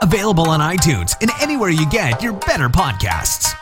Available 0.00 0.48
on 0.48 0.60
iTunes 0.60 1.14
and 1.20 1.30
anywhere 1.40 1.70
you 1.70 1.88
get 1.90 2.22
your 2.22 2.32
better 2.32 2.68
podcasts. 2.68 3.52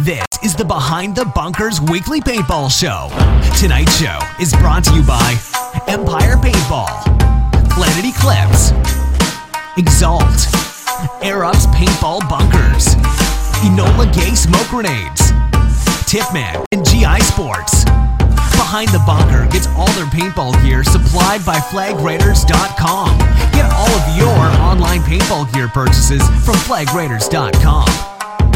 This 0.00 0.24
is 0.42 0.54
the 0.54 0.64
Behind 0.64 1.14
the 1.16 1.24
Bunkers 1.24 1.80
Weekly 1.80 2.20
Paintball 2.20 2.70
Show. 2.70 3.08
Tonight's 3.58 3.98
show 3.98 4.18
is 4.40 4.52
brought 4.54 4.84
to 4.84 4.94
you 4.94 5.02
by 5.02 5.36
Empire 5.88 6.36
Paintball, 6.36 7.02
Planet 7.70 8.04
Eclipse, 8.04 8.70
Exalt, 9.76 10.46
Air 11.22 11.44
Ups 11.44 11.66
Paintball 11.68 12.28
Bunkers, 12.28 12.94
Enola 13.64 14.12
Gaye 14.14 14.34
Smoke 14.34 14.68
Grenades, 14.68 15.32
Tippmann, 16.06 16.64
and 16.72 16.84
GI 16.86 17.20
Sportz. 17.20 18.13
Behind 18.74 18.90
the 18.90 19.04
Bunker 19.06 19.46
gets 19.52 19.68
all 19.76 19.86
their 19.92 20.06
paintball 20.06 20.52
gear 20.66 20.82
supplied 20.82 21.46
by 21.46 21.58
FlagRaiders.com. 21.58 23.18
Get 23.52 23.70
all 23.70 23.88
of 23.88 24.16
your 24.18 24.36
online 24.60 24.98
paintball 25.02 25.52
gear 25.54 25.68
purchases 25.68 26.20
from 26.44 26.56
FlagRaiders.com. 26.56 27.86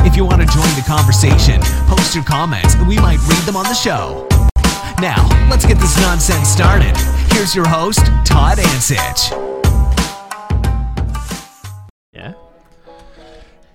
If 0.04 0.16
you 0.16 0.24
want 0.24 0.40
to 0.40 0.48
join 0.48 0.66
the 0.74 0.82
conversation, 0.84 1.60
post 1.86 2.16
your 2.16 2.24
comments 2.24 2.74
and 2.74 2.88
we 2.88 2.96
might 2.96 3.20
read 3.28 3.42
them 3.46 3.54
on 3.54 3.66
the 3.66 3.74
show. 3.74 4.26
Now, 5.00 5.28
let's 5.48 5.64
get 5.64 5.78
this 5.78 5.96
nonsense 6.00 6.48
started. 6.48 6.96
Here's 7.32 7.54
your 7.54 7.68
host, 7.68 8.04
Todd 8.24 8.58
Ansich. 8.58 9.47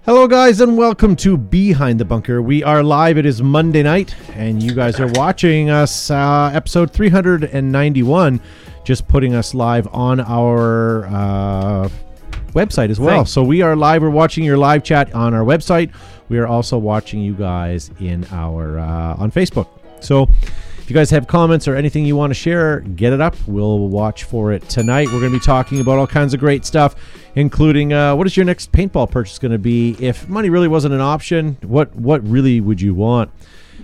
Hello, 0.05 0.27
guys, 0.27 0.59
and 0.59 0.77
welcome 0.77 1.15
to 1.15 1.37
Behind 1.37 1.97
the 1.97 2.03
Bunker. 2.03 2.41
We 2.41 2.61
are 2.61 2.83
live. 2.83 3.17
It 3.17 3.25
is 3.25 3.41
Monday 3.41 3.83
night, 3.83 4.13
and 4.33 4.61
you 4.61 4.73
guys 4.73 4.99
are 4.99 5.07
watching 5.13 5.69
us, 5.69 6.11
uh, 6.11 6.51
episode 6.53 6.91
391, 6.91 8.41
just 8.83 9.07
putting 9.07 9.33
us 9.33 9.53
live 9.53 9.87
on 9.93 10.19
our 10.19 11.05
uh, 11.05 11.89
website 12.49 12.89
as 12.89 12.99
well. 12.99 13.19
Thanks. 13.19 13.31
So 13.31 13.43
we 13.43 13.61
are 13.61 13.77
live. 13.77 14.01
We're 14.01 14.09
watching 14.09 14.43
your 14.43 14.57
live 14.57 14.83
chat 14.83 15.15
on 15.15 15.33
our 15.33 15.45
website. 15.45 15.93
We 16.27 16.37
are 16.37 16.47
also 16.47 16.77
watching 16.77 17.21
you 17.21 17.33
guys 17.33 17.89
in 18.01 18.25
our 18.29 18.79
uh, 18.79 19.15
on 19.15 19.31
Facebook. 19.31 19.69
So 20.01 20.27
if 20.83 20.89
you 20.89 20.93
guys 20.93 21.09
have 21.11 21.27
comments 21.27 21.65
or 21.65 21.77
anything 21.77 22.05
you 22.05 22.17
want 22.17 22.31
to 22.31 22.35
share, 22.35 22.81
get 22.81 23.13
it 23.13 23.21
up. 23.21 23.37
We'll 23.47 23.87
watch 23.87 24.25
for 24.25 24.51
it 24.51 24.67
tonight. 24.67 25.07
We're 25.07 25.21
going 25.21 25.31
to 25.31 25.39
be 25.39 25.45
talking 25.45 25.79
about 25.79 25.97
all 25.97 26.05
kinds 26.05 26.33
of 26.33 26.41
great 26.41 26.65
stuff, 26.65 26.95
including 27.35 27.93
uh, 27.93 28.17
what 28.17 28.27
is 28.27 28.35
your 28.35 28.45
next 28.45 28.73
paintball 28.73 29.09
purchase 29.09 29.39
going 29.39 29.53
to 29.53 29.57
be? 29.57 29.95
If 29.97 30.27
money 30.27 30.49
really 30.49 30.67
wasn't 30.67 30.93
an 30.93 30.99
option, 30.99 31.55
what 31.61 31.95
what 31.95 32.21
really 32.27 32.59
would 32.59 32.81
you 32.81 32.93
want? 32.93 33.31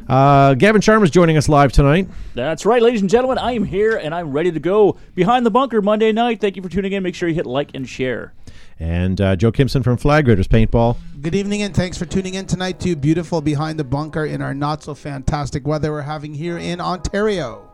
Uh, 0.09 0.55
Gavin 0.55 0.81
Sharma's 0.81 1.11
joining 1.11 1.37
us 1.37 1.47
live 1.47 1.71
tonight. 1.71 2.09
That's 2.33 2.65
right, 2.65 2.81
ladies 2.81 3.01
and 3.01 3.09
gentlemen. 3.09 3.37
I 3.37 3.51
am 3.51 3.63
here 3.63 3.95
and 3.95 4.13
I'm 4.15 4.31
ready 4.31 4.51
to 4.51 4.59
go. 4.59 4.97
Behind 5.13 5.45
the 5.45 5.51
Bunker 5.51 5.83
Monday 5.83 6.11
night. 6.11 6.41
Thank 6.41 6.55
you 6.55 6.63
for 6.63 6.69
tuning 6.69 6.93
in. 6.93 7.03
Make 7.03 7.13
sure 7.13 7.29
you 7.29 7.35
hit 7.35 7.45
like 7.45 7.71
and 7.75 7.87
share. 7.87 8.33
And 8.79 9.21
uh, 9.21 9.35
Joe 9.35 9.51
Kimson 9.51 9.83
from 9.83 9.97
Flag 9.97 10.27
Raiders 10.27 10.47
Paintball. 10.47 10.97
Good 11.21 11.35
evening 11.35 11.61
and 11.61 11.75
thanks 11.75 11.95
for 11.95 12.05
tuning 12.05 12.33
in 12.33 12.47
tonight 12.47 12.79
to 12.79 12.95
beautiful 12.95 13.39
Behind 13.39 13.77
the 13.77 13.83
Bunker 13.83 14.25
in 14.25 14.41
our 14.41 14.55
not 14.55 14.81
so 14.81 14.95
fantastic 14.95 15.67
weather 15.67 15.91
we're 15.91 16.01
having 16.01 16.33
here 16.33 16.57
in 16.57 16.81
Ontario. 16.81 17.71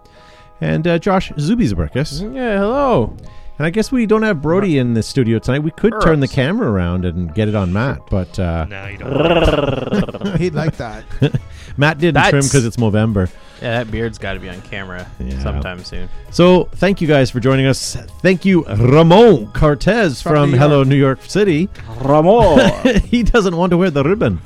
And 0.60 0.86
uh, 0.86 1.00
Josh 1.00 1.32
Zubizabrikis. 1.34 2.22
Yeah, 2.36 2.58
hello. 2.58 3.16
And 3.58 3.66
I 3.66 3.70
guess 3.70 3.90
we 3.92 4.06
don't 4.06 4.24
have 4.24 4.42
Brody 4.42 4.78
in 4.78 4.94
the 4.96 5.02
studio 5.04 5.40
tonight. 5.40 5.60
We 5.60 5.72
could 5.72 5.94
turn 6.02 6.20
the 6.20 6.28
camera 6.28 6.70
around 6.70 7.06
and 7.06 7.34
get 7.34 7.48
it 7.48 7.56
on 7.56 7.72
Matt, 7.72 8.02
but 8.10 8.38
uh, 8.38 8.66
No, 8.66 8.86
you 8.88 8.98
don't. 8.98 10.36
He'd 10.40 10.54
like 10.54 10.76
that. 10.78 11.06
Matt 11.78 11.98
didn't 12.00 12.16
trim 12.22 12.32
That's- 12.32 12.48
because 12.50 12.66
it's 12.66 12.78
Movember. 12.78 13.30
Yeah, 13.62 13.84
that 13.84 13.90
beard's 13.90 14.18
got 14.18 14.34
to 14.34 14.40
be 14.42 14.50
on 14.50 14.62
camera 14.64 15.10
Yeah. 15.18 15.42
sometime 15.42 15.82
soon. 15.86 16.10
So 16.30 16.66
thank 16.74 17.00
you 17.00 17.08
guys 17.08 17.32
for 17.32 17.40
joining 17.40 17.66
us. 17.68 17.96
Thank 18.22 18.44
you, 18.44 18.66
Ramon 18.66 19.48
Cortez 19.54 20.22
from, 20.22 20.34
From 20.36 20.52
New 20.52 20.58
Hello 20.58 20.84
New 20.84 20.98
York 20.98 21.22
City. 21.24 21.70
Ramon. 22.02 22.60
he 23.06 23.24
doesn't 23.24 23.56
want 23.56 23.70
to 23.72 23.78
wear 23.78 23.90
the 23.90 24.04
ribbon. 24.04 24.42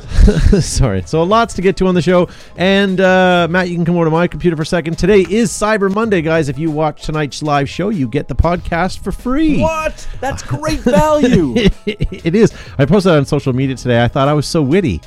Sorry. 0.60 1.02
So 1.02 1.22
lots 1.22 1.54
to 1.54 1.62
get 1.62 1.76
to 1.78 1.86
on 1.86 1.94
the 1.94 2.02
show. 2.02 2.28
And 2.56 3.00
uh, 3.00 3.46
Matt, 3.50 3.68
you 3.68 3.74
can 3.76 3.84
come 3.84 3.96
over 3.96 4.06
to 4.06 4.10
my 4.10 4.26
computer 4.26 4.56
for 4.56 4.62
a 4.62 4.66
second. 4.66 4.98
Today 4.98 5.20
is 5.28 5.50
Cyber 5.50 5.92
Monday, 5.92 6.22
guys. 6.22 6.48
If 6.48 6.58
you 6.58 6.70
watch 6.70 7.02
tonight's 7.02 7.42
live 7.42 7.68
show, 7.68 7.90
you 7.90 8.08
get 8.08 8.28
the 8.28 8.34
podcast 8.34 9.00
for 9.00 9.12
free. 9.12 9.60
what? 9.60 10.08
That's 10.20 10.42
great 10.42 10.80
value. 10.80 11.54
it 11.86 12.34
is. 12.34 12.52
I 12.78 12.86
posted 12.86 13.12
on 13.12 13.24
social 13.26 13.52
media 13.52 13.76
today. 13.76 14.02
I 14.02 14.08
thought 14.08 14.28
I 14.28 14.32
was 14.32 14.46
so 14.46 14.62
witty. 14.62 15.02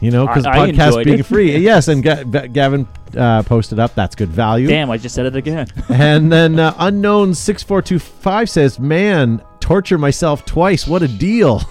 You 0.00 0.10
know, 0.10 0.26
because 0.26 0.44
podcast 0.44 1.04
being 1.04 1.20
it. 1.20 1.26
free. 1.26 1.56
Yes, 1.62 1.86
and 1.86 2.02
Ga- 2.02 2.24
Gavin 2.24 2.88
uh, 3.16 3.44
posted 3.44 3.78
up. 3.78 3.94
That's 3.94 4.16
good 4.16 4.30
value. 4.30 4.66
Damn, 4.66 4.90
I 4.90 4.98
just 4.98 5.14
said 5.14 5.26
it 5.26 5.36
again. 5.36 5.68
And 5.88 6.32
then 6.32 6.58
uh, 6.58 6.74
unknown 6.78 7.34
six 7.34 7.62
four 7.62 7.80
two 7.82 8.00
five 8.00 8.50
says, 8.50 8.80
"Man, 8.80 9.40
torture 9.62 9.96
myself 9.96 10.44
twice. 10.44 10.86
What 10.86 11.02
a 11.02 11.08
deal." 11.08 11.62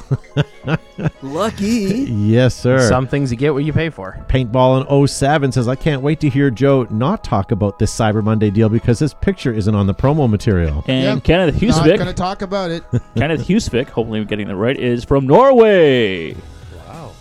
Lucky. 1.22 2.06
yes, 2.10 2.56
sir. 2.56 2.88
Some 2.88 3.08
things 3.08 3.32
you 3.32 3.38
get 3.38 3.54
what 3.54 3.64
you 3.64 3.74
pay 3.74 3.90
for. 3.90 4.24
Paintball 4.30 4.82
in 4.82 5.08
07 5.08 5.52
says, 5.52 5.68
"I 5.68 5.76
can't 5.76 6.02
wait 6.02 6.20
to 6.22 6.30
hear 6.30 6.50
Joe 6.50 6.88
not 6.90 7.24
talk 7.24 7.52
about 7.52 7.78
this 7.78 7.94
Cyber 7.96 8.24
Monday 8.24 8.50
deal 8.50 8.70
because 8.70 8.98
his 9.00 9.14
picture 9.14 9.54
isn't 9.54 9.76
on 9.76 9.86
the 9.88 9.94
promo 9.94 10.30
material." 10.30 10.84
And 10.88 11.16
Yep. 11.18 11.24
Kenneth 11.24 11.62
Not 11.62 11.86
going 11.86 12.00
to 12.06 12.14
talk 12.14 12.42
about 12.42 12.72
it. 12.72 12.84
Kenneth 13.16 13.48
Husvik, 13.48 13.90
hopefully 13.90 14.20
I'm 14.20 14.26
getting 14.28 14.48
that 14.48 14.56
right, 14.56 14.78
is 14.78 15.04
from 15.04 15.28
Norway. 15.28 16.36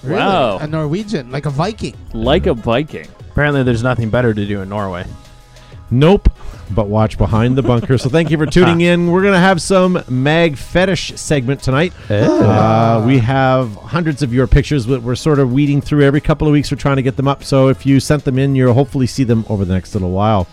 Really. 0.02 0.16
Wow. 0.16 0.58
A 0.58 0.66
Norwegian, 0.66 1.30
like 1.30 1.44
a 1.44 1.50
Viking. 1.50 1.94
Like 2.14 2.46
a 2.46 2.54
Viking. 2.54 3.06
Apparently, 3.32 3.62
there's 3.62 3.82
nothing 3.82 4.08
better 4.08 4.32
to 4.32 4.46
do 4.46 4.62
in 4.62 4.68
Norway. 4.70 5.04
Nope. 5.90 6.30
But 6.74 6.86
watch 6.86 7.18
behind 7.18 7.56
the 7.56 7.62
bunker. 7.62 7.98
so 7.98 8.08
thank 8.08 8.30
you 8.30 8.38
for 8.38 8.46
tuning 8.46 8.80
in. 8.80 9.10
We're 9.10 9.22
gonna 9.22 9.40
have 9.40 9.60
some 9.60 10.02
mag 10.08 10.56
fetish 10.56 11.14
segment 11.16 11.62
tonight. 11.62 11.92
Uh, 12.08 13.02
we 13.06 13.18
have 13.18 13.74
hundreds 13.76 14.22
of 14.22 14.32
your 14.32 14.46
pictures 14.46 14.86
that 14.86 15.02
we're 15.02 15.14
sort 15.16 15.38
of 15.38 15.52
weeding 15.52 15.80
through 15.80 16.04
every 16.04 16.20
couple 16.20 16.46
of 16.46 16.52
weeks. 16.52 16.70
We're 16.70 16.78
trying 16.78 16.96
to 16.96 17.02
get 17.02 17.16
them 17.16 17.28
up. 17.28 17.42
So 17.44 17.68
if 17.68 17.84
you 17.84 17.98
sent 18.00 18.24
them 18.24 18.38
in, 18.38 18.54
you'll 18.54 18.74
hopefully 18.74 19.06
see 19.06 19.24
them 19.24 19.44
over 19.48 19.64
the 19.64 19.74
next 19.74 19.94
little 19.94 20.10
while. 20.10 20.46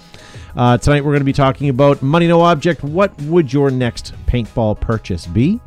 Uh, 0.56 0.78
tonight 0.78 1.02
we're 1.06 1.12
going 1.12 1.22
to 1.22 1.26
be 1.26 1.34
talking 1.34 1.70
about 1.70 2.02
money 2.02 2.28
no 2.28 2.42
object. 2.42 2.84
What 2.84 3.20
would 3.22 3.54
your 3.54 3.70
next 3.70 4.14
paintball 4.26 4.80
purchase 4.80 5.28
be? 5.28 5.60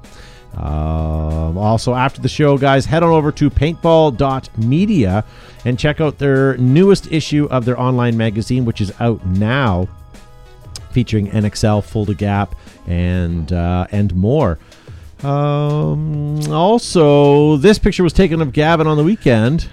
Um, 0.56 1.56
also, 1.56 1.94
after 1.94 2.20
the 2.20 2.28
show, 2.28 2.58
guys, 2.58 2.86
head 2.86 3.04
on 3.04 3.10
over 3.10 3.30
to 3.32 3.50
paintball.media 3.50 5.24
and 5.64 5.78
check 5.78 6.00
out 6.00 6.18
their 6.18 6.56
newest 6.56 7.12
issue 7.12 7.46
of 7.52 7.64
their 7.64 7.78
online 7.78 8.16
magazine, 8.16 8.64
which 8.64 8.80
is 8.80 8.92
out 9.00 9.24
now, 9.24 9.86
featuring 10.92 11.28
NXL, 11.28 11.84
Fulda 11.84 12.14
Gap, 12.14 12.54
and 12.86 13.52
uh, 13.52 13.86
and 13.90 14.14
more. 14.14 14.58
Um, 15.22 16.40
also, 16.50 17.56
this 17.56 17.78
picture 17.78 18.02
was 18.02 18.12
taken 18.12 18.40
of 18.40 18.52
Gavin 18.52 18.86
on 18.86 18.96
the 18.96 19.04
weekend. 19.04 19.68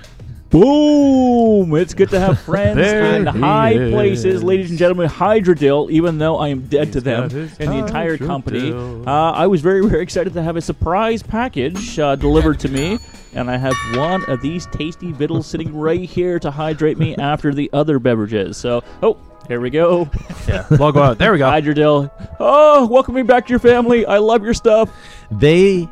Boom! 0.49 1.75
It's 1.75 1.93
good 1.93 2.09
to 2.11 2.19
have 2.19 2.39
friends 2.45 2.79
in 2.79 3.25
high 3.25 3.73
is. 3.73 3.93
places, 3.93 4.43
ladies 4.43 4.69
and 4.69 4.79
gentlemen. 4.79 5.09
Hydrodil, 5.09 5.89
even 5.91 6.19
though 6.19 6.37
I 6.37 6.49
am 6.49 6.67
dead 6.67 6.93
to 6.93 7.01
them 7.01 7.23
and 7.23 7.69
the 7.71 7.77
entire 7.77 8.17
company, 8.17 8.71
uh, 8.71 9.11
I 9.11 9.47
was 9.47 9.59
very, 9.61 9.85
very 9.85 10.01
excited 10.01 10.33
to 10.33 10.43
have 10.43 10.55
a 10.55 10.61
surprise 10.61 11.21
package 11.21 11.99
uh, 11.99 12.15
delivered 12.15 12.59
to 12.61 12.69
me. 12.69 12.97
And 13.33 13.51
I 13.51 13.57
have 13.57 13.75
one 13.95 14.23
of 14.25 14.41
these 14.41 14.65
tasty 14.67 15.11
vittles 15.11 15.45
sitting 15.45 15.75
right 15.75 16.09
here 16.09 16.39
to 16.39 16.49
hydrate 16.49 16.97
me 16.97 17.15
after 17.17 17.53
the 17.53 17.69
other 17.71 17.99
beverages. 17.99 18.57
So, 18.57 18.83
oh, 19.03 19.17
here 19.47 19.59
we 19.59 19.69
go. 19.69 20.09
Yeah, 20.47 20.65
logo 20.71 21.01
out. 21.01 21.17
There 21.17 21.33
we 21.33 21.39
go. 21.39 21.45
Hydrodil. 21.45 22.09
Oh, 22.39 22.87
welcome 22.87 23.15
me 23.15 23.21
back 23.21 23.45
to 23.47 23.49
your 23.49 23.59
family. 23.59 24.05
I 24.05 24.19
love 24.19 24.45
your 24.45 24.53
stuff. 24.53 24.89
They 25.29 25.89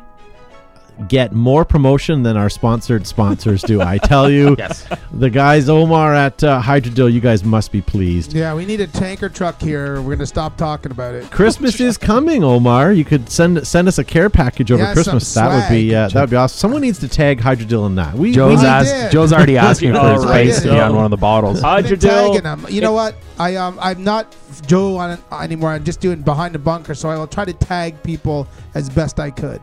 get 1.08 1.32
more 1.32 1.64
promotion 1.64 2.22
than 2.22 2.36
our 2.36 2.48
sponsored 2.48 3.06
sponsors 3.06 3.62
do. 3.62 3.80
I 3.82 3.98
tell 3.98 4.30
you, 4.30 4.56
Yes. 4.58 4.86
the 5.12 5.28
guys 5.30 5.68
Omar 5.68 6.14
at 6.14 6.42
uh, 6.42 6.60
Hydrodil, 6.62 7.12
you 7.12 7.20
guys 7.20 7.44
must 7.44 7.70
be 7.70 7.82
pleased. 7.82 8.32
Yeah, 8.32 8.54
we 8.54 8.64
need 8.64 8.80
a 8.80 8.86
tanker 8.86 9.28
truck 9.28 9.60
here. 9.60 9.96
We're 9.96 10.06
going 10.16 10.18
to 10.20 10.26
stop 10.26 10.56
talking 10.56 10.92
about 10.92 11.14
it. 11.14 11.30
Christmas 11.30 11.78
is 11.80 11.98
coming, 11.98 12.42
Omar. 12.42 12.92
You 12.92 13.04
could 13.04 13.28
send 13.30 13.66
send 13.66 13.88
us 13.88 13.98
a 13.98 14.04
care 14.04 14.30
package 14.30 14.72
over 14.72 14.82
Yeah, 14.82 14.92
Christmas. 14.94 15.28
some 15.28 15.44
That 15.50 15.68
would 15.70 15.74
be 15.74 15.94
uh, 15.94 16.08
that 16.08 16.20
would 16.22 16.30
be 16.30 16.36
awesome. 16.36 16.56
Someone 16.58 16.80
needs 16.82 16.98
to 17.00 17.08
tag 17.08 17.40
Hydrodil 17.40 17.86
in 17.86 17.94
that. 17.96 18.14
We, 18.14 18.20
we 18.28 18.32
Joe's, 18.32 18.60
We 18.60 18.66
ask, 18.66 18.90
did. 18.92 19.12
Joe's 19.12 19.32
already 19.32 19.58
asking 19.58 19.94
for 19.94 20.12
his 20.14 20.22
All 20.24 20.30
right. 20.30 20.46
face 20.46 20.62
to 20.62 20.70
be 20.70 20.78
on 20.80 20.94
one 20.94 21.04
of 21.04 21.10
the 21.10 21.16
bottles. 21.16 21.60
Hydrodil. 21.60 22.70
You 22.70 22.80
know 22.80 22.92
what? 22.92 23.14
I 23.38 23.56
um 23.56 23.78
I'm 23.80 24.02
not 24.02 24.34
Joe 24.66 24.96
on 24.96 25.18
anymore. 25.42 25.70
I'm 25.70 25.84
just 25.84 26.00
doing 26.00 26.22
behind 26.22 26.54
the 26.54 26.58
bunker, 26.58 26.94
so 26.94 27.10
I 27.10 27.16
will 27.18 27.26
try 27.26 27.44
to 27.44 27.52
tag 27.52 28.02
people 28.02 28.46
as 28.74 28.88
best 28.88 29.20
I 29.20 29.30
could. 29.30 29.60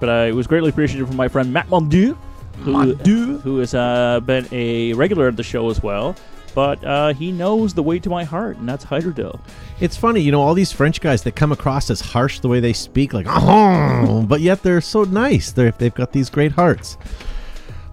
But 0.00 0.08
I 0.08 0.32
was 0.32 0.46
greatly 0.46 0.70
appreciated 0.70 1.06
from 1.06 1.16
my 1.16 1.28
friend 1.28 1.52
Matt 1.52 1.68
Mondu, 1.68 2.16
who, 2.58 3.38
who 3.38 3.58
has 3.58 3.74
uh, 3.74 4.20
been 4.20 4.46
a 4.52 4.92
regular 4.94 5.28
at 5.28 5.36
the 5.36 5.42
show 5.42 5.70
as 5.70 5.82
well. 5.82 6.16
But 6.54 6.82
uh, 6.84 7.12
he 7.14 7.30
knows 7.30 7.74
the 7.74 7.82
way 7.82 7.98
to 8.00 8.10
my 8.10 8.24
heart, 8.24 8.56
and 8.56 8.68
that's 8.68 8.84
Hydrodil. 8.84 9.38
It's 9.80 9.96
funny, 9.96 10.20
you 10.20 10.32
know, 10.32 10.40
all 10.40 10.54
these 10.54 10.72
French 10.72 11.00
guys 11.00 11.22
that 11.22 11.36
come 11.36 11.52
across 11.52 11.88
as 11.88 12.00
harsh 12.00 12.40
the 12.40 12.48
way 12.48 12.58
they 12.58 12.72
speak, 12.72 13.12
like, 13.12 13.26
oh, 13.28 14.24
but 14.26 14.40
yet 14.40 14.62
they're 14.62 14.80
so 14.80 15.04
nice. 15.04 15.52
They're, 15.52 15.70
they've 15.72 15.94
got 15.94 16.12
these 16.12 16.30
great 16.30 16.52
hearts. 16.52 16.96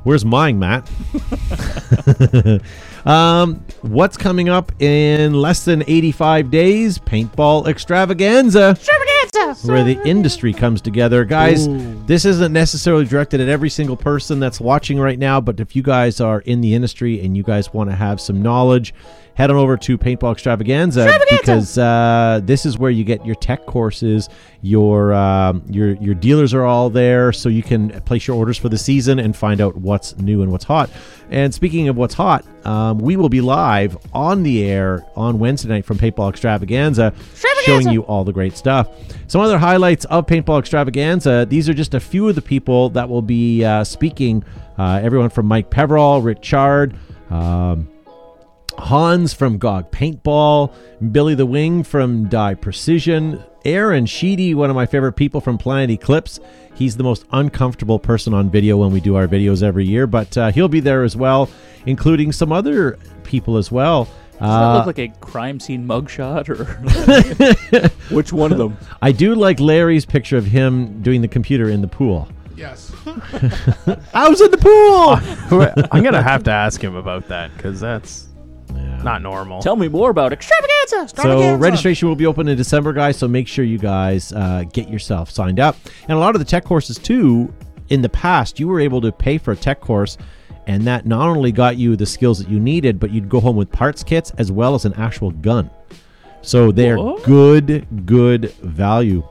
Where's 0.03 0.23
mine, 0.23 0.59
Matt? 0.59 0.89
um, 3.05 3.63
what's 3.81 4.17
coming 4.17 4.49
up 4.49 4.71
in 4.81 5.33
less 5.33 5.65
than 5.65 5.83
85 5.85 6.51
days? 6.51 6.99
Paintball 6.99 7.67
extravaganza. 7.67 8.75
Extravaganza! 8.77 9.44
Where 9.63 9.83
the 9.83 9.99
industry 10.05 10.53
comes 10.53 10.81
together. 10.81 11.25
Guys, 11.25 11.67
this 12.05 12.25
isn't 12.25 12.51
necessarily 12.51 13.05
directed 13.05 13.41
at 13.41 13.47
every 13.47 13.69
single 13.69 13.97
person 13.97 14.39
that's 14.39 14.59
watching 14.59 14.99
right 14.99 15.17
now, 15.17 15.39
but 15.39 15.59
if 15.59 15.75
you 15.75 15.83
guys 15.83 16.19
are 16.19 16.41
in 16.41 16.61
the 16.61 16.73
industry 16.73 17.23
and 17.23 17.35
you 17.35 17.43
guys 17.43 17.73
want 17.73 17.89
to 17.89 17.95
have 17.95 18.19
some 18.19 18.41
knowledge, 18.41 18.93
head 19.35 19.51
on 19.51 19.57
over 19.57 19.75
to 19.75 19.97
Paintball 19.97 20.31
Extravaganza, 20.31 21.05
because 21.29 21.77
uh, 21.77 22.39
this 22.43 22.65
is 22.65 22.77
where 22.77 22.91
you 22.91 23.03
get 23.03 23.25
your 23.25 23.35
tech 23.35 23.65
courses. 23.65 24.29
Your 24.61 25.13
um, 25.13 25.63
your 25.69 25.95
your 25.95 26.15
dealers 26.15 26.53
are 26.53 26.63
all 26.63 26.89
there, 26.89 27.31
so 27.31 27.49
you 27.49 27.61
can 27.61 27.89
place 28.01 28.27
your 28.27 28.35
orders 28.37 28.57
for 28.57 28.69
the 28.69 28.77
season 28.77 29.19
and 29.19 29.35
find 29.35 29.61
out 29.61 29.75
what's 29.75 30.17
new 30.17 30.41
and 30.41 30.51
what's 30.51 30.63
hot. 30.63 30.89
And 31.29 31.53
speaking 31.53 31.87
of 31.87 31.97
what's 31.97 32.13
hot, 32.13 32.45
um, 32.65 32.99
we 32.99 33.15
will 33.15 33.29
be 33.29 33.41
live 33.41 33.97
on 34.13 34.43
the 34.43 34.63
air 34.63 35.05
on 35.15 35.37
Wednesday 35.37 35.69
night 35.69 35.85
from 35.85 35.97
Paintball 35.97 36.29
Extravaganza, 36.29 37.13
showing 37.63 37.89
you 37.89 38.01
all 38.03 38.23
the 38.23 38.33
great 38.33 38.55
stuff. 38.55 38.89
Some 39.27 39.41
other 39.45 39.59
highlights 39.59 40.05
of 40.05 40.25
Paintball 40.25 40.57
Extravaganza. 40.59 41.45
These 41.47 41.69
are 41.69 41.73
just 41.73 41.93
a 41.93 41.99
few 41.99 42.27
of 42.27 42.33
the 42.33 42.41
people 42.41 42.89
that 42.89 43.07
will 43.07 43.21
be 43.21 43.63
uh, 43.63 43.83
speaking. 43.83 44.43
Uh, 44.75 44.99
everyone 45.03 45.29
from 45.29 45.45
Mike 45.45 45.69
Peverall, 45.69 46.23
Richard. 46.23 46.97
Um, 47.29 47.87
Hans 48.79 49.33
from 49.33 49.59
GOG 49.59 49.91
Paintball, 49.91 50.73
Billy 51.11 51.35
the 51.35 51.45
Wing 51.45 51.83
from 51.83 52.27
Dye 52.27 52.55
Precision, 52.55 53.41
Aaron 53.63 54.07
Sheedy, 54.07 54.55
one 54.55 54.69
of 54.71 54.75
my 54.75 54.87
favorite 54.87 55.13
people 55.13 55.39
from 55.39 55.59
Planet 55.59 55.91
Eclipse. 55.91 56.39
He's 56.73 56.97
the 56.97 57.03
most 57.03 57.25
uncomfortable 57.31 57.99
person 57.99 58.33
on 58.33 58.49
video 58.49 58.77
when 58.77 58.91
we 58.91 58.99
do 58.99 59.15
our 59.15 59.27
videos 59.27 59.61
every 59.61 59.85
year, 59.85 60.07
but 60.07 60.35
uh, 60.37 60.51
he'll 60.51 60.67
be 60.67 60.81
there 60.81 61.03
as 61.03 61.15
well, 61.15 61.49
including 61.85 62.31
some 62.31 62.51
other 62.51 62.97
people 63.23 63.57
as 63.57 63.71
well. 63.71 64.07
Does 64.39 64.41
that 64.41 64.47
Uh, 64.49 64.77
look 64.77 64.85
like 64.87 64.99
a 64.99 65.07
crime 65.21 65.59
scene 65.59 65.87
mugshot, 65.87 66.49
or 66.49 66.65
which 68.15 68.33
one 68.33 68.51
of 68.51 68.57
them? 68.57 68.77
I 69.01 69.11
do 69.11 69.33
like 69.35 69.59
Larry's 69.59 70.05
picture 70.05 70.37
of 70.37 70.45
him 70.45 71.01
doing 71.01 71.21
the 71.21 71.27
computer 71.27 71.69
in 71.69 71.81
the 71.81 71.87
pool. 71.87 72.27
Yes. 72.57 72.91
I 74.13 74.29
was 74.29 74.41
in 74.41 74.51
the 74.51 74.57
pool. 74.57 75.85
I'm 75.91 76.03
gonna 76.03 76.21
have 76.21 76.43
to 76.45 76.51
ask 76.51 76.81
him 76.83 76.95
about 76.95 77.27
that 77.27 77.55
because 77.55 77.79
that's 77.79 78.27
Yeah. 78.73 79.01
not 79.03 79.21
normal. 79.21 79.61
Tell 79.61 79.75
me 79.75 79.87
more 79.87 80.09
about 80.09 80.31
extravaganza. 80.33 81.15
So 81.21 81.55
registration 81.55 82.07
will 82.07 82.15
be 82.15 82.25
open 82.25 82.47
in 82.47 82.57
December, 82.57 82.93
guys. 82.93 83.17
So 83.17 83.27
make 83.27 83.47
sure 83.47 83.63
you 83.65 83.77
guys 83.77 84.31
uh, 84.33 84.63
get 84.73 84.89
yourself 84.89 85.29
signed 85.31 85.59
up. 85.59 85.75
And 86.07 86.11
a 86.11 86.19
lot 86.19 86.35
of 86.35 86.39
the 86.39 86.45
tech 86.45 86.63
courses 86.65 86.97
too. 86.97 87.53
In 87.89 88.01
the 88.01 88.09
past, 88.09 88.59
you 88.59 88.67
were 88.67 88.79
able 88.79 88.99
to 89.01 89.11
pay 89.11 89.37
for 89.37 89.51
a 89.51 89.55
tech 89.55 89.79
course, 89.79 90.17
and 90.67 90.83
that 90.87 91.05
not 91.05 91.27
only 91.29 91.51
got 91.51 91.77
you 91.77 91.95
the 91.95 92.05
skills 92.05 92.39
that 92.39 92.49
you 92.49 92.59
needed, 92.59 92.99
but 92.99 93.11
you'd 93.11 93.29
go 93.29 93.39
home 93.39 93.55
with 93.55 93.71
parts 93.71 94.03
kits 94.03 94.31
as 94.37 94.51
well 94.51 94.75
as 94.75 94.85
an 94.85 94.93
actual 94.93 95.31
gun. 95.31 95.69
So 96.41 96.71
they're 96.71 96.97
What? 96.97 97.23
good, 97.23 97.87
good 98.05 98.51
value. 98.61 99.23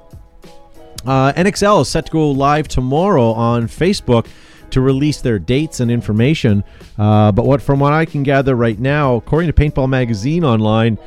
Uh, 1.06 1.32
NXL 1.34 1.82
is 1.82 1.88
set 1.88 2.06
to 2.06 2.12
go 2.12 2.30
live 2.30 2.66
tomorrow 2.68 3.32
on 3.32 3.64
Facebook 3.68 4.26
to 4.70 4.80
release 4.80 5.20
their 5.20 5.38
dates 5.38 5.80
and 5.80 5.90
information. 5.90 6.64
Uh, 6.98 7.30
but 7.30 7.44
what, 7.46 7.60
from 7.62 7.78
what 7.78 7.92
I 7.92 8.04
can 8.04 8.22
gather 8.22 8.56
right 8.56 8.78
now, 8.78 9.16
according 9.16 9.48
to 9.48 9.52
Paintball 9.52 9.88
Magazine 9.88 10.44
online, 10.44 10.98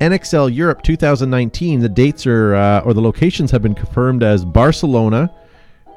NXL 0.00 0.54
Europe 0.54 0.82
2019, 0.82 1.80
the 1.80 1.88
dates 1.88 2.26
are 2.26 2.54
uh, 2.54 2.80
or 2.80 2.92
the 2.92 3.00
locations 3.00 3.50
have 3.50 3.62
been 3.62 3.74
confirmed 3.74 4.22
as 4.22 4.44
Barcelona, 4.44 5.32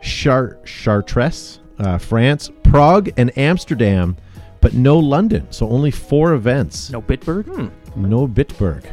Char- 0.01 0.57
Chartres, 0.65 1.59
uh, 1.79 1.97
France, 1.97 2.49
Prague, 2.69 3.09
and 3.17 3.35
Amsterdam, 3.37 4.15
but 4.61 4.73
no 4.73 4.97
London. 4.99 5.47
So 5.51 5.67
only 5.69 5.91
four 5.91 6.33
events. 6.33 6.89
No 6.91 7.01
Bitburg. 7.01 7.71
No 7.95 8.27
Bitburg. 8.27 8.85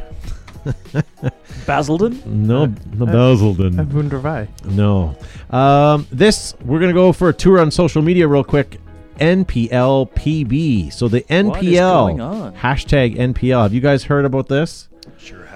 Basildon. 1.65 2.21
No, 2.25 2.65
no 2.93 3.05
Basildon. 3.05 3.79
I 3.79 3.83
wonder 3.83 4.19
why. 4.19 4.47
No. 4.65 5.15
Um, 5.49 6.07
this, 6.11 6.55
we're 6.65 6.79
going 6.79 6.89
to 6.93 6.99
go 6.99 7.11
for 7.13 7.29
a 7.29 7.33
tour 7.33 7.59
on 7.59 7.71
social 7.71 8.01
media 8.01 8.27
real 8.27 8.43
quick. 8.43 8.79
NPLPB. 9.19 10.91
So 10.93 11.07
the 11.07 11.19
What 11.29 11.63
is 11.63 11.73
NPL. 11.73 12.07
going 12.07 12.21
on? 12.21 12.55
Hashtag 12.55 13.15
NPL. 13.15 13.63
Have 13.63 13.73
you 13.73 13.81
guys 13.81 14.03
heard 14.03 14.25
about 14.25 14.47
this? 14.47 14.89
Sure 15.17 15.39
have. 15.45 15.46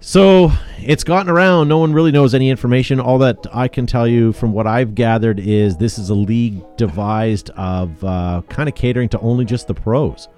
So 0.00 0.52
it's 0.78 1.02
gotten 1.04 1.28
around. 1.30 1.68
No 1.68 1.78
one 1.78 1.92
really 1.92 2.12
knows 2.12 2.34
any 2.34 2.50
information. 2.50 3.00
All 3.00 3.18
that 3.18 3.46
I 3.52 3.68
can 3.68 3.86
tell 3.86 4.06
you 4.06 4.32
from 4.32 4.52
what 4.52 4.66
I've 4.66 4.94
gathered 4.94 5.40
is 5.40 5.76
this 5.76 5.98
is 5.98 6.10
a 6.10 6.14
league 6.14 6.62
devised 6.76 7.50
of 7.50 8.02
uh, 8.04 8.42
kind 8.48 8.68
of 8.68 8.74
catering 8.74 9.08
to 9.10 9.20
only 9.20 9.44
just 9.44 9.66
the 9.66 9.74
pros. 9.74 10.28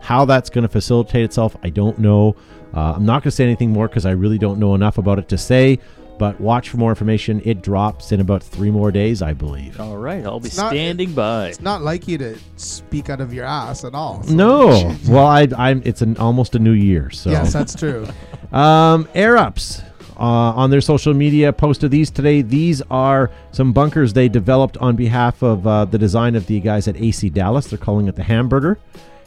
How 0.00 0.24
that's 0.24 0.48
going 0.50 0.62
to 0.62 0.68
facilitate 0.68 1.24
itself, 1.24 1.56
I 1.64 1.70
don't 1.70 1.98
know. 1.98 2.36
Uh, 2.72 2.92
I'm 2.94 3.04
not 3.04 3.22
going 3.22 3.30
to 3.30 3.36
say 3.36 3.44
anything 3.44 3.70
more 3.70 3.88
because 3.88 4.06
I 4.06 4.12
really 4.12 4.38
don't 4.38 4.60
know 4.60 4.74
enough 4.74 4.98
about 4.98 5.18
it 5.18 5.28
to 5.30 5.38
say. 5.38 5.80
But 6.18 6.40
watch 6.40 6.68
for 6.68 6.78
more 6.78 6.90
information. 6.90 7.40
It 7.44 7.62
drops 7.62 8.10
in 8.10 8.20
about 8.20 8.42
three 8.42 8.72
more 8.72 8.90
days, 8.90 9.22
I 9.22 9.32
believe. 9.34 9.78
All 9.80 9.96
right, 9.98 10.24
I'll 10.24 10.40
be 10.40 10.48
It's 10.48 10.56
not- 10.56 10.70
standing 10.72 11.12
by. 11.12 11.48
It's 11.48 11.60
not 11.60 11.82
like 11.82 12.08
you 12.08 12.18
to 12.18 12.36
speak 12.56 13.08
out 13.08 13.20
of 13.20 13.32
your 13.32 13.44
ass 13.44 13.84
at 13.84 13.94
all. 13.94 14.22
so- 14.24 14.34
No, 14.34 14.96
well, 15.08 15.26
I, 15.26 15.46
I'm. 15.56 15.80
It's 15.84 16.02
an 16.02 16.16
almost 16.16 16.54
a 16.56 16.58
new 16.58 16.72
year, 16.72 17.10
so 17.10 17.30
Yes, 17.30 17.52
that's 17.52 17.74
true. 17.74 18.04
Um, 18.52 19.08
Air 19.14 19.36
Ups 19.36 19.82
uh, 20.16 20.22
on 20.22 20.70
their 20.70 20.80
social 20.80 21.14
media 21.14 21.52
posted 21.52 21.90
these 21.90 22.10
today. 22.10 22.42
These 22.42 22.82
are 22.90 23.30
some 23.52 23.72
bunkers 23.72 24.12
they 24.12 24.28
developed 24.28 24.76
on 24.78 24.96
behalf 24.96 25.42
of 25.42 25.66
uh, 25.66 25.84
the 25.84 25.98
design 25.98 26.34
of 26.34 26.46
the 26.46 26.60
guys 26.60 26.88
at 26.88 26.96
AC 26.96 27.30
Dallas. 27.30 27.66
They're 27.66 27.78
calling 27.78 28.08
it 28.08 28.16
the 28.16 28.22
Hamburger, 28.22 28.78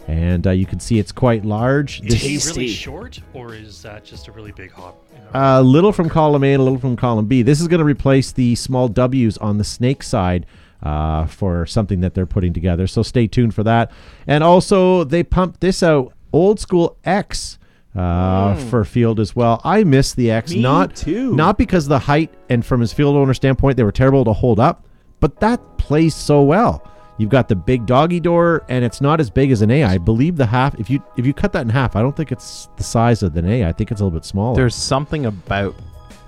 and 0.07 0.47
uh, 0.47 0.51
you 0.51 0.65
can 0.65 0.79
see 0.79 0.99
it's 0.99 1.11
quite 1.11 1.45
large. 1.45 2.01
Is 2.01 2.13
This 2.13 2.21
Tasty. 2.23 2.59
really 2.61 2.73
short, 2.73 3.19
or 3.33 3.53
is 3.53 3.81
that 3.83 4.03
just 4.03 4.27
a 4.27 4.31
really 4.31 4.51
big 4.51 4.71
hop? 4.71 4.97
a 5.33 5.63
little 5.63 5.93
from 5.93 6.09
column 6.09 6.43
A 6.43 6.53
and 6.53 6.59
a 6.59 6.63
little 6.63 6.79
from 6.79 6.97
column 6.97 7.25
B. 7.25 7.41
This 7.41 7.61
is 7.61 7.67
going 7.69 7.79
to 7.79 7.85
replace 7.85 8.33
the 8.33 8.55
small 8.55 8.89
W's 8.89 9.37
on 9.37 9.57
the 9.57 9.63
snake 9.63 10.03
side. 10.03 10.45
Uh, 10.83 11.27
for 11.27 11.63
something 11.67 11.99
that 12.01 12.15
they're 12.15 12.25
putting 12.25 12.53
together. 12.53 12.87
So 12.87 13.03
stay 13.03 13.27
tuned 13.27 13.53
for 13.53 13.61
that. 13.65 13.91
And 14.25 14.43
also, 14.43 15.03
they 15.03 15.21
pumped 15.21 15.59
this 15.61 15.83
out 15.83 16.11
old 16.33 16.59
school 16.59 16.97
X 17.03 17.59
uh, 17.95 18.55
for 18.69 18.83
field 18.85 19.19
as 19.19 19.35
well. 19.35 19.61
I 19.63 19.83
miss 19.83 20.13
the 20.13 20.31
X. 20.31 20.51
Me 20.51 20.61
not 20.61 20.95
too. 20.95 21.35
not 21.35 21.57
because 21.57 21.85
of 21.85 21.89
the 21.89 21.99
height 21.99 22.33
and 22.49 22.65
from 22.65 22.79
his 22.81 22.93
field 22.93 23.15
owner 23.15 23.33
standpoint, 23.33 23.77
they 23.77 23.83
were 23.83 23.91
terrible 23.91 24.23
to 24.25 24.33
hold 24.33 24.59
up, 24.59 24.85
but 25.19 25.39
that 25.39 25.59
plays 25.77 26.15
so 26.15 26.41
well. 26.43 26.87
You've 27.17 27.29
got 27.29 27.47
the 27.47 27.55
big 27.55 27.85
doggy 27.85 28.19
door, 28.19 28.63
and 28.67 28.83
it's 28.83 28.99
not 28.99 29.19
as 29.19 29.29
big 29.29 29.51
as 29.51 29.61
an 29.61 29.69
A. 29.69 29.83
I 29.83 29.97
believe 29.99 30.37
the 30.37 30.45
half. 30.45 30.79
If 30.79 30.89
you 30.89 31.03
if 31.17 31.25
you 31.25 31.33
cut 31.33 31.51
that 31.53 31.61
in 31.61 31.69
half, 31.69 31.95
I 31.95 32.01
don't 32.01 32.15
think 32.15 32.31
it's 32.31 32.69
the 32.77 32.83
size 32.83 33.21
of 33.21 33.35
an 33.37 33.47
A. 33.47 33.65
I 33.65 33.73
think 33.73 33.91
it's 33.91 34.01
a 34.01 34.03
little 34.03 34.17
bit 34.17 34.25
smaller. 34.25 34.55
There's 34.55 34.73
something 34.73 35.27
about 35.27 35.75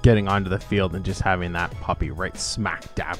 getting 0.04 0.27
onto 0.27 0.50
the 0.50 0.60
field 0.60 0.93
and 0.96 1.03
just 1.03 1.22
having 1.22 1.53
that 1.53 1.72
puppy 1.79 2.12
right 2.12 2.38
smack 2.38 2.93
dab. 2.93 3.15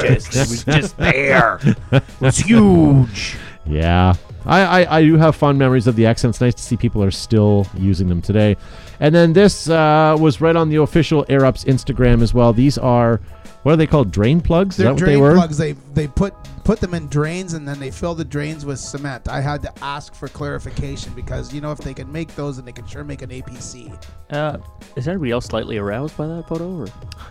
just, 0.00 0.34
it 0.34 0.48
was 0.48 0.64
just 0.64 0.96
there. 0.96 1.58
It 1.92 2.02
was 2.20 2.38
huge. 2.38 3.36
Yeah. 3.66 4.14
I, 4.48 4.82
I, 4.82 4.98
I 4.98 5.02
do 5.04 5.16
have 5.16 5.36
fond 5.36 5.58
memories 5.58 5.86
of 5.86 5.94
the 5.94 6.06
X, 6.06 6.24
and 6.24 6.32
it's 6.32 6.40
nice 6.40 6.54
to 6.54 6.62
see 6.62 6.76
people 6.76 7.02
are 7.04 7.10
still 7.10 7.66
using 7.76 8.08
them 8.08 8.22
today. 8.22 8.56
And 8.98 9.14
then 9.14 9.32
this 9.34 9.68
uh, 9.68 10.16
was 10.18 10.40
right 10.40 10.56
on 10.56 10.68
the 10.70 10.76
official 10.76 11.24
AirUps 11.26 11.64
Instagram 11.66 12.22
as 12.22 12.32
well. 12.34 12.52
These 12.52 12.78
are, 12.78 13.20
what 13.62 13.72
are 13.72 13.76
they 13.76 13.86
called? 13.86 14.10
Drain 14.10 14.40
plugs? 14.40 14.74
Is 14.74 14.78
They're 14.78 14.86
that 14.86 14.92
what 14.94 14.98
drain 14.98 15.14
they 15.16 15.20
were? 15.20 15.34
plugs. 15.34 15.58
They 15.58 15.72
they 15.72 16.08
put 16.08 16.34
put 16.64 16.80
them 16.80 16.92
in 16.94 17.08
drains 17.08 17.54
and 17.54 17.66
then 17.66 17.78
they 17.80 17.90
fill 17.90 18.14
the 18.14 18.24
drains 18.24 18.64
with 18.66 18.78
cement. 18.78 19.28
I 19.28 19.40
had 19.40 19.62
to 19.62 19.72
ask 19.84 20.14
for 20.14 20.28
clarification 20.28 21.12
because 21.14 21.52
you 21.52 21.60
know 21.60 21.72
if 21.72 21.78
they 21.78 21.94
can 21.94 22.10
make 22.10 22.34
those, 22.34 22.56
then 22.56 22.64
they 22.64 22.72
can 22.72 22.86
sure 22.86 23.04
make 23.04 23.22
an 23.22 23.30
APC. 23.30 23.92
Uh, 24.30 24.58
is 24.96 25.06
anybody 25.08 25.30
else 25.30 25.46
slightly 25.46 25.76
aroused 25.78 26.16
by 26.16 26.26
that 26.26 26.46
photo? 26.48 26.70
Or? 26.80 26.86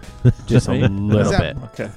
Just 0.48 0.68
a 0.68 0.74
little 0.74 1.32
that- 1.32 1.56
bit. 1.56 1.64
Okay. 1.74 1.92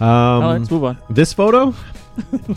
Um, 0.00 0.08
All 0.08 0.40
right, 0.42 0.58
let's 0.58 0.70
move 0.70 0.84
on. 0.84 0.98
this 1.08 1.32
photo 1.32 1.72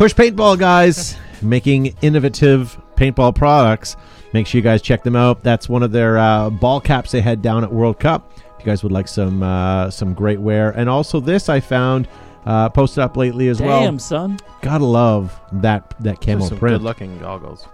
push 0.00 0.14
paintball 0.14 0.58
guys. 0.58 1.18
Making 1.42 1.94
innovative 2.00 2.80
paintball 2.96 3.34
products. 3.34 3.96
Make 4.32 4.46
sure 4.46 4.58
you 4.58 4.62
guys 4.62 4.80
check 4.80 5.02
them 5.02 5.14
out. 5.14 5.42
That's 5.42 5.68
one 5.68 5.82
of 5.82 5.92
their 5.92 6.16
uh, 6.16 6.48
ball 6.48 6.80
caps 6.80 7.12
they 7.12 7.20
had 7.20 7.42
down 7.42 7.64
at 7.64 7.70
world 7.70 8.00
cup. 8.00 8.32
If 8.38 8.60
you 8.60 8.64
guys 8.64 8.82
would 8.82 8.92
like 8.92 9.06
some 9.06 9.42
uh, 9.42 9.90
some 9.90 10.14
great 10.14 10.40
wear. 10.40 10.70
And 10.70 10.88
also 10.88 11.20
this 11.20 11.50
i 11.50 11.60
found 11.60 12.08
uh, 12.46 12.70
posted 12.70 13.04
up 13.04 13.18
lately 13.18 13.48
as 13.48 13.58
Damn, 13.58 13.66
well. 13.66 13.82
Damn 13.82 13.98
son. 13.98 14.38
gotta 14.62 14.86
love 14.86 15.38
that 15.52 15.94
that 16.00 16.22
camo 16.22 16.46
Some 16.46 16.58
print. 16.58 16.76
good 16.76 16.82
looking 16.82 17.18
goggles. 17.18 17.68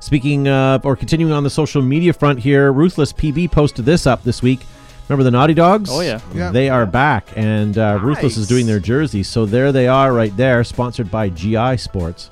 Speaking 0.00 0.48
of, 0.48 0.84
or 0.84 0.96
continuing 0.96 1.32
on 1.32 1.44
the 1.44 1.50
social 1.50 1.80
media 1.80 2.12
front 2.12 2.40
here, 2.40 2.72
Ruthless 2.72 3.12
PB 3.12 3.52
posted 3.52 3.84
this 3.84 4.04
up 4.04 4.24
this 4.24 4.42
week. 4.42 4.66
Remember 5.12 5.24
the 5.24 5.30
Naughty 5.30 5.52
Dogs? 5.52 5.90
Oh, 5.92 6.00
yeah. 6.00 6.22
Yeah. 6.32 6.50
They 6.52 6.70
are 6.70 6.86
back, 6.86 7.36
and 7.36 7.76
uh, 7.76 7.98
Ruthless 8.00 8.38
is 8.38 8.48
doing 8.48 8.66
their 8.66 8.80
jerseys. 8.80 9.28
So 9.28 9.44
there 9.44 9.70
they 9.70 9.86
are 9.86 10.10
right 10.10 10.34
there, 10.38 10.64
sponsored 10.64 11.10
by 11.10 11.28
GI 11.28 11.76
Sportz. 11.76 12.30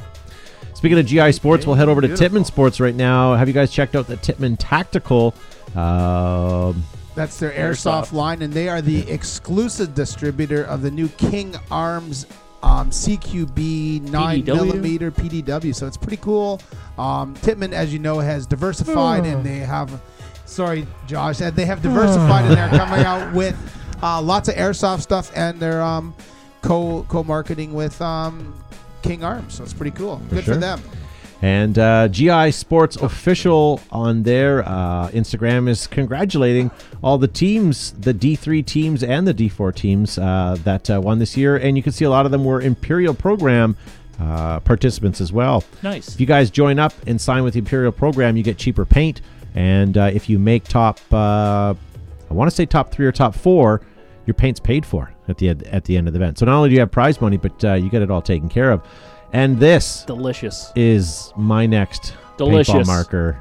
Speaking 0.72 0.98
of 0.98 1.04
GI 1.04 1.18
Sportz, 1.18 1.66
we'll 1.66 1.74
head 1.76 1.90
over 1.90 2.00
to 2.00 2.06
Beautiful. 2.06 2.24
Tippmann 2.28 2.44
Sports 2.46 2.80
right 2.80 2.94
now. 2.94 3.34
Have 3.34 3.48
you 3.48 3.52
guys 3.52 3.70
checked 3.70 3.94
out 3.94 4.06
the 4.06 4.16
Tippmann 4.16 4.56
Tactical? 4.56 5.34
Um, 5.76 6.82
That's 7.14 7.38
their 7.38 7.50
Airsoft. 7.50 8.04
airsoft 8.08 8.12
line, 8.14 8.40
and 8.40 8.50
they 8.50 8.70
are 8.70 8.80
the 8.80 9.00
exclusive 9.10 9.94
distributor 9.94 10.64
of 10.64 10.80
the 10.80 10.90
new 10.90 11.08
King 11.08 11.56
Arms 11.70 12.24
um, 12.62 12.88
CQB 12.88 14.08
nine 14.08 14.42
PDW? 14.42 14.46
millimeter 14.54 15.10
PDW. 15.10 15.74
So 15.74 15.86
it's 15.86 15.98
pretty 15.98 16.16
cool. 16.16 16.62
Um, 16.96 17.34
Tippmann, 17.42 17.74
as 17.74 17.92
you 17.92 17.98
know, 17.98 18.20
has 18.20 18.46
diversified, 18.46 19.26
and 19.26 19.44
they 19.44 19.58
have 19.58 20.00
Sorry, 20.50 20.86
Josh. 21.06 21.40
And 21.40 21.54
they 21.54 21.64
have 21.64 21.80
diversified 21.80 22.44
and 22.44 22.56
they're 22.56 22.68
coming 22.86 23.04
out 23.04 23.32
with 23.32 23.56
uh, 24.02 24.20
lots 24.20 24.48
of 24.48 24.56
airsoft 24.56 25.00
stuff 25.00 25.30
and 25.36 25.60
they're 25.60 25.80
um, 25.80 26.14
co 26.60 27.06
co 27.08 27.22
marketing 27.22 27.72
with 27.72 28.00
um, 28.02 28.60
King 29.02 29.22
Arms. 29.22 29.54
So 29.54 29.62
it's 29.62 29.72
pretty 29.72 29.92
cool. 29.92 30.20
Good 30.28 30.44
sure. 30.44 30.54
for 30.54 30.60
them. 30.60 30.82
And 31.42 31.78
uh, 31.78 32.08
GI 32.08 32.50
Sportz 32.52 33.00
official 33.00 33.80
on 33.90 34.24
their 34.24 34.68
uh, 34.68 35.08
Instagram 35.10 35.68
is 35.68 35.86
congratulating 35.86 36.70
all 37.02 37.16
the 37.16 37.28
teams, 37.28 37.92
the 37.92 38.12
D3 38.12 38.66
teams 38.66 39.02
and 39.02 39.26
the 39.26 39.32
D4 39.32 39.74
teams 39.74 40.18
uh, 40.18 40.58
that 40.64 40.90
uh, 40.90 41.00
won 41.00 41.18
this 41.18 41.36
year. 41.36 41.56
And 41.56 41.78
you 41.78 41.82
can 41.82 41.92
see 41.92 42.04
a 42.04 42.10
lot 42.10 42.26
of 42.26 42.32
them 42.32 42.44
were 42.44 42.60
Imperial 42.60 43.14
program 43.14 43.76
uh, 44.20 44.60
participants 44.60 45.20
as 45.20 45.32
well. 45.32 45.64
Nice. 45.82 46.12
If 46.12 46.20
you 46.20 46.26
guys 46.26 46.50
join 46.50 46.78
up 46.78 46.92
and 47.06 47.18
sign 47.18 47.42
with 47.42 47.54
the 47.54 47.60
Imperial 47.60 47.92
program, 47.92 48.36
you 48.36 48.42
get 48.42 48.58
cheaper 48.58 48.84
paint. 48.84 49.22
And 49.54 49.96
uh, 49.98 50.10
if 50.12 50.28
you 50.28 50.38
make 50.38 50.64
top, 50.64 51.00
uh, 51.12 51.74
I 52.30 52.34
want 52.34 52.50
to 52.50 52.54
say 52.54 52.66
top 52.66 52.92
three 52.92 53.06
or 53.06 53.12
top 53.12 53.34
four, 53.34 53.82
your 54.26 54.34
paint's 54.34 54.60
paid 54.60 54.86
for 54.86 55.12
at 55.28 55.38
the 55.38 55.48
end, 55.48 55.62
at 55.64 55.84
the 55.84 55.96
end 55.96 56.06
of 56.06 56.14
the 56.14 56.18
event. 56.18 56.38
So 56.38 56.46
not 56.46 56.54
only 56.56 56.68
do 56.68 56.74
you 56.74 56.80
have 56.80 56.90
prize 56.90 57.20
money, 57.20 57.36
but 57.36 57.64
uh, 57.64 57.74
you 57.74 57.90
get 57.90 58.02
it 58.02 58.10
all 58.10 58.22
taken 58.22 58.48
care 58.48 58.70
of. 58.70 58.86
And 59.32 59.58
this 59.58 60.04
Delicious. 60.04 60.72
is 60.76 61.32
my 61.36 61.66
next 61.66 62.14
paintball 62.36 62.36
Delicious. 62.36 62.86
marker. 62.86 63.38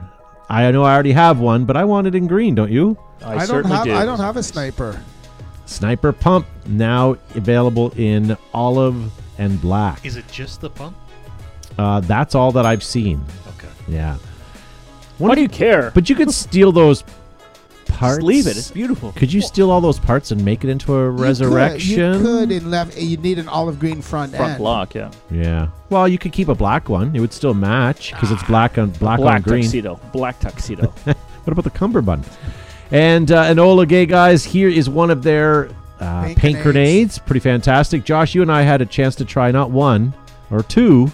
I 0.50 0.72
know 0.72 0.84
I 0.84 0.94
already 0.94 1.12
have 1.12 1.40
one, 1.40 1.66
but 1.66 1.78
I 1.78 1.86
want 1.86 2.08
it 2.08 2.16
in 2.16 2.28
green, 2.28 2.56
don't 2.56 2.72
you? 2.72 2.98
I, 3.24 3.38
don't 3.38 3.48
certainly 3.48 3.76
have 3.78 3.86
do. 3.86 3.94
I 3.94 4.06
don't 4.06 4.20
have 4.20 4.38
a 4.38 4.44
sniper. 4.44 5.00
Sniper 5.66 6.12
Pump 6.12 6.48
now 6.66 7.16
available 7.36 7.92
in 7.96 8.36
olive 8.54 9.12
and 9.38 9.62
black. 9.62 10.04
Is 10.06 10.16
it 10.16 10.28
just 10.32 10.62
the 10.62 10.70
pump? 10.70 10.98
Uh, 11.78 12.00
that's 12.00 12.34
all 12.34 12.52
that 12.54 12.66
I've 12.66 12.84
seen. 12.84 13.24
Okay. 13.50 13.68
Yeah, 13.88 14.18
Why 15.20 15.36
do 15.36 15.42
you 15.42 15.50
care? 15.50 15.92
but 15.94 16.10
you 16.10 16.16
could 16.16 16.32
steal 16.32 16.72
those 16.72 17.04
parts. 17.88 18.16
Just 18.18 18.22
leave 18.22 18.48
it. 18.48 18.56
It's 18.58 18.72
beautiful. 18.72 19.12
Could 19.14 19.32
you 19.34 19.42
steal 19.42 19.70
all 19.72 19.82
those 19.82 20.00
parts 20.00 20.32
and 20.32 20.44
make 20.46 20.64
it 20.64 20.70
into 20.70 20.94
a 20.96 21.10
resurrection? 21.10 22.14
You 22.14 22.20
could, 22.22 22.52
in 22.52 22.72
left. 22.72 22.98
You 22.98 23.18
need 23.18 23.40
an 23.40 23.48
olive 23.50 23.80
green 23.80 24.02
front, 24.02 24.34
Front 24.36 24.52
end. 24.54 24.58
block, 24.60 24.96
yeah. 24.96 25.12
Yeah. 25.32 25.68
Well, 25.90 26.08
you 26.08 26.18
could 26.18 26.32
keep 26.32 26.48
a 26.48 26.56
black 26.56 26.88
one. 26.90 27.16
It 27.16 27.20
would 27.20 27.34
still 27.34 27.54
match 27.54 28.12
because 28.14 28.32
it's 28.32 28.44
black 28.44 28.78
on 28.78 28.92
black, 28.92 29.20
Black 29.20 29.36
on 29.38 29.42
green. 29.42 29.64
tuxedo. 29.64 30.00
Black 30.14 30.40
tuxedo. 30.40 30.94
What 31.46 31.54
about 31.54 31.64
the 31.64 31.72
cummerbund? 31.80 32.26
And 32.92 33.32
uh, 33.32 33.46
Enola 33.46 33.88
Gaye 33.88 34.06
guys, 34.06 34.44
here 34.44 34.70
is 34.70 34.88
one 34.90 35.10
of 35.10 35.24
their 35.24 35.70
uh, 36.00 36.26
paint, 36.26 36.38
Paint 36.38 36.62
grenades. 36.62 36.64
grenades. 36.64 37.20
Pretty 37.20 37.40
fantastic. 37.40 38.04
Josh, 38.04 38.36
you 38.36 38.44
and 38.44 38.52
I 38.52 38.62
had 38.62 38.82
a 38.82 38.86
chance 38.86 39.16
to 39.16 39.26
try 39.26 39.50
not 39.50 39.72
one 39.72 40.14
or 40.52 40.62
two, 40.62 41.12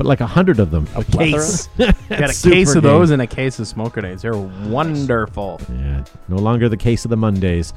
but 0.00 0.06
like 0.06 0.22
a 0.22 0.26
hundred 0.26 0.58
of 0.60 0.70
them. 0.70 0.86
A 0.94 1.02
plethora? 1.04 1.42
case. 1.42 1.66
Got 1.76 2.30
a 2.30 2.48
case 2.48 2.74
of 2.74 2.82
game. 2.82 2.90
those 2.90 3.10
and 3.10 3.20
a 3.20 3.26
case 3.26 3.58
of 3.58 3.68
smoke 3.68 3.92
grenades. 3.92 4.22
They're 4.22 4.34
wonderful. 4.34 5.60
Yeah, 5.70 6.04
no 6.26 6.36
longer 6.36 6.70
the 6.70 6.78
case 6.78 7.04
of 7.04 7.10
the 7.10 7.18
Mondays. 7.18 7.74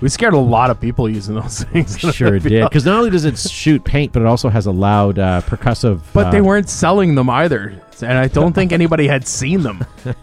We 0.00 0.08
scared 0.08 0.32
a 0.32 0.38
lot 0.38 0.70
of 0.70 0.80
people 0.80 1.06
using 1.06 1.34
those 1.34 1.64
things. 1.64 1.98
Sure 1.98 2.38
did. 2.38 2.62
Because 2.64 2.86
not 2.86 2.96
only 2.96 3.10
does 3.10 3.26
it 3.26 3.38
shoot 3.38 3.84
paint, 3.84 4.14
but 4.14 4.22
it 4.22 4.26
also 4.26 4.48
has 4.48 4.64
a 4.64 4.70
loud 4.70 5.18
uh, 5.18 5.42
percussive. 5.42 6.00
But 6.14 6.30
they 6.30 6.40
uh, 6.40 6.44
weren't 6.44 6.70
selling 6.70 7.14
them 7.14 7.28
either, 7.28 7.78
and 8.00 8.12
I 8.16 8.28
don't 8.28 8.54
think 8.54 8.72
anybody 8.72 9.06
had 9.06 9.28
seen 9.28 9.62
them. 9.62 9.84
or, 10.06 10.14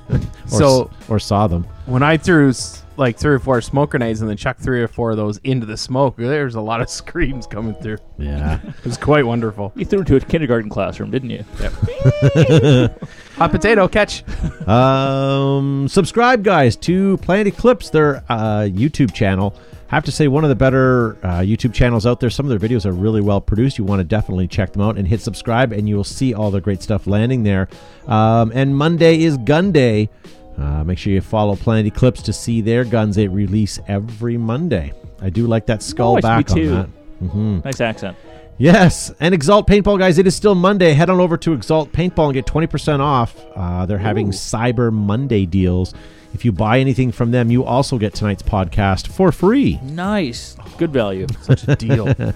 so 0.48 0.86
s- 0.86 1.10
or 1.10 1.20
saw 1.20 1.46
them. 1.46 1.68
when 1.86 2.02
I 2.02 2.18
threw 2.18 2.50
s- 2.50 2.83
like 2.98 3.18
three 3.18 3.34
or 3.36 3.40
four 3.40 3.62
smoke 3.62 3.92
grenades 3.92 4.22
and 4.22 4.30
then 4.30 4.38
chuck 4.38 4.58
three 4.58 4.82
or 4.82 4.88
four 4.88 5.12
of 5.12 5.18
those 5.18 5.38
into 5.44 5.66
the 5.66 5.78
smoke, 5.78 6.16
There's 6.18 6.56
a 6.56 6.62
lot 6.62 6.82
of 6.82 6.90
screams 6.92 7.48
coming 7.48 7.74
through. 7.76 7.98
Yeah. 8.18 8.60
It 8.64 8.86
was 8.86 8.98
quite 8.98 9.26
wonderful. 9.26 9.72
you 9.76 9.86
threw 9.86 10.00
into 10.00 10.16
a 10.16 10.20
kindergarten 10.20 10.70
classroom, 10.70 11.12
didn't 11.12 11.30
you? 11.32 11.44
Hot 13.38 13.52
potato 13.52 13.88
catch. 13.88 14.24
Um, 14.68 15.88
subscribe, 15.88 16.44
guys, 16.44 16.76
to 16.78 17.18
Planet 17.18 17.48
Eclipse, 17.48 17.90
their 17.90 18.18
uh, 18.30 18.68
YouTube 18.70 19.14
channel. 19.14 19.56
Have 19.88 20.06
to 20.06 20.12
say, 20.12 20.28
one 20.28 20.44
of 20.44 20.50
the 20.50 20.56
better 20.56 21.18
uh, 21.24 21.40
YouTube 21.42 21.72
channels 21.74 22.08
out 22.08 22.20
there. 22.20 22.32
Some 22.32 22.50
of 22.50 22.60
their 22.60 22.70
videos 22.70 22.86
are 22.86 22.92
really 22.92 23.22
well 23.22 23.40
produced. 23.40 23.78
You 23.78 23.84
want 23.84 24.00
to 24.00 24.04
definitely 24.04 24.48
check 24.48 24.74
them 24.74 24.82
out 24.82 24.98
and 24.98 25.08
hit 25.08 25.22
subscribe, 25.22 25.72
and 25.72 25.88
you 25.88 25.96
will 25.96 26.04
see 26.04 26.34
all 26.34 26.50
the 26.50 26.62
great 26.62 26.82
stuff 26.82 27.06
landing 27.06 27.44
there. 27.44 27.70
Um, 28.08 28.52
and 28.56 28.76
Monday 28.76 29.22
is 29.22 29.38
Gun 29.38 29.72
Day. 29.72 30.10
Uh, 30.58 30.84
make 30.84 30.98
sure 30.98 31.12
you 31.14 31.22
follow 31.22 31.56
Planet 31.56 31.88
Eclipse 31.88 32.22
to 32.24 32.34
see 32.34 32.62
their 32.62 32.84
guns 32.86 33.16
they 33.16 33.28
release 33.28 33.80
every 33.88 34.38
Monday. 34.38 34.94
I 35.22 35.30
do 35.30 35.48
like 35.48 35.66
that 35.68 35.82
skull 35.82 36.16
Nice, 36.16 36.22
back 36.24 36.52
on 36.52 36.56
too. 36.58 36.70
that. 36.72 36.86
hmm 37.20 37.60
Nice 37.64 37.82
accent. 37.82 38.18
Yes, 38.60 39.12
and 39.20 39.34
Exalt 39.34 39.68
Paintball, 39.68 39.98
guys. 39.98 40.20
It 40.20 40.28
is 40.28 40.36
still 40.36 40.54
Monday. 40.54 40.94
Head 40.94 41.10
on 41.10 41.20
over 41.20 41.38
to 41.38 41.54
Exalt 41.54 41.92
Paintball 41.92 42.26
and 42.26 42.34
get 42.36 42.46
20% 42.46 43.00
off. 43.00 43.36
Uh, 43.56 43.86
they're 43.88 43.98
having 43.98 44.30
Cyber 44.30 44.94
Monday 44.94 45.46
deals. 45.48 45.94
If 46.36 46.46
you 46.46 46.52
buy 46.52 46.80
anything 46.80 47.12
from 47.12 47.32
them, 47.32 47.50
you 47.50 47.64
also 47.64 47.98
get 47.98 48.14
tonight's 48.14 48.44
podcast 48.44 49.08
for 49.08 49.32
free. 49.32 49.80
Nice. 49.84 50.56
Good 50.78 50.92
value. 50.92 51.26
Such 51.42 51.68
a 51.68 51.76
deal. 51.76 52.14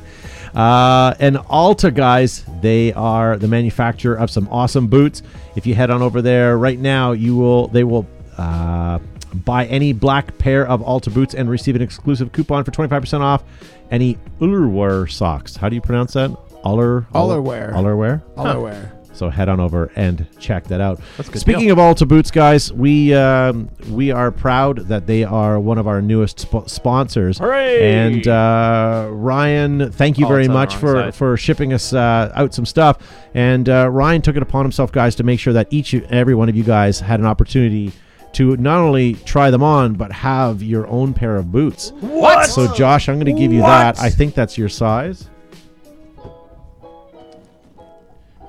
Uh, 0.58 1.14
and 1.20 1.38
Alta, 1.50 1.92
guys, 1.92 2.44
they 2.62 2.92
are 2.94 3.38
the 3.38 3.48
manufacturer 3.48 4.16
of 4.16 4.32
some 4.32 4.48
awesome 4.50 4.88
boots. 4.88 5.22
If 5.56 5.68
you 5.68 5.76
head 5.76 5.92
on 5.92 6.02
over 6.02 6.20
there 6.20 6.58
right 6.58 6.80
now, 6.80 7.12
you 7.12 7.36
will 7.36 7.68
they 7.68 7.84
will 7.84 8.08
uh, 8.40 8.98
buy 9.46 9.68
any 9.68 9.94
black 9.94 10.36
pair 10.40 10.66
of 10.68 10.82
Alta 10.82 11.12
boots 11.12 11.36
and 11.36 11.48
receive 11.48 11.76
an 11.76 11.84
exclusive 11.84 12.32
coupon 12.32 12.64
for 12.64 12.72
25% 12.72 13.20
off 13.20 13.44
any 13.92 14.18
Ullerwear 14.42 15.10
socks. 15.12 15.56
How 15.56 15.70
do 15.70 15.76
you 15.76 15.82
pronounce 15.82 16.14
that? 16.14 16.36
Uller 16.64 17.06
Ullerwear. 17.14 17.74
Ullerwear. 17.74 18.24
Underwear. 18.36 18.97
So 19.18 19.30
head 19.30 19.50
on 19.50 19.60
over 19.60 19.92
and 19.96 20.28
check 20.40 20.66
that 20.66 20.80
out. 20.80 21.00
Speaking 21.34 21.64
deal. 21.64 21.72
of 21.74 21.80
Alta 21.80 22.06
Boots, 22.06 22.30
guys, 22.30 22.72
we 22.72 23.14
um, 23.16 23.70
we 23.90 24.12
are 24.12 24.32
proud 24.32 24.78
that 24.90 25.08
they 25.08 25.24
are 25.24 25.60
one 25.60 25.78
of 25.80 25.88
our 25.88 26.02
newest 26.02 26.40
sp- 26.46 26.68
sponsors. 26.70 27.40
Hooray! 27.40 27.92
And 27.94 28.28
uh, 28.28 29.08
Ryan, 29.12 29.92
thank 29.92 30.18
you 30.20 30.26
Oh, 30.26 30.30
very 30.30 30.44
it's 30.44 30.50
on 30.50 30.54
the 30.54 30.60
much 30.60 30.76
for 30.76 30.94
side. 30.94 31.16
for 31.16 31.36
shipping 31.38 31.74
us 31.74 31.94
uh, 31.94 32.32
out 32.36 32.54
some 32.54 32.66
stuff. 32.66 33.00
And 33.34 33.68
uh, 33.70 33.90
Ryan 33.90 34.22
took 34.22 34.36
it 34.36 34.42
upon 34.44 34.64
himself, 34.66 34.92
guys, 34.92 35.16
to 35.16 35.24
make 35.24 35.40
sure 35.40 35.54
that 35.54 35.68
each 35.72 35.94
and 35.94 36.06
every 36.12 36.36
one 36.36 36.48
of 36.50 36.56
you 36.56 36.64
guys 36.64 37.00
had 37.00 37.20
an 37.20 37.26
opportunity 37.26 37.92
to 38.34 38.56
not 38.58 38.78
only 38.80 39.14
try 39.26 39.50
them 39.50 39.64
on 39.64 39.94
but 39.94 40.12
have 40.12 40.62
your 40.62 40.86
own 40.88 41.14
pair 41.14 41.38
of 41.38 41.52
boots. 41.52 41.92
What? 42.02 42.46
So, 42.46 42.72
Josh, 42.76 43.10
I'm 43.10 43.16
going 43.16 43.34
to 43.36 43.42
give 43.42 43.52
you 43.52 43.62
that. 43.62 44.00
I 44.00 44.10
think 44.10 44.36
that's 44.36 44.58
your 44.58 44.70
size. 44.70 45.30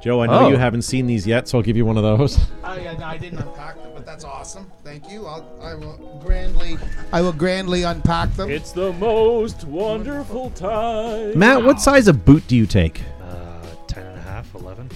Joe, 0.00 0.23
I 0.23 0.26
know 0.26 0.47
Oh. 0.47 0.49
you 0.49 0.57
haven't 0.57 0.83
seen 0.83 1.07
these 1.07 1.26
yet, 1.26 1.49
so 1.49 1.59
I'll 1.59 1.62
give 1.64 1.76
you 1.76 1.85
one 1.85 1.97
of 1.97 2.02
those. 2.05 2.38
I, 2.62 2.87
I, 2.87 3.11
I 3.14 3.17
didn't 3.19 3.40
unpack 3.40 3.83
them, 3.83 3.90
but 3.95 4.07
that's 4.07 4.25
awesome. 4.25 4.71
Thank 4.85 5.11
you. 5.11 5.26
I'll, 5.26 5.45
I 5.61 5.75
will 5.75 6.21
grandly, 6.25 6.78
I 7.12 7.21
will 7.21 7.33
grandly 7.33 7.83
unpack 7.83 8.33
them. 8.35 8.49
It's 8.49 8.71
the 8.71 8.93
most 8.95 9.64
wonderful 9.64 10.50
time. 10.50 11.37
Matt, 11.37 11.64
what 11.64 11.81
size 11.81 12.07
of 12.07 12.25
boot 12.25 12.47
do 12.47 12.57
you 12.57 12.64
take? 12.67 13.00
Uh, 13.21 13.61
10 13.88 14.07
and 14.07 14.19
a 14.19 14.23
half, 14.23 14.55
11. 14.55 14.88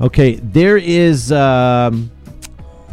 Okay, 0.00 0.34
there 0.36 0.76
is 0.76 1.32
um, 1.32 2.10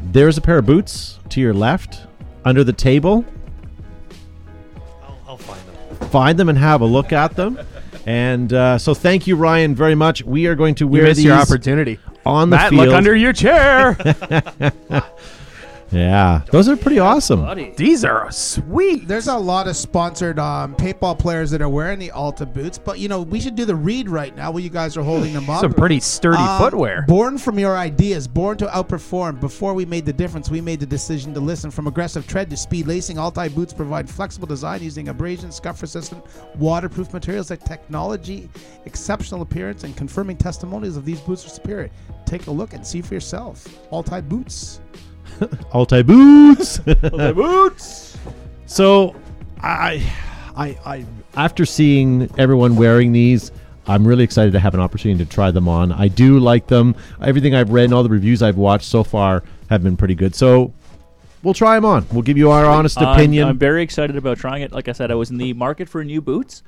there's 0.06 0.38
a 0.38 0.42
pair 0.42 0.58
of 0.58 0.66
boots 0.66 1.20
to 1.30 1.40
your 1.42 1.54
left 1.54 2.08
under 2.46 2.64
the 2.64 2.74
table. 2.74 3.24
I'll, 5.04 5.18
I'll 5.28 5.38
find 5.38 5.62
them. 5.68 6.10
Find 6.10 6.40
them 6.40 6.50
and 6.50 6.58
have 6.58 6.82
a 6.82 6.86
look 6.86 7.12
at 7.14 7.36
them. 7.36 7.60
And 8.06 8.52
uh, 8.52 8.78
so, 8.78 8.94
thank 8.94 9.28
you, 9.28 9.36
Ryan, 9.36 9.76
very 9.76 9.96
much. 9.96 10.24
We 10.24 10.48
are 10.48 10.56
going 10.56 10.76
to 10.76 10.84
You 10.86 10.90
wear 10.90 11.04
missed 11.04 11.18
these 11.18 11.26
your 11.26 11.36
opportunity. 11.36 12.00
on 12.26 12.50
the 12.50 12.58
Matt, 12.58 12.70
field. 12.72 12.86
look 12.88 12.94
under 12.96 13.16
your 13.16 13.34
chair. 13.34 13.96
yeah, 15.94 16.42
those 16.52 16.68
are 16.68 16.76
pretty 16.76 17.00
awesome. 17.00 17.42
Buddy. 17.42 17.72
These 17.78 18.04
are 18.04 18.32
sweet. 18.32 19.08
There's 19.08 19.28
a 19.28 19.38
lot 19.38 19.68
of 19.68 19.76
sponsored 19.76 20.40
um, 20.40 20.76
paintball 20.76 21.20
players 21.20 21.52
that 21.52 21.62
are 21.62 21.70
wearing 21.70 22.00
the 22.00 22.12
Alta 22.12 22.46
boots, 22.46 22.78
but 22.78 23.00
you 23.00 23.08
know 23.08 23.22
we 23.22 23.40
should 23.40 23.56
do 23.56 23.66
the 23.66 23.76
read 23.76 24.10
right 24.10 24.36
now 24.36 24.52
while 24.52 24.60
you 24.60 24.70
guys 24.70 24.98
are 24.98 25.04
holding 25.04 25.34
them 25.34 25.50
up. 25.50 25.62
Some 25.62 25.74
pretty 25.74 26.00
sturdy 26.00 26.38
Um, 26.38 26.60
footwear. 26.60 27.04
Born 27.08 27.38
from 27.38 27.60
your 27.60 27.78
ideas, 27.78 28.28
born 28.28 28.58
to 28.58 28.66
outperform. 28.68 29.40
Before 29.40 29.74
we 29.74 29.86
made 29.86 30.06
the 30.06 30.14
difference, 30.14 30.50
we 30.50 30.62
made 30.62 30.80
the 30.80 30.86
decision 30.86 31.34
to 31.34 31.40
listen. 31.40 31.70
From 31.72 31.88
aggressive 31.88 32.28
tread 32.28 32.50
to 32.50 32.58
speed 32.58 32.88
lacing, 32.88 33.18
Altai 33.18 33.50
boots 33.50 33.74
provide 33.74 34.10
flexible 34.10 34.48
design 34.48 34.82
using 34.82 35.10
abrasion, 35.10 35.52
scuff 35.52 35.82
resistant, 35.82 36.24
waterproof 36.58 37.14
materials 37.14 37.50
like 37.50 37.64
technology, 37.64 38.50
exceptional 38.86 39.42
appearance, 39.42 39.84
and 39.84 39.96
confirming 39.96 40.38
testimonials 40.38 40.98
of 40.98 41.06
these 41.06 41.20
boots 41.22 41.46
are 41.46 41.50
superior. 41.50 41.90
Take 42.26 42.48
a 42.48 42.52
look 42.52 42.74
and 42.74 42.86
see 42.86 43.02
for 43.02 43.14
yourself. 43.14 43.68
Altai 43.92 44.22
boots. 44.22 44.80
Altai 45.74 46.02
boots. 46.04 46.78
The 46.86 47.34
boots. 47.36 48.18
So, 48.66 49.16
I, 49.62 50.04
I, 50.56 50.78
I, 50.86 51.06
after 51.36 51.66
seeing 51.66 52.30
everyone 52.38 52.75
wearing 52.75 53.12
these, 53.12 53.52
I'm 53.88 54.08
really 54.08 54.24
excited 54.24 54.54
to 54.54 54.60
have 54.60 54.74
an 54.74 54.80
opportunity 54.80 55.24
to 55.24 55.30
try 55.30 55.52
them 55.52 55.68
on. 55.68 55.92
I 55.92 56.08
do 56.08 56.40
like 56.40 56.68
them. 56.68 56.96
Everything 57.22 57.54
I've 57.54 57.70
read 57.72 57.86
and 57.86 57.94
all 57.94 58.04
the 58.04 58.10
reviews 58.10 58.42
I've 58.42 58.58
watched 58.58 58.86
so 58.86 59.04
far 59.04 59.44
have 59.70 59.84
been 59.84 59.98
pretty 59.98 60.16
good. 60.16 60.36
So, 60.36 60.74
we'll 61.44 61.54
try 61.54 61.75
them 61.75 61.86
on. 61.86 62.06
We'll 62.12 62.22
give 62.24 62.38
you 62.38 62.50
our 62.52 62.66
honest 62.66 62.98
I'm- 63.00 63.13
opinion. 63.13 63.48
I'm, 63.48 63.58
very 63.58 63.84
excited 63.84 64.16
about 64.16 64.38
trying 64.38 64.62
it. 64.62 64.72
Like 64.72 64.88
I 64.88 64.94
said, 64.94 65.12
I 65.12 65.16
was 65.16 65.30
in 65.30 65.38
the 65.38 65.54
market 65.54 65.90
for 65.90 66.04
new 66.04 66.22
boots. 66.22 66.63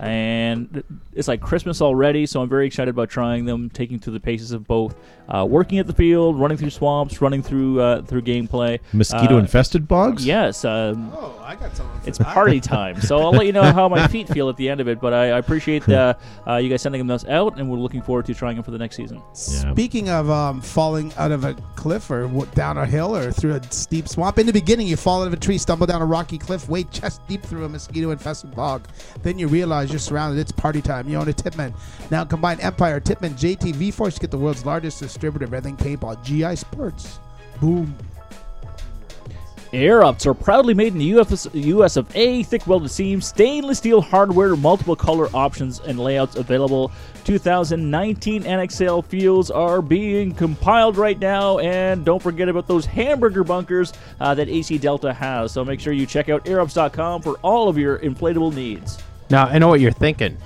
And 0.00 0.82
it's 1.14 1.28
like 1.28 1.40
Christmas 1.40 1.80
already. 1.82 2.26
So 2.26 2.40
I'm 2.42 2.48
very 2.48 2.66
excited 2.66 2.90
about 2.90 3.10
trying 3.10 3.44
them, 3.44 3.70
taking 3.70 3.98
through 3.98 4.14
the 4.14 4.20
paces 4.20 4.52
of 4.52 4.66
both 4.66 4.94
uh, 5.28 5.46
working 5.48 5.78
at 5.78 5.86
the 5.86 5.92
field, 5.92 6.40
running 6.40 6.56
through 6.56 6.70
swamps, 6.70 7.20
running 7.22 7.42
through 7.42 7.80
uh, 7.80 8.02
through 8.02 8.22
gameplay. 8.22 8.78
Mosquito 8.92 9.36
Uh, 9.36 9.40
infested 9.40 9.86
bogs? 9.86 10.26
Yes, 10.26 10.64
um, 10.64 11.12
Oh, 11.14 11.40
I 11.44 11.54
got 11.54 11.76
something. 11.76 12.00
it's 12.04 12.18
party 12.18 12.60
time. 12.76 13.00
So 13.00 13.20
I'll 13.20 13.30
let 13.30 13.46
you 13.46 13.52
know 13.52 13.62
how 13.62 13.88
my 13.88 14.08
feet 14.08 14.28
feel 14.28 14.48
at 14.48 14.56
the 14.56 14.68
end 14.68 14.80
of 14.80 14.88
it. 14.88 15.00
But 15.00 15.12
I, 15.12 15.30
I 15.32 15.38
appreciate 15.38 15.88
uh, 15.88 16.14
uh, 16.46 16.56
you 16.56 16.68
guys 16.68 16.82
sending 16.82 16.98
them 16.98 17.06
those 17.06 17.24
out, 17.26 17.58
and 17.58 17.70
we're 17.70 17.78
looking 17.78 18.02
forward 18.02 18.26
to 18.26 18.34
trying 18.34 18.56
them 18.56 18.64
for 18.64 18.70
the 18.72 18.78
next 18.78 18.96
season. 18.96 19.18
Yeah. 19.18 19.72
Speaking 19.72 20.08
of 20.08 20.28
um, 20.30 20.60
falling 20.60 21.12
out 21.16 21.30
of 21.30 21.44
a 21.44 21.54
cliff 21.76 22.10
or 22.10 22.22
w- 22.22 22.46
down 22.54 22.78
a 22.78 22.86
hill 22.86 23.14
or 23.14 23.30
through 23.30 23.54
a 23.54 23.62
steep 23.72 24.08
swamp, 24.08 24.38
in 24.38 24.46
the 24.46 24.52
beginning 24.52 24.86
you 24.88 24.96
fall 24.96 25.22
out 25.22 25.26
of 25.28 25.32
a 25.32 25.36
tree, 25.36 25.58
stumble 25.58 25.86
down 25.86 26.02
a 26.02 26.06
rocky 26.06 26.38
cliff, 26.38 26.68
wade 26.68 26.90
chest 26.90 27.20
deep 27.28 27.42
through 27.42 27.64
a 27.64 27.68
mosquito-infested 27.68 28.54
bog. 28.54 28.86
Then 29.22 29.38
you 29.38 29.46
realize 29.46 29.89
you're 29.90 29.98
surrounded. 29.98 30.40
It's 30.40 30.52
party 30.52 30.80
time. 30.80 31.08
You 31.08 31.18
own 31.18 31.28
a 31.28 31.32
Tippmann. 31.32 31.74
Now 32.10 32.24
combine 32.24 32.60
Empire, 32.60 33.00
Tippmann, 33.00 33.34
JT, 33.34 33.74
V-Force 33.76 34.14
to 34.14 34.20
get 34.20 34.30
the 34.30 34.38
world's 34.38 34.64
largest 34.64 35.00
distributor 35.00 35.44
of 35.44 35.54
everything 35.54 35.76
paintball. 35.76 36.22
GI 36.24 36.56
Sportz. 36.56 37.18
Boom. 37.60 37.94
Air 39.72 40.02
ups 40.02 40.26
are 40.26 40.34
proudly 40.34 40.74
made 40.74 40.94
in 40.94 40.98
the 40.98 41.04
US, 41.20 41.46
US 41.52 41.96
of 41.96 42.10
A, 42.16 42.42
thick 42.42 42.66
welded 42.66 42.90
seams, 42.90 43.26
stainless 43.26 43.78
steel 43.78 44.00
hardware, 44.00 44.56
multiple 44.56 44.96
color 44.96 45.28
options 45.32 45.78
and 45.78 46.00
layouts 46.00 46.34
available. 46.34 46.90
2019 47.22 48.42
NXL 48.42 49.04
fuels 49.04 49.48
are 49.48 49.80
being 49.80 50.34
compiled 50.34 50.96
right 50.96 51.18
now, 51.20 51.58
and 51.58 52.04
don't 52.04 52.20
forget 52.20 52.48
about 52.48 52.66
those 52.66 52.84
hamburger 52.84 53.44
bunkers 53.44 53.92
uh, 54.20 54.34
that 54.34 54.48
AC 54.48 54.76
Delta 54.78 55.12
has. 55.12 55.52
So 55.52 55.64
make 55.64 55.78
sure 55.78 55.92
you 55.92 56.06
check 56.06 56.28
out 56.28 56.44
airups.com 56.46 57.22
for 57.22 57.34
all 57.42 57.68
of 57.68 57.78
your 57.78 58.00
inflatable 58.00 58.52
needs. 58.52 58.98
Now, 59.30 59.46
I 59.46 59.58
know 59.58 59.68
what 59.68 59.80
you're 59.80 59.92
thinking. 59.92 60.36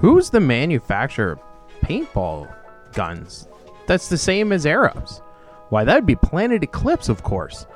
Who's 0.00 0.28
the 0.28 0.40
manufacturer 0.40 1.32
of 1.32 1.40
paintball 1.80 2.52
guns? 2.92 3.48
That's 3.86 4.08
the 4.08 4.18
same 4.18 4.52
as 4.52 4.66
Arrows. 4.66 5.22
Why, 5.70 5.84
that'd 5.84 6.06
be 6.06 6.16
Planet 6.16 6.62
Eclipse, 6.62 7.08
of 7.08 7.22
course. 7.22 7.66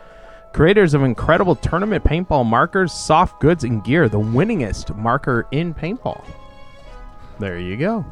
Creators 0.52 0.94
of 0.94 1.02
incredible 1.02 1.56
tournament 1.56 2.04
paintball 2.04 2.44
markers, 2.44 2.92
soft 2.92 3.40
goods, 3.40 3.64
and 3.64 3.82
gear, 3.84 4.08
the 4.08 4.18
winningest 4.18 4.94
marker 4.96 5.46
in 5.50 5.72
paintball. 5.72 6.24
There 7.38 7.58
you 7.58 7.76
go. 7.76 8.04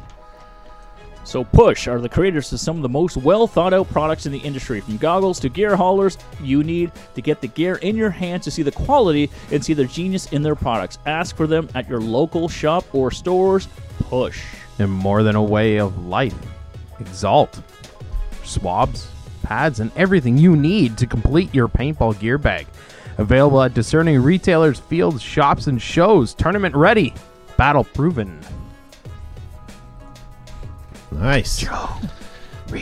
So 1.23 1.43
Push 1.43 1.87
are 1.87 1.99
the 1.99 2.09
creators 2.09 2.51
of 2.53 2.59
some 2.59 2.77
of 2.77 2.81
the 2.81 2.89
most 2.89 3.17
well 3.17 3.45
thought 3.45 3.73
out 3.73 3.89
products 3.89 4.25
in 4.25 4.31
the 4.31 4.39
industry, 4.39 4.81
from 4.81 4.97
goggles 4.97 5.39
to 5.41 5.49
gear 5.49 5.75
haulers. 5.75 6.17
You 6.41 6.63
need 6.63 6.91
to 7.15 7.21
get 7.21 7.41
the 7.41 7.47
gear 7.47 7.75
in 7.75 7.95
your 7.95 8.09
hands 8.09 8.45
to 8.45 8.51
see 8.51 8.63
the 8.63 8.71
quality 8.71 9.29
and 9.51 9.63
see 9.63 9.73
the 9.73 9.85
genius 9.85 10.31
in 10.31 10.41
their 10.41 10.55
products. 10.55 10.97
Ask 11.05 11.35
for 11.35 11.47
them 11.47 11.69
at 11.75 11.87
your 11.87 12.01
local 12.01 12.49
shop 12.49 12.83
or 12.93 13.11
stores. 13.11 13.67
Push. 13.99 14.43
And 14.79 14.91
more 14.91 15.23
than 15.23 15.35
a 15.35 15.43
way 15.43 15.77
of 15.77 16.05
life. 16.07 16.35
Exalt. 16.99 17.61
Swabs, 18.43 19.09
pads, 19.43 19.79
and 19.79 19.91
everything 19.95 20.37
you 20.37 20.55
need 20.55 20.97
to 20.97 21.05
complete 21.05 21.53
your 21.53 21.67
paintball 21.67 22.19
gear 22.19 22.37
bag. 22.37 22.65
Available 23.19 23.61
at 23.61 23.73
discerning 23.73 24.21
retailers, 24.21 24.79
fields, 24.79 25.21
shops, 25.21 25.67
and 25.67 25.81
shows. 25.81 26.33
Tournament 26.33 26.73
ready. 26.73 27.13
Battle 27.57 27.83
proven. 27.83 28.39
Nice. 31.11 31.63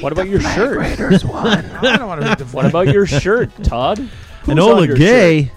What 0.02 0.12
about 0.12 0.28
your 0.28 0.42
shirt? 0.42 0.78
One. 1.24 1.48
I 1.66 1.98
don't 1.98 2.08
want 2.08 2.22
to 2.22 2.28
read 2.28 2.38
the 2.40 2.46
What 2.46 2.66
about 2.66 2.88
your 2.90 3.06
shirt, 3.06 3.50
Todd? 3.64 3.98
Who's 4.00 4.50
on 4.50 4.58
Enola 4.58 4.88
your 4.88 4.98
Gay, 4.98 5.52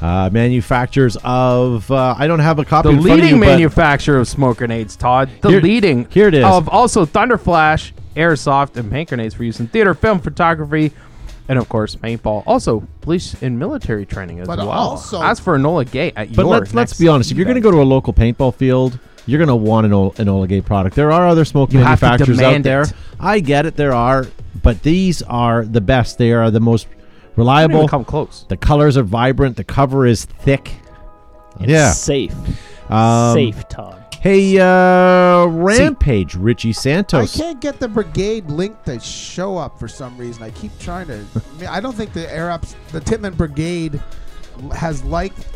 uh, 0.00 0.28
manufacturers 0.32 1.16
of. 1.22 1.90
Uh, 1.90 2.14
I 2.18 2.26
don't 2.26 2.40
have 2.40 2.58
a 2.58 2.64
copy 2.64 2.88
The 2.88 2.94
in 2.96 3.02
front 3.02 3.12
of 3.12 3.16
leading 3.24 3.34
you, 3.36 3.40
but 3.40 3.46
manufacturer 3.46 4.18
of 4.18 4.26
smoke 4.28 4.58
grenades, 4.58 4.96
Todd. 4.96 5.30
The 5.42 5.48
Here- 5.50 5.60
leading. 5.60 6.06
here 6.10 6.28
it 6.28 6.34
is. 6.34 6.44
Of 6.44 6.68
also 6.68 7.04
Thunder 7.04 7.38
Flash, 7.38 7.94
airsoft, 8.16 8.76
and 8.76 8.90
paint 8.90 9.08
grenades 9.10 9.34
for 9.34 9.44
use 9.44 9.60
in 9.60 9.68
theater, 9.68 9.94
film, 9.94 10.18
photography, 10.18 10.92
and 11.48 11.56
of 11.58 11.68
course 11.68 11.94
paintball. 11.94 12.42
Also, 12.46 12.86
police 13.00 13.40
and 13.42 13.58
military 13.60 14.04
training 14.06 14.40
as 14.40 14.48
But 14.48 14.58
well. 14.58 14.70
also- 14.70 15.22
Ask 15.22 15.40
for 15.42 15.56
Enola 15.56 15.88
Gaye 15.88 16.12
at 16.16 16.28
But 16.34 16.42
your 16.42 16.44
let's 16.46 16.60
let's 16.74 16.74
next 16.74 16.98
be 16.98 17.06
honest. 17.06 17.30
If 17.30 17.36
you're 17.36 17.44
going 17.44 17.54
to 17.54 17.60
event. 17.60 17.72
go 17.74 17.78
to 17.78 17.82
a 17.82 17.88
local 17.88 18.12
paintball 18.12 18.54
field, 18.56 18.98
you're 19.26 19.38
going 19.38 19.48
to 19.48 19.56
want 19.56 19.86
an, 19.86 19.92
Ol- 19.92 20.14
an 20.18 20.26
Enola 20.26 20.64
product. 20.64 20.96
There 20.96 21.12
are 21.12 21.28
other 21.28 21.44
smoke 21.44 21.72
You 21.72 21.80
manufacturers 21.80 22.40
out 22.40 22.62
there. 22.62 22.82
it. 22.82 22.92
I 23.20 23.40
get 23.40 23.66
it. 23.66 23.76
There 23.76 23.92
are, 23.92 24.26
but 24.62 24.82
these 24.82 25.22
are 25.22 25.64
the 25.64 25.80
best. 25.80 26.18
They 26.18 26.32
are 26.32 26.50
the 26.50 26.60
most 26.60 26.86
reliable. 27.36 27.88
come 27.88 28.04
close. 28.04 28.46
The 28.48 28.56
colors 28.56 28.96
are 28.96 29.02
vibrant. 29.02 29.56
The 29.56 29.64
cover 29.64 30.06
is 30.06 30.24
thick. 30.24 30.72
It's 31.60 31.70
yeah. 31.70 31.92
safe. 31.92 32.34
Um, 32.90 33.34
safe, 33.34 33.68
Todd. 33.68 34.02
Hey, 34.22 34.56
uh, 34.56 35.46
Rampage, 35.46 36.36
Richie 36.36 36.72
Santos. 36.72 37.34
I 37.34 37.42
can't 37.42 37.60
get 37.60 37.80
the 37.80 37.88
brigade 37.88 38.48
link 38.48 38.80
to 38.84 39.00
show 39.00 39.56
up 39.56 39.80
for 39.80 39.88
some 39.88 40.16
reason. 40.16 40.44
I 40.44 40.50
keep 40.50 40.76
trying 40.78 41.08
to. 41.08 41.14
I, 41.34 41.58
mean, 41.58 41.68
I 41.68 41.80
don't 41.80 41.96
think 41.96 42.12
the 42.12 42.32
Air 42.32 42.50
Ups, 42.50 42.76
the 42.92 43.00
Tippmann 43.00 43.34
Brigade, 43.34 44.00
has 44.72 45.02
liked 45.02 45.48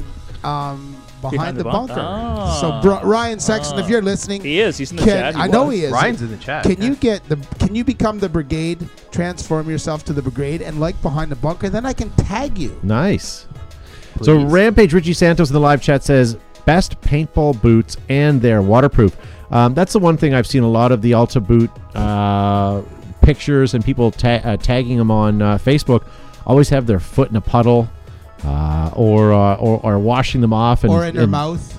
um, 0.43 0.97
behind, 1.31 1.57
the, 1.57 1.65
bunker. 1.65 1.95
Ah. 1.97 2.59
So 2.61 2.81
Br- 3.01 3.07
Ryan 3.07 3.39
Sexton, 3.39 3.79
if 3.79 3.87
Ah. 3.87 3.89
you're 3.89 4.03
listening, 4.03 4.43
He 4.43 4.61
is. 4.61 4.77
He's 4.79 4.91
in 4.91 4.97
the 4.97 5.03
can, 5.05 5.11
chat. 5.13 5.35
He 5.37 5.41
I 5.41 5.47
know 5.47 5.69
he 5.69 5.85
is. 5.85 5.93
Ryan's 5.93 6.23
in 6.23 6.31
the 6.31 6.37
chat. 6.37 6.65
Can 6.65 6.81
you 6.83 6.95
get 6.97 7.27
the? 7.29 7.37
Can 7.59 7.75
you 7.75 7.85
become 7.85 8.19
the 8.19 8.29
brigade? 8.29 8.89
Transform 9.11 9.69
yourself 9.71 10.05
to 10.07 10.13
the 10.13 10.23
brigade 10.23 10.63
and 10.63 10.79
like 10.81 11.01
behind 11.03 11.31
the 11.31 11.37
bunker. 11.37 11.69
Then 11.69 11.87
I 11.87 11.93
can 11.93 12.11
tag 12.11 12.59
you. 12.59 12.79
Nice. 12.83 13.47
So 14.23 14.45
Rampage 14.45 14.93
Richie 14.95 15.13
Santos 15.13 15.51
in 15.51 15.55
the 15.55 15.61
live 15.61 15.83
chat 15.83 16.03
says 16.03 16.37
best 16.65 17.01
paintball 17.03 17.61
boots 17.61 17.97
and 18.09 18.41
they're 18.41 18.63
waterproof. 18.63 19.17
Um, 19.51 19.75
that's 19.75 19.93
the 19.93 19.99
one 19.99 20.17
thing 20.17 20.35
I've 20.35 20.47
seen 20.47 20.63
a 20.63 20.69
lot 20.69 20.91
of 20.91 21.03
the 21.03 21.15
Alta 21.15 21.41
boot 21.41 21.71
uh, 21.95 22.83
pictures 23.23 23.75
and 23.75 23.85
people 23.85 24.11
ta- 24.11 24.41
uh, 24.43 24.57
tagging 24.57 24.97
them 24.97 25.11
on 25.11 25.43
uh, 25.43 25.59
Facebook. 25.59 26.05
Always 26.47 26.69
have 26.71 26.87
their 26.87 26.99
foot 26.99 27.31
in 27.31 27.37
a 27.37 27.41
puddle, 27.41 27.89
uh, 28.47 28.91
or, 28.95 29.33
uh, 29.33 29.57
or 29.57 29.81
or 29.83 29.99
washing 29.99 30.41
them 30.41 30.53
off, 30.53 30.85
and, 30.85 30.93
or 30.93 31.05
in 31.05 31.15
your 31.15 31.25
and- 31.25 31.33
mouth. 31.33 31.73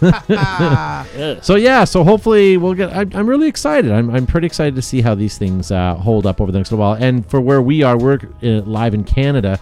So 1.42 1.54
yeah, 1.56 1.84
so 1.84 2.04
hopefully 2.04 2.56
we'll 2.56 2.74
get. 2.74 2.94
I'm, 2.94 3.10
I'm 3.14 3.26
really 3.26 3.48
excited. 3.48 3.90
I'm, 3.90 4.10
I'm 4.10 4.26
pretty 4.26 4.46
excited 4.46 4.74
to 4.76 4.82
see 4.82 5.00
how 5.00 5.14
these 5.14 5.38
things 5.38 5.70
uh, 5.70 5.94
hold 5.94 6.26
up 6.26 6.40
over 6.40 6.52
the 6.52 6.58
next 6.58 6.70
little 6.70 6.84
while. 6.84 6.94
And 6.94 7.24
for 7.26 7.40
where 7.40 7.62
we 7.62 7.82
are, 7.82 7.96
we're 7.96 8.18
uh, 8.42 8.46
live 8.62 8.94
in 8.94 9.04
Canada. 9.04 9.58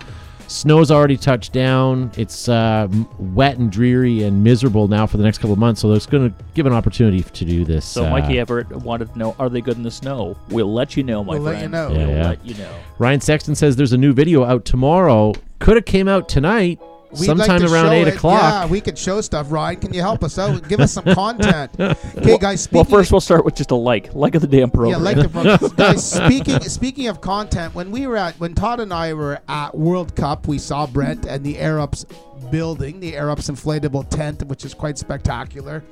Snow's 0.48 0.90
already 0.90 1.16
touched 1.16 1.52
down. 1.52 2.10
It's 2.16 2.48
uh, 2.48 2.88
wet 3.18 3.58
and 3.58 3.70
dreary 3.70 4.22
and 4.22 4.42
miserable 4.42 4.88
now 4.88 5.06
for 5.06 5.18
the 5.18 5.22
next 5.22 5.38
couple 5.38 5.52
of 5.52 5.58
months. 5.58 5.80
So 5.82 5.92
it's 5.92 6.06
going 6.06 6.30
to 6.30 6.44
give 6.54 6.64
an 6.66 6.72
opportunity 6.72 7.22
to 7.22 7.44
do 7.44 7.64
this. 7.64 7.84
So 7.84 8.06
uh, 8.06 8.10
Mikey 8.10 8.38
Everett 8.38 8.68
wanted 8.70 9.12
to 9.12 9.18
know: 9.18 9.36
Are 9.38 9.48
they 9.48 9.60
good 9.60 9.76
in 9.76 9.82
the 9.82 9.90
snow? 9.90 10.36
We'll 10.48 10.72
let 10.72 10.96
you 10.96 11.02
know, 11.04 11.22
my 11.22 11.34
We'll 11.34 11.42
let 11.42 11.62
you 11.62 11.68
know. 11.68 11.90
Yeah, 11.90 11.98
We'll 11.98 12.08
yeah. 12.16 12.28
let 12.28 12.46
you 12.46 12.54
know. 12.54 12.74
Ryan 12.98 13.20
Sexton 13.20 13.54
says 13.54 13.76
there's 13.76 13.92
a 13.92 13.98
new 13.98 14.12
video 14.12 14.44
out 14.44 14.64
tomorrow. 14.64 15.34
Could 15.58 15.76
have 15.76 15.84
came 15.84 16.08
out 16.08 16.28
tonight, 16.28 16.80
We'd 17.12 17.24
sometime 17.26 17.48
like 17.48 17.60
to 17.68 17.72
around 17.72 17.86
show 17.86 17.92
eight 17.92 18.08
it. 18.08 18.16
o'clock. 18.16 18.40
Yeah, 18.42 18.66
we 18.66 18.80
could 18.80 18.98
show 18.98 19.20
stuff. 19.22 19.50
Ryan, 19.50 19.80
can 19.80 19.94
you 19.94 20.02
help 20.02 20.22
us 20.22 20.38
out? 20.38 20.68
Give 20.68 20.80
us 20.80 20.92
some 20.92 21.04
content. 21.14 21.72
Okay, 21.80 22.36
guys. 22.38 22.62
Speaking 22.62 22.76
Well, 22.76 22.84
first 22.84 23.10
we'll 23.12 23.20
start 23.22 23.44
with 23.44 23.54
just 23.54 23.70
a 23.70 23.74
like, 23.74 24.14
like 24.14 24.34
of 24.34 24.42
the 24.42 24.46
damn 24.46 24.70
program. 24.70 24.90
Yeah, 25.02 25.04
like 25.12 25.16
the 25.16 25.28
pro- 25.28 25.68
guys. 25.76 26.10
Speaking 26.10 26.60
speaking 26.60 27.06
of 27.08 27.20
content, 27.20 27.74
when 27.74 27.90
we 27.90 28.06
were 28.06 28.16
at 28.16 28.38
when 28.40 28.54
Todd 28.54 28.80
and 28.80 28.92
I 28.92 29.14
were 29.14 29.40
at 29.48 29.74
World 29.76 30.14
Cup, 30.16 30.46
we 30.46 30.58
saw 30.58 30.86
Brent 30.86 31.24
and 31.24 31.42
the 31.44 31.58
Air 31.58 31.80
Ups 31.80 32.04
building, 32.50 33.00
the 33.00 33.16
Air 33.16 33.30
Ups 33.30 33.48
inflatable 33.48 34.08
tent, 34.10 34.42
which 34.44 34.64
is 34.64 34.74
quite 34.74 34.98
spectacular. 34.98 35.82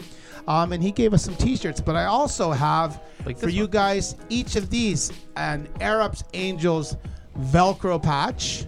Um, 0.49 0.73
and 0.73 0.81
he 0.83 0.93
gave 0.93 1.13
us 1.13 1.25
some 1.25 1.35
T-shirts, 1.35 1.81
but 1.81 1.97
I 1.97 2.05
also 2.05 2.53
have 2.53 3.03
Like 3.25 3.37
for 3.37 3.49
you 3.49 3.63
one. 3.65 3.71
guys 3.73 4.15
each 4.29 4.55
of 4.55 4.71
these 4.71 5.13
an 5.37 5.67
Air 5.81 6.01
Ups 6.03 6.23
Angels 6.35 6.97
Velcro 7.51 8.01
patch. 8.01 8.67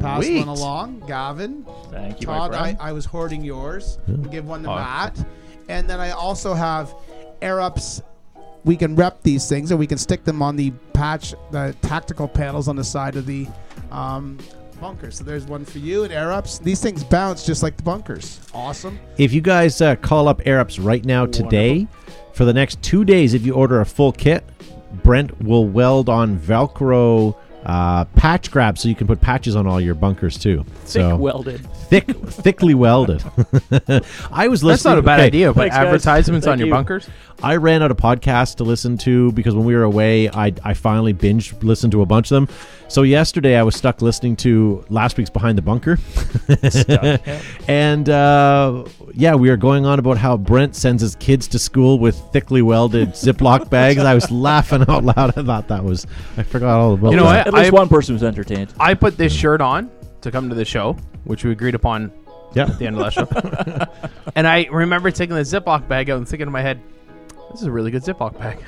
Pass 0.00 0.28
one 0.28 0.48
along, 0.48 1.00
Gavin. 1.06 1.64
Thank 1.90 2.20
you, 2.20 2.26
Todd, 2.26 2.52
my 2.52 2.58
I, 2.58 2.60
friend. 2.62 2.78
I 2.80 2.92
was 2.92 3.04
hoarding 3.04 3.42
yours. 3.44 3.98
Give 4.30 4.46
one 4.46 4.62
to 4.64 4.70
Oh. 4.70 4.74
Matt. 4.76 5.24
And 5.68 5.88
then 5.88 6.00
I 6.00 6.10
also 6.10 6.54
have 6.54 6.94
air 7.40 7.60
ups. 7.60 8.02
We 8.64 8.76
can 8.76 8.94
rep 8.94 9.22
these 9.22 9.48
things 9.48 9.70
and 9.70 9.80
we 9.80 9.86
can 9.86 9.98
stick 9.98 10.24
them 10.24 10.40
on 10.42 10.56
the 10.56 10.70
patch, 10.92 11.34
the 11.50 11.74
tactical 11.82 12.28
panels 12.28 12.68
on 12.68 12.76
the 12.76 12.84
side 12.84 13.16
of 13.16 13.26
the 13.26 13.46
um, 13.90 14.38
bunker. 14.80 15.10
So 15.10 15.24
there's 15.24 15.46
one 15.46 15.64
for 15.64 15.78
you 15.78 16.04
and 16.04 16.12
air 16.12 16.32
ups. 16.32 16.58
These 16.58 16.80
things 16.80 17.02
bounce 17.04 17.44
just 17.44 17.62
like 17.62 17.76
the 17.76 17.82
bunkers. 17.82 18.40
Awesome. 18.54 18.98
If 19.18 19.32
you 19.32 19.40
guys 19.40 19.80
uh, 19.80 19.96
call 19.96 20.28
up 20.28 20.40
AirUps 20.42 20.84
right 20.84 21.04
now 21.04 21.26
today, 21.26 21.86
for 22.34 22.44
the 22.44 22.52
next 22.52 22.80
two 22.82 23.04
days, 23.04 23.34
if 23.34 23.44
you 23.44 23.54
order 23.54 23.80
a 23.80 23.86
full 23.86 24.12
kit, 24.12 24.44
Brent 25.02 25.40
will 25.42 25.66
weld 25.66 26.08
on 26.08 26.38
Velcro 26.38 27.36
uh, 27.64 28.04
patch 28.06 28.50
grab, 28.50 28.78
so 28.78 28.88
you 28.88 28.94
can 28.94 29.06
put 29.06 29.20
patches 29.20 29.56
on 29.56 29.66
all 29.66 29.80
your 29.80 29.94
bunkers 29.94 30.38
too. 30.38 30.64
Thick 30.64 30.88
so 30.88 31.16
welded. 31.16 31.66
thick, 31.88 32.08
thickly 32.08 32.74
welded. 32.74 33.22
I 34.32 34.48
was 34.48 34.64
listening. 34.64 34.72
That's 34.72 34.84
not 34.84 34.98
a 34.98 35.02
bad 35.02 35.20
okay, 35.20 35.26
idea. 35.26 35.52
Put 35.52 35.60
Thanks, 35.60 35.76
guys. 35.76 35.86
advertisements 35.86 36.46
on 36.46 36.58
your 36.58 36.68
you. 36.68 36.74
bunkers. 36.74 37.08
I 37.42 37.56
ran 37.56 37.82
out 37.82 37.90
of 37.90 37.96
podcasts 37.96 38.56
to 38.56 38.64
listen 38.64 38.98
to 38.98 39.32
because 39.32 39.54
when 39.54 39.64
we 39.64 39.74
were 39.74 39.82
away, 39.82 40.28
I, 40.28 40.52
I 40.64 40.74
finally 40.74 41.14
binged 41.14 41.62
listened 41.62 41.92
to 41.92 42.02
a 42.02 42.06
bunch 42.06 42.30
of 42.30 42.46
them. 42.46 42.56
So 42.92 43.04
yesterday 43.04 43.56
I 43.56 43.62
was 43.62 43.74
stuck 43.74 44.02
listening 44.02 44.36
to 44.36 44.84
last 44.90 45.16
week's 45.16 45.30
Behind 45.30 45.56
the 45.56 45.62
Bunker, 45.62 45.96
and 47.66 48.06
uh, 48.06 48.84
yeah, 49.14 49.34
we 49.34 49.48
were 49.48 49.56
going 49.56 49.86
on 49.86 49.98
about 49.98 50.18
how 50.18 50.36
Brent 50.36 50.76
sends 50.76 51.00
his 51.00 51.16
kids 51.16 51.48
to 51.48 51.58
school 51.58 51.98
with 51.98 52.18
thickly 52.34 52.60
welded 52.60 53.08
Ziploc 53.12 53.70
bags. 53.70 53.98
I 54.00 54.12
was 54.12 54.30
laughing 54.30 54.84
out 54.90 55.04
loud. 55.04 55.38
I 55.38 55.42
thought 55.42 55.68
that 55.68 55.82
was 55.82 56.06
I 56.36 56.42
forgot 56.42 56.78
all 56.78 56.92
about. 56.92 57.12
You 57.12 57.16
know 57.16 57.24
that. 57.24 57.46
what? 57.46 57.54
At 57.54 57.54
least 57.54 57.72
I- 57.72 57.76
one 57.76 57.88
person 57.88 58.14
was 58.14 58.22
entertained. 58.22 58.74
I 58.78 58.92
put 58.92 59.16
this 59.16 59.32
shirt 59.32 59.62
on 59.62 59.90
to 60.20 60.30
come 60.30 60.50
to 60.50 60.54
the 60.54 60.66
show, 60.66 60.92
which 61.24 61.44
we 61.46 61.50
agreed 61.52 61.74
upon 61.74 62.12
Yeah. 62.52 62.64
at 62.64 62.78
the 62.78 62.86
end 62.86 62.96
of 62.96 63.00
last 63.00 63.14
show. 63.14 63.26
and 64.34 64.46
I 64.46 64.64
remember 64.70 65.10
taking 65.10 65.34
the 65.34 65.40
Ziploc 65.40 65.88
bag 65.88 66.10
out 66.10 66.18
and 66.18 66.28
thinking 66.28 66.46
in 66.46 66.52
my 66.52 66.60
head, 66.60 66.78
this 67.52 67.60
is 67.60 67.66
a 67.66 67.70
really 67.70 67.90
good 67.90 68.02
Ziploc 68.02 68.38
bag. 68.38 68.58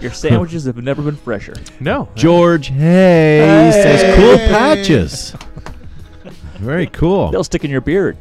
Your 0.00 0.12
sandwiches 0.12 0.64
have 0.64 0.76
never 0.76 1.02
been 1.02 1.16
fresher. 1.16 1.54
No. 1.78 2.08
George 2.16 2.68
Hay 2.68 3.70
says 3.72 4.16
cool 4.16 4.36
patches. 4.48 5.34
Very 6.58 6.88
cool. 6.88 7.30
They'll 7.30 7.44
stick 7.44 7.64
in 7.64 7.70
your 7.70 7.80
beard. 7.80 8.18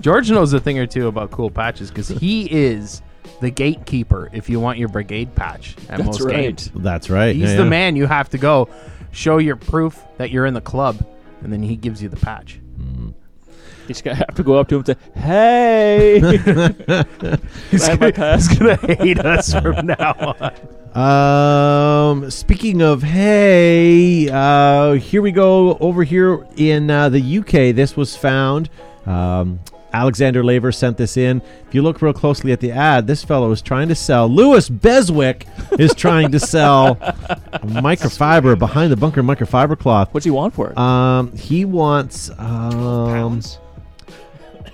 George 0.00 0.30
knows 0.30 0.52
a 0.52 0.60
thing 0.60 0.78
or 0.78 0.86
two 0.86 1.06
about 1.06 1.30
cool 1.30 1.50
patches 1.50 1.90
because 1.90 2.08
he 2.08 2.50
is 2.50 3.02
the 3.40 3.50
gatekeeper 3.50 4.30
if 4.32 4.48
you 4.48 4.58
want 4.58 4.78
your 4.78 4.88
brigade 4.88 5.34
patch 5.34 5.76
at 5.88 5.98
That's 5.98 6.04
most 6.04 6.20
right. 6.22 6.34
games. 6.34 6.70
That's 6.74 7.10
right. 7.10 7.34
He's 7.34 7.50
yeah, 7.50 7.56
the 7.56 7.62
yeah. 7.62 7.68
man 7.68 7.96
you 7.96 8.06
have 8.06 8.30
to 8.30 8.38
go 8.38 8.68
show 9.12 9.38
your 9.38 9.56
proof 9.56 10.02
that 10.16 10.30
you're 10.30 10.46
in 10.46 10.54
the 10.54 10.60
club, 10.60 11.06
and 11.42 11.52
then 11.52 11.62
he 11.62 11.76
gives 11.76 12.02
you 12.02 12.08
the 12.08 12.16
patch. 12.16 12.60
You 13.84 13.88
just 13.88 14.04
gotta 14.04 14.16
have 14.16 14.34
to 14.36 14.42
go 14.42 14.58
up 14.58 14.68
to 14.68 14.76
him 14.76 14.84
and 14.86 14.96
say, 15.14 15.20
"Hey." 15.20 16.20
He's 17.70 17.84
I 17.84 17.90
have 17.90 18.00
my 18.00 18.10
gonna, 18.10 18.12
pass. 18.12 18.48
he's 18.48 18.58
gonna 18.58 18.76
hate 18.96 19.18
us 19.18 19.52
from 19.52 19.86
now 19.86 20.36
on. 20.94 21.00
Um, 21.00 22.30
speaking 22.30 22.80
of 22.80 23.02
hey, 23.02 24.28
uh, 24.30 24.92
here 24.92 25.20
we 25.20 25.32
go 25.32 25.76
over 25.78 26.02
here 26.04 26.46
in 26.56 26.90
uh, 26.90 27.08
the 27.10 27.38
UK. 27.38 27.74
This 27.74 27.96
was 27.96 28.16
found. 28.16 28.70
Um, 29.04 29.60
Alexander 29.92 30.42
Laver 30.42 30.72
sent 30.72 30.96
this 30.96 31.16
in. 31.16 31.40
If 31.68 31.74
you 31.74 31.82
look 31.82 32.02
real 32.02 32.12
closely 32.12 32.50
at 32.52 32.60
the 32.60 32.72
ad, 32.72 33.06
this 33.06 33.22
fellow 33.22 33.50
is 33.52 33.62
trying 33.62 33.88
to 33.88 33.94
sell. 33.94 34.28
Lewis 34.28 34.68
Beswick 34.68 35.46
is 35.78 35.94
trying 35.94 36.32
to 36.32 36.40
sell 36.40 36.96
microfiber 37.62 38.58
behind 38.58 38.90
the 38.90 38.96
bunker 38.96 39.22
microfiber 39.22 39.78
cloth. 39.78 40.12
What's 40.12 40.24
he 40.24 40.30
want 40.32 40.52
for 40.54 40.70
it? 40.70 40.78
Um, 40.78 41.36
he 41.36 41.64
wants 41.64 42.30
um, 42.38 42.70
Pounds. 42.70 43.58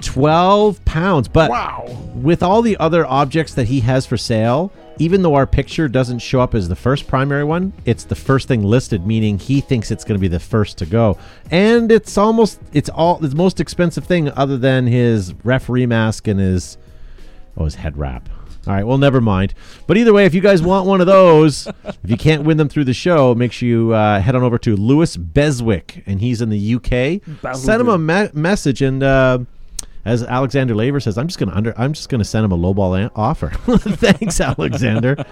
12 0.02 0.84
pounds. 0.84 1.28
But 1.28 1.50
Wow. 1.50 1.86
with 2.14 2.42
all 2.42 2.62
the 2.62 2.76
other 2.78 3.06
objects 3.06 3.54
that 3.54 3.68
he 3.68 3.80
has 3.80 4.06
for 4.06 4.16
sale, 4.16 4.72
even 4.98 5.22
though 5.22 5.34
our 5.34 5.46
picture 5.46 5.88
doesn't 5.88 6.18
show 6.18 6.40
up 6.40 6.54
as 6.54 6.68
the 6.68 6.76
first 6.76 7.06
primary 7.06 7.44
one, 7.44 7.72
it's 7.86 8.04
the 8.04 8.14
first 8.14 8.48
thing 8.48 8.62
listed, 8.62 9.06
meaning 9.06 9.38
he 9.38 9.60
thinks 9.60 9.90
it's 9.90 10.04
going 10.04 10.18
to 10.18 10.20
be 10.20 10.28
the 10.28 10.38
first 10.40 10.76
to 10.78 10.86
go. 10.86 11.16
And 11.50 11.90
it's 11.90 12.18
almost 12.18 12.60
it's 12.72 12.90
all 12.90 13.16
the 13.16 13.34
most 13.34 13.60
expensive 13.60 14.04
thing 14.04 14.30
other 14.32 14.58
than 14.58 14.86
his 14.86 15.32
referee 15.42 15.86
mask 15.86 16.28
and 16.28 16.38
his 16.38 16.76
oh 17.56 17.64
his 17.64 17.76
head 17.76 17.96
wrap. 17.96 18.28
All 18.66 18.74
right, 18.74 18.86
well, 18.86 18.98
never 18.98 19.22
mind. 19.22 19.54
But 19.86 19.96
either 19.96 20.12
way, 20.12 20.26
if 20.26 20.34
you 20.34 20.42
guys 20.42 20.60
want 20.60 20.86
one 20.86 21.00
of 21.00 21.06
those, 21.06 21.66
if 21.84 21.96
you 22.10 22.18
can't 22.18 22.42
win 22.44 22.58
them 22.58 22.68
through 22.68 22.84
the 22.84 22.92
show, 22.92 23.34
make 23.34 23.52
sure 23.52 23.66
you 23.66 23.94
uh, 23.94 24.20
head 24.20 24.34
on 24.36 24.42
over 24.42 24.58
to 24.58 24.76
Lewis 24.76 25.16
Beswick, 25.16 26.02
and 26.06 26.20
he's 26.20 26.42
in 26.42 26.50
the 26.50 26.74
UK. 26.74 27.22
Send 27.56 27.80
him 27.80 27.88
a 27.88 27.96
me- 27.96 28.28
message, 28.34 28.82
and 28.82 29.02
uh, 29.02 29.38
as 30.04 30.22
Alexander 30.22 30.74
Laver 30.74 31.00
says, 31.00 31.18
I'm 31.18 31.26
just 31.26 31.38
gonna 31.38 31.54
under, 31.54 31.74
I'm 31.78 31.92
just 31.92 32.08
gonna 32.08 32.24
send 32.24 32.44
him 32.44 32.52
a 32.52 32.58
lowball 32.58 33.00
an- 33.00 33.10
offer. 33.14 33.50
Thanks, 33.66 34.40
Alexander. 34.40 35.24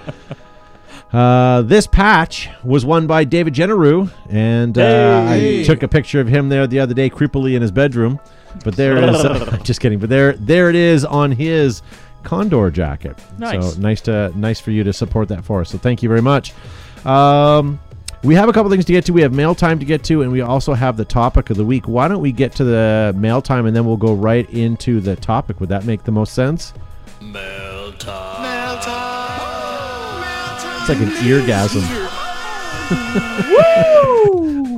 Uh, 1.12 1.62
this 1.62 1.86
patch 1.86 2.50
was 2.64 2.84
won 2.84 3.06
by 3.06 3.24
David 3.24 3.54
Generou, 3.54 4.10
and 4.28 4.76
uh, 4.76 5.26
Hey. 5.28 5.60
I 5.60 5.64
took 5.64 5.82
a 5.82 5.88
picture 5.88 6.20
of 6.20 6.28
him 6.28 6.48
there 6.50 6.66
the 6.66 6.80
other 6.80 6.92
day, 6.94 7.08
creepily 7.08 7.54
in 7.54 7.62
his 7.62 7.70
bedroom. 7.70 8.20
But 8.64 8.76
there 8.76 8.96
is, 8.98 9.24
is. 9.24 9.58
just 9.62 9.80
kidding. 9.80 9.98
But 9.98 10.10
there, 10.10 10.32
there 10.34 10.68
it 10.68 10.76
is 10.76 11.04
on 11.04 11.32
his 11.32 11.82
Condor 12.22 12.70
jacket. 12.70 13.18
Nice. 13.38 13.74
So 13.74 13.80
nice 13.80 14.00
to 14.02 14.32
nice 14.36 14.60
for 14.60 14.70
you 14.70 14.84
to 14.84 14.92
support 14.92 15.28
that 15.28 15.44
for 15.44 15.60
us. 15.60 15.70
So 15.70 15.78
thank 15.78 16.02
you 16.02 16.08
very 16.08 16.22
much. 16.22 16.52
Um, 17.06 17.80
we 18.24 18.34
have 18.34 18.48
a 18.48 18.52
couple 18.52 18.70
things 18.70 18.84
to 18.86 18.92
get 18.92 19.04
to. 19.06 19.12
We 19.12 19.22
have 19.22 19.32
mail 19.32 19.54
time 19.54 19.78
to 19.78 19.84
get 19.84 20.02
to, 20.04 20.22
and 20.22 20.32
we 20.32 20.40
also 20.40 20.74
have 20.74 20.96
the 20.96 21.04
topic 21.04 21.50
of 21.50 21.56
the 21.56 21.64
week. 21.64 21.86
Why 21.86 22.08
don't 22.08 22.20
we 22.20 22.32
get 22.32 22.52
to 22.56 22.64
the 22.64 23.14
mail 23.16 23.40
time 23.40 23.66
and 23.66 23.76
then 23.76 23.84
we'll 23.84 23.96
go 23.96 24.14
right 24.14 24.48
into 24.50 25.00
the 25.00 25.16
topic? 25.16 25.60
Would 25.60 25.68
that 25.68 25.84
make 25.84 26.04
the 26.04 26.12
most 26.12 26.34
sense? 26.34 26.74
Mail 27.20 27.92
time. 27.92 28.38
It's 30.80 30.88
like 30.88 30.98
an 31.00 31.10
eargasm. 31.24 31.84
Woo! 34.08 34.17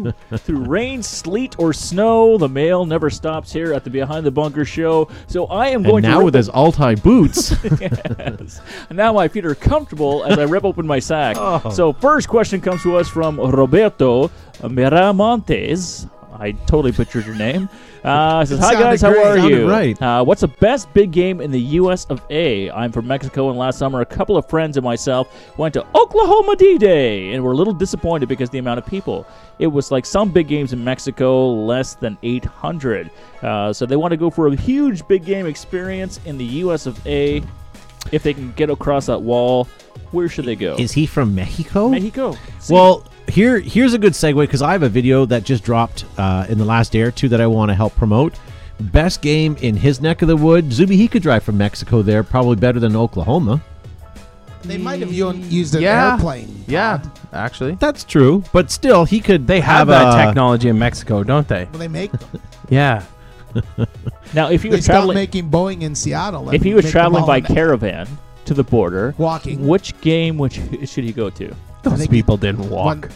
Through 0.37 0.65
rain, 0.65 1.03
sleet, 1.03 1.59
or 1.59 1.73
snow, 1.73 2.39
the 2.39 2.49
mail 2.49 2.85
never 2.85 3.11
stops 3.11 3.53
here 3.53 3.73
at 3.73 3.85
the 3.85 3.91
Behind 3.91 4.25
the 4.25 4.31
Bunker 4.31 4.65
show. 4.65 5.09
So 5.27 5.47
I 5.47 5.69
am 5.69 5.77
And 5.77 5.87
going 5.87 6.03
now 6.03 6.21
to 6.21 6.25
with 6.27 6.35
his 6.35 6.49
Altai 6.49 6.95
boots, 6.97 7.55
Yes. 7.81 8.61
And 8.89 8.97
now 8.97 9.13
my 9.13 9.29
feet 9.29 9.45
are 9.45 9.55
comfortable 9.55 10.25
as 10.25 10.39
I 10.39 10.45
rip 10.45 10.65
open 10.65 10.87
my 10.87 10.99
sack. 10.99 11.37
Oh. 11.39 11.71
So 11.71 11.93
first 11.93 12.29
question 12.29 12.61
comes 12.61 12.83
to 12.83 12.97
us 12.97 13.09
from 13.09 13.39
Roberto 13.41 14.31
Miramontes. 14.63 16.09
I 16.41 16.53
totally 16.53 16.91
butchered 16.91 17.27
your 17.27 17.35
name. 17.35 17.69
Uh, 18.03 18.43
says, 18.47 18.59
It 18.59 18.63
"Hi 18.63 18.73
guys, 18.73 19.03
how 19.03 19.13
great. 19.13 19.27
are 19.27 19.37
Sounded 19.37 19.59
you? 19.59 19.71
right. 19.71 20.01
Uh, 20.03 20.25
what's 20.25 20.41
the 20.41 20.49
best 20.49 20.91
big 20.95 21.11
game 21.13 21.41
in 21.43 21.51
the 21.51 21.61
U.S. 21.61 22.07
of 22.07 22.23
A? 22.31 22.71
I'm 22.71 22.91
from 22.93 23.07
Mexico, 23.07 23.51
and 23.51 23.59
last 23.59 23.79
summer 23.79 24.01
a 24.01 24.07
couple 24.07 24.39
of 24.39 24.49
friends 24.49 24.79
and 24.79 24.85
myself 24.85 25.29
went 25.59 25.75
to 25.75 25.85
Oklahoma 25.95 26.57
D-Day, 26.57 27.35
and 27.35 27.45
were 27.45 27.53
a 27.53 27.55
little 27.55 27.75
disappointed 27.75 28.29
because 28.31 28.49
of 28.49 28.53
the 28.53 28.59
amount 28.59 28.79
of 28.79 28.87
people. 28.87 29.27
It 29.59 29.67
was 29.67 29.91
like 29.91 30.07
some 30.07 30.31
big 30.31 30.49
games 30.49 30.73
in 30.73 30.83
Mexico, 30.83 31.47
less 31.53 31.95
than 31.95 32.17
800. 32.23 33.11
Uh, 33.43 33.73
so 33.75 33.85
they 33.85 33.97
want 33.97 34.13
to 34.13 34.17
go 34.17 34.31
for 34.31 34.49
a 34.49 34.57
huge 34.57 35.07
big 35.09 35.25
game 35.27 35.45
experience 35.47 36.21
in 36.25 36.39
the 36.39 36.45
U.S. 36.65 36.87
of 36.87 37.07
A. 37.07 37.43
If 38.13 38.23
they 38.23 38.33
can 38.33 38.53
get 38.53 38.71
across 38.71 39.07
that 39.07 39.21
wall, 39.21 39.65
where 40.11 40.29
should 40.31 40.47
they 40.47 40.57
go? 40.57 40.75
is 40.77 40.93
he 40.93 41.05
from 41.05 41.35
Mexico? 41.35 41.91
Mexico. 41.91 42.35
See, 42.59 42.73
Well, 42.73 43.05
here 43.31 43.59
here's 43.61 43.95
a 43.95 43.99
good 43.99 44.13
segue 44.13 44.41
because 44.43 44.63
I 44.63 44.73
have 44.73 44.83
a 44.83 44.89
video 44.89 45.25
that 45.27 45.45
just 45.45 45.65
dropped 45.65 46.05
uh, 46.19 46.47
in 46.49 46.59
the 46.59 46.65
last 46.65 46.93
day 46.93 47.03
or 47.03 47.11
two 47.11 47.29
that 47.29 47.41
I 47.41 47.47
want 47.47 47.71
to 47.71 47.75
help 47.75 47.95
promote. 47.97 48.39
Best 48.81 49.21
game 49.21 49.57
in 49.61 49.77
his 49.77 50.01
neck 50.01 50.23
of 50.23 50.29
the 50.29 50.37
wood. 50.37 50.73
Zuby, 50.73 50.97
he 50.97 51.07
could 51.09 51.23
drive 51.23 51.43
from 51.43 51.59
Mexico 51.59 52.01
there, 52.03 52.23
probably 52.23 52.57
better 52.57 52.81
than 52.81 52.97
Oklahoma. 52.97 53.61
They 54.63 54.79
might 54.79 55.01
have 55.01 55.13
used 55.13 55.75
an 55.75 55.83
Yeah. 55.83 56.13
airplane. 56.15 56.65
Yeah, 56.67 57.03
actually. 57.33 57.77
That's 57.77 58.05
true, 58.05 58.43
but 58.53 58.71
still, 58.71 59.05
he 59.05 59.21
could. 59.21 59.47
They 59.47 59.61
have, 59.61 59.89
that 59.89 60.15
a- 60.19 60.27
technology 60.27 60.69
in 60.69 60.79
Mexico, 60.79 61.23
don't 61.23 61.47
they? 61.49 61.67
Well, 61.71 61.79
they 61.79 61.89
make 61.89 62.13
them. 62.13 62.41
Yeah. 62.69 63.03
now 64.33 64.49
if 64.49 64.63
he 64.63 64.69
they 64.69 64.77
was 64.77 64.87
traveling, 64.87 65.17
making 65.17 65.51
Boeing 65.51 65.83
in 65.83 65.95
Seattle. 65.95 66.51
if 66.51 66.63
he 66.63 66.73
was 66.73 66.89
traveling 66.89 67.27
by 67.27 67.41
caravan 67.41 68.07
to 68.45 68.55
the 68.55 68.63
border, 68.63 69.13
walking. 69.19 69.67
which 69.67 69.99
game 70.03 70.39
which 70.39 70.61
should 70.89 71.03
he 71.05 71.13
go 71.13 71.31
to? 71.31 71.53
Those 71.83 71.99
think 71.99 72.11
people 72.11 72.37
didn't 72.37 72.69
walk. 72.69 73.03
One- 73.07 73.11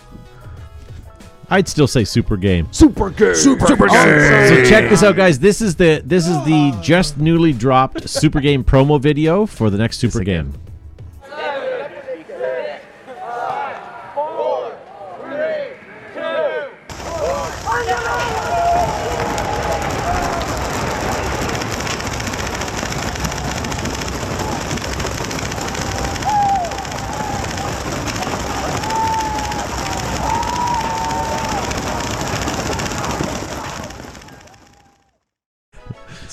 I'd 1.50 1.68
still 1.68 1.86
say 1.86 2.04
super 2.04 2.38
game. 2.38 2.68
Super 2.72 3.10
game. 3.10 3.34
Super, 3.34 3.66
Super 3.66 3.86
game. 3.86 4.02
game. 4.04 4.48
So 4.48 4.64
check 4.68 4.88
this 4.88 5.02
out, 5.02 5.14
guys. 5.14 5.38
This 5.38 5.60
is 5.60 5.76
the 5.76 6.02
this 6.04 6.26
is 6.26 6.42
the 6.46 6.76
just 6.82 7.18
newly 7.18 7.52
dropped 7.52 8.08
super 8.08 8.40
game 8.40 8.64
promo 8.64 8.98
video 9.00 9.44
for 9.44 9.68
the 9.68 9.76
next 9.76 9.98
super 9.98 10.24
game. 10.24 10.54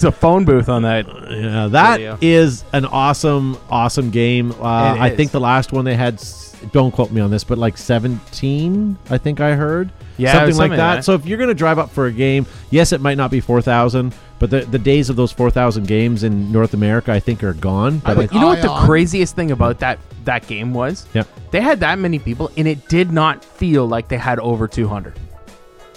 It's 0.03 0.15
a 0.17 0.19
phone 0.19 0.45
booth 0.45 0.67
on 0.67 0.81
that. 0.81 1.05
Yeah, 1.29 1.67
that 1.67 1.97
Video. 1.97 2.17
is 2.21 2.63
an 2.73 2.85
awesome, 2.85 3.55
awesome 3.69 4.09
game. 4.09 4.51
Uh, 4.53 4.55
It 4.55 4.99
I 4.99 5.09
is. 5.09 5.15
think 5.17 5.31
the 5.31 5.39
last 5.39 5.71
one 5.71 5.85
they 5.85 5.95
had, 5.95 6.15
s- 6.15 6.55
don't 6.71 6.91
quote 6.91 7.11
me 7.11 7.21
on 7.21 7.29
this, 7.29 7.43
but 7.43 7.59
like 7.59 7.77
17, 7.77 8.97
I 9.11 9.17
think 9.19 9.39
I 9.39 9.53
heard. 9.53 9.91
Yeah, 10.17 10.33
something, 10.33 10.47
like 10.47 10.53
something 10.55 10.77
that. 10.77 10.87
like 10.87 10.97
that. 10.97 11.05
So 11.05 11.13
if 11.13 11.25
you're 11.27 11.37
going 11.37 11.49
to 11.49 11.53
drive 11.53 11.77
up 11.77 11.91
for 11.91 12.07
a 12.07 12.11
game, 12.11 12.45
yes, 12.71 12.91
it 12.93 13.01
might 13.01 13.15
not 13.17 13.29
be 13.29 13.39
4,000, 13.39 14.13
but 14.39 14.49
the, 14.49 14.61
the 14.61 14.79
days 14.79 15.09
of 15.11 15.15
those 15.15 15.31
4,000 15.31 15.87
games 15.87 16.23
in 16.23 16.51
North 16.51 16.73
America, 16.73 17.11
I 17.11 17.19
think, 17.19 17.43
are 17.43 17.53
gone. 17.53 17.99
But 17.99 18.17
would- 18.17 18.31
I- 18.31 18.33
You 18.33 18.41
know 18.41 18.47
what 18.47 18.61
the 18.63 18.71
Ion. 18.71 18.85
craziest 18.87 19.35
thing 19.35 19.51
about 19.51 19.79
that 19.79 19.99
that 20.25 20.47
game 20.47 20.73
was? 20.73 21.05
Yep. 21.13 21.27
They 21.51 21.61
had 21.61 21.79
that 21.81 21.99
many 21.99 22.17
people, 22.17 22.49
and 22.57 22.67
it 22.67 22.87
did 22.89 23.11
not 23.11 23.45
feel 23.45 23.87
like 23.87 24.07
they 24.07 24.17
had 24.17 24.39
over 24.39 24.67
200 24.67 25.13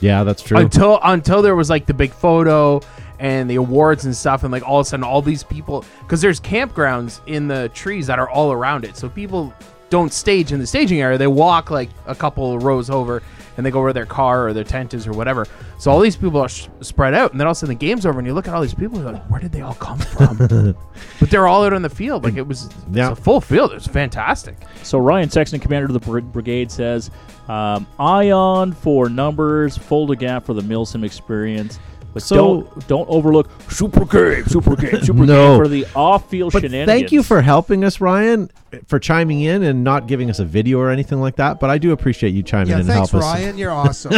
yeah, 0.01 0.25
that's 0.25 0.43
true. 0.43 0.59
until 0.59 0.99
until 1.03 1.41
there 1.41 1.55
was 1.57 1.71
like 1.71 1.87
the 1.87 1.95
big 1.95 2.13
photo 2.13 2.81
and 3.25 3.49
the 3.49 3.55
awards 3.57 4.05
and 4.05 4.15
stuff, 4.15 4.43
and 4.45 4.53
like 4.53 4.63
all 4.69 4.81
of 4.81 4.87
a 4.87 4.89
sudden 4.89 5.03
all 5.03 5.23
these 5.23 5.43
people 5.43 5.85
because 6.01 6.21
there's 6.21 6.39
campgrounds 6.41 7.21
in 7.27 7.49
the 7.49 7.71
trees 7.71 8.07
that 8.07 8.19
are 8.19 8.29
all 8.29 8.53
around 8.53 8.85
it, 8.85 8.97
so 8.97 9.09
people 9.09 9.53
don't 9.91 10.13
stage 10.13 10.53
in 10.53 10.59
the 10.59 10.67
staging 10.67 11.01
area. 11.01 11.17
They 11.17 11.27
walk 11.27 11.71
like 11.71 11.89
a 12.07 12.15
couple 12.15 12.59
rows 12.59 12.91
over 12.91 13.23
and 13.57 13.65
they 13.65 13.71
go 13.71 13.81
where 13.81 13.93
their 13.93 14.07
car 14.07 14.49
or 14.49 14.53
their 14.53 14.65
tent 14.65 14.95
is 14.95 15.07
or 15.07 15.13
whatever. 15.13 15.47
So 15.79 15.89
all 15.93 16.01
these 16.01 16.17
people 16.17 16.41
are 16.41 16.49
sh- 16.49 16.67
spread 16.81 17.15
out, 17.15 17.31
and 17.31 17.39
then 17.39 17.47
all 17.47 17.53
of 17.53 17.57
a 17.57 17.61
sudden 17.61 17.77
the 17.77 17.79
game's 17.87 18.05
over, 18.05 18.19
and 18.19 18.27
you 18.27 18.35
look 18.35 18.49
at 18.49 18.55
all 18.55 18.61
these 18.61 18.75
people, 18.75 18.97
and 18.99 19.05
you're 19.05 19.13
like, 19.13 19.31
where 19.31 19.41
did 19.41 19.53
they 19.53 19.61
all 19.61 19.75
come 19.75 19.99
from? 20.01 20.37
but 21.21 21.31
they're 21.31 21.47
all 21.47 21.65
out 21.65 21.73
on 21.73 21.83
the 21.83 21.89
field. 21.89 22.25
Like 22.25 22.35
it 22.37 22.47
was 22.47 22.69
Yeah. 22.93 23.13
it's 23.13 23.21
a 23.21 23.23
full 23.23 23.41
field. 23.41 23.71
It 23.71 23.75
was 23.75 23.87
fantastic. 23.87 24.57
So 24.83 24.99
Ryan 24.99 25.31
Sexton, 25.31 25.61
commander 25.61 25.87
of 25.87 25.93
the 25.93 26.01
br- 26.01 26.19
brigade, 26.21 26.71
says, 26.73 27.13
um, 27.49 27.87
"Ion 28.01 28.73
for 28.73 29.09
numbers, 29.09 29.79
Fulda 29.79 30.17
Gap 30.17 30.45
for 30.45 30.55
the 30.55 30.63
Milsim 30.63 31.05
experience." 31.05 31.79
But 32.15 32.23
So- 32.23 32.37
don't 32.37 32.89
don't 32.89 33.09
overlook 33.11 33.51
super 33.71 34.05
game, 34.05 34.47
super 34.47 34.77
game, 34.77 35.01
super 35.03 35.27
No. 35.27 35.57
game 35.57 35.59
for 35.65 35.69
the 35.69 35.87
off-field 35.95 36.53
But 36.53 36.63
shenanigans. 36.63 36.87
thank 36.89 37.13
you 37.13 37.23
for 37.25 37.43
helping 37.43 37.85
us, 37.85 38.01
Ryan, 38.01 38.51
for 38.87 38.99
chiming 38.99 39.41
in 39.43 39.63
and 39.65 39.83
not 39.85 40.07
giving 40.07 40.31
us 40.31 40.39
a 40.39 40.45
video 40.45 40.79
or 40.79 40.91
anything 40.91 41.21
like 41.21 41.37
that. 41.37 41.59
But 41.61 41.71
I 41.71 41.79
do 41.79 41.91
appreciate 41.93 42.31
you 42.33 42.43
chiming 42.45 42.69
Yeah, 42.69 42.75
in 42.77 42.81
and 42.83 42.89
thanks, 42.89 43.11
help 43.11 43.23
us. 43.23 43.29
Ryan. 43.35 43.59
You're 43.59 43.71
awesome. 43.83 44.15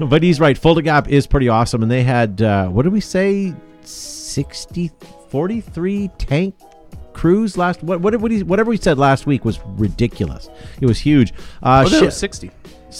But 0.00 0.22
he's 0.22 0.40
right. 0.40 0.58
Fulda 0.58 0.82
Gap 0.82 1.08
is 1.08 1.26
pretty 1.26 1.48
awesome. 1.48 1.82
And 1.82 1.90
they 1.90 2.02
had, 2.02 2.42
uh, 2.42 2.66
what 2.68 2.82
did 2.82 2.92
we 2.92 3.00
say? 3.00 3.54
60, 3.82 4.90
43 5.30 6.10
tank 6.18 6.54
crews 7.12 7.56
last. 7.56 7.82
What, 7.82 8.00
what, 8.00 8.16
what 8.20 8.30
he, 8.30 8.42
whatever 8.42 8.68
we 8.70 8.76
said 8.76 8.98
last 8.98 9.26
week 9.26 9.44
was 9.44 9.60
ridiculous. 9.64 10.48
It 10.80 10.86
was 10.86 10.98
huge. 10.98 11.32
Uh, 11.62 11.84
Oh, 11.86 11.88
that 11.88 11.98
She- 12.00 12.04
was 12.04 12.16
sixty. 12.16 12.50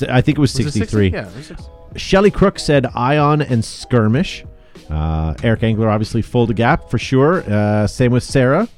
I 0.09 0.21
think 0.21 0.39
it 0.39 0.41
was 0.41 0.53
Was 0.55 0.67
it 0.67 0.73
63. 0.73 1.09
Yeah, 1.11 1.29
it 1.29 1.37
was 1.37 1.47
60. 1.47 1.65
Shelly 1.95 2.31
Crook 2.31 2.59
said 2.59 2.87
Ion 2.95 3.43
and 3.43 3.65
Skirmish. 3.65 4.45
Uh, 4.91 5.35
Eric 5.43 5.63
Engler, 5.63 5.89
obviously, 5.89 6.23
Fulda 6.23 6.55
Gap 6.55 6.91
for 6.91 6.99
sure. 6.99 7.43
Uh, 7.51 7.87
same 7.87 8.13
with 8.13 8.23
Sarah. 8.23 8.69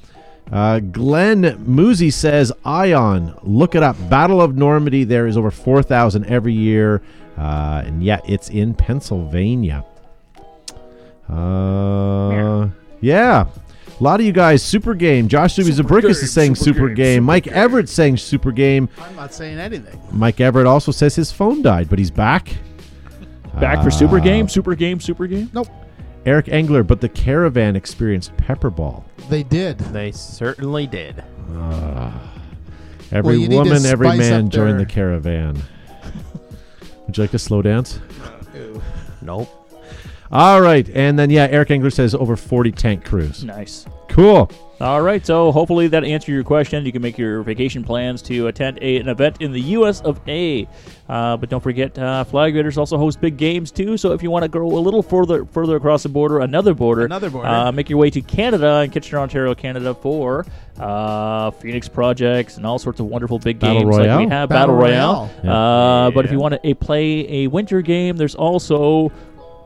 Uh, 0.51 0.79
Glenn 0.79 1.43
Moosey 1.65 2.11
says 2.11 2.51
Ion. 2.65 3.35
Look 3.43 3.75
it 3.75 3.83
up. 3.83 3.95
Battle 4.09 4.41
of 4.41 4.55
Normandy. 4.55 5.03
There 5.03 5.27
is 5.27 5.37
over 5.37 5.51
4,000 5.51 6.25
every 6.25 6.53
year. 6.53 7.01
Uh, 7.37 7.83
and 7.85 8.03
yeah, 8.03 8.19
it's 8.27 8.49
in 8.49 8.73
Pennsylvania. 8.73 9.85
Uh, 11.29 12.69
yeah. 13.01 13.45
A 13.99 14.03
lot 14.03 14.19
of 14.19 14.25
you 14.25 14.31
guys, 14.31 14.63
Super 14.63 14.93
Game. 14.93 15.27
Josh 15.27 15.55
Zabrickus 15.55 16.23
is 16.23 16.31
saying 16.31 16.55
Super, 16.55 16.87
game. 16.89 17.23
Mike 17.23 17.47
Everett 17.47 17.89
saying 17.89 18.17
Super 18.17 18.51
Game. 18.51 18.87
I'm 18.97 19.15
not 19.15 19.33
saying 19.33 19.59
anything. 19.59 19.99
Mike 20.11 20.39
Everett 20.39 20.65
also 20.65 20.91
says 20.91 21.15
his 21.15 21.31
phone 21.31 21.61
died, 21.61 21.89
but 21.89 21.99
he's 21.99 22.09
back. 22.09 22.55
Back 23.59 23.83
for 23.83 23.91
super 23.91 24.17
Uh, 24.17 24.23
game, 24.23 24.47
super 24.49 24.75
game, 24.75 24.99
super 24.99 25.27
game. 25.27 25.49
Nope. 25.53 25.67
Eric 26.25 26.49
Engler, 26.49 26.83
but 26.83 27.01
the 27.01 27.09
caravan 27.09 27.75
experienced 27.75 28.35
Pepperball. 28.37 29.03
They 29.29 29.43
did. 29.43 29.77
They 29.79 30.11
certainly 30.11 30.85
did. 30.87 31.23
Every 33.11 33.35
you 33.37 33.47
need 33.47 33.49
to 33.49 33.55
woman, 33.57 33.85
every 33.85 34.07
spice 34.07 34.19
man 34.19 34.45
up 34.45 34.51
joined 34.51 34.71
their- 34.79 34.85
the 34.85 34.85
caravan. 34.85 35.61
Would 37.07 37.17
you 37.17 37.23
like 37.23 37.31
to 37.31 37.39
slow 37.39 37.61
dance? 37.61 37.99
Nope. 39.21 39.49
All 40.31 40.61
right, 40.61 40.87
and 40.89 41.19
then 41.19 41.29
yeah, 41.29 41.47
Eric 41.51 41.71
Engler 41.71 41.89
says 41.89 42.15
over 42.15 42.35
forty 42.37 42.71
tank 42.71 43.03
crews. 43.03 43.43
Nice. 43.43 43.85
Cool. 44.07 44.49
All 44.81 45.01
right, 45.01 45.25
so 45.25 45.51
hopefully 45.51 45.89
that 45.89 46.05
answered 46.05 46.31
your 46.31 46.45
question. 46.45 46.85
You 46.85 46.93
can 46.93 47.01
make 47.01 47.17
your 47.17 47.43
vacation 47.43 47.83
plans 47.83 48.21
to 48.23 48.47
attend 48.47 48.79
a, 48.81 48.95
an 48.97 49.09
event 49.09 49.41
in 49.41 49.51
the 49.51 49.59
U.S. 49.59 49.99
of 50.01 50.21
A. 50.29 50.65
Uh, 51.09 51.35
but 51.35 51.49
don't 51.49 51.59
forget, 51.61 51.97
uh, 51.99 52.23
Flag 52.23 52.55
Raiders 52.55 52.77
also 52.77 52.97
host 52.97 53.19
big 53.19 53.35
games 53.35 53.71
too. 53.71 53.97
So 53.97 54.13
if 54.13 54.23
you 54.23 54.31
want 54.31 54.43
to 54.43 54.47
go 54.49 54.61
a 54.65 54.79
little 54.79 55.03
further 55.03 55.43
further 55.43 55.75
across 55.75 56.03
the 56.03 56.09
border, 56.09 56.39
another 56.39 56.73
border, 56.73 57.03
Another 57.03 57.29
border. 57.29 57.49
uh, 57.49 57.71
make 57.73 57.89
your 57.89 57.99
way 57.99 58.09
to 58.09 58.21
Canada 58.21 58.75
and 58.77 58.89
Kitchener, 58.93 59.19
Ontario, 59.19 59.53
Canada 59.53 59.93
for 59.93 60.45
uh, 60.79 61.51
Phoenix 61.51 61.89
projects 61.89 62.55
and 62.55 62.65
all 62.65 62.79
sorts 62.79 63.01
of 63.01 63.07
wonderful 63.07 63.37
big 63.37 63.59
Battle 63.59 63.81
games 63.83 63.97
like 63.97 64.17
we 64.19 64.27
have 64.29 64.47
Battle 64.47 64.47
Battle 64.47 64.75
Royale. 64.75 65.29
Royale. 65.43 66.07
Uh, 66.07 66.11
But 66.11 66.23
if 66.23 66.31
you 66.31 66.39
want 66.39 66.61
to 66.63 66.75
play 66.75 67.43
a 67.43 67.47
winter 67.47 67.81
game, 67.81 68.15
there's 68.15 68.35
also 68.35 69.11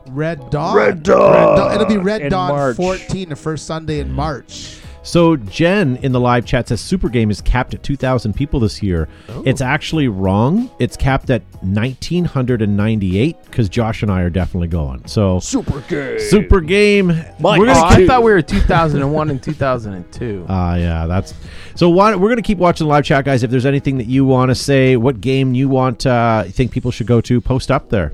Red 0.08 0.50
Dawn. 0.50 0.76
Red 0.76 1.02
Dawn. 1.04 1.72
It'll 1.72 1.86
be 1.86 1.98
Red 1.98 2.22
In 2.22 2.30
Dawn 2.30 2.48
March. 2.50 2.76
14, 2.76 3.28
the 3.28 3.36
first 3.36 3.66
Sunday 3.66 4.00
in 4.00 4.10
March. 4.10 4.78
So 5.04 5.36
Jen 5.36 5.96
in 5.98 6.12
the 6.12 6.18
live 6.18 6.46
chat 6.46 6.68
says 6.68 6.80
Super 6.80 7.08
Game 7.10 7.30
is 7.30 7.40
capped 7.42 7.74
at 7.74 7.82
two 7.82 7.94
thousand 7.96 8.32
people 8.32 8.58
this 8.58 8.82
year. 8.82 9.06
It's 9.44 9.60
actually 9.60 10.08
wrong. 10.08 10.70
It's 10.78 10.96
capped 10.96 11.28
at 11.30 11.42
nineteen 11.62 12.24
hundred 12.24 12.62
and 12.62 12.74
ninety-eight 12.76 13.36
because 13.44 13.68
Josh 13.68 14.02
and 14.02 14.10
I 14.10 14.22
are 14.22 14.30
definitely 14.30 14.68
going. 14.68 15.06
So 15.06 15.38
Super 15.40 15.80
Game. 15.82 16.18
Super 16.18 16.60
Game. 16.62 17.08
Mike, 17.38 17.60
we're 17.60 17.68
Oh, 17.68 17.74
gonna 17.74 17.96
Two. 17.96 18.04
I 18.04 18.06
thought 18.06 18.22
we 18.22 18.32
were 18.32 18.40
2001 18.42 19.30
and 19.30 19.42
2002. 19.42 20.46
Ah, 20.54 20.76
yeah, 20.76 21.06
that's 21.06 21.34
so. 21.74 21.90
Why, 21.90 22.14
we're 22.16 22.30
gonna 22.30 22.40
keep 22.42 22.58
watching 22.58 22.86
the 22.86 22.90
live 22.90 23.04
chat, 23.04 23.24
guys. 23.24 23.42
If 23.42 23.50
there's 23.50 23.66
anything 23.66 23.98
that 23.98 24.06
you 24.06 24.24
want 24.24 24.50
to 24.50 24.54
say, 24.54 24.96
what 24.96 25.20
game 25.20 25.54
you 25.54 25.68
want, 25.68 26.06
uh, 26.06 26.44
think 26.44 26.72
people 26.72 26.90
should 26.90 27.06
go 27.06 27.20
to, 27.20 27.40
post 27.40 27.70
up 27.70 27.90
there. 27.90 28.12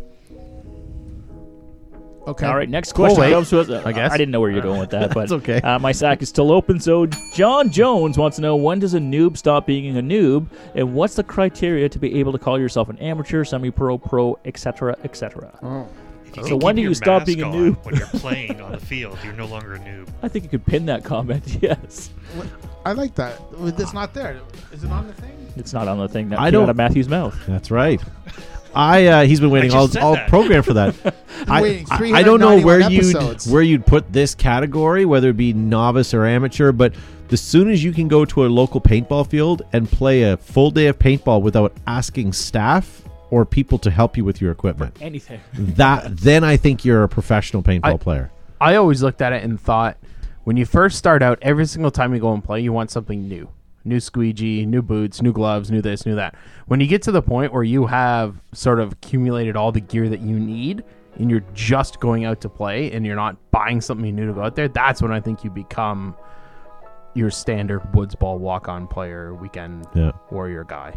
Okay. 2.31 2.47
All 2.47 2.55
right, 2.57 2.69
next 2.69 2.93
question 2.93 3.21
wait, 3.21 3.33
comes 3.33 3.51
to 3.51 3.61
us. 3.61 3.69
uh, 3.69 3.83
I 3.85 3.93
guess. 3.93 4.13
I 4.13 4.17
didn't 4.17 4.31
know 4.31 4.41
where 4.41 4.51
you're 4.51 4.63
going 4.63 4.79
with 4.81 4.91
that, 4.91 5.09
but 5.15 5.21
That's 5.29 5.33
okay. 5.33 5.61
Uh, 5.61 5.79
my 5.79 5.93
sack 5.93 6.23
is 6.23 6.29
still 6.29 6.53
open. 6.53 6.79
So 6.79 7.07
John 7.35 7.71
Jones 7.71 8.17
wants 8.19 8.37
to 8.37 8.43
know 8.43 8.57
when 8.57 8.79
does 8.79 8.95
a 8.95 8.99
noob 9.01 9.37
stop 9.37 9.67
being 9.67 9.97
a 9.97 10.01
noob, 10.03 10.47
and 10.75 10.95
what's 10.95 11.15
the 11.17 11.25
criteria 11.25 11.89
to 11.89 11.99
be 11.99 12.19
able 12.21 12.33
to 12.33 12.39
call 12.39 12.59
yourself 12.59 12.89
an 12.89 12.99
amateur, 12.99 13.45
semi-pro, 13.45 13.99
pro, 13.99 14.39
etc., 14.45 14.97
etc. 15.05 15.87
If 16.27 16.37
you 16.37 16.47
So 16.47 16.57
when 16.57 16.77
do 16.77 16.83
you 16.83 16.95
stop 16.95 17.27
being 17.27 17.43
a 17.43 17.47
noob? 17.47 17.85
when 17.85 17.97
you're 17.97 18.07
playing 18.15 18.61
on 18.61 18.73
the 18.73 18.79
field, 18.79 19.19
you're 19.25 19.33
no 19.33 19.47
longer 19.47 19.75
a 19.75 19.79
noob. 19.81 20.09
I 20.23 20.29
think 20.29 20.45
you 20.45 20.51
could 20.51 20.65
pin 20.67 20.87
that 20.87 21.03
comment. 21.05 21.59
Yes, 21.63 22.11
I 22.87 22.93
like 22.93 23.17
that. 23.17 23.41
It's 23.61 23.93
not 23.93 24.15
there. 24.15 24.41
Is 24.73 24.85
it 24.85 24.91
on 24.91 25.07
the 25.09 25.15
thing? 25.15 25.37
it's 25.57 25.73
not 25.73 25.89
on 25.89 25.99
the 25.99 26.07
thing 26.09 26.29
that 26.29 26.39
I 26.39 26.45
came 26.45 26.53
don't- 26.53 26.63
out 26.65 26.71
of 26.71 26.77
Matthew's 26.77 27.09
mouth. 27.09 27.37
That's 27.49 27.73
right. 27.73 28.01
I 28.75 29.07
uh, 29.07 29.25
he's 29.25 29.41
been 29.41 29.51
waiting 29.51 29.71
just 29.71 29.77
all 29.77 29.89
said 29.89 30.03
all 30.03 30.15
that. 30.15 30.29
program 30.29 30.63
for 30.63 30.75
that. 30.75 31.15
I, 31.49 31.63
waiting 31.63 31.87
I, 31.91 32.19
I 32.19 32.23
don't 32.23 32.41
know 32.41 32.61
where 32.61 32.81
you'd 32.91 33.15
episodes. 33.15 33.51
where 33.51 33.63
you'd 33.63 33.87
put 33.87 34.13
this 34.13 34.35
category, 34.35 35.05
whether 35.05 35.31
it 35.31 35.37
be 35.37 35.53
novice 35.53 36.15
or 36.15 36.27
amateur, 36.27 36.73
but 36.73 36.95
the 37.29 37.37
soon 37.37 37.71
as 37.71 37.83
you 37.83 37.93
can 37.93 38.09
go 38.09 38.25
to 38.25 38.45
a 38.45 38.49
local 38.49 38.81
paintball 38.81 39.29
field 39.29 39.63
and 39.73 39.89
play 39.89 40.23
a 40.23 40.37
full 40.37 40.71
day 40.71 40.87
of 40.87 40.99
paintball 40.99 41.43
without 41.43 41.73
asking 41.87 42.33
staff 42.33 43.03
or 43.31 43.45
people 43.45 43.79
to 43.79 43.91
help 43.91 44.17
you 44.17 44.25
with 44.25 44.41
your 44.41 44.51
equipment, 44.51 44.97
Anything. 45.01 45.41
that 45.55 46.17
then 46.17 46.43
I 46.43 46.57
think 46.57 46.85
you're 46.85 47.05
a 47.05 47.09
professional 47.09 47.63
paintball 47.63 47.95
I- 47.95 47.97
player. 47.97 48.31
I 48.61 48.75
always 48.75 49.03
looked 49.03 49.23
at 49.23 49.33
it 49.33 49.43
and 49.43 49.59
thought, 49.59 49.97
when 50.45 50.59
you 50.59 50.67
first 50.67 50.99
start 50.99 51.23
out, 51.23 51.39
every 51.41 51.65
single 51.65 51.91
time 51.91 52.13
you 52.13 52.21
go 52.21 52.35
and 52.35 52.45
play, 52.45 52.61
you 52.61 52.73
want 52.73 52.91
something 52.91 53.27
new. 53.27 53.49
New 53.85 53.99
squeegee, 54.01 54.67
new 54.67 54.83
boots, 54.83 55.23
new 55.23 55.33
gloves, 55.33 55.71
new 55.71 55.81
this, 55.81 56.05
new 56.05 56.15
that. 56.15 56.35
When 56.67 56.81
you 56.81 56.87
get 56.87 57.03
to 57.03 57.13
the 57.13 57.23
point 57.23 57.53
where 57.53 57.63
you 57.63 57.87
have 57.87 58.37
sort 58.53 58.79
of 58.79 58.93
accumulated 58.93 59.57
all 59.57 59.73
the 59.73 59.81
gear 59.81 60.09
that 60.09 60.21
you 60.21 60.39
need 60.39 60.85
and 61.19 61.31
you're 61.31 61.45
just 61.55 61.99
going 61.99 62.25
out 62.27 62.41
to 62.43 62.49
play 62.49 62.93
and 62.93 63.07
you're 63.07 63.17
not 63.17 63.37
buying 63.51 63.81
something 63.81 64.15
new 64.15 64.27
to 64.27 64.33
go 64.35 64.43
out 64.43 64.55
there, 64.55 64.69
that's 64.69 65.01
when 65.01 65.13
I 65.13 65.21
think 65.21 65.45
you 65.45 65.51
become 65.51 66.15
your 67.15 67.31
standard 67.31 67.95
woods 67.95 68.15
ball 68.15 68.39
walk 68.39 68.69
on 68.69 68.87
player, 68.87 69.35
weekend 69.35 69.87
Yeah. 69.95 70.13
warrior 70.31 70.65
guy 70.65 70.93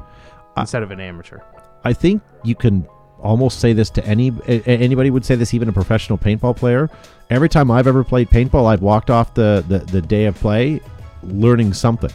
instead 0.57 0.83
of 0.83 0.91
an 0.91 0.99
amateur. 0.99 1.39
I 1.85 1.93
think 1.93 2.21
you 2.43 2.53
can 2.55 2.85
almost 3.21 3.59
say 3.61 3.71
this 3.71 3.89
to 3.91 4.05
any 4.05 4.33
anybody 4.65 5.09
would 5.09 5.23
say 5.23 5.35
this 5.35 5.53
even 5.53 5.69
a 5.69 5.73
professional 5.73 6.17
paintball 6.17 6.55
player. 6.57 6.89
Every 7.29 7.47
time 7.49 7.71
I've 7.71 7.87
ever 7.87 8.03
played 8.03 8.29
paintball, 8.29 8.67
I've 8.67 8.81
walked 8.81 9.09
off 9.09 9.33
the 9.33 9.63
the, 9.67 9.79
the 9.79 10.01
day 10.01 10.25
of 10.25 10.35
play 10.35 10.81
learning 11.23 11.73
something. 11.73 12.11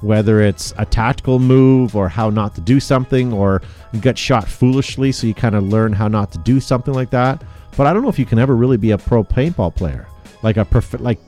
Whether 0.00 0.40
it's 0.40 0.72
a 0.78 0.86
tactical 0.86 1.38
move 1.38 1.94
or 1.94 2.08
how 2.08 2.30
not 2.30 2.54
to 2.54 2.60
do 2.60 2.80
something 2.80 3.32
or 3.32 3.62
you 3.92 4.00
got 4.00 4.16
shot 4.16 4.48
foolishly 4.48 5.12
so 5.12 5.26
you 5.26 5.34
kind 5.34 5.54
of 5.54 5.64
learn 5.64 5.92
how 5.92 6.08
not 6.08 6.32
to 6.32 6.38
do 6.38 6.60
something 6.60 6.94
like 6.94 7.10
that. 7.10 7.42
But 7.76 7.86
I 7.86 7.92
don't 7.92 8.02
know 8.02 8.08
if 8.08 8.18
you 8.18 8.26
can 8.26 8.38
ever 8.38 8.56
really 8.56 8.76
be 8.76 8.92
a 8.92 8.98
pro 8.98 9.22
paintball 9.22 9.74
player. 9.74 10.06
Like 10.42 10.56
a 10.56 10.64
prof- 10.64 11.00
like 11.00 11.18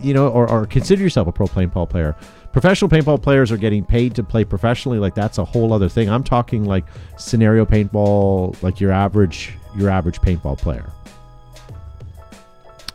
you 0.00 0.14
know 0.14 0.28
or, 0.28 0.50
or 0.50 0.66
consider 0.66 1.02
yourself 1.02 1.28
a 1.28 1.32
pro 1.32 1.46
paintball 1.46 1.88
player. 1.88 2.16
Professional 2.52 2.90
paintball 2.90 3.22
players 3.22 3.52
are 3.52 3.56
getting 3.56 3.84
paid 3.84 4.14
to 4.16 4.24
play 4.24 4.44
professionally. 4.44 4.98
Like 4.98 5.14
that's 5.14 5.38
a 5.38 5.44
whole 5.44 5.72
other 5.72 5.88
thing. 5.88 6.08
I'm 6.10 6.24
talking 6.24 6.64
like 6.64 6.84
scenario 7.18 7.64
paintball, 7.64 8.60
like 8.62 8.80
your 8.80 8.90
average 8.90 9.52
your 9.76 9.90
average 9.90 10.20
paintball 10.20 10.58
player. 10.58 10.90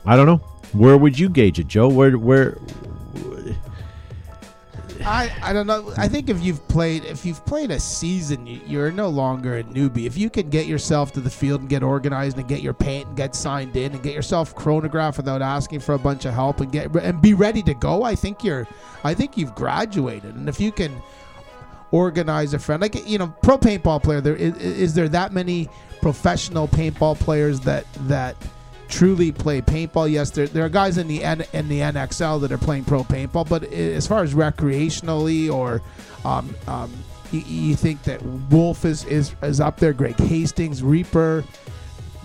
I 0.06 0.18
don't 0.18 0.26
know. 0.26 0.42
Where 0.74 0.98
would 0.98 1.18
you 1.18 1.30
gauge 1.30 1.60
it, 1.60 1.68
Joe? 1.68 1.88
Where 1.88 2.18
where 2.18 2.58
I, 5.06 5.32
I 5.42 5.54
don't 5.54 5.68
know. 5.68 5.94
I 5.98 6.08
think 6.08 6.30
if 6.30 6.42
you've 6.42 6.66
played 6.68 7.04
if 7.04 7.26
you've 7.26 7.46
played 7.46 7.72
a 7.72 7.80
season, 7.80 8.48
you, 8.48 8.62
you're 8.66 8.92
no 8.92 9.10
longer 9.10 9.58
a 9.58 9.64
newbie. 9.64 10.06
If 10.06 10.18
you 10.18 10.30
can 10.30 10.50
get 10.50 10.66
yourself 10.66 11.12
to 11.14 11.20
the 11.20 11.30
field 11.30 11.62
and 11.62 11.70
get 11.70 11.84
organized 11.84 12.38
and 12.38 12.48
get 12.48 12.62
your 12.62 12.74
paint 12.74 13.08
and 13.08 13.18
get 13.18 13.36
signed 13.36 13.76
in 13.76 13.92
and 13.92 14.02
get 14.02 14.14
yourself 14.14 14.56
chronographed 14.56 15.18
without 15.18 15.42
asking 15.42 15.82
for 15.82 15.94
a 15.94 16.00
bunch 16.00 16.26
of 16.26 16.34
help 16.34 16.62
and 16.62 16.72
get 16.72 16.96
and 16.96 17.22
be 17.22 17.34
ready 17.34 17.62
to 17.64 17.74
go, 17.74 18.04
I 18.04 18.16
think 18.16 18.44
you're 18.44 18.66
I 19.04 19.14
think 19.14 19.38
you've 19.38 19.56
graduated. 19.56 20.36
And 20.36 20.48
if 20.48 20.60
you 20.60 20.72
can 20.72 21.02
organize 21.92 22.54
a 22.54 22.60
friend 22.60 22.82
like 22.82 23.08
you 23.08 23.18
know 23.18 23.28
pro 23.44 23.58
paintball 23.58 24.02
player 24.02 24.20
there 24.20 24.36
is, 24.36 24.58
is 24.58 24.94
there 24.96 25.08
that 25.10 25.32
many 25.32 25.70
professional 26.02 26.68
paintball 26.68 27.20
players 27.20 27.60
that 27.60 27.86
that 28.08 28.36
truly 28.94 29.32
play 29.32 29.60
paintball. 29.62 30.10
Yes, 30.10 30.30
there, 30.30 30.48
there 30.48 30.64
are 30.64 30.70
guys 30.70 30.98
in 30.98 31.08
the 31.08 31.24
N, 31.24 31.44
in 31.54 31.68
the 31.68 31.80
NXL 31.80 32.40
that 32.42 32.52
are 32.52 32.58
playing 32.58 32.86
pro 32.86 33.04
paintball, 33.04 33.50
but 33.50 33.64
as 33.64 34.06
far 34.06 34.24
as 34.24 34.34
recreationally 34.34 35.52
or 35.52 35.82
um, 36.24 36.56
um, 36.68 36.92
you, 37.32 37.40
you 37.42 37.76
think 37.76 38.04
that 38.04 38.22
Wolf 38.50 38.86
is, 38.86 39.04
is 39.06 39.36
is 39.42 39.60
up 39.60 39.78
there, 39.78 39.94
Greg 39.94 40.18
Hastings, 40.18 40.84
Reaper, 40.84 41.44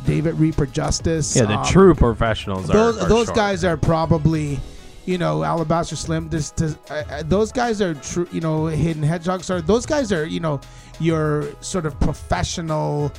David 0.05 0.35
Reaper 0.35 0.67
Justice. 0.67 1.35
Yeah, 1.35 1.47
the 1.47 1.59
um, 1.59 1.67
true 1.67 1.95
professionals 1.95 2.67
those 2.67 2.99
are, 2.99 3.09
those 3.09 3.31
guys 3.31 3.65
are 3.65 3.79
probably 3.79 4.61
you 5.07 5.17
know 5.17 5.43
alabaster 5.43 5.97
slim 5.97 6.29
this, 6.29 6.51
this, 6.51 6.77
uh, 6.91 7.03
uh, 7.09 7.23
those 7.25 7.51
guys 7.51 7.81
are 7.81 7.95
true 7.95 8.29
you 8.31 8.43
know 8.43 8.67
hidden 8.67 9.03
hedgehogs 9.03 9.49
are 9.51 9.63
those 9.63 9.87
guys 9.87 10.13
are 10.13 10.27
you 10.27 10.39
know 10.39 10.61
your 11.01 11.49
sort 11.63 11.87
of 11.87 11.99
professional 11.99 13.11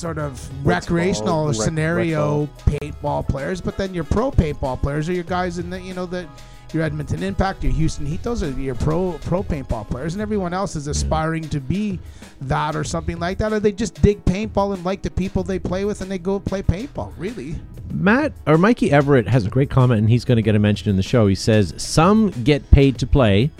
sort 0.00 0.18
of 0.18 0.66
recreational 0.66 1.48
rec- 1.48 1.56
scenario 1.56 2.46
paintball 2.66 3.26
players 3.28 3.60
but 3.60 3.76
then 3.76 3.92
your 3.92 4.04
pro 4.04 4.30
paintball 4.30 4.80
players 4.80 5.08
are 5.08 5.12
your 5.12 5.24
guys 5.24 5.58
in 5.58 5.68
the 5.68 5.80
you 5.80 5.94
know 5.94 6.06
the 6.06 6.26
your 6.74 6.82
Edmonton 6.82 7.22
Impact, 7.22 7.64
your 7.64 7.72
Houston 7.72 8.06
Heat, 8.06 8.22
those 8.22 8.42
are 8.42 8.50
your 8.50 8.74
pro 8.74 9.18
pro 9.22 9.42
paintball 9.42 9.88
players, 9.88 10.14
and 10.14 10.22
everyone 10.22 10.54
else 10.54 10.76
is 10.76 10.86
aspiring 10.86 11.48
to 11.48 11.60
be 11.60 11.98
that 12.42 12.76
or 12.76 12.84
something 12.84 13.18
like 13.18 13.38
that, 13.38 13.52
or 13.52 13.60
they 13.60 13.72
just 13.72 14.00
dig 14.02 14.24
paintball 14.24 14.74
and 14.74 14.84
like 14.84 15.02
the 15.02 15.10
people 15.10 15.42
they 15.42 15.58
play 15.58 15.84
with, 15.84 16.00
and 16.00 16.10
they 16.10 16.18
go 16.18 16.38
play 16.38 16.62
paintball. 16.62 17.12
Really, 17.16 17.56
Matt 17.92 18.32
or 18.46 18.58
Mikey 18.58 18.92
Everett 18.92 19.28
has 19.28 19.46
a 19.46 19.50
great 19.50 19.70
comment, 19.70 20.00
and 20.00 20.10
he's 20.10 20.24
going 20.24 20.36
to 20.36 20.42
get 20.42 20.54
a 20.54 20.58
mention 20.58 20.90
in 20.90 20.96
the 20.96 21.02
show. 21.02 21.26
He 21.26 21.34
says 21.34 21.74
some 21.76 22.30
get 22.44 22.70
paid 22.70 22.98
to 22.98 23.06
play, 23.06 23.50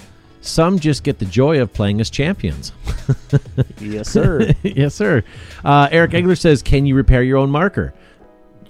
some 0.40 0.78
just 0.78 1.04
get 1.04 1.18
the 1.18 1.24
joy 1.24 1.60
of 1.60 1.72
playing 1.72 2.00
as 2.00 2.10
champions. 2.10 2.72
yes, 3.80 4.08
sir. 4.08 4.52
yes, 4.62 4.94
sir. 4.94 5.22
Uh, 5.64 5.88
Eric 5.90 6.14
Engler 6.14 6.36
says, 6.36 6.62
"Can 6.62 6.86
you 6.86 6.94
repair 6.94 7.22
your 7.22 7.38
own 7.38 7.50
marker?" 7.50 7.92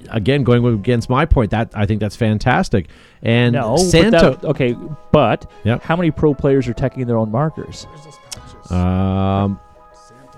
Again, 0.09 0.45
going 0.45 0.65
against 0.67 1.11
my 1.11 1.27
point, 1.27 1.51
that 1.51 1.71
I 1.75 1.87
think 1.87 2.01
that's 2.01 2.17
fantastic. 2.17 2.89
And 3.23 3.53
no, 3.53 3.77
Santo, 3.77 4.31
but 4.33 4.41
that, 4.41 4.49
okay, 4.49 4.77
but 5.13 5.49
Yep. 5.65 5.83
how 5.83 5.95
many 5.95 6.11
pro 6.11 6.35
players 6.35 6.67
are 6.69 6.75
teching 6.75 7.07
their 7.07 7.19
own 7.19 7.31
markers? 7.31 7.87
um, 8.71 9.61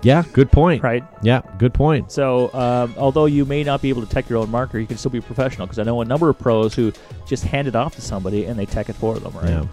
yeah, 0.02 0.24
good 0.32 0.50
point. 0.50 0.82
Right. 0.82 1.04
Yeah, 1.22 1.42
good 1.58 1.72
point. 1.72 2.10
So, 2.10 2.52
um, 2.54 2.92
although 2.98 3.26
you 3.26 3.44
may 3.44 3.62
not 3.62 3.80
be 3.80 3.88
able 3.88 4.02
to 4.02 4.08
tech 4.08 4.28
your 4.28 4.40
own 4.40 4.50
marker, 4.50 4.78
you 4.78 4.86
can 4.86 4.96
still 4.96 5.12
be 5.12 5.18
a 5.18 5.22
professional. 5.22 5.66
Because 5.66 5.78
I 5.78 5.84
know 5.84 6.00
a 6.00 6.04
number 6.04 6.28
of 6.28 6.38
pros 6.38 6.74
who 6.74 6.92
just 7.24 7.44
hand 7.44 7.68
it 7.68 7.76
off 7.76 7.94
to 7.94 8.00
somebody 8.00 8.46
and 8.46 8.58
they 8.58 8.66
tech 8.66 8.88
it 8.88 8.96
for 8.96 9.18
them. 9.18 9.32
Right. 9.32 9.48
Yeah. 9.48 9.66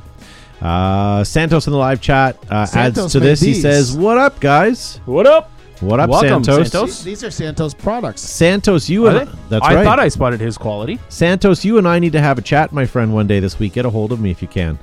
Uh, 0.62 1.24
Santos 1.24 1.68
in 1.68 1.72
the 1.72 1.80
live 1.80 2.02
chat 2.02 2.38
uh, 2.52 2.56
adds 2.56 2.72
Santos 2.72 3.12
to 3.14 3.20
made 3.20 3.26
this. 3.28 3.40
He 3.42 3.48
these. 3.54 3.62
says, 3.62 3.96
"What 3.96 4.18
up, 4.18 4.40
guys? 4.40 5.00
What 5.06 5.26
up? 5.26 5.52
What 5.80 6.02
up, 6.02 6.10
Welcome, 6.10 6.44
Santos? 6.44 6.72
Santos. 6.72 7.04
These 7.04 7.24
are 7.24 7.32
Santos 7.32 7.74
products. 7.74 8.20
Santos, 8.20 8.90
you 8.90 9.08
Are 9.08 9.16
and 9.16 9.30
they? 9.30 9.34
that's 9.48 9.66
I 9.66 9.76
right. 9.76 9.84
thought 9.86 9.98
I 9.98 10.10
spotted 10.10 10.42
his 10.42 10.58
quality. 10.58 11.00
Santos, 11.08 11.64
you 11.64 11.78
and 11.78 11.88
I 11.88 12.00
need 12.00 12.12
to 12.12 12.20
have 12.20 12.38
a 12.38 12.42
chat, 12.42 12.74
my 12.74 12.86
friend, 12.86 13.14
one 13.14 13.28
day 13.28 13.40
this 13.40 13.60
week. 13.60 13.72
Get 13.74 13.86
a 13.86 13.90
hold 13.90 14.12
of 14.12 14.20
me 14.20 14.30
if 14.30 14.42
you 14.42 14.50
can. 14.50 14.78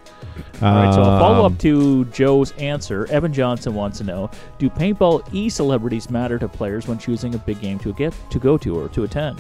All 0.63 0.75
right. 0.75 0.95
So, 0.95 1.03
a 1.03 1.05
follow 1.21 1.45
Um, 1.45 1.53
up 1.53 1.59
to 1.61 2.07
Joe's 2.07 2.53
answer. 2.53 3.07
Evan 3.11 3.31
Johnson 3.31 3.75
wants 3.75 3.99
to 3.99 4.05
know: 4.05 4.31
Do 4.59 4.71
paintball 4.71 5.29
e 5.35 5.51
celebrities 5.51 6.09
matter 6.09 6.39
to 6.39 6.49
players 6.49 6.89
when 6.89 6.97
choosing 6.99 7.35
a 7.35 7.39
big 7.39 7.61
game 7.61 7.79
to 7.81 7.93
get 7.93 8.15
to 8.31 8.39
go 8.39 8.57
to 8.57 8.79
or 8.81 8.89
to 8.89 9.05
attend? 9.05 9.39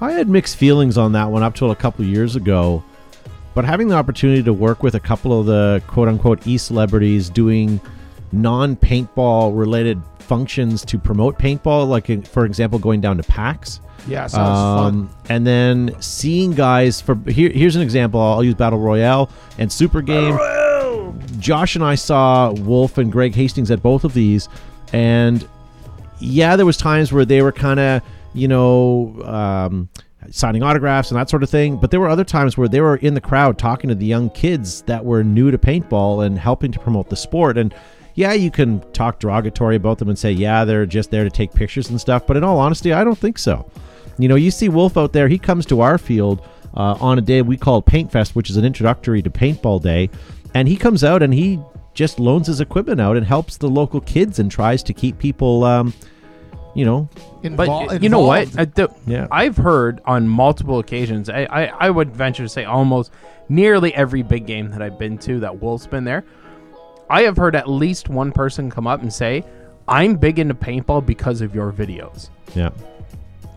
I 0.00 0.10
had 0.10 0.28
mixed 0.28 0.56
feelings 0.56 0.98
on 0.98 1.12
that 1.12 1.30
one 1.30 1.44
up 1.44 1.54
till 1.54 1.70
a 1.70 1.76
couple 1.76 2.04
years 2.04 2.34
ago, 2.34 2.82
but 3.54 3.64
having 3.64 3.88
the 3.88 3.94
opportunity 3.94 4.42
to 4.42 4.52
work 4.52 4.82
with 4.82 4.94
a 4.94 5.00
couple 5.00 5.38
of 5.38 5.46
the 5.46 5.82
quote 5.86 6.08
unquote 6.08 6.46
e 6.46 6.58
celebrities 6.58 7.28
doing 7.28 7.80
non 8.32 8.76
paintball 8.76 9.56
related 9.56 10.00
functions 10.18 10.84
to 10.86 10.98
promote 10.98 11.38
paintball, 11.38 11.88
like 11.88 12.26
for 12.26 12.44
example, 12.44 12.78
going 12.78 13.00
down 13.00 13.16
to 13.18 13.22
PAX. 13.22 13.80
Yeah, 14.08 14.26
sounds 14.26 14.58
fun. 14.58 14.94
Um, 14.94 15.16
and 15.28 15.46
then 15.46 15.94
seeing 16.00 16.52
guys 16.52 17.00
for 17.00 17.16
here, 17.28 17.50
here's 17.50 17.76
an 17.76 17.82
example. 17.82 18.20
I'll 18.20 18.42
use 18.42 18.54
Battle 18.54 18.78
Royale 18.78 19.30
and 19.58 19.70
Super 19.70 20.02
Game. 20.02 20.38
Josh 21.38 21.76
and 21.76 21.84
I 21.84 21.94
saw 21.94 22.52
Wolf 22.52 22.98
and 22.98 23.12
Greg 23.12 23.34
Hastings 23.34 23.70
at 23.70 23.82
both 23.82 24.04
of 24.04 24.14
these, 24.14 24.48
and 24.92 25.46
yeah, 26.18 26.56
there 26.56 26.66
was 26.66 26.76
times 26.76 27.12
where 27.12 27.24
they 27.24 27.42
were 27.42 27.52
kind 27.52 27.78
of 27.78 28.02
you 28.34 28.48
know 28.48 29.22
um, 29.24 29.88
signing 30.30 30.62
autographs 30.62 31.10
and 31.10 31.18
that 31.18 31.28
sort 31.28 31.42
of 31.42 31.50
thing. 31.50 31.76
But 31.76 31.90
there 31.90 32.00
were 32.00 32.08
other 32.08 32.24
times 32.24 32.56
where 32.56 32.68
they 32.68 32.80
were 32.80 32.96
in 32.96 33.14
the 33.14 33.20
crowd 33.20 33.58
talking 33.58 33.88
to 33.88 33.94
the 33.94 34.06
young 34.06 34.30
kids 34.30 34.82
that 34.82 35.04
were 35.04 35.24
new 35.24 35.50
to 35.50 35.58
paintball 35.58 36.24
and 36.24 36.38
helping 36.38 36.72
to 36.72 36.78
promote 36.78 37.08
the 37.08 37.16
sport. 37.16 37.58
And 37.58 37.74
yeah, 38.14 38.32
you 38.32 38.50
can 38.50 38.80
talk 38.92 39.18
derogatory 39.18 39.76
about 39.76 39.98
them 39.98 40.08
and 40.08 40.18
say, 40.18 40.32
yeah, 40.32 40.64
they're 40.64 40.86
just 40.86 41.10
there 41.10 41.24
to 41.24 41.30
take 41.30 41.52
pictures 41.52 41.90
and 41.90 42.00
stuff. 42.00 42.26
But 42.26 42.36
in 42.36 42.44
all 42.44 42.58
honesty, 42.58 42.92
I 42.92 43.04
don't 43.04 43.18
think 43.18 43.38
so. 43.38 43.70
You 44.18 44.28
know, 44.28 44.34
you 44.34 44.50
see 44.50 44.68
Wolf 44.68 44.96
out 44.96 45.12
there, 45.12 45.28
he 45.28 45.38
comes 45.38 45.66
to 45.66 45.80
our 45.80 45.98
field 45.98 46.46
uh, 46.74 46.96
on 47.00 47.18
a 47.18 47.22
day 47.22 47.42
we 47.42 47.56
call 47.56 47.82
Paint 47.82 48.12
Fest, 48.12 48.36
which 48.36 48.50
is 48.50 48.56
an 48.56 48.64
introductory 48.64 49.22
to 49.22 49.30
paintball 49.30 49.82
day. 49.82 50.10
And 50.54 50.68
he 50.68 50.76
comes 50.76 51.02
out 51.02 51.22
and 51.22 51.32
he 51.32 51.58
just 51.94 52.18
loans 52.18 52.46
his 52.46 52.60
equipment 52.60 53.00
out 53.00 53.16
and 53.16 53.26
helps 53.26 53.56
the 53.56 53.68
local 53.68 54.00
kids 54.00 54.38
and 54.38 54.50
tries 54.50 54.82
to 54.84 54.92
keep 54.92 55.18
people, 55.18 55.64
um, 55.64 55.92
you 56.74 56.84
know, 56.84 57.08
But 57.42 57.68
Invol- 57.68 58.02
you 58.02 58.08
know 58.08 58.20
what? 58.20 58.42
involved. 58.48 58.80
Uh, 58.80 58.86
the- 58.86 58.94
Yeah. 59.10 59.26
I've 59.30 59.56
heard 59.56 60.00
on 60.06 60.28
multiple 60.28 60.78
occasions. 60.78 61.28
I, 61.28 61.46
I, 61.50 61.64
I 61.86 61.90
would 61.90 62.14
venture 62.14 62.42
to 62.44 62.48
say 62.48 62.64
almost 62.64 63.10
nearly 63.48 63.94
every 63.94 64.22
big 64.22 64.46
game 64.46 64.70
that 64.70 64.80
I've 64.82 64.98
been 64.98 65.18
to 65.18 65.40
that 65.40 65.60
Wolf's 65.60 65.86
been 65.86 66.04
there. 66.04 66.24
I 67.10 67.22
have 67.22 67.36
heard 67.36 67.54
at 67.54 67.68
least 67.68 68.08
one 68.08 68.32
person 68.32 68.70
come 68.70 68.86
up 68.86 69.02
and 69.02 69.12
say, 69.12 69.44
"I'm 69.86 70.16
big 70.16 70.38
into 70.38 70.54
paintball 70.54 71.04
because 71.04 71.40
of 71.42 71.54
your 71.54 71.70
videos." 71.72 72.30
yeah. 72.54 72.70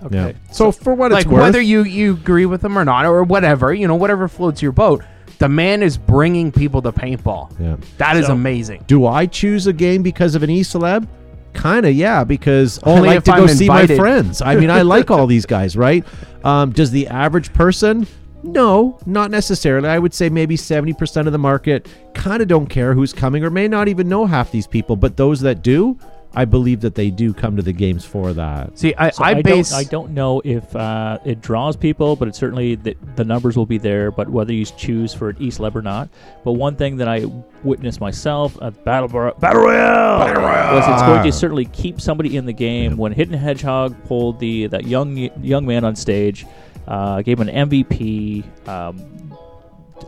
Okay. 0.04 0.16
Yeah. 0.18 0.32
So, 0.52 0.72
for 0.72 0.94
what 0.94 1.12
like 1.12 1.24
it's 1.26 1.32
worth, 1.32 1.42
whether 1.42 1.62
you 1.62 1.84
you 1.84 2.14
agree 2.14 2.46
with 2.46 2.62
them 2.62 2.78
or 2.78 2.84
not, 2.84 3.06
or 3.06 3.24
whatever, 3.24 3.74
you 3.74 3.88
know, 3.88 3.96
whatever 3.96 4.28
floats 4.28 4.62
your 4.62 4.74
boat. 4.74 5.04
The 5.40 5.50
man 5.50 5.84
is 5.84 5.98
bringing 5.98 6.52
people 6.52 6.82
to 6.82 6.92
paintball. 6.92 7.58
yeah. 7.60 7.76
That 7.98 8.18
is 8.18 8.28
So- 8.28 8.34
amazing. 8.34 8.84
Do 8.88 9.06
I 9.06 9.26
choose 9.26 9.68
a 9.68 9.74
game 9.74 10.02
because 10.04 10.36
of 10.36 10.44
an 10.44 10.50
e 10.50 10.62
celeb? 10.62 11.08
Kind 11.56 11.86
of, 11.86 11.94
yeah, 11.96 12.24
because 12.24 12.80
Only 12.84 13.10
I 13.10 13.12
like 13.14 13.18
if 13.18 13.24
to 13.26 13.32
go 13.32 13.44
I'm 13.44 13.48
see 13.48 13.66
invited. 13.66 13.98
my 13.98 14.04
friends. 14.04 14.42
I 14.42 14.56
mean, 14.56 14.70
I 14.70 14.82
like 14.84 15.10
all 15.10 15.26
these 15.26 15.46
guys, 15.46 15.76
right? 15.76 16.06
Um, 16.44 16.72
does 16.72 16.92
the 16.92 17.08
average 17.08 17.52
person? 17.54 18.06
No, 18.44 19.00
not 19.08 19.32
necessarily. 19.32 19.90
I 19.90 19.98
would 19.98 20.14
say 20.14 20.30
maybe 20.30 20.56
70% 20.56 21.26
of 21.26 21.32
the 21.32 21.40
market 21.40 21.88
kind 22.14 22.42
of 22.44 22.48
don't 22.48 22.68
care 22.68 22.94
who's 22.94 23.12
coming 23.12 23.44
or 23.44 23.50
may 23.50 23.68
not 23.68 23.88
even 23.88 24.08
know 24.08 24.26
half 24.28 24.52
these 24.52 24.68
people. 24.68 24.96
But 24.96 25.18
those 25.18 25.42
that 25.42 25.64
do, 25.64 25.98
I 26.36 26.46
believe 26.46 26.82
that 26.82 26.96
they 26.96 27.10
do 27.10 27.34
come 27.34 27.56
to 27.56 27.62
the 27.62 27.72
games 27.72 28.04
for 28.04 28.34
that. 28.34 28.78
See, 28.78 28.94
I, 28.96 29.10
So 29.10 29.24
I 29.24 29.30
I, 29.30 29.42
base 29.42 29.70
don't, 29.72 29.80
I 29.80 29.84
don't 29.84 30.12
know 30.12 30.42
if 30.44 30.76
uh, 30.76 31.20
it 31.24 31.42
draws 31.42 31.76
people, 31.76 32.16
but 32.16 32.28
it 32.28 32.36
certainly 32.36 32.76
the, 32.76 32.98
the 33.16 33.24
numbers 33.24 33.56
will 33.56 33.66
be 33.66 33.78
there. 33.78 34.12
But 34.12 34.30
whether 34.30 34.54
you 34.54 34.66
choose 34.66 35.14
for 35.14 35.30
an 35.30 35.38
East 35.40 35.60
Leb 35.60 35.76
or 35.76 35.82
not, 35.82 36.10
but 36.44 36.54
one 36.54 36.76
thing 36.76 36.98
that 36.98 37.08
I 37.08 37.26
witnessed 37.64 38.02
myself 38.02 38.62
at 38.62 38.84
Battle 38.84 39.08
Bar- 39.10 39.36
Battle 39.40 39.64
Royale, 39.64 40.20
was 40.76 40.88
it's 40.88 41.02
going 41.04 41.24
to 41.24 41.32
certainly 41.32 41.66
keep 41.66 42.02
somebody 42.02 42.36
in 42.38 42.46
the 42.46 42.54
game. 42.54 42.98
When 42.98 43.12
Hidden 43.14 43.38
Hedgehog 43.38 43.96
pulled 44.06 44.40
the 44.40 44.68
that 44.68 44.86
young 44.86 45.18
young 45.44 45.66
man 45.66 45.86
on 45.86 45.96
stage, 45.96 46.46
uh, 46.88 47.22
gave 47.22 47.40
him 47.40 47.48
an 47.48 47.70
MVP. 47.70 48.68
Um, 48.68 49.25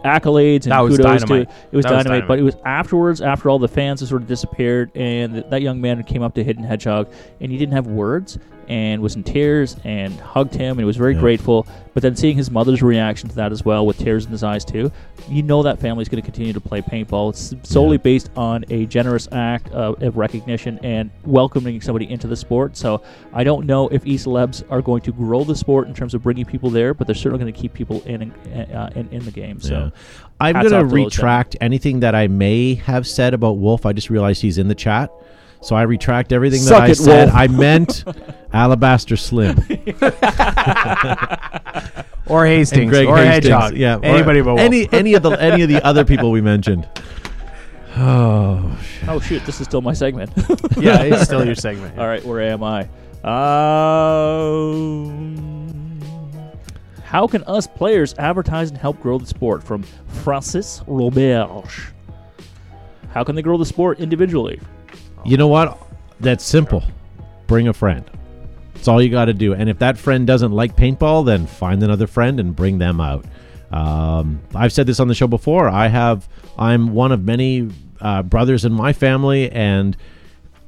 accolades 0.04 0.64
and 0.64 0.72
That 0.72 0.80
was 0.82 0.98
kudos 0.98 1.22
dynamite. 1.22 1.50
to 1.50 1.56
it 1.72 1.76
was 1.76 1.84
That 1.86 1.96
was 1.96 2.04
dynamite, 2.06 2.28
but 2.28 2.40
it 2.40 2.44
was 2.44 2.56
afterwards 2.66 3.22
after 3.22 3.50
all 3.50 3.60
the 3.60 3.68
fans 3.68 4.00
had 4.02 4.10
sort 4.10 4.22
of 4.22 4.28
disappeared 4.28 4.92
and 4.96 5.34
th- 5.34 5.46
that 5.50 5.62
young 5.62 5.80
man 5.82 6.04
came 6.04 6.22
up 6.22 6.34
to 6.36 6.44
hidden 6.44 6.64
hedgehog 6.64 7.08
and 7.42 7.52
he 7.52 7.58
didn't 7.58 7.74
have 7.74 7.88
words 7.88 8.38
and 8.68 9.02
was 9.02 9.16
in 9.16 9.24
tears 9.24 9.76
and 9.84 10.20
hugged 10.20 10.54
him 10.56 10.78
and 10.78 10.86
was 10.86 10.98
very 10.98 11.14
Yeah. 11.14 11.20
grateful 11.22 11.68
but 11.94 12.04
then 12.04 12.16
seeing 12.16 12.38
his 12.38 12.52
mother's 12.52 12.84
reaction 12.84 13.28
to 13.30 13.36
that 13.36 13.52
as 13.52 13.66
well 13.66 13.86
with 13.86 13.98
tears 13.98 14.26
in 14.26 14.32
his 14.32 14.44
eyes 14.44 14.64
too 14.66 14.92
you 15.30 15.42
know 15.42 15.64
that 15.64 15.80
family's 15.80 16.10
going 16.10 16.22
to 16.22 16.26
continue 16.26 16.54
to 16.54 16.60
play 16.60 16.82
paintball 16.82 17.30
it's 17.32 17.56
solely 17.68 17.98
Yeah. 17.98 18.02
based 18.04 18.30
on 18.36 18.66
a 18.70 18.86
generous 18.86 19.28
act 19.32 19.70
of, 19.72 20.02
of 20.04 20.18
recognition 20.18 20.80
and 20.84 21.10
welcoming 21.26 21.82
somebody 21.82 22.10
into 22.10 22.28
the 22.28 22.36
sport 22.36 22.78
so 22.78 23.02
i 23.34 23.44
don't 23.44 23.66
know 23.66 23.88
if 23.90 24.06
e-celebs 24.06 24.64
are 24.70 24.82
going 24.82 25.02
to 25.02 25.12
grow 25.12 25.44
the 25.44 25.56
sport 25.56 25.88
in 25.88 25.94
terms 25.94 26.14
of 26.14 26.22
bringing 26.24 26.46
people 26.46 26.70
there 26.70 26.94
but 26.94 27.08
they're 27.08 27.16
certainly 27.16 27.40
going 27.44 27.54
to 27.54 27.60
keep 27.60 27.74
people 27.74 28.02
in 28.06 28.32
uh, 28.54 28.90
in, 28.96 29.08
in 29.12 29.24
the 29.26 29.32
game 29.32 29.60
so 29.60 29.74
Yeah. 29.74 29.90
I'm 30.40 30.54
going 30.54 30.70
to 30.70 30.76
off 30.78 30.82
to 30.82 30.88
those 30.90 30.94
retract 30.94 31.56
anything 31.62 32.02
that 32.02 32.14
I 32.14 32.28
may 32.28 32.76
have 32.76 33.08
said 33.08 33.34
about 33.34 33.54
Wolf. 33.58 33.88
I 33.88 33.94
just 33.94 34.12
realized 34.12 34.44
he's 34.44 34.60
in 34.60 34.68
the 34.68 34.76
chat. 34.76 35.10
So 35.62 35.76
I 35.76 35.82
retract 35.84 36.32
everything 36.32 36.62
Suck 36.62 36.80
that 36.80 36.84
I 36.84 36.90
it, 36.92 36.96
said. 36.96 37.26
Wolf. 37.26 37.36
I 37.36 37.48
meant 37.48 38.06
Alabaster 38.54 39.18
Slim. 39.18 39.58
or 42.28 42.46
Hastings 42.46 42.82
and 42.82 42.90
Greg 42.90 43.08
or 43.08 43.18
Hastings. 43.18 43.48
Hedgehog. 43.48 43.76
Yeah, 43.76 43.98
or 43.98 44.06
anybody 44.06 44.42
but 44.42 44.56
Wolf. 44.56 44.60
any 44.60 44.88
any 44.92 45.16
of 45.16 45.24
the 45.24 45.32
any 45.32 45.64
of 45.64 45.70
the 45.70 45.84
other 45.86 46.06
people 46.06 46.32
we 46.32 46.42
mentioned. 46.42 46.88
Oh, 48.00 48.80
oh 49.08 49.20
shoot 49.20 49.44
this 49.48 49.60
is 49.60 49.66
still 49.66 49.82
my 49.82 49.92
segment 49.92 50.30
yeah, 50.78 51.02
it's 51.02 51.24
still 51.24 51.44
your 51.44 51.56
segment. 51.56 51.98
All 51.98 52.06
right, 52.06 52.24
where 52.24 52.42
am 52.42 52.62
I? 52.62 52.82
Um, 53.24 56.00
how 57.04 57.26
can 57.26 57.42
us 57.46 57.66
players 57.66 58.14
advertise 58.20 58.70
and 58.70 58.78
help 58.78 59.02
grow 59.02 59.18
the 59.18 59.26
sport? 59.26 59.64
From 59.64 59.82
Francis 60.24 60.84
Roberge. 60.88 61.88
How 63.10 63.24
can 63.24 63.36
they 63.36 63.42
grow 63.42 63.58
the 63.58 63.66
sport 63.66 64.00
individually? 64.00 64.60
You 65.28 65.38
know 65.38 65.48
what? 65.48 65.78
That's 66.20 66.44
simple. 66.44 66.84
Bring 67.46 67.68
a 67.68 67.74
friend. 67.74 68.10
It's 68.76 68.88
all 68.88 69.02
you 69.02 69.10
got 69.10 69.26
to 69.26 69.34
do. 69.34 69.54
And 69.54 69.70
if 69.70 69.80
that 69.80 69.98
friend 69.98 70.26
doesn't 70.26 70.52
like 70.52 70.76
paintball, 70.76 71.26
then 71.26 71.46
find 71.46 71.84
another 71.84 72.08
friend 72.08 72.40
and 72.40 72.56
bring 72.56 72.78
them 72.78 73.02
out. 73.02 73.26
Um, 73.72 74.42
I've 74.56 74.72
said 74.72 74.88
this 74.88 75.00
on 75.00 75.08
the 75.08 75.16
show 75.16 75.28
before. 75.28 75.68
I 75.68 75.88
have. 75.88 76.28
I'm 76.58 76.94
one 76.94 77.12
of 77.12 77.24
many 77.24 77.70
uh, 78.00 78.24
brothers 78.24 78.66
in 78.66 78.72
my 78.72 78.94
family, 78.94 79.52
and 79.52 79.98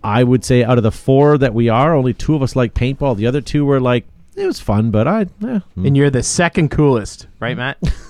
I 0.04 0.24
would 0.24 0.44
say 0.44 0.64
out 0.64 0.78
of 0.78 0.84
the 0.84 0.92
four 0.92 1.38
that 1.38 1.54
we 1.54 1.70
are, 1.70 1.96
only 1.96 2.14
two 2.14 2.36
of 2.36 2.42
us 2.42 2.56
like 2.56 2.74
paintball. 2.74 3.16
The 3.16 3.28
other 3.28 3.42
two 3.42 3.66
were 3.66 3.80
like, 3.80 4.06
it 4.40 4.46
was 4.46 4.60
fun, 4.60 4.92
but 4.92 5.08
I. 5.08 5.28
Eh. 5.44 5.60
And 5.76 5.98
you're 5.98 6.10
the 6.10 6.24
second 6.24 6.70
coolest, 6.70 7.28
right, 7.40 7.56
Matt? 7.58 7.78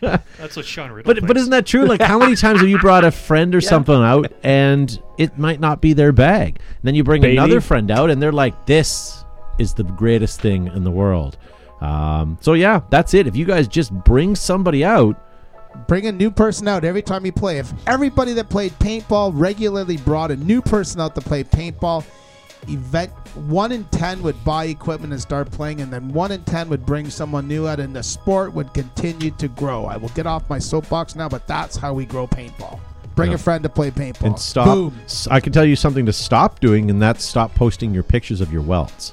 That's 0.00 0.56
what 0.56 0.64
Sean 0.64 0.90
Riddle 0.90 1.14
But 1.14 1.26
but 1.26 1.36
isn't 1.36 1.50
that 1.50 1.66
true? 1.66 1.84
Like, 1.84 2.00
how 2.00 2.18
many 2.18 2.34
times 2.34 2.60
have 2.60 2.68
you 2.68 2.78
brought 2.78 3.04
a 3.04 3.10
friend 3.10 3.54
or 3.54 3.60
something 3.72 3.94
out, 3.94 4.32
and 4.42 5.00
it 5.18 5.38
might 5.38 5.60
not 5.60 5.80
be 5.80 5.92
their 5.92 6.12
bag? 6.12 6.58
And 6.58 6.82
then 6.82 6.94
you 6.94 7.04
bring 7.04 7.22
Baby. 7.22 7.36
another 7.36 7.60
friend 7.60 7.90
out, 7.90 8.10
and 8.10 8.22
they're 8.22 8.32
like, 8.32 8.66
"This 8.66 9.24
is 9.58 9.74
the 9.74 9.84
greatest 9.84 10.40
thing 10.40 10.68
in 10.68 10.84
the 10.84 10.90
world." 10.90 11.36
Um, 11.80 12.38
so 12.40 12.54
yeah, 12.54 12.80
that's 12.90 13.12
it. 13.14 13.26
If 13.26 13.36
you 13.36 13.44
guys 13.44 13.68
just 13.68 13.92
bring 13.92 14.36
somebody 14.36 14.84
out, 14.84 15.16
Bring 15.86 16.06
a 16.06 16.12
new 16.12 16.30
person 16.30 16.68
out 16.68 16.84
every 16.84 17.02
time 17.02 17.24
you 17.24 17.32
play. 17.32 17.58
If 17.58 17.72
everybody 17.86 18.34
that 18.34 18.50
played 18.50 18.72
paintball 18.78 19.32
regularly 19.34 19.96
brought 19.96 20.30
a 20.30 20.36
new 20.36 20.60
person 20.60 21.00
out 21.00 21.14
to 21.14 21.20
play 21.20 21.44
paintball, 21.44 22.04
event 22.68 23.10
one 23.46 23.72
in 23.72 23.84
ten 23.86 24.22
would 24.22 24.42
buy 24.44 24.66
equipment 24.66 25.12
and 25.12 25.20
start 25.22 25.50
playing, 25.50 25.80
and 25.80 25.92
then 25.92 26.12
one 26.12 26.30
in 26.32 26.42
ten 26.44 26.68
would 26.68 26.84
bring 26.86 27.08
someone 27.10 27.48
new 27.48 27.66
out, 27.66 27.80
and 27.80 27.94
the 27.94 28.02
sport 28.02 28.52
would 28.52 28.72
continue 28.74 29.30
to 29.32 29.48
grow. 29.48 29.86
I 29.86 29.96
will 29.96 30.10
get 30.10 30.26
off 30.26 30.48
my 30.50 30.58
soapbox 30.58 31.16
now, 31.16 31.28
but 31.28 31.46
that's 31.46 31.76
how 31.76 31.94
we 31.94 32.04
grow 32.04 32.26
paintball. 32.26 32.78
Bring 33.14 33.30
Yeah. 33.30 33.34
a 33.34 33.38
friend 33.38 33.62
to 33.62 33.68
play 33.68 33.90
paintball. 33.90 34.26
and 34.26 34.38
stop. 34.38 34.66
Boom. 34.66 34.94
I 35.30 35.40
can 35.40 35.52
tell 35.52 35.64
you 35.66 35.76
something 35.76 36.06
to 36.06 36.12
stop 36.12 36.60
doing, 36.60 36.90
and 36.90 37.00
that's 37.00 37.24
stop 37.24 37.54
posting 37.54 37.92
your 37.92 38.02
pictures 38.02 38.40
of 38.40 38.52
your 38.52 38.62
welts. 38.62 39.12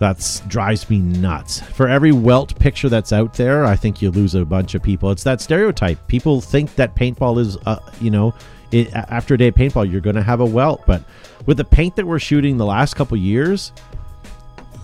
That 0.00 0.42
drives 0.48 0.90
me 0.90 0.98
nuts. 0.98 1.60
For 1.60 1.88
every 1.88 2.10
welt 2.12 2.58
picture 2.58 2.88
that's 2.88 3.12
out 3.12 3.34
there, 3.34 3.64
I 3.64 3.76
think 3.76 4.02
you 4.02 4.10
lose 4.10 4.34
a 4.34 4.44
bunch 4.44 4.74
of 4.74 4.82
people. 4.82 5.10
It's 5.12 5.22
that 5.22 5.40
stereotype. 5.40 6.06
People 6.08 6.40
think 6.40 6.74
that 6.74 6.96
paintball 6.96 7.38
is, 7.38 7.56
uh, 7.64 7.78
you 8.00 8.10
know, 8.10 8.34
it, 8.74 8.92
after 8.94 9.34
a 9.34 9.38
day 9.38 9.48
of 9.48 9.54
paintball, 9.54 9.90
you're 9.90 10.00
going 10.00 10.16
to 10.16 10.22
have 10.22 10.40
a 10.40 10.44
welt. 10.44 10.82
But 10.86 11.02
with 11.46 11.56
the 11.56 11.64
paint 11.64 11.96
that 11.96 12.06
we're 12.06 12.18
shooting 12.18 12.56
the 12.56 12.66
last 12.66 12.94
couple 12.94 13.16
years, 13.16 13.72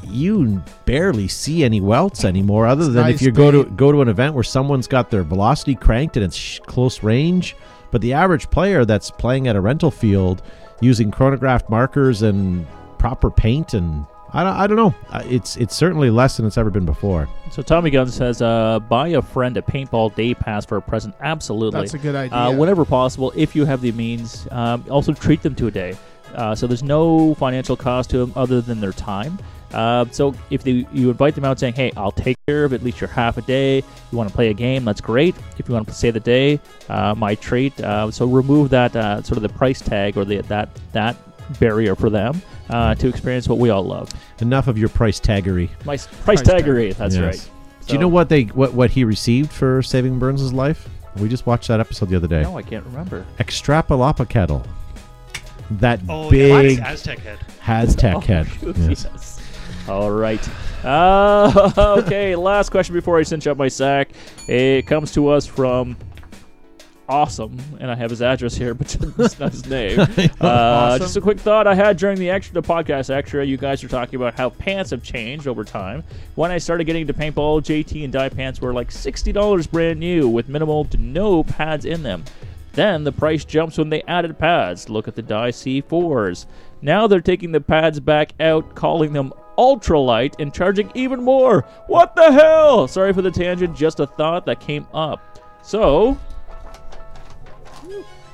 you 0.05 0.63
barely 0.87 1.29
see 1.29 1.65
any 1.65 1.81
welts 1.81 2.25
anymore. 2.25 2.67
Other 2.67 2.85
It's 2.85 2.95
than 2.95 3.07
if 3.07 3.15
nice 3.15 3.23
you 3.23 3.31
go 3.31 3.51
to 3.51 3.65
go 3.65 3.93
to 3.93 4.01
an 4.03 4.09
event 4.09 4.35
where 4.35 4.45
someone's 4.45 4.87
got 4.87 5.11
their 5.11 5.23
velocity 5.23 5.75
cranked 5.75 6.17
and 6.17 6.25
it's 6.25 6.37
sh- 6.37 6.61
close 6.61 7.03
range. 7.03 7.57
But 7.91 8.01
the 8.01 8.13
average 8.13 8.51
player 8.51 8.85
that's 8.85 9.11
playing 9.11 9.49
at 9.49 9.57
a 9.57 9.61
rental 9.61 9.91
field 9.91 10.43
using 10.81 11.11
chronographed 11.11 11.69
markers 11.69 12.23
and 12.23 12.67
proper 12.99 13.31
paint 13.31 13.75
and 13.75 14.07
I 14.33 14.45
don't, 14.45 14.57
I 14.57 14.67
don't 14.67 14.77
know. 14.77 14.95
Uh, 15.11 15.23
It's 15.27 15.57
it's 15.57 15.75
certainly 15.75 16.11
less 16.11 16.37
than 16.37 16.47
it's 16.47 16.59
ever 16.59 16.71
been 16.71 16.87
before. 16.87 17.29
So 17.51 17.63
Tommy 17.63 17.91
Gunn 17.91 18.09
says, 18.09 18.41
uh, 18.43 18.79
buy 18.81 19.09
a 19.09 19.23
friend 19.23 19.57
a 19.57 19.63
paintball 19.63 20.15
day 20.15 20.35
pass 20.35 20.65
for 20.65 20.77
a 20.77 20.83
present. 20.83 21.15
Absolutely. 21.21 21.81
That's 21.81 21.95
a 21.95 21.99
good 21.99 22.15
idea. 22.15 22.37
Uh, 22.37 22.53
whenever 22.53 22.85
possible, 22.85 23.33
if 23.35 23.57
you 23.57 23.65
have 23.65 23.81
the 23.81 23.93
means. 23.93 24.47
Um, 24.51 24.85
also 24.91 25.13
treat 25.13 25.43
them 25.43 25.55
to 25.57 25.67
a 25.67 25.71
day. 25.71 25.97
Uh, 26.35 26.55
so 26.55 26.67
there's 26.67 26.83
no 26.85 27.35
financial 27.35 27.77
cost 27.77 28.11
to 28.11 28.19
them 28.19 28.33
other 28.37 28.61
than 28.61 28.81
their 28.81 28.93
time. 28.93 29.39
Uh, 29.73 30.05
so 30.11 30.35
if 30.51 30.63
they, 30.63 30.87
you 30.93 31.11
invite 31.11 31.35
them 31.35 31.45
out 31.45 31.59
saying, 31.59 31.75
hey, 31.75 31.93
I'll 31.97 32.11
take 32.13 32.37
care 32.47 32.65
of 32.65 32.73
at 32.73 32.83
least 32.83 33.01
your 33.01 33.09
half 33.09 33.37
a 33.37 33.43
day. 33.43 33.77
You 33.79 34.19
want 34.19 34.29
to 34.29 34.35
play 34.35 34.49
a 34.51 34.55
game, 34.55 34.85
that's 34.85 35.01
great. 35.01 35.35
If 35.59 35.69
you 35.69 35.75
want 35.75 35.87
to 35.89 35.95
stay 35.95 36.11
the 36.11 36.21
day, 36.21 36.61
uh, 36.89 37.15
my 37.17 37.35
treat. 37.37 37.81
Uh, 37.81 38.11
so 38.11 38.27
remove 38.27 38.71
that 38.71 38.95
uh, 38.97 39.23
sort 39.23 39.37
of 39.37 39.43
the 39.43 39.49
price 39.49 39.81
tag 39.81 40.17
or 40.17 40.25
the 40.25 40.41
that 40.43 40.69
that 40.93 41.17
barrier 41.59 41.97
for 41.97 42.11
them 42.11 42.41
uh, 42.71 42.95
to 42.95 43.09
experience 43.09 43.49
what 43.49 43.59
we 43.59 43.71
all 43.71 43.83
love. 43.85 44.11
Enough 44.41 44.69
of 44.69 44.79
your 44.79 44.89
price 44.89 45.21
taggery. 45.21 45.69
My 45.85 45.95
s- 45.95 46.07
price, 46.07 46.23
Price 46.25 46.43
tag. 46.43 46.65
taggery. 46.65 46.95
That's 46.97 47.17
Yes. 47.17 47.23
right. 47.25 47.51
Do 47.87 47.95
you 47.95 47.99
know 48.01 48.09
what 48.09 48.29
they 48.29 48.43
what 48.45 48.73
what 48.75 48.91
he 48.91 49.05
received 49.05 49.51
for 49.51 49.83
saving 49.83 50.19
Burns' 50.19 50.53
life? 50.53 50.89
We 51.17 51.29
just 51.29 51.45
watched 51.47 51.69
that 51.69 51.81
episode 51.81 52.09
the 52.09 52.17
other 52.17 52.29
day. 52.29 52.43
No, 52.43 52.57
I 52.57 52.63
can't 52.63 52.85
remember. 52.87 53.27
Extrapolapa 53.39 54.29
kettle. 54.29 54.65
That 55.73 56.01
Oh, 56.09 56.31
yeah, 56.33 56.61
big 56.63 56.79
that's 56.79 57.07
Aztec 57.07 57.19
head. 57.21 57.39
Haztec 57.63 58.15
Oh, 58.15 58.21
head. 58.21 58.47
Yes. 58.89 59.07
yes. 59.13 59.41
All 59.89 60.11
right. 60.11 60.41
Uh, 60.85 61.73
okay, 62.05 62.37
last 62.37 62.71
question 62.71 62.95
before 62.95 63.19
I 63.19 63.23
cinch 63.23 63.47
up 63.47 63.57
my 63.57 63.69
sack. 63.69 64.11
It 64.49 64.87
comes 64.87 65.13
to 65.13 65.29
us 65.29 65.47
from 65.47 65.97
Awesome, 67.11 67.59
and 67.81 67.91
I 67.91 67.97
have 67.97 68.11
his 68.11 68.23
address 68.23 68.55
here, 68.55 68.73
but 68.81 68.97
it's 69.19 69.39
not 69.41 69.51
his 69.51 69.67
name. 69.67 69.99
Uh, 70.41 70.47
Awesome. 70.47 70.99
Just 71.01 71.17
a 71.17 71.21
quick 71.21 71.41
thought 71.41 71.67
I 71.67 71.75
had 71.75 71.97
during 71.97 72.17
the 72.19 72.31
extra 72.31 72.55
the 72.55 72.63
podcast 72.63 73.11
extra. 73.11 73.45
You 73.45 73.57
guys 73.57 73.83
are 73.83 73.89
talking 73.89 74.15
about 74.15 74.35
how 74.35 74.51
pants 74.51 74.91
have 74.91 75.03
changed 75.03 75.49
over 75.49 75.65
time. 75.65 76.05
When 76.37 76.51
I 76.53 76.59
started 76.59 76.85
getting 76.85 77.03
into 77.03 77.13
paintball, 77.15 77.63
JT 77.63 78.05
and 78.05 78.13
Dye 78.13 78.29
pants 78.29 78.61
were 78.61 78.73
like 78.73 78.93
sixty 78.93 79.33
dollars 79.33 79.67
brand 79.67 79.99
new 79.99 80.29
with 80.29 80.49
minimal 80.49 80.85
to 80.87 80.97
no 80.99 81.43
pads 81.43 81.85
in 81.85 82.03
them. 82.05 82.25
Then 82.73 83.03
the 83.03 83.11
price 83.13 83.45
jumps 83.45 83.77
when 83.77 83.91
they 83.91 84.03
added 84.03 84.39
pads. 84.39 84.89
Look 84.89 85.09
at 85.09 85.17
the 85.17 85.23
Dye 85.23 85.51
C4s. 85.51 86.47
Now 86.81 87.09
they're 87.09 87.21
taking 87.21 87.51
the 87.51 87.61
pads 87.61 87.99
back 87.99 88.33
out, 88.39 88.77
calling 88.77 89.13
them 89.13 89.33
ultralight, 89.59 90.37
and 90.39 90.55
charging 90.55 90.91
even 90.95 91.23
more. 91.23 91.63
What 91.89 92.15
the 92.15 92.31
hell? 92.31 92.87
Sorry 92.87 93.13
for 93.13 93.23
the 93.23 93.31
tangent, 93.33 93.77
just 93.77 93.99
a 94.01 94.07
thought 94.07 94.47
that 94.47 94.61
came 94.61 94.87
up. 94.95 95.41
So, 95.63 96.17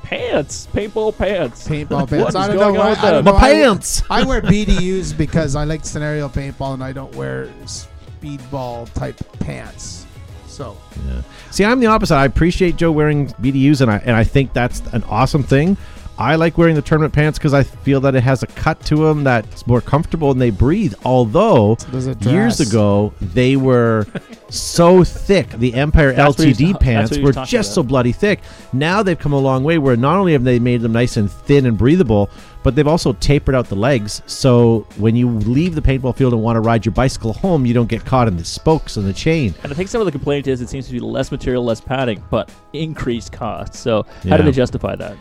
pants, 0.06 0.68
paintball 0.72 1.16
pants. 1.18 1.66
Paintball 1.66 2.08
pants. 2.08 2.12
What 2.12 2.28
is 2.28 2.36
I 2.36 2.46
don't 2.48 2.56
going 2.58 2.74
know. 2.74 2.80
on 2.80 2.86
I, 2.86 2.90
with 2.90 3.00
don't 3.00 3.24
know. 3.24 3.32
My 3.32 3.38
I- 3.38 3.52
pants. 3.52 4.02
I, 4.10 4.24
wear 4.24 4.40
BDUs 4.40 5.16
because 5.16 5.56
I 5.56 5.64
like 5.64 5.84
scenario 5.84 6.28
paintball 6.28 6.74
and 6.74 6.84
I 6.84 6.92
don't 6.92 7.14
wear 7.16 7.46
speedball 7.64 8.92
type 8.94 9.16
pants. 9.40 10.06
So 10.46 10.76
Yeah. 11.06 11.22
See, 11.50 11.64
I'm 11.64 11.80
the 11.80 11.86
opposite. 11.86 12.14
I 12.16 12.24
appreciate 12.24 12.76
Joe 12.76 12.92
wearing 12.92 13.28
BDUs, 13.28 13.80
and 13.80 13.90
I 13.90 13.98
and 13.98 14.14
I 14.16 14.24
think 14.24 14.52
that's 14.52 14.80
an 14.92 15.02
awesome 15.04 15.42
thing. 15.42 15.76
I 16.18 16.36
like 16.36 16.56
wearing 16.56 16.74
the 16.74 16.82
tournament 16.82 17.12
pants 17.12 17.38
because 17.38 17.52
I 17.52 17.62
feel 17.62 18.00
that 18.00 18.14
it 18.14 18.22
has 18.22 18.42
a 18.42 18.46
cut 18.46 18.80
to 18.86 18.96
them 18.96 19.22
that's 19.24 19.66
more 19.66 19.80
comfortable 19.82 20.30
and 20.30 20.40
they 20.40 20.48
breathe. 20.50 20.94
Although 21.04 21.76
does 21.92 22.06
years 22.24 22.60
ago 22.60 23.12
they 23.20 23.56
were 23.56 24.06
so 24.48 25.04
thick, 25.04 25.50
the 25.50 25.74
Empire 25.74 26.12
That's 26.12 26.36
LTD 26.36 26.72
that's 26.72 26.82
pants 26.84 27.18
were 27.18 27.32
just 27.32 27.52
about. 27.70 27.74
so 27.74 27.82
bloody 27.82 28.12
thick. 28.12 28.40
Now 28.72 29.02
they've 29.02 29.18
come 29.18 29.34
a 29.34 29.38
long 29.38 29.62
way 29.62 29.76
where 29.78 29.96
not 29.96 30.16
only 30.16 30.32
have 30.32 30.44
they 30.44 30.58
made 30.58 30.80
them 30.80 30.92
nice 30.92 31.18
and 31.18 31.30
thin 31.30 31.66
and 31.66 31.76
breathable, 31.76 32.30
but 32.62 32.74
they've 32.74 32.88
also 32.88 33.12
tapered 33.14 33.54
out 33.54 33.68
the 33.68 33.76
legs. 33.76 34.22
So 34.26 34.86
when 34.96 35.16
you 35.16 35.28
leave 35.28 35.74
the 35.74 35.82
paintball 35.82 36.16
field 36.16 36.32
and 36.32 36.42
want 36.42 36.56
to 36.56 36.60
ride 36.60 36.84
your 36.86 36.94
bicycle 36.94 37.34
home, 37.34 37.66
you 37.66 37.74
don't 37.74 37.88
get 37.88 38.04
caught 38.06 38.26
in 38.26 38.36
the 38.36 38.44
spokes 38.44 38.96
and 38.96 39.06
the 39.06 39.12
chain. 39.12 39.54
And 39.62 39.70
I 39.70 39.74
think 39.76 39.88
some 39.90 40.00
of 40.00 40.06
the 40.06 40.12
complaint 40.12 40.46
is 40.46 40.60
it 40.62 40.68
seems 40.70 40.86
to 40.86 40.92
be 40.92 41.00
less 41.00 41.30
material, 41.30 41.62
less 41.62 41.80
padding, 41.80 42.22
but 42.30 42.50
increased 42.72 43.32
cost. 43.32 43.74
So 43.74 44.02
how 44.04 44.30
Yeah. 44.30 44.36
do 44.38 44.42
they 44.44 44.52
justify 44.52 44.96
that? 44.96 45.16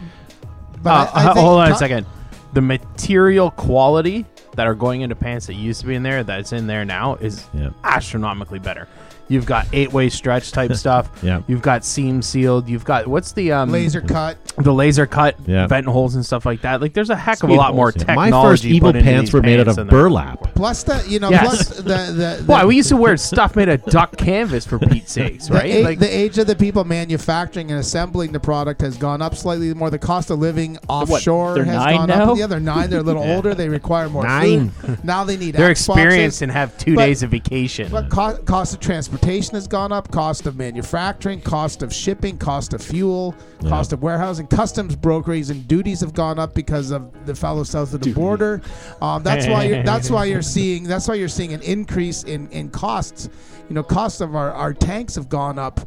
But 0.86 0.92
Uh, 0.92 1.12
I- 1.16 1.20
I 1.24 1.28
h- 1.30 1.34
think 1.34 1.46
hold 1.46 1.60
on 1.62 1.72
a 1.72 1.76
second. 1.76 2.06
The 2.54 2.62
material 2.62 3.50
quality 3.52 4.26
that 4.56 4.68
are 4.68 4.76
going 4.76 5.02
into 5.02 5.16
pants 5.16 5.48
that 5.48 5.56
used 5.56 5.82
to 5.82 5.88
be 5.88 5.96
in 5.96 6.04
there, 6.04 6.24
that's 6.24 6.54
in 6.54 6.68
there 6.68 6.86
now, 6.86 7.16
is 7.16 7.44
Yeah. 7.54 7.70
astronomically 7.84 8.60
better. 8.60 8.88
You've 9.28 9.46
got 9.46 9.68
eight 9.74 9.92
way 9.92 10.10
stretch 10.10 10.52
type 10.52 10.74
stuff. 10.76 11.10
Yeah. 11.24 11.42
You've 11.48 11.62
got 11.62 11.84
seam 11.84 12.22
sealed. 12.22 12.68
You've 12.70 12.86
got 12.86 13.08
what's 13.08 13.32
the 13.32 13.52
um 13.52 13.72
laser 13.72 14.02
cut. 14.02 14.38
the 14.58 14.74
laser 14.74 15.06
cut 15.08 15.36
Yeah. 15.48 15.66
vent 15.68 15.88
holes 15.88 16.16
and 16.16 16.26
stuff 16.26 16.46
like 16.46 16.62
that. 16.62 16.80
Like 16.82 16.94
there's 16.94 17.10
a 17.10 17.16
heck 17.16 17.42
of 17.44 17.50
a 17.50 17.54
Speed 17.54 17.58
lot 17.58 17.74
more 17.76 17.86
holes, 17.92 17.96
yeah. 17.98 18.06
technology. 18.06 18.32
My 18.32 18.42
first 18.44 18.66
Evil 18.66 18.94
put 18.94 19.04
pants 19.04 19.34
were 19.34 19.42
made 19.42 19.60
out 19.60 19.68
of 19.68 19.76
than 19.78 19.88
there 19.88 20.00
burlap. 20.00 20.54
Plus 20.56 20.84
the 20.84 21.04
you 21.08 21.20
know 21.20 21.30
Yes. 21.30 21.44
plus 21.44 21.68
the 21.78 21.82
the, 21.84 22.36
the 22.42 22.44
Why 22.46 22.66
we 22.66 22.76
used 22.76 22.90
to 22.90 22.98
wear 23.06 23.18
stuff 23.18 23.56
made 23.56 23.68
of 23.70 23.84
duck 23.86 24.16
canvas 24.18 24.66
for 24.66 24.78
Pete's 24.80 25.12
sakes, 25.12 25.48
the, 25.50 25.54
right? 25.56 25.66
a- 25.66 25.84
like 25.84 26.00
the 26.00 26.16
age 26.16 26.38
of 26.38 26.46
the 26.48 26.56
people 26.56 26.84
manufacturing 26.84 27.72
and 27.72 27.80
assembling 27.80 28.32
the 28.32 28.40
product 28.40 28.82
has 28.82 28.96
gone 28.98 29.22
up 29.24 29.36
slightly 29.36 29.74
more. 29.74 29.90
The 29.90 29.98
cost 30.00 30.30
of 30.30 30.38
living 30.40 30.78
offshore 30.88 31.56
they're 31.56 31.64
has 31.66 31.76
nine 31.78 31.98
gone 31.98 32.08
now? 32.10 32.32
up. 32.34 32.38
Yeah, 32.38 32.48
they're 32.48 32.60
nine. 32.60 32.90
They're 32.92 33.00
a 33.00 33.04
little 33.04 33.24
older. 33.24 33.56
They 33.56 33.70
require 33.70 34.08
more 34.10 34.24
Nine. 34.24 34.70
food. 34.70 35.04
Now 35.04 35.24
they 35.24 35.36
need 35.38 35.56
they're 35.56 35.72
Xboxes. 35.72 35.96
experienced 35.96 36.42
and 36.44 36.52
have 36.52 36.78
two 36.78 36.96
But- 36.96 37.06
days 37.06 37.24
of 37.24 37.32
vacation. 37.32 37.90
But 37.92 38.10
co- 38.10 38.38
cost 38.44 38.74
of 38.76 38.80
transportation 38.80 39.15
has 39.24 39.68
gone 39.68 39.92
up, 39.92 40.12
cost 40.12 40.46
of 40.46 40.58
manufacturing, 40.58 41.42
cost 41.42 41.82
of 41.84 41.94
shipping, 41.94 42.38
cost 42.38 42.74
of 42.74 42.82
fuel, 42.82 43.36
cost 43.68 43.94
of 43.94 44.02
warehousing, 44.02 44.48
customs 44.48 44.96
brokerage 44.96 45.50
and 45.50 45.68
duties 45.68 46.02
have 46.02 46.14
gone 46.14 46.40
up 46.40 46.54
because 46.54 46.92
of 46.92 47.26
the 47.26 47.36
fellow 47.36 47.64
south 47.64 47.94
of 47.94 48.02
the 48.02 48.14
border. 48.14 48.62
Um, 49.02 49.24
that's 49.24 49.48
why 49.48 49.64
you're, 49.66 49.84
that's 49.84 50.10
why 50.10 50.26
you're 50.26 50.42
seeing 50.56 50.84
that's 50.84 51.08
why 51.08 51.16
you're 51.16 51.28
seeing 51.28 51.54
an 51.54 51.62
increase 51.62 52.24
in 52.24 52.50
in 52.50 52.70
costs. 52.70 53.30
You 53.68 53.74
know, 53.74 53.84
costs 53.84 54.22
of 54.22 54.36
our, 54.36 54.52
our 54.52 54.74
tanks 54.74 55.16
have 55.16 55.28
gone 55.28 55.58
up 55.58 55.80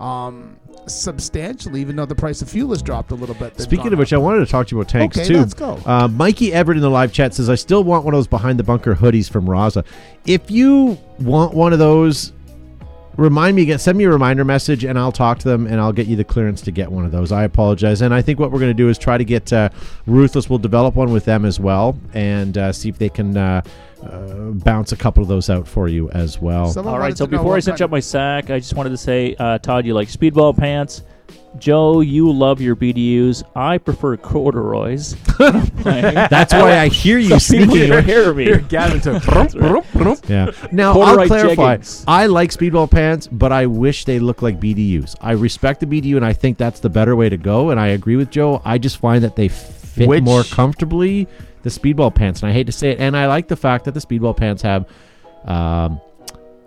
um, 0.00 0.56
substantially, 0.86 1.80
even 1.80 1.96
though 1.96 2.06
the 2.06 2.14
price 2.14 2.42
of 2.42 2.48
fuel 2.48 2.70
has 2.70 2.82
dropped 2.82 3.10
a 3.10 3.14
little 3.16 3.34
bit. 3.34 3.60
Speaking 3.60 3.92
of 3.92 3.98
which, 3.98 4.12
I 4.12 4.18
wanted 4.18 4.40
to 4.40 4.46
talk 4.46 4.68
to 4.68 4.76
you 4.76 4.80
about 4.80 4.90
tanks 4.90 5.18
Okay, 5.18 5.26
too. 5.26 5.38
let's 5.38 5.54
go. 5.54 5.80
Uh, 5.84 6.08
Mikey 6.08 6.52
Everett 6.52 6.76
in 6.76 6.82
the 6.82 6.90
live 6.90 7.12
chat 7.12 7.34
says, 7.34 7.48
"I 7.48 7.56
still 7.56 7.82
want 7.82 8.04
one 8.04 8.14
of 8.14 8.18
those 8.18 8.28
behind 8.28 8.58
the 8.58 8.62
bunker 8.64 8.94
hoodies 8.94 9.28
from 9.28 9.46
Raza. 9.46 9.84
If 10.26 10.50
you 10.50 10.98
want 11.18 11.54
one 11.54 11.72
of 11.72 11.78
those, 11.78 12.32
remind 13.16 13.56
me, 13.56 13.64
get 13.64 13.80
send 13.80 13.98
me 13.98 14.04
a 14.04 14.10
reminder 14.10 14.44
message, 14.44 14.84
and 14.84 14.98
I'll 14.98 15.12
talk 15.12 15.38
to 15.40 15.48
them, 15.48 15.66
and 15.66 15.80
I'll 15.80 15.92
get 15.92 16.06
you 16.06 16.16
the 16.16 16.24
clearance 16.24 16.60
to 16.62 16.70
get 16.70 16.90
one 16.90 17.04
of 17.04 17.12
those. 17.12 17.32
I 17.32 17.44
apologize, 17.44 18.02
and 18.02 18.14
I 18.14 18.22
think 18.22 18.38
what 18.38 18.50
we're 18.50 18.60
going 18.60 18.70
to 18.70 18.74
do 18.74 18.88
is 18.88 18.98
try 18.98 19.18
to 19.18 19.24
get 19.24 19.52
uh, 19.52 19.68
Ruthless. 20.06 20.48
We'll 20.48 20.58
develop 20.58 20.94
one 20.94 21.12
with 21.12 21.24
them 21.24 21.44
as 21.44 21.60
well, 21.60 21.98
and 22.12 22.56
uh, 22.56 22.72
see 22.72 22.88
if 22.88 22.98
they 22.98 23.08
can 23.08 23.36
uh, 23.36 23.62
uh, 24.02 24.34
bounce 24.50 24.92
a 24.92 24.96
couple 24.96 25.22
of 25.22 25.28
those 25.28 25.50
out 25.50 25.66
for 25.66 25.88
you 25.88 26.10
as 26.10 26.40
well. 26.40 26.68
Someone 26.68 26.94
All 26.94 27.00
wanted 27.00 27.10
right, 27.10 27.18
so 27.18 27.26
before 27.26 27.56
I 27.56 27.60
cinch 27.60 27.80
up 27.80 27.90
my 27.90 28.00
sack, 28.00 28.50
I 28.50 28.58
just 28.58 28.74
wanted 28.74 28.90
to 28.90 28.98
say, 28.98 29.34
uh, 29.38 29.58
Todd, 29.58 29.86
you 29.86 29.94
like 29.94 30.08
speedball 30.08 30.56
pants. 30.56 31.02
Joe, 31.58 32.00
you 32.00 32.30
love 32.32 32.60
your 32.60 32.74
BDUs. 32.76 33.42
I 33.54 33.78
prefer 33.78 34.16
corduroys. 34.16 35.14
when 35.36 35.56
I'm 35.56 35.66
playing. 35.68 36.14
That's 36.30 36.52
why 36.52 36.78
I 36.78 36.88
hear 36.88 37.18
you 37.18 37.38
Some 37.38 37.58
people 37.58 37.74
sneaking. 37.76 37.90
can 37.92 38.04
hear 38.04 38.34
me. 38.34 38.44
Here, 38.44 38.58
Gavin 38.58 39.00
took. 39.00 39.22
brum, 39.22 39.46
brum, 39.48 39.84
brum. 39.94 40.16
Yeah. 40.28 40.50
Now 40.72 40.92
Corduroy 40.94 41.22
I'll 41.22 41.26
clarify. 41.28 41.76
jeggings. 41.76 42.04
I 42.08 42.26
like 42.26 42.50
speedball 42.50 42.90
pants, 42.90 43.28
but 43.30 43.52
I 43.52 43.66
wish 43.66 44.04
they 44.04 44.18
look 44.18 44.42
like 44.42 44.58
BDUs. 44.60 45.14
I 45.20 45.32
respect 45.32 45.80
the 45.80 45.86
BDU, 45.86 46.16
and 46.16 46.24
I 46.24 46.32
think 46.32 46.58
that's 46.58 46.80
the 46.80 46.90
better 46.90 47.14
way 47.16 47.28
to 47.28 47.36
go. 47.36 47.70
And 47.70 47.78
I 47.78 47.88
agree 47.88 48.16
with 48.16 48.30
Joe. 48.30 48.60
I 48.64 48.78
just 48.78 48.98
find 48.98 49.22
that 49.24 49.36
they 49.36 49.48
fit 49.48 50.08
Which- 50.08 50.22
more 50.24 50.42
comfortably 50.44 51.28
the 51.62 51.70
speedball 51.70 52.14
pants, 52.14 52.42
and 52.42 52.50
I 52.50 52.52
hate 52.52 52.66
to 52.66 52.72
say 52.72 52.90
it. 52.90 53.00
And 53.00 53.16
I 53.16 53.26
like 53.26 53.48
the 53.48 53.56
fact 53.56 53.84
that 53.86 53.92
the 53.94 54.00
speedball 54.00 54.36
pants 54.36 54.60
have 54.62 54.86
um, 55.44 56.00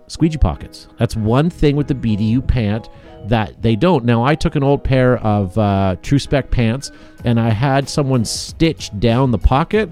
squeegee 0.06 0.38
pockets. 0.38 0.88
That's 0.98 1.14
one 1.14 1.50
thing 1.50 1.76
with 1.76 1.88
the 1.88 1.94
BDU 1.94 2.44
pant 2.46 2.88
that 3.28 3.62
they 3.62 3.76
don't. 3.76 4.04
Now, 4.04 4.24
I 4.24 4.34
took 4.34 4.56
an 4.56 4.62
old 4.62 4.84
pair 4.84 5.18
of 5.18 5.56
uh, 5.56 5.96
Tru-Spec 6.02 6.50
pants 6.50 6.90
and 7.24 7.38
I 7.40 7.50
had 7.50 7.88
someone 7.88 8.24
stitch 8.24 8.90
down 8.98 9.30
the 9.30 9.38
pocket 9.38 9.90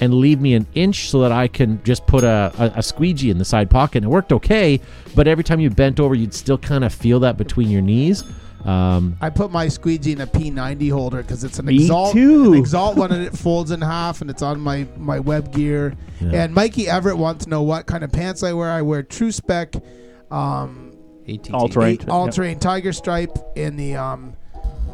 and 0.00 0.14
leave 0.14 0.40
me 0.40 0.54
an 0.54 0.66
inch 0.74 1.10
so 1.10 1.20
that 1.22 1.32
I 1.32 1.48
can 1.48 1.82
just 1.82 2.06
put 2.06 2.24
a, 2.24 2.52
a, 2.58 2.78
a 2.78 2.82
squeegee 2.82 3.30
in 3.30 3.38
the 3.38 3.44
side 3.44 3.70
pocket. 3.70 3.98
And 3.98 4.06
it 4.06 4.08
worked 4.08 4.32
okay, 4.32 4.80
but 5.14 5.26
every 5.26 5.44
time 5.44 5.60
you 5.60 5.70
bent 5.70 5.98
over, 5.98 6.14
you'd 6.14 6.34
still 6.34 6.58
kind 6.58 6.84
of 6.84 6.92
feel 6.94 7.20
that 7.20 7.36
between 7.36 7.68
your 7.68 7.82
knees. 7.82 8.24
Um, 8.64 9.16
I 9.20 9.30
put 9.30 9.50
my 9.50 9.68
squeegee 9.68 10.12
in 10.12 10.20
a 10.20 10.26
P90 10.26 10.90
holder 10.90 11.22
because 11.22 11.44
it's 11.44 11.58
an 11.58 11.68
exalt, 11.68 12.14
an 12.14 12.54
exalt 12.54 12.96
one, 12.96 13.12
and 13.12 13.24
it 13.24 13.36
folds 13.36 13.70
in 13.70 13.80
half, 13.80 14.20
and 14.20 14.28
it's 14.28 14.42
on 14.42 14.60
my 14.60 14.86
my 14.96 15.20
web 15.20 15.52
gear. 15.52 15.94
And 16.20 16.52
Mikey 16.52 16.88
Everett 16.88 17.16
wants 17.16 17.44
to 17.44 17.50
know 17.50 17.62
what 17.62 17.86
kind 17.86 18.02
of 18.02 18.10
pants 18.10 18.42
I 18.42 18.52
wear. 18.52 18.70
I 18.70 18.82
wear 18.82 19.04
Tru-Spec, 19.04 19.76
um, 20.32 20.87
ATT. 21.28 21.50
All 21.52 21.68
terrain. 21.68 21.98
all 22.08 22.28
terrain 22.28 22.58
Tiger 22.58 22.92
Stripe 22.92 23.36
in 23.56 23.76
the 23.76 23.96
um, 23.96 24.34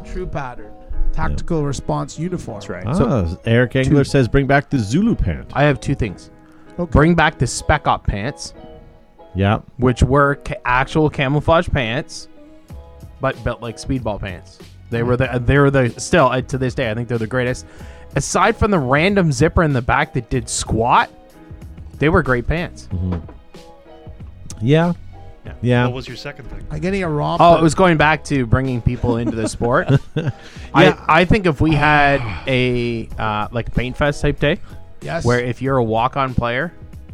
True 0.03 0.27
Pattern 0.27 0.71
Tactical 1.13 1.63
Response 1.63 2.19
uniform. 2.19 2.55
That's 2.59 2.69
right. 2.69 2.83
ah, 2.85 3.35
Eric 3.45 3.75
Engler 3.75 4.03
says, 4.03 4.27
bring 4.27 4.47
back 4.47 4.69
the 4.69 4.77
Zulu 4.79 5.15
pant. 5.15 5.49
I 5.53 5.63
have 5.63 5.79
two 5.79 5.95
things. 5.95 6.29
Okay. 6.77 6.91
Bring 6.91 7.15
back 7.15 7.37
the 7.39 7.47
spec 7.47 7.87
op 7.87 8.05
pants, 8.05 8.53
Yeah. 9.33 9.59
which 9.77 10.03
were 10.03 10.35
ca- 10.43 10.55
actual 10.65 11.09
camouflage 11.09 11.69
pants, 11.69 12.27
but 13.21 13.41
built 13.45 13.61
like 13.61 13.77
speedball 13.77 14.19
pants. 14.19 14.59
They 14.89 15.03
were 15.03 15.15
the 15.17 15.41
they 15.43 15.57
were 15.57 15.71
the 15.71 15.89
still 15.99 16.27
uh, 16.27 16.41
to 16.41 16.57
this 16.57 16.75
day 16.75 16.91
I 16.91 16.93
think 16.93 17.07
they're 17.07 17.17
the 17.17 17.25
greatest. 17.27 17.65
Aside 18.15 18.55
from 18.55 18.71
the 18.71 18.77
random 18.79 19.31
zipper 19.31 19.63
in 19.63 19.73
the 19.73 19.81
back 19.81 20.13
that 20.13 20.29
did 20.29 20.47
squat, 20.47 21.09
they 21.97 22.09
were 22.09 22.21
great 22.21 22.45
pants. 22.45 22.87
Yeah. 24.61 24.93
Yeah. 25.45 25.53
Yeah. 25.61 25.85
What 25.85 25.93
was 25.93 26.07
your 26.07 26.17
second 26.17 26.49
thing? 26.49 26.65
I'm 26.71 26.79
getting 26.79 27.03
a 27.03 27.09
romper. 27.09 27.43
Oh, 27.43 27.57
it 27.57 27.61
was 27.61 27.75
going 27.75 27.97
back 27.97 28.23
to 28.25 28.45
bringing 28.45 28.81
people 28.81 29.17
into 29.17 29.35
the 29.35 29.47
sport. 29.47 29.87
I 30.73 30.97
I 31.07 31.25
think 31.25 31.45
if 31.45 31.61
we 31.61 31.73
had 31.73 32.21
a 32.47 33.07
uh, 33.17 33.47
like 33.51 33.73
paint 33.73 33.95
fest 33.95 34.21
type 34.21 34.39
day, 34.39 34.59
yes. 35.01 35.23
where 35.23 35.39
if 35.39 35.61
you're 35.61 35.77
a 35.77 35.83
walk 35.83 36.17
on 36.17 36.33
player, 36.33 36.73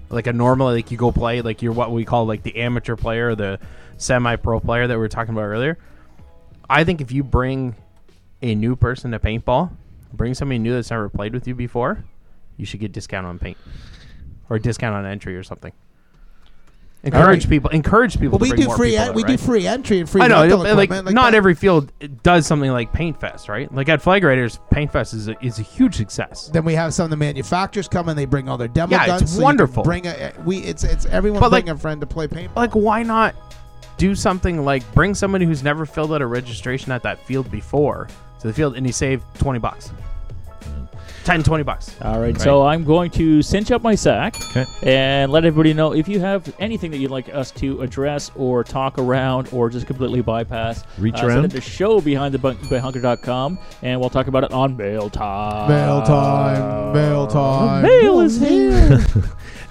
like 0.10 0.28
a 0.28 0.34
normally 0.34 0.76
like 0.76 0.92
you 0.92 0.98
go 0.98 1.12
play 1.12 1.42
like 1.42 1.62
you're 1.62 1.74
what 1.74 1.92
we 1.92 2.06
call 2.06 2.26
like 2.26 2.44
the 2.44 2.56
amateur 2.58 2.96
player 2.96 3.30
or 3.30 3.36
the 3.36 3.60
semi 3.98 4.36
pro 4.36 4.60
player 4.60 4.88
that 4.88 4.94
we 4.94 5.00
were 5.00 5.10
talking 5.10 5.34
about 5.34 5.44
earlier. 5.44 5.78
I 6.70 6.84
think 6.84 7.02
if 7.02 7.12
you 7.12 7.24
bring 7.24 7.76
a 8.42 8.56
new 8.56 8.76
person 8.76 9.12
to 9.12 9.20
paintball, 9.20 9.72
bring 10.14 10.34
somebody 10.34 10.60
new 10.60 10.74
that's 10.74 10.90
never 10.90 11.10
played 11.10 11.34
with 11.34 11.48
you 11.48 11.56
before, 11.56 12.04
you 12.58 12.66
should 12.66 12.80
get 12.80 12.92
discount 12.92 13.28
on 13.28 13.40
paint 13.40 13.58
or 14.50 14.58
discount 14.58 14.96
on 14.96 15.06
entry 15.06 15.36
or 15.36 15.44
something. 15.44 15.74
Encourage 17.04 17.50
people. 17.50 17.70
Encourage 17.72 18.20
people. 18.20 18.38
well, 18.38 18.40
to 18.40 18.44
we 18.44 18.50
bring 18.50 18.62
do 18.62 18.68
more 18.68 18.78
free. 18.78 18.90
people 18.92 19.04
En- 19.04 19.10
out, 19.10 19.16
we 19.16 19.24
right? 19.24 19.32
do 19.32 19.38
free 19.44 19.66
entry 19.68 20.00
and 20.00 20.10
free. 20.10 20.22
I 20.22 20.28
know, 20.28 20.42
rental 20.42 20.60
like, 20.76 20.90
equipment, 20.92 21.16
not 21.16 21.32
that. 21.32 21.38
every 21.38 21.56
field 21.56 21.92
does 22.22 22.46
something 22.46 22.70
like 22.72 22.94
Paint 22.94 23.20
Fest, 23.20 23.50
right? 23.50 23.74
Like 23.74 23.90
at 23.90 24.02
Flag 24.04 24.24
Raiders, 24.24 24.60
Paint 24.72 24.92
Fest 24.92 25.14
is 25.16 25.28
a, 25.28 25.46
is 25.46 25.58
a 25.58 25.64
huge 25.64 25.96
success. 25.96 26.50
Then 26.54 26.64
we 26.64 26.74
have 26.76 26.94
some 26.94 27.06
of 27.06 27.10
the 27.10 27.18
manufacturers 27.18 27.88
come 27.88 28.08
and 28.10 28.18
they 28.18 28.26
bring 28.26 28.48
all 28.48 28.58
their 28.58 28.68
demo 28.68 28.92
Yeah, 28.92 29.02
it's 29.04 29.08
guns. 29.08 29.22
so 29.32 29.36
you 29.36 29.40
can 29.40 29.44
wonderful. 29.46 29.84
bring 29.84 30.06
a 30.06 30.10
eh, 30.12 30.32
we. 30.46 30.58
It's 30.60 30.84
it's 30.84 31.06
everyone 31.08 31.40
But, 31.40 31.50
bring 31.50 31.66
like- 31.66 31.76
a 31.76 31.80
friend 31.80 32.00
to 32.02 32.08
play 32.08 32.28
paintball. 32.28 32.56
Like, 32.56 32.74
why 32.74 33.02
not 33.02 33.34
do 33.98 34.14
something 34.16 34.64
like 34.64 34.84
bring 34.94 35.16
somebody 35.16 35.46
who's 35.46 35.64
never 35.64 35.86
filled 35.88 36.14
out 36.14 36.22
a 36.22 36.28
registration 36.28 36.92
at 36.92 37.02
that 37.04 37.24
field 37.26 37.50
before 37.50 38.08
to 38.42 38.48
the 38.48 38.54
field 38.54 38.76
and 38.76 38.86
you 38.86 38.94
save 38.94 39.24
20 39.40 39.58
bucks? 39.60 39.92
10, 41.32 41.44
20 41.44 41.64
bucks. 41.64 41.96
All 42.02 42.20
right, 42.20 42.38
so 42.40 42.64
I'm 42.66 42.84
going 42.84 43.10
to 43.12 43.42
cinch 43.42 43.72
up 43.72 43.82
my 43.82 43.96
sack 43.96 44.36
Okay. 44.56 44.66
and 44.84 45.32
let 45.32 45.46
everybody 45.46 45.74
know 45.74 45.94
if 45.94 46.10
you 46.10 46.20
have 46.20 46.54
anything 46.60 46.92
that 46.92 46.98
you'd 46.98 47.10
like 47.12 47.34
us 47.34 47.52
to 47.52 47.82
address 47.82 48.32
or 48.36 48.66
talk 48.66 48.98
around 48.98 49.48
or 49.54 49.70
just 49.70 49.88
completely 49.88 50.22
bypass. 50.22 50.84
Reach 50.98 51.16
uh, 51.16 51.30
Send 51.30 51.46
it 51.46 51.52
to 51.52 51.62
show 51.62 52.02
behind 52.02 52.34
the 52.34 52.38
bunker.com 52.38 53.58
and 53.82 54.00
we'll 54.02 54.10
talk 54.10 54.28
about 54.28 54.44
it 54.44 54.52
on 54.52 54.76
mail 54.76 55.10
time. 55.10 55.70
Mail 55.70 56.02
time, 56.02 56.94
mail 56.94 57.28
time. 57.28 57.84
Mail 57.84 58.20
is 58.20 58.40
here. 58.40 59.00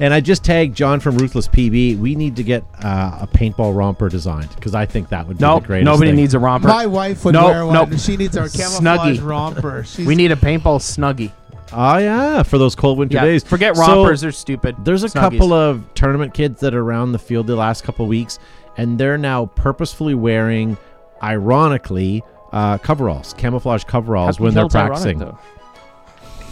And 0.03 0.15
I 0.15 0.21
just 0.21 0.43
tagged 0.43 0.75
John 0.75 0.99
from 0.99 1.19
Ruthless 1.19 1.47
PB. 1.47 1.99
We 1.99 2.15
need 2.15 2.35
to 2.37 2.43
get 2.43 2.65
uh, 2.83 3.19
a 3.21 3.27
paintball 3.27 3.77
romper 3.77 4.09
designed 4.09 4.49
because 4.55 4.75
I 4.75 4.87
think 4.87 5.11
that 5.11 5.29
would 5.29 5.37
be 5.37 5.43
No, 5.45 5.61
the 5.61 5.67
greatest. 5.67 5.85
nobody 5.85 6.09
thing. 6.13 6.17
needs 6.17 6.33
a 6.33 6.39
romper. 6.39 6.69
My 6.69 6.87
wife 6.87 7.23
would 7.27 7.35
No, 7.35 7.45
wear 7.45 7.67
one. 7.67 7.75
nope. 7.75 7.99
She 7.99 8.17
needs 8.17 8.35
our 8.39 8.49
camouflage 8.49 9.19
Snuggie. 9.19 9.27
romper. 9.29 9.85
She's, 9.87 10.07
we 10.07 10.15
need 10.15 10.33
a 10.33 10.37
paintball 10.37 10.79
snuggie. 10.81 11.33
Oh 11.73 11.99
yeah, 11.99 12.43
for 12.43 12.59
those 12.59 12.75
cold 12.75 12.99
winter 12.99 13.15
Yeah, 13.17 13.25
days. 13.25 13.45
forget 13.45 13.77
So, 13.77 13.83
rompers; 13.83 14.21
they're 14.21 14.33
stupid. 14.33 14.77
There's 14.85 15.05
a 15.05 15.07
Snuggies. 15.09 15.13
couple 15.21 15.53
of 15.53 15.83
tournament 15.95 16.35
kids 16.35 16.61
that 16.61 16.75
are 16.75 16.81
around 16.83 17.13
the 17.13 17.19
field 17.19 17.47
the 17.47 17.55
last 17.57 17.85
couple 17.85 18.05
of 18.05 18.09
weeks, 18.09 18.39
and 18.77 18.99
they're 18.99 19.19
now 19.19 19.47
purposefully 19.47 20.15
wearing, 20.15 20.77
ironically, 21.23 22.23
uh, 22.53 22.79
coveralls, 22.79 23.35
camouflage 23.35 23.85
coveralls 23.85 24.39
How 24.39 24.45
when 24.45 24.53
come 24.53 24.55
they're 24.57 24.67
it's 24.67 24.75
ironic, 24.75 25.19
practicing 25.19 25.19
though? 25.19 25.39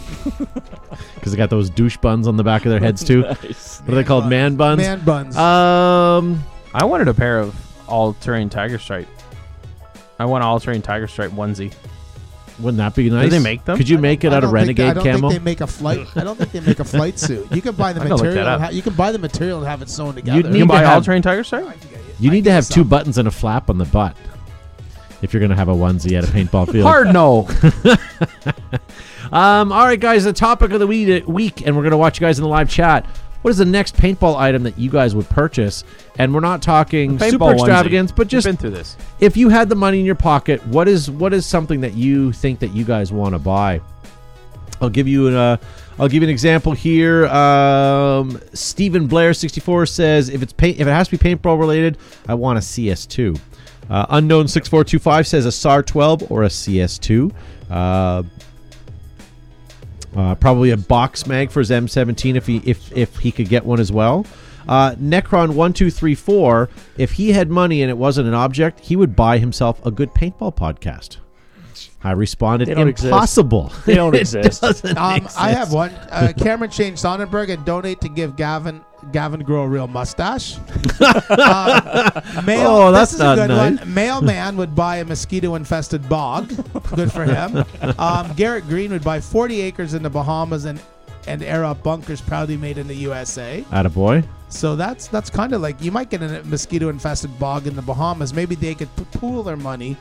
because 1.15 1.31
they 1.31 1.37
got 1.37 1.49
those 1.49 1.69
douche 1.69 1.97
buns 1.97 2.27
on 2.27 2.35
the 2.37 2.43
back 2.43 2.65
of 2.65 2.71
their 2.71 2.79
heads 2.79 3.03
too. 3.03 3.21
Nice. 3.43 3.79
What 3.81 3.93
are 3.93 3.95
they 3.95 4.03
called? 4.03 4.27
Man 4.29 4.55
buns. 4.55 4.79
man 4.79 5.01
buns. 5.05 5.35
Um, 5.37 6.43
I 6.73 6.85
wanted 6.85 7.07
a 7.07 7.13
pair 7.13 7.39
of 7.39 7.55
all-terrain 7.87 8.49
tiger 8.49 8.77
stripe. 8.79 9.07
I 10.19 10.25
want 10.25 10.43
all-terrain 10.43 10.81
tiger 10.81 11.07
stripe 11.07 11.31
onesie. 11.31 11.73
Wouldn't 12.59 12.77
that 12.77 12.95
be 12.95 13.09
nice? 13.09 13.31
they 13.31 13.39
make 13.39 13.63
them? 13.65 13.77
Could 13.77 13.87
you 13.89 13.97
make 13.97 14.23
it 14.23 14.33
I 14.33 14.37
out 14.37 14.43
of 14.43 14.51
don't 14.51 14.65
think 14.65 14.77
renegade 14.79 14.85
I 14.89 14.93
don't 14.93 15.03
camo? 15.03 15.29
think 15.29 15.41
they 15.41 15.45
make 15.45 15.61
a 15.61 15.67
flight. 15.67 16.07
I 16.15 16.23
don't 16.23 16.37
think 16.37 16.51
they 16.51 16.59
make 16.59 16.79
a 16.79 16.83
flight 16.83 17.17
suit. 17.27 17.51
You 17.51 17.61
can 17.61 17.75
buy 17.75 17.93
the 17.93 18.01
I 18.01 18.03
can 18.03 18.11
look 18.11 18.19
material. 18.23 18.45
that 18.45 18.53
and 18.55 18.63
up. 18.63 18.69
ha- 18.69 18.75
you 18.75 18.81
can 18.81 18.93
buy 18.93 19.11
the 19.11 19.19
material 19.19 19.59
and 19.59 19.67
have 19.67 19.81
it 19.81 19.89
sewn 19.89 20.15
together. 20.15 20.37
You'd 20.37 20.45
need 20.47 20.59
can 20.59 20.67
to 20.67 20.73
buy 20.73 20.79
have- 20.81 20.89
all-terrain 20.95 21.21
tiger 21.21 21.43
stripe. 21.43 21.77
You 22.19 22.31
need 22.31 22.43
to 22.43 22.51
have 22.51 22.67
two 22.67 22.83
buttons 22.83 23.17
and 23.17 23.27
a 23.27 23.31
flap 23.31 23.69
on 23.69 23.77
the 23.77 23.85
butt 23.85 24.15
if 25.21 25.33
you're 25.33 25.39
going 25.39 25.49
to 25.51 25.55
have 25.55 25.69
a 25.69 25.73
onesie 25.73 26.17
at 26.17 26.23
a 26.23 26.27
paintball 26.31 26.71
field. 26.71 26.85
Hard 26.85 27.13
no. 27.13 27.47
Um, 29.31 29.71
all 29.71 29.85
right, 29.85 29.99
guys, 29.99 30.23
the 30.23 30.33
topic 30.33 30.71
of 30.71 30.79
the 30.79 30.87
week, 30.87 31.27
week, 31.27 31.61
and 31.65 31.75
we're 31.75 31.83
going 31.83 31.91
to 31.91 31.97
watch 31.97 32.19
you 32.19 32.25
guys 32.25 32.39
in 32.39 32.43
the 32.43 32.49
live 32.49 32.67
chat. 32.67 33.05
What 33.41 33.51
is 33.51 33.57
the 33.57 33.65
next 33.65 33.95
paintball 33.95 34.35
item 34.35 34.63
that 34.63 34.77
you 34.77 34.89
guys 34.89 35.15
would 35.15 35.29
purchase? 35.29 35.83
And 36.17 36.33
we're 36.33 36.41
not 36.41 36.61
talking 36.61 37.17
Paintball 37.17 37.29
super 37.31 37.45
onesie. 37.45 37.53
extravagance, 37.53 38.11
but 38.11 38.19
We've 38.25 38.27
just 38.27 38.45
been 38.45 38.57
through 38.57 38.71
this. 38.71 38.97
if 39.21 39.37
you 39.37 39.47
had 39.49 39.69
the 39.69 39.75
money 39.75 39.99
in 39.99 40.05
your 40.05 40.15
pocket, 40.15 40.65
what 40.67 40.87
is 40.89 41.09
what 41.09 41.33
is 41.33 41.45
something 41.45 41.79
that 41.81 41.93
you 41.93 42.33
think 42.33 42.59
that 42.59 42.73
you 42.73 42.83
guys 42.83 43.11
want 43.13 43.35
to 43.35 43.39
buy? 43.39 43.79
I'll 44.81 44.89
give 44.89 45.07
you 45.07 45.27
an 45.27 45.35
uh, 45.35 45.57
I'll 45.97 46.07
give 46.07 46.21
you 46.23 46.27
an 46.27 46.31
example 46.31 46.71
here. 46.73 47.27
Um, 47.27 48.39
Stephen 48.53 49.07
Blair 49.07 49.33
sixty 49.33 49.61
four 49.61 49.85
says 49.85 50.29
if 50.29 50.41
it's 50.41 50.53
paint 50.53 50.79
if 50.79 50.87
it 50.87 50.91
has 50.91 51.07
to 51.09 51.17
be 51.17 51.35
paintball 51.35 51.59
related, 51.59 51.97
I 52.27 52.33
want 52.33 52.57
a 52.59 52.61
CS 52.61 53.05
two. 53.05 53.35
Uh, 53.89 54.05
Unknown 54.09 54.47
six 54.47 54.67
four 54.67 54.83
two 54.83 54.99
five 54.99 55.27
says 55.27 55.45
a 55.45 55.51
SAR 55.51 55.81
twelve 55.83 56.29
or 56.31 56.43
a 56.43 56.49
CS 56.49 56.97
two. 56.97 57.31
Uh, 57.69 58.23
uh, 60.15 60.35
probably 60.35 60.71
a 60.71 60.77
box 60.77 61.25
mag 61.27 61.51
for 61.51 61.59
his 61.59 61.69
M17 61.69 62.35
if 62.35 62.47
he 62.47 62.57
if 62.65 62.91
if 62.95 63.17
he 63.17 63.31
could 63.31 63.49
get 63.49 63.65
one 63.65 63.79
as 63.79 63.91
well. 63.91 64.25
Uh, 64.67 64.93
Necron 64.95 65.55
one 65.55 65.73
two 65.73 65.89
three 65.89 66.15
four. 66.15 66.69
If 66.97 67.13
he 67.13 67.31
had 67.31 67.49
money 67.49 67.81
and 67.81 67.89
it 67.89 67.97
wasn't 67.97 68.27
an 68.27 68.33
object, 68.33 68.79
he 68.81 68.95
would 68.95 69.15
buy 69.15 69.37
himself 69.39 69.83
a 69.85 69.91
good 69.91 70.13
paintball 70.13 70.55
podcast. 70.55 71.17
I 72.03 72.11
responded, 72.11 72.67
They 72.67 72.75
don't 72.75 72.87
exist. 72.87 73.11
impossible. 73.11 73.73
They 73.85 73.95
don't 73.95 74.13
It 74.15 74.21
exist. 74.21 74.61
doesn't 74.61 74.97
Um, 74.97 75.03
I 75.03 75.17
exist. 75.17 75.37
have 75.39 75.73
one. 75.73 75.89
Uh, 76.09 76.31
Cameron 76.37 76.71
Shane 76.71 76.95
Sonnenberg 76.95 77.49
and 77.49 77.65
donate 77.65 77.99
to 78.01 78.09
give 78.09 78.35
Gavin 78.37 78.81
Gavin 79.11 79.41
grow 79.41 79.63
a 79.63 79.67
real 79.67 79.87
mustache. 79.87 80.57
um, 80.99 82.45
mail, 82.45 82.67
Oh, 82.69 82.91
that's 82.91 83.11
this 83.11 83.13
is 83.13 83.19
not 83.19 83.37
a 83.37 83.41
good 83.41 83.47
nice. 83.49 83.79
one. 83.79 83.93
Mailman 83.93 84.57
would 84.57 84.75
buy 84.75 84.97
a 84.97 85.05
mosquito-infested 85.05 86.07
bog. 86.09 86.49
Good 86.95 87.11
for 87.11 87.23
him. 87.25 87.63
Um, 87.97 88.33
Garrett 88.35 88.65
Green 88.67 88.91
would 88.91 89.03
buy 89.03 89.19
40 89.21 89.61
acres 89.61 89.93
in 89.93 90.03
the 90.03 90.09
Bahamas 90.09 90.65
and 90.65 90.79
and 91.27 91.43
era 91.43 91.75
bunkers 91.75 92.21
proudly 92.21 92.57
made 92.57 92.77
in 92.77 92.87
the 92.87 92.95
USA. 92.95 93.63
Attaboy. 93.71 94.25
So 94.49 94.75
that's 94.75 95.07
that's 95.07 95.29
kind 95.29 95.53
of 95.53 95.61
like 95.61 95.79
you 95.81 95.91
might 95.91 96.09
get 96.09 96.23
a 96.23 96.41
mosquito 96.45 96.89
infested 96.89 97.37
bog 97.39 97.67
in 97.67 97.75
the 97.75 97.81
Bahamas. 97.81 98.33
Maybe 98.33 98.55
they 98.55 98.73
could 98.73 98.93
p- 98.95 99.05
pool 99.11 99.43
their 99.43 99.57
money 99.57 99.95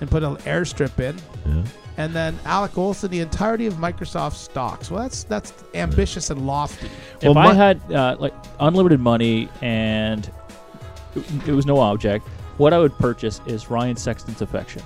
and 0.00 0.10
put 0.10 0.22
an 0.24 0.36
airstrip 0.38 0.98
in. 0.98 1.16
Yeah. 1.46 1.62
And 1.98 2.14
then 2.14 2.38
Alec 2.46 2.78
Olson, 2.78 3.10
the 3.10 3.20
entirety 3.20 3.66
of 3.66 3.74
Microsoft 3.74 4.32
stocks. 4.34 4.90
Well, 4.90 5.02
that's 5.02 5.24
that's 5.24 5.52
ambitious 5.74 6.30
and 6.30 6.46
lofty. 6.46 6.86
If 7.20 7.24
Well, 7.34 7.38
I 7.38 7.52
had 7.52 7.92
uh, 7.92 8.16
like 8.18 8.34
unlimited 8.60 8.98
money 9.00 9.48
and 9.60 10.30
it- 11.14 11.48
it 11.48 11.52
was 11.52 11.66
no 11.66 11.78
object, 11.78 12.26
what 12.56 12.72
I 12.72 12.78
would 12.78 12.96
purchase 12.98 13.40
is 13.46 13.68
Ryan 13.70 13.96
Sexton's 13.96 14.40
affection. 14.40 14.82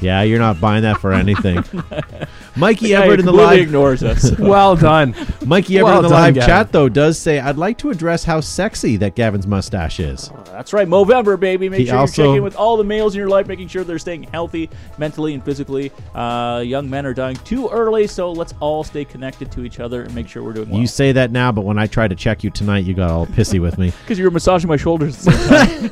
Yeah, 0.00 0.22
you're 0.22 0.38
not 0.38 0.60
buying 0.60 0.82
that 0.82 1.00
for 1.00 1.12
anything. 1.12 1.64
Mikey 2.56 2.88
Yeah, 2.88 3.00
Everett 3.02 3.20
in 3.20 3.26
the 3.26 3.32
live 3.32 3.58
ignores 3.60 4.02
us. 4.02 4.30
well 4.38 4.76
done. 4.76 5.14
Mikey 5.44 5.78
Everett 5.78 5.84
Well 5.84 5.96
in 5.98 6.02
the 6.04 6.08
done, 6.08 6.20
live 6.22 6.34
Gavin. 6.34 6.48
chat 6.48 6.72
though 6.72 6.88
does 6.88 7.18
say 7.18 7.38
I'd 7.38 7.56
like 7.58 7.76
to 7.78 7.90
address 7.90 8.24
how 8.24 8.40
sexy 8.40 8.96
that 8.98 9.14
Gavin's 9.14 9.46
mustache 9.46 10.00
is. 10.00 10.30
That's 10.46 10.72
right, 10.72 10.88
Movember, 10.88 11.38
baby. 11.38 11.68
Make 11.68 11.80
He 11.80 11.86
sure 11.86 11.96
also- 11.98 12.22
you're 12.22 12.32
checking 12.32 12.42
with 12.44 12.56
all 12.56 12.76
the 12.78 12.84
males 12.84 13.14
in 13.14 13.18
your 13.18 13.28
life, 13.28 13.46
making 13.46 13.68
sure 13.68 13.84
they're 13.84 13.98
staying 13.98 14.22
healthy 14.24 14.70
mentally 14.96 15.34
and 15.34 15.44
physically. 15.44 15.92
Uh, 16.14 16.62
young 16.64 16.88
men 16.88 17.04
are 17.04 17.12
dying 17.14 17.36
too 17.44 17.68
early, 17.68 18.06
so 18.06 18.32
let's 18.32 18.54
all 18.60 18.82
stay 18.84 19.04
connected 19.04 19.52
to 19.52 19.64
each 19.64 19.78
other 19.80 20.02
and 20.02 20.14
make 20.14 20.26
sure 20.28 20.42
we're 20.42 20.52
doing 20.54 20.70
well. 20.70 20.80
You 20.80 20.86
say 20.86 21.12
that 21.12 21.30
now, 21.30 21.52
but 21.52 21.62
when 21.66 21.78
I 21.78 21.86
tried 21.86 22.08
to 22.08 22.16
check 22.16 22.42
you 22.42 22.50
tonight, 22.50 22.84
you 22.84 22.94
got 22.94 23.10
all 23.10 23.26
pissy 23.26 23.60
with 23.60 23.76
me. 23.78 23.92
Because 24.06 24.18
you 24.18 24.24
were 24.24 24.30
massaging 24.30 24.68
my 24.68 24.76
shoulders 24.76 25.26
at 25.26 25.34
the 25.34 25.66
same 25.66 25.88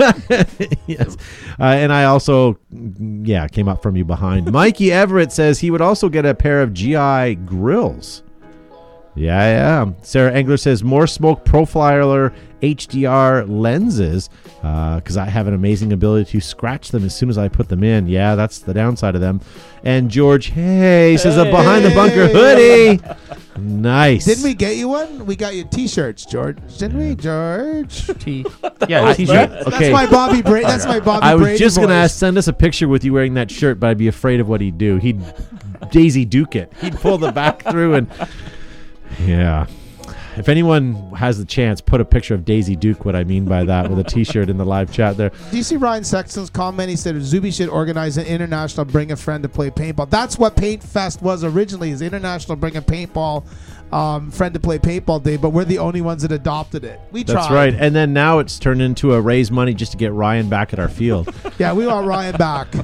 time. 0.68 0.78
yes. 0.86 1.16
Uh, 1.58 1.64
and 1.64 1.92
I 1.92 2.04
also, 2.04 2.58
yeah, 2.70 3.48
came 3.48 3.68
up 3.68 3.82
from 3.82 3.93
you 3.96 4.04
behind. 4.04 4.50
Mikey 4.50 4.92
Everett 4.92 5.32
says 5.32 5.58
he 5.60 5.70
would 5.70 5.80
also 5.80 6.08
get 6.08 6.24
a 6.24 6.34
pair 6.34 6.62
of 6.62 6.72
GI 6.72 7.36
grills. 7.46 8.22
Yeah, 9.16 9.84
yeah. 9.86 9.92
Sarah 10.02 10.32
Engler 10.32 10.56
says 10.56 10.82
more 10.82 11.06
smoke 11.06 11.44
profiler 11.44 12.34
HDR 12.62 13.48
lenses 13.48 14.28
uh, 14.62 14.96
because 14.96 15.16
I 15.16 15.26
have 15.26 15.46
an 15.46 15.54
amazing 15.54 15.92
ability 15.92 16.32
to 16.32 16.40
scratch 16.40 16.90
them 16.90 17.04
as 17.04 17.14
soon 17.14 17.28
as 17.28 17.38
I 17.38 17.48
put 17.48 17.68
them 17.68 17.84
in. 17.84 18.08
Yeah, 18.08 18.34
that's 18.34 18.58
the 18.58 18.74
downside 18.74 19.14
of 19.14 19.20
them. 19.20 19.40
And 19.84 20.10
George 20.10 20.46
Hay 20.46 21.16
says 21.16 21.36
a 21.36 21.44
behind 21.44 21.84
the 21.84 21.90
bunker 21.90 22.26
hoodie. 22.26 23.00
Nice. 23.56 24.24
Didn't 24.24 24.44
we 24.44 24.54
get 24.54 24.76
you 24.76 24.88
one? 24.88 25.26
We 25.26 25.36
got 25.36 25.54
you 25.54 25.64
T-shirts, 25.64 26.24
George. 26.24 26.58
Didn't 26.78 26.98
we, 26.98 27.14
George? 27.14 28.06
T. 28.18 28.44
Yeah, 28.88 29.12
t-shirt. 29.14 29.50
Okay. 29.50 29.70
That's 29.70 29.92
my 29.92 30.06
Bobby 30.06 30.42
Brady. 30.42 30.66
That's 30.66 30.86
my 30.86 30.98
Bobby 31.04 31.24
I 31.24 31.34
was 31.34 31.44
Brady 31.44 31.58
just 31.58 31.76
gonna 31.76 31.88
voice. 31.88 31.94
ask, 31.94 32.18
send 32.18 32.36
us 32.36 32.48
a 32.48 32.52
picture 32.52 32.88
with 32.88 33.04
you 33.04 33.12
wearing 33.12 33.34
that 33.34 33.50
shirt, 33.50 33.78
but 33.78 33.90
I'd 33.90 33.98
be 33.98 34.08
afraid 34.08 34.40
of 34.40 34.48
what 34.48 34.60
he'd 34.60 34.78
do. 34.78 34.96
He'd 34.96 35.22
Daisy 35.90 36.24
Duke 36.24 36.56
it. 36.56 36.72
He'd 36.80 36.94
pull 36.96 37.18
the 37.18 37.30
back 37.30 37.62
through 37.62 37.94
and 37.94 38.10
yeah. 39.24 39.66
If 40.36 40.48
anyone 40.48 40.94
has 41.12 41.38
the 41.38 41.44
chance, 41.44 41.80
put 41.80 42.00
a 42.00 42.04
picture 42.04 42.34
of 42.34 42.44
Daisy 42.44 42.74
Duke. 42.76 43.04
What 43.04 43.14
I 43.14 43.24
mean 43.24 43.44
by 43.44 43.64
that, 43.64 43.88
with 43.88 43.98
a 43.98 44.04
T-shirt 44.04 44.50
in 44.50 44.56
the 44.56 44.64
live 44.64 44.92
chat 44.92 45.16
there. 45.16 45.30
Do 45.50 45.56
you 45.56 45.62
see 45.62 45.76
Ryan 45.76 46.04
Sexton's 46.04 46.50
comment? 46.50 46.90
He 46.90 46.96
said 46.96 47.20
Zuby 47.22 47.50
should 47.50 47.68
organize 47.68 48.16
an 48.16 48.26
international 48.26 48.84
bring 48.84 49.12
a 49.12 49.16
friend 49.16 49.42
to 49.44 49.48
play 49.48 49.70
paintball. 49.70 50.10
That's 50.10 50.38
what 50.38 50.56
Paint 50.56 50.82
Fest 50.82 51.22
was 51.22 51.44
originally, 51.44 51.90
is 51.90 52.02
international 52.02 52.56
bring 52.56 52.76
a 52.76 52.82
paintball 52.82 53.46
um, 53.92 54.30
friend 54.30 54.52
to 54.54 54.60
play 54.60 54.78
paintball 54.78 55.22
day. 55.22 55.36
But 55.36 55.50
we're 55.50 55.64
the 55.64 55.78
only 55.78 56.00
ones 56.00 56.22
that 56.22 56.32
adopted 56.32 56.84
it. 56.84 57.00
We 57.12 57.22
tried. 57.22 57.34
That's 57.36 57.50
right. 57.52 57.74
And 57.74 57.94
then 57.94 58.12
now 58.12 58.40
it's 58.40 58.58
turned 58.58 58.82
into 58.82 59.14
a 59.14 59.20
raise 59.20 59.50
money 59.50 59.72
just 59.72 59.92
to 59.92 59.98
get 59.98 60.12
Ryan 60.12 60.48
back 60.48 60.72
at 60.72 60.78
our 60.78 60.88
field. 60.88 61.32
Yeah, 61.56 61.72
we 61.72 61.86
want 61.86 62.06
Ryan 62.06 62.36
back. 62.36 62.74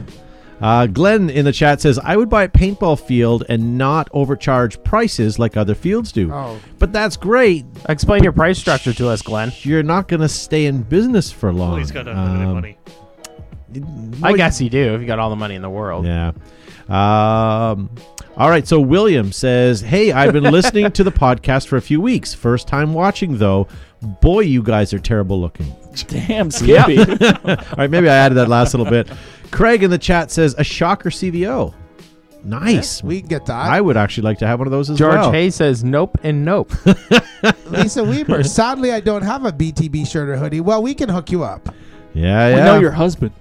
Uh, 0.61 0.87
Glenn 0.87 1.31
in 1.31 1.45
the 1.47 1.53
chat 1.53 1.81
says, 1.81 1.99
I 1.99 2.17
would 2.17 2.29
buy 2.29 2.45
a 2.45 2.49
paintball 2.49 3.01
field 3.01 3.45
and 3.49 3.79
not 3.79 4.09
overcharge 4.13 4.83
prices 4.85 5.39
like 5.39 5.57
other 5.57 5.75
fields 5.75 6.13
do. 6.13 6.31
Oh. 6.33 6.59
But 6.79 6.93
that's 6.93 7.17
great. 7.17 7.65
Explain 7.89 8.23
your 8.23 8.33
price 8.33 8.59
structure 8.59 8.93
to 8.93 9.09
us, 9.09 9.23
Glenn. 9.23 9.53
You're 9.63 9.83
not 9.83 10.07
going 10.09 10.21
to 10.21 10.29
stay 10.29 10.67
in 10.67 10.83
business 10.83 11.33
for 11.33 11.53
long. 11.53 11.71
Well, 11.71 11.79
he's 11.79 11.91
got 11.91 12.07
unlimited 12.09 12.47
Um, 12.47 12.55
money. 12.55 12.79
I 14.23 14.33
guess 14.37 14.61
you 14.61 14.69
do 14.69 14.95
if 14.95 15.01
you 15.01 15.07
got 15.07 15.19
all 15.19 15.31
the 15.31 15.37
money 15.37 15.55
in 15.55 15.63
the 15.63 15.71
world. 15.71 16.05
Yeah. 16.05 16.33
Um, 16.89 17.89
all 18.37 18.51
right. 18.51 18.67
So 18.67 18.81
William 18.81 19.31
says, 19.31 19.81
"Hey, 19.81 20.11
I've 20.11 20.33
been 20.33 20.43
listening 20.45 20.91
to 20.93 21.05
the 21.05 21.13
podcast 21.13 21.69
for 21.69 21.77
a 21.77 21.81
few 21.81 22.01
weeks. 22.01 22.35
First 22.35 22.67
time 22.67 22.93
watching 22.95 23.39
though. 23.39 23.69
Boy, 24.03 24.41
you 24.41 24.63
guys 24.63 24.95
are 24.95 24.99
terrible 24.99 25.41
looking. 25.41 25.75
Damn, 26.09 26.51
Skippy. 26.51 26.99
All 27.45 27.57
right, 27.77 27.91
maybe 27.91 28.09
I 28.09 28.15
added 28.17 28.37
that 28.37 28.49
last 28.49 28.73
little 28.75 28.91
bit. 28.91 29.11
Craig 29.51 29.83
in 29.83 29.91
the 29.91 29.99
chat 29.99 30.31
says 30.31 30.55
a 30.59 30.65
shocker 30.65 31.11
CVO. 31.11 31.75
Nice. 32.43 33.03
We 33.03 33.21
can 33.21 33.29
get 33.29 33.45
that. 33.47 33.55
I 33.71 33.81
would 33.83 33.99
actually 33.99 34.23
like 34.23 34.39
to 34.39 34.47
have 34.47 34.59
one 34.61 34.67
of 34.67 34.71
those 34.73 34.89
as 34.89 34.99
well. 34.99 35.25
George 35.25 35.35
Hay 35.35 35.51
says 35.51 35.85
nope 35.85 36.17
and 36.23 36.43
nope. 36.45 36.73
Lisa 37.67 38.03
Weber. 38.03 38.43
Sadly, 38.45 38.93
I 38.93 39.01
don't 39.01 39.21
have 39.23 39.45
a 39.45 39.53
BTB 39.53 40.11
shirt 40.11 40.29
or 40.31 40.37
hoodie. 40.39 40.61
Well, 40.63 40.83
we 40.83 40.95
can 40.95 41.11
hook 41.11 41.31
you 41.31 41.45
up. 41.45 41.69
Yeah, 42.15 42.49
We 42.49 42.55
yeah. 42.55 42.65
know 42.65 42.79
your 42.81 42.93
husband. 42.93 43.33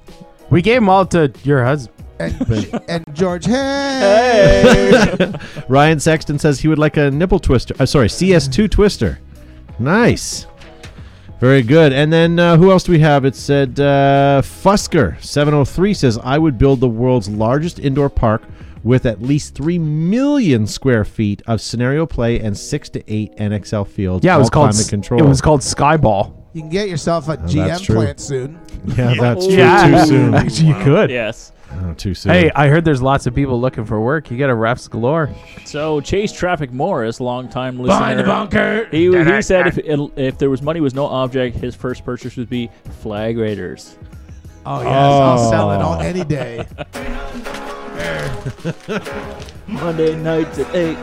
we 0.50 0.62
gave 0.62 0.76
them 0.78 0.90
all 0.90 1.06
to 1.08 1.32
your 1.44 1.64
husband. 1.64 1.96
And, 2.20 2.82
and 2.90 3.06
George, 3.16 3.46
hey. 3.46 5.32
Ryan 5.70 6.00
Sexton 6.02 6.38
says 6.38 6.60
he 6.60 6.68
would 6.68 6.78
like 6.80 6.98
a 6.98 7.10
nipple 7.10 7.40
twister. 7.40 7.74
Uh, 7.80 7.86
sorry, 7.86 8.08
CS2 8.10 8.70
twister. 8.70 9.20
Nice. 9.80 10.46
Very 11.40 11.62
good. 11.62 11.94
And 11.94 12.12
then 12.12 12.38
uh, 12.38 12.58
who 12.58 12.70
else 12.72 12.84
do 12.84 12.92
we 12.92 13.00
have? 13.00 13.24
It 13.24 13.36
said 13.36 13.80
uh, 13.80 14.42
Fusker703 14.44 15.96
says, 15.96 16.20
I 16.22 16.38
would 16.38 16.58
build 16.58 16.82
the 16.82 16.90
world's 16.90 17.30
largest 17.30 17.80
indoor 17.80 18.10
park 18.10 18.44
with 18.84 19.06
at 19.06 19.22
least 19.22 19.56
3 19.56 19.80
million 19.80 20.68
square 20.68 21.06
feet 21.06 21.42
of 21.48 21.62
scenario 21.62 22.06
play 22.06 22.40
and 22.40 22.58
6 22.58 22.90
to 22.90 23.14
8 23.14 23.36
NXL 23.38 23.88
fields. 23.88 24.26
Yeah, 24.26 24.36
it 24.36 24.40
was 24.40 24.50
called 24.50 24.72
climate 24.72 24.90
control. 24.90 25.24
it 25.24 25.28
was 25.28 25.42
called 25.42 25.62
Skyball. 25.62 26.39
You 26.54 26.62
can 26.62 26.70
get 26.70 26.90
yourself 26.90 27.26
a 27.30 27.38
that's 27.38 27.54
GM 27.54 27.84
true. 27.84 27.96
plant 27.96 28.20
soon. 28.20 28.60
Yeah, 28.98 29.14
that's 29.20 29.46
true. 29.46 29.56
Yeah. 29.56 30.02
Too 30.04 30.08
soon. 30.08 30.34
Actually, 30.34 30.68
you 30.70 30.74
could. 30.84 31.10
Yes. 31.12 31.52
Oh, 31.72 31.94
too 31.94 32.14
soon. 32.16 32.32
Hey, 32.32 32.50
I 32.56 32.68
heard 32.70 32.84
there's 32.86 33.02
lots 33.02 33.28
of 33.28 33.36
people 33.36 33.60
looking 33.62 33.86
for 33.86 34.02
work. 34.02 34.32
You 34.32 34.38
got 34.40 34.50
a 34.50 34.54
refs 34.56 34.90
galore. 34.90 35.30
So 35.66 36.02
Chase 36.02 36.32
Traffic 36.32 36.72
Morris, 36.72 37.20
longtime 37.20 37.78
listener, 37.78 38.00
Behind 38.00 38.20
the 38.20 38.24
bunker. 38.24 38.88
he, 38.90 39.06
he 39.12 39.42
said 39.44 39.68
if 39.68 39.78
if 40.18 40.38
there 40.40 40.50
was 40.50 40.62
money 40.64 40.80
was 40.82 40.96
no 40.96 41.06
object, 41.06 41.58
his 41.58 41.76
first 41.76 42.04
purchase 42.04 42.36
would 42.38 42.50
be 42.50 42.70
Flag 43.02 43.38
Raiders. 43.38 43.98
Oh 44.66 44.82
yes, 44.82 44.88
I'll 44.96 45.40
Oh. 45.40 45.50
sell 45.52 45.72
it 45.72 45.82
on 45.82 46.02
any 46.04 46.24
day. 46.24 46.66
Monday 49.68 50.16
nights 50.16 50.58
at 50.58 50.76
eight. 50.76 50.98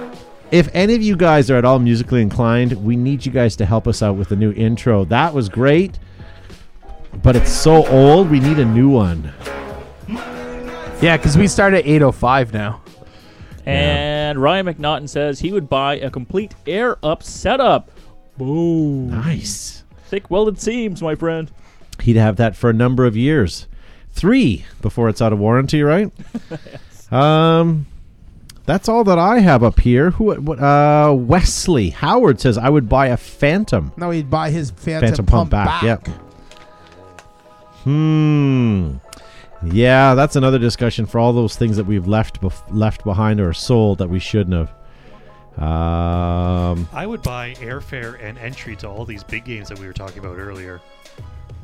If 0.51 0.69
any 0.73 0.95
of 0.95 1.03
you 1.03 1.17
guys 1.17 1.51
are 1.51 1.57
at 1.57 1.65
all 1.65 1.79
musically 1.79 2.23
inclined, 2.23 2.73
we 2.85 2.97
need 2.97 3.27
you 3.27 3.33
guys 3.33 3.57
to 3.57 3.67
help 3.67 3.89
us 3.89 4.03
out 4.03 4.17
with 4.17 4.29
the 4.29 4.37
new 4.37 4.53
intro. 4.53 5.05
That 5.05 5.35
was 5.35 5.49
great, 5.49 5.99
but 7.23 7.35
it's 7.35 7.51
so 7.51 7.87
old. 7.89 8.31
We 8.31 8.39
need 8.39 8.59
a 8.59 8.65
new 8.65 8.89
one. 8.89 9.33
Yeah, 11.01 11.17
because 11.17 11.37
we 11.37 11.49
start 11.49 11.75
at 11.75 11.85
8:05 11.85 12.53
now. 12.53 12.81
And 13.67 14.41
Ryan 14.41 14.67
McNaughton 14.67 15.09
says 15.09 15.41
he 15.41 15.53
would 15.53 15.69
buy 15.69 15.97
a 15.97 16.11
complete 16.11 16.55
air 16.67 16.97
up 17.05 17.23
setup. 17.25 17.91
Boom. 18.39 19.11
Nice. 19.11 19.83
Thick 20.07 20.31
welded 20.31 20.61
seams, 20.61 21.03
my 21.03 21.17
friend. 21.17 21.51
He'd 22.01 22.17
have 22.17 22.37
that 22.37 22.55
for 22.55 22.71
a 22.71 22.73
number 22.73 23.05
of 23.05 23.17
years, 23.17 23.67
three 24.13 24.65
before 24.81 25.09
it's 25.09 25.21
out 25.21 25.33
of 25.33 25.39
warranty, 25.41 25.83
right? 25.83 26.13
Um, 27.09 27.87
that's 28.67 28.89
all 28.89 29.05
that 29.05 29.19
I 29.19 29.39
have 29.39 29.63
up 29.63 29.81
here. 29.81 30.11
Who? 30.13 30.35
What? 30.35 30.59
Uh, 30.61 31.15
Wesley 31.17 31.91
Howard 31.91 32.41
says 32.41 32.59
I 32.59 32.69
would 32.69 32.89
buy 32.89 33.07
a 33.09 33.17
Phantom. 33.17 33.93
No, 33.97 34.11
he'd 34.11 34.29
buy 34.31 34.51
his 34.51 34.71
Phantom, 34.71 35.09
Phantom 35.09 35.27
pump, 35.27 35.51
pump 35.51 35.51
back, 35.51 35.83
back. 35.83 36.07
yep. 36.07 36.09
Hmm. 37.85 38.97
Yeah, 39.63 40.15
that's 40.15 40.37
another 40.37 40.59
discussion 40.59 41.07
for 41.07 41.19
all 41.19 41.33
those 41.33 41.57
things 41.57 41.77
that 41.77 41.85
we've 41.85 42.07
left 42.07 42.41
bef- 42.41 42.63
left 42.71 43.05
behind 43.05 43.41
or 43.41 43.53
sold 43.53 43.99
that 43.99 44.09
we 44.11 44.19
shouldn't 44.19 44.55
have. 44.55 44.71
Um, 45.59 46.87
I 46.93 47.07
would 47.07 47.23
buy 47.23 47.55
airfare 47.55 48.23
and 48.23 48.37
entry 48.37 48.77
to 48.77 48.89
all 48.89 49.07
these 49.07 49.25
big 49.25 49.45
games 49.47 49.69
that 49.69 49.79
we 49.79 49.87
were 49.87 49.95
talking 49.95 50.19
about 50.19 50.37
earlier 50.39 50.81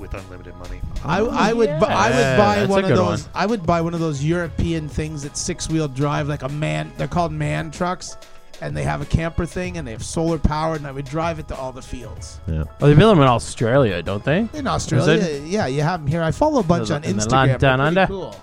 with 0.03 0.13
unlimited 0.13 0.55
money. 0.57 0.81
I, 1.05 1.21
oh, 1.21 1.31
I 1.31 1.53
would 1.55 1.71
bu- 1.81 1.87
I 1.87 2.11
would 2.11 2.17
Yeah, 2.19 2.37
buy 2.37 2.57
that's 2.57 2.69
one 2.71 2.81
a 2.81 2.83
of 2.83 2.89
good 2.91 2.99
those. 2.99 3.23
one. 3.23 3.31
I 3.35 3.47
would 3.47 3.65
buy 3.65 3.81
one 3.81 3.95
of 3.95 4.01
those 4.01 4.23
European 4.23 4.89
things 4.89 5.23
that 5.23 5.37
six 5.39 5.71
wheel 5.71 5.89
drive 5.89 6.29
like 6.29 6.43
a 6.43 6.49
man. 6.51 6.93
They're 6.99 7.09
called 7.09 7.33
man 7.33 7.71
trucks, 7.71 8.17
and 8.61 8.77
they 8.77 8.83
have 8.83 9.01
a 9.01 9.07
camper 9.07 9.47
thing 9.47 9.79
and 9.79 9.87
they 9.89 9.93
have 9.93 10.05
solar 10.05 10.39
powered. 10.39 10.79
And 10.79 10.87
I 10.87 10.93
would 10.93 11.07
drive 11.07 11.39
it 11.39 11.49
to 11.49 11.57
all 11.57 11.73
the 11.73 11.81
fields 11.83 12.39
yeah. 12.47 12.65
Well, 12.81 12.91
they 12.91 12.95
build 12.95 13.17
them 13.17 13.23
in 13.23 13.29
Australia, 13.29 14.03
don't 14.03 14.25
they? 14.25 14.47
in 14.53 14.67
Australia. 14.67 15.41
Yeah, 15.47 15.67
you 15.67 15.83
have 15.83 16.01
them 16.01 16.07
here. 16.09 16.23
I 16.23 16.31
follow 16.33 16.61
a 16.61 16.65
bunch 16.65 16.89
the- 16.89 16.97
on 16.97 17.05
in 17.05 17.17
the 17.17 17.23
Instagram. 17.23 17.31
land 17.33 17.51
They're 17.51 17.59
down 17.59 17.79
pretty 17.79 17.89
under? 18.01 18.07
Cool. 18.07 18.37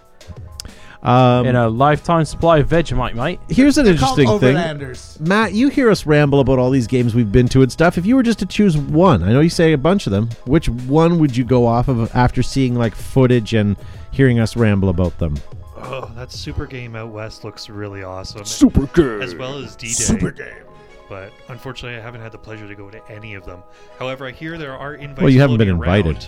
Um, 1.02 1.46
in 1.46 1.56
a 1.56 1.70
lifetime 1.70 2.26
supply 2.26 2.58
of 2.58 2.68
Vegemite, 2.68 3.14
mate. 3.16 3.40
here's 3.48 3.78
an 3.78 3.86
They're 3.86 3.94
interesting 3.94 4.28
thing. 4.40 4.56
overlanders. 4.58 5.18
Matt, 5.22 5.54
you 5.54 5.70
hear 5.70 5.90
us 5.90 6.06
ramble 6.06 6.42
about 6.42 6.60
all 6.60 6.70
these 6.72 6.88
games 6.88 7.16
we've 7.16 7.32
been 7.32 7.48
to 7.50 7.62
and 7.62 7.72
stuff. 7.72 7.98
If 7.98 8.06
you 8.06 8.18
were 8.18 8.24
just 8.24 8.40
to 8.40 8.46
choose 8.46 8.78
one, 8.78 9.24
I 9.24 9.32
know 9.32 9.40
you 9.40 9.50
say 9.50 9.72
a 9.72 9.78
bunch 9.78 10.08
of 10.08 10.12
them. 10.12 10.30
Which 10.46 10.68
one 10.68 11.18
would 11.20 11.38
you 11.38 11.46
go 11.46 11.66
off 11.66 11.88
of 11.88 12.14
after 12.14 12.44
seeing 12.44 12.76
like 12.76 12.94
footage 12.96 13.54
and 13.54 13.78
hearing 14.12 14.40
us 14.42 14.58
ramble 14.58 14.90
about 14.90 15.18
them? 15.20 15.36
Oh, 15.78 16.12
that 16.16 16.34
super 16.34 16.66
game 16.66 16.98
out 16.98 17.12
west 17.12 17.46
looks 17.46 17.70
really 17.70 18.04
awesome. 18.04 18.44
Super 18.44 18.86
Game. 18.88 19.22
As 19.22 19.34
well 19.36 19.58
as 19.58 19.78
D-Day. 19.78 19.94
Super 19.94 20.32
game. 20.32 20.66
but 21.08 21.32
unfortunately, 21.48 21.98
I 21.98 22.02
haven't 22.02 22.20
had 22.20 22.34
the 22.34 22.38
pleasure 22.38 22.68
to 22.68 22.76
go 22.76 22.90
to 22.90 23.02
any 23.10 23.36
of 23.36 23.46
them. 23.46 23.64
However, 23.98 24.28
I 24.28 24.32
hear 24.32 24.58
there 24.58 24.78
are 24.78 24.96
invites. 24.96 25.22
Well, 25.22 25.30
you 25.30 25.40
haven't 25.40 25.58
been 25.60 25.70
invited. 25.70 26.28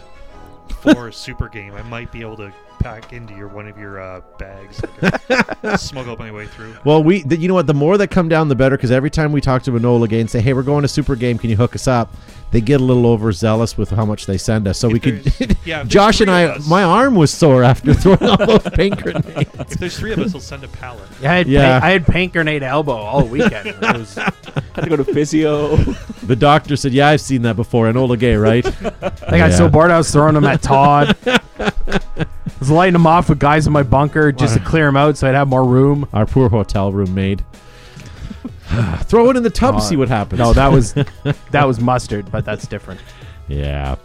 for 0.80 1.11
super 1.11 1.49
game. 1.49 1.74
I 1.76 1.82
might 1.82 2.09
be 2.13 2.22
able 2.22 2.38
to 2.38 2.53
pack 2.82 3.13
into 3.13 3.34
your 3.36 3.47
one 3.47 3.67
of 3.67 3.77
your 3.77 3.99
uh, 4.01 4.21
bags, 4.38 4.82
and 5.63 5.79
smuggle 5.79 6.17
my 6.17 6.32
way 6.32 6.47
through. 6.47 6.75
Well, 6.84 7.03
we, 7.03 7.23
th- 7.23 7.39
you 7.39 7.47
know 7.47 7.53
what? 7.53 7.67
The 7.67 7.73
more 7.73 7.97
that 7.97 8.09
come 8.09 8.27
down, 8.29 8.47
the 8.47 8.55
better. 8.55 8.75
Because 8.77 8.91
every 8.91 9.09
time 9.09 9.32
we 9.32 9.41
talk 9.41 9.63
to 9.63 9.71
Enola 9.71 10.07
Gaye 10.09 10.21
and 10.21 10.29
say, 10.29 10.41
"Hey, 10.41 10.53
we're 10.53 10.63
going 10.63 10.82
to 10.82 10.88
Super 10.88 11.15
Game. 11.15 11.38
Can 11.38 11.49
you 11.49 11.55
hook 11.55 11.75
us 11.75 11.88
up?" 11.88 12.13
They 12.51 12.59
get 12.59 12.82
a 12.82 12.84
little 12.84 13.05
overzealous 13.05 13.77
with 13.77 13.91
how 13.91 14.03
much 14.05 14.25
they 14.25 14.38
send 14.38 14.67
us. 14.67 14.77
So 14.77 14.88
If 14.88 14.93
we 14.93 14.99
could. 14.99 15.57
yeah, 15.65 15.86
Josh 15.86 16.19
and 16.19 16.29
I, 16.29 16.43
us- 16.45 16.67
my 16.67 16.84
arm 16.84 17.15
was 17.15 17.32
sore 17.32 17.63
after 17.63 17.93
throwing 17.93 18.23
all 18.23 18.36
those 18.45 18.63
paint 18.73 19.01
grenades. 19.01 19.49
If 19.57 19.69
there's 19.79 19.97
three 19.97 20.11
of 20.11 20.19
us, 20.19 20.34
we'll 20.34 20.41
send 20.41 20.65
a 20.65 20.67
pallet. 20.67 21.07
Yeah, 21.21 21.32
I 21.32 21.36
had, 21.38 21.47
Yeah. 21.47 21.71
Paint, 21.79 21.84
I 21.86 21.89
had 21.91 22.05
paint 22.07 22.34
grenade 22.34 22.61
elbow 22.63 22.91
all 22.91 23.25
weekend. 23.25 23.67
It 23.69 23.82
was, 23.82 24.15
Had 24.73 24.84
to 24.84 24.89
go 24.89 24.95
to 24.97 25.03
physio. 25.05 25.75
The 26.23 26.36
doctor 26.36 26.75
said, 26.77 26.91
"Yeah, 26.93 27.07
I've 27.09 27.19
seen 27.21 27.41
that 27.43 27.55
before." 27.57 27.91
Enola 27.91 28.17
Gaye, 28.19 28.36
right? 28.36 28.65
I 28.65 29.38
got 29.38 29.51
so 29.53 29.63
Yeah. 29.65 29.69
bored 29.69 29.91
I 29.91 29.97
was 29.97 30.11
throwing 30.11 30.34
them 30.34 30.45
at 30.45 30.61
Todd. 30.61 31.15
I 32.62 32.64
was 32.64 32.70
lighting 32.70 32.93
them 32.93 33.07
off 33.07 33.28
with 33.28 33.39
guys 33.39 33.66
in 33.66 33.74
my 33.74 33.82
bunker 33.82 34.32
just 34.32 34.53
to 34.53 34.59
clear 34.59 34.86
them 34.86 34.95
out 34.95 35.18
so 35.18 35.28
I'd 35.28 35.34
have 35.34 35.47
more 35.47 35.66
room. 35.66 36.07
Our 36.14 36.28
poor 36.28 36.47
hotel 36.47 36.91
room 36.91 37.16
maid. 37.16 37.43
Throw 39.05 39.32
it 39.32 39.36
in 39.36 39.41
the 39.41 39.49
tub, 39.49 39.76
Uh, 39.76 39.80
see 39.80 39.95
what 39.95 40.07
happens. 40.09 40.38
No, 40.38 40.53
that 40.53 40.72
was 40.72 40.93
that 41.51 41.66
was 41.68 41.80
mustard, 41.80 42.32
but 42.32 42.45
that's 42.45 42.68
different. 42.68 43.01
yeah. 43.47 43.95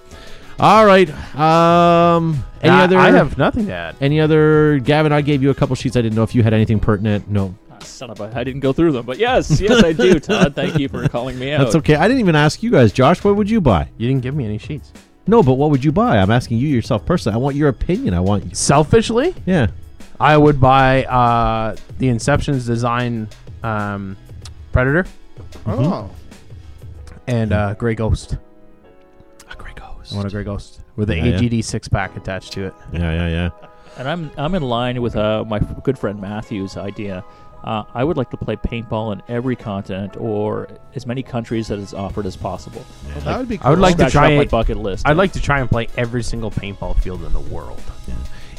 All 0.58 0.86
right. 0.86 1.10
Um. 1.38 2.42
Any 2.62 2.70
I, 2.72 2.84
other? 2.84 2.98
I 2.98 3.10
have 3.10 3.36
nothing 3.36 3.66
to 3.66 3.72
add. 3.74 3.96
Any 4.00 4.20
other? 4.20 4.78
Gavin, 4.78 5.12
I 5.12 5.20
gave 5.20 5.42
you 5.42 5.50
a 5.50 5.54
couple 5.54 5.76
sheets. 5.76 5.94
I 5.96 6.00
didn't 6.00 6.16
know 6.16 6.22
if 6.22 6.34
you 6.34 6.42
had 6.42 6.54
anything 6.54 6.80
pertinent. 6.80 7.28
No, 7.28 7.54
Ah, 7.70 7.78
Son 7.80 8.08
of 8.10 8.18
a, 8.20 8.32
I 8.34 8.42
didn't 8.42 8.60
go 8.60 8.72
through 8.72 8.92
them, 8.92 9.04
but 9.04 9.18
yes, 9.18 9.60
yes, 9.60 9.84
I 9.84 9.92
do. 9.92 10.18
Todd, 10.18 10.54
thank 10.54 10.78
you 10.78 10.88
for 10.88 11.06
calling 11.10 11.38
me 11.38 11.52
out. 11.52 11.58
that's 11.64 11.74
okay. 11.76 11.94
I 11.96 12.08
didn't 12.08 12.20
even 12.20 12.34
ask 12.36 12.62
you 12.62 12.70
guys. 12.70 12.90
Josh, 12.90 13.22
what 13.22 13.36
would 13.36 13.50
you 13.50 13.60
buy? 13.60 13.90
You 13.98 14.08
didn't 14.08 14.22
give 14.22 14.34
me 14.34 14.46
any 14.46 14.56
sheets. 14.56 14.92
No, 15.26 15.42
but 15.42 15.54
what 15.54 15.70
would 15.70 15.84
you 15.84 15.90
buy? 15.92 16.18
I'm 16.18 16.30
asking 16.30 16.58
you 16.58 16.68
yourself 16.68 17.04
personally. 17.04 17.34
I 17.34 17.38
want 17.38 17.56
your 17.56 17.68
opinion. 17.68 18.14
I 18.14 18.20
want 18.20 18.44
you. 18.44 18.54
Selfishly, 18.54 19.34
Yeah. 19.44 19.68
I 20.20 20.36
would 20.36 20.60
buy 20.60 21.04
uh, 21.04 21.76
the 21.98 22.08
Inception 22.08 22.54
Designs 22.54 23.28
um, 23.62 24.16
Predator 24.72 25.04
Oh. 25.66 26.08
and 27.26 27.52
uh, 27.52 27.74
Grey 27.74 27.94
Ghost. 27.94 28.38
A 29.50 29.54
Grey 29.56 29.72
Ghost. 29.74 30.12
I 30.12 30.16
want 30.16 30.28
a 30.28 30.30
Grey 30.30 30.44
Ghost 30.44 30.80
with 30.96 31.08
the 31.08 31.16
Yeah, 31.16 31.24
yeah. 31.24 31.38
AGD 31.40 31.64
six 31.64 31.88
pack 31.88 32.16
attached 32.16 32.52
to 32.54 32.66
it. 32.66 32.74
Yeah, 32.92 33.12
yeah, 33.12 33.28
yeah. 33.28 33.68
And 33.98 34.08
I'm 34.08 34.30
I'm 34.38 34.54
in 34.54 34.62
line 34.62 35.00
with 35.02 35.16
uh, 35.16 35.44
my 35.46 35.56
f- 35.56 35.82
good 35.82 35.98
friend 35.98 36.20
Matthew's 36.20 36.76
idea. 36.76 37.24
Uh, 37.66 37.82
I 37.94 38.04
would 38.04 38.16
like 38.16 38.30
to 38.30 38.36
play 38.36 38.54
paintball 38.54 39.12
in 39.12 39.22
every 39.28 39.56
continent 39.56 40.16
or 40.16 40.68
as 40.94 41.04
many 41.04 41.24
countries 41.24 41.66
that 41.66 41.80
is 41.80 41.92
offered 41.92 42.24
as 42.24 42.36
possible. 42.36 42.86
Well, 43.08 43.20
that 43.22 43.38
would 43.38 43.48
be 43.48 43.58
cool. 43.58 43.66
I 43.66 43.70
would 43.70 43.80
like 43.80 43.96
to 43.96 44.08
try 44.08 44.36
my 44.36 44.44
bucket 44.44 44.76
list. 44.76 45.06
I'd 45.06 45.16
like 45.16 45.32
to 45.32 45.40
try 45.40 45.58
and 45.58 45.68
play 45.68 45.88
every 45.96 46.22
single 46.22 46.50
paintball 46.50 46.96
field 47.00 47.24
in 47.24 47.32
the 47.32 47.40
world. 47.40 47.82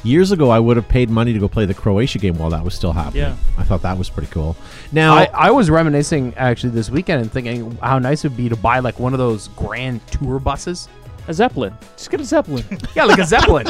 Years 0.03 0.31
ago, 0.31 0.49
I 0.51 0.59
would 0.59 0.77
have 0.77 0.87
paid 0.87 1.09
money 1.09 1.33
to 1.33 1.39
go 1.39 1.47
play 1.47 1.65
the 1.65 1.73
Croatia 1.73 2.19
game 2.19 2.37
while 2.37 2.51
that 2.51 2.63
was 2.63 2.73
still 2.75 2.93
happening. 2.93 3.23
Yeah. 3.23 3.35
I 3.57 3.63
thought 3.63 3.81
that 3.81 3.97
was 3.97 4.09
pretty 4.09 4.29
cool. 4.29 4.55
Now, 4.91 5.15
I, 5.15 5.29
I 5.33 5.51
was 5.51 5.69
reminiscing 5.69 6.33
actually 6.35 6.69
this 6.69 6.89
weekend 6.89 7.21
and 7.21 7.31
thinking 7.31 7.77
how 7.81 7.99
nice 7.99 8.23
it 8.23 8.29
would 8.29 8.37
be 8.37 8.47
to 8.49 8.55
buy 8.55 8.79
like 8.79 8.99
one 8.99 9.13
of 9.13 9.19
those 9.19 9.47
grand 9.49 10.05
tour 10.07 10.39
buses. 10.39 10.87
A 11.27 11.33
zeppelin. 11.33 11.77
Just 11.95 12.09
get 12.09 12.21
a 12.21 12.25
zeppelin. 12.25 12.63
Yeah, 12.95 13.03
like 13.05 13.19
a 13.19 13.25
zeppelin. 13.25 13.67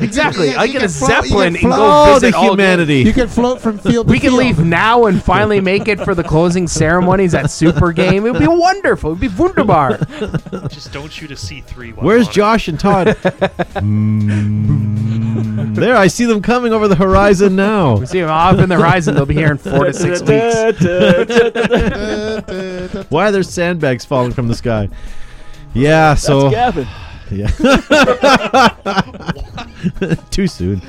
exactly. 0.00 0.48
Yeah, 0.50 0.60
I 0.60 0.66
get 0.66 0.82
a 0.82 0.88
float- 0.88 1.08
you 1.08 1.14
can 1.16 1.22
zeppelin 1.22 1.56
and 1.56 1.64
go 1.64 1.70
oh, 1.72 2.14
visit 2.14 2.32
the 2.32 2.36
all- 2.36 2.50
humanity. 2.50 2.98
You 3.02 3.12
can 3.14 3.28
float 3.28 3.60
from 3.60 3.78
field 3.78 4.06
to 4.06 4.12
We 4.12 4.18
can 4.18 4.30
field. 4.32 4.40
leave 4.40 4.58
now 4.64 5.06
and 5.06 5.22
finally 5.22 5.60
make 5.62 5.88
it 5.88 5.98
for 6.00 6.14
the 6.14 6.22
closing 6.24 6.66
ceremonies 6.80 7.32
at 7.34 7.50
Super 7.50 7.92
Game. 7.92 8.26
It 8.26 8.32
would 8.32 8.40
be 8.40 8.46
wonderful. 8.48 9.10
It 9.10 9.14
would 9.14 9.20
be 9.20 9.28
wunderbar. 9.28 9.98
Just 10.68 10.92
don't 10.92 11.10
shoot 11.10 11.30
a 11.30 11.36
C 11.36 11.62
three. 11.62 11.90
Where's 11.92 12.28
Josh 12.28 12.68
and 12.68 12.78
Todd? 12.78 13.16
Mm, 14.54 15.74
there, 15.74 15.96
I 15.96 16.06
see 16.06 16.24
them 16.26 16.40
coming 16.42 16.72
over 16.72 16.86
the 16.88 16.94
horizon 16.94 17.56
now. 17.56 17.96
We 17.96 18.06
see 18.06 18.20
them 18.20 18.30
off 18.30 18.58
in 18.58 18.68
the 18.68 18.76
horizon. 18.76 19.14
They'll 19.14 19.26
be 19.26 19.34
here 19.34 19.50
in 19.50 19.58
four 19.58 19.84
to 19.86 19.92
six 19.92 20.20
weeks. 20.20 20.54
Why 23.10 23.28
are 23.28 23.32
there 23.32 23.42
sandbags 23.42 24.04
falling 24.04 24.32
from 24.32 24.48
the 24.48 24.54
sky? 24.54 24.88
Yeah, 25.74 26.14
so 26.14 26.50
Gavin. 26.50 26.86
yeah. 27.30 27.48
Too 30.30 30.46
soon. 30.46 30.80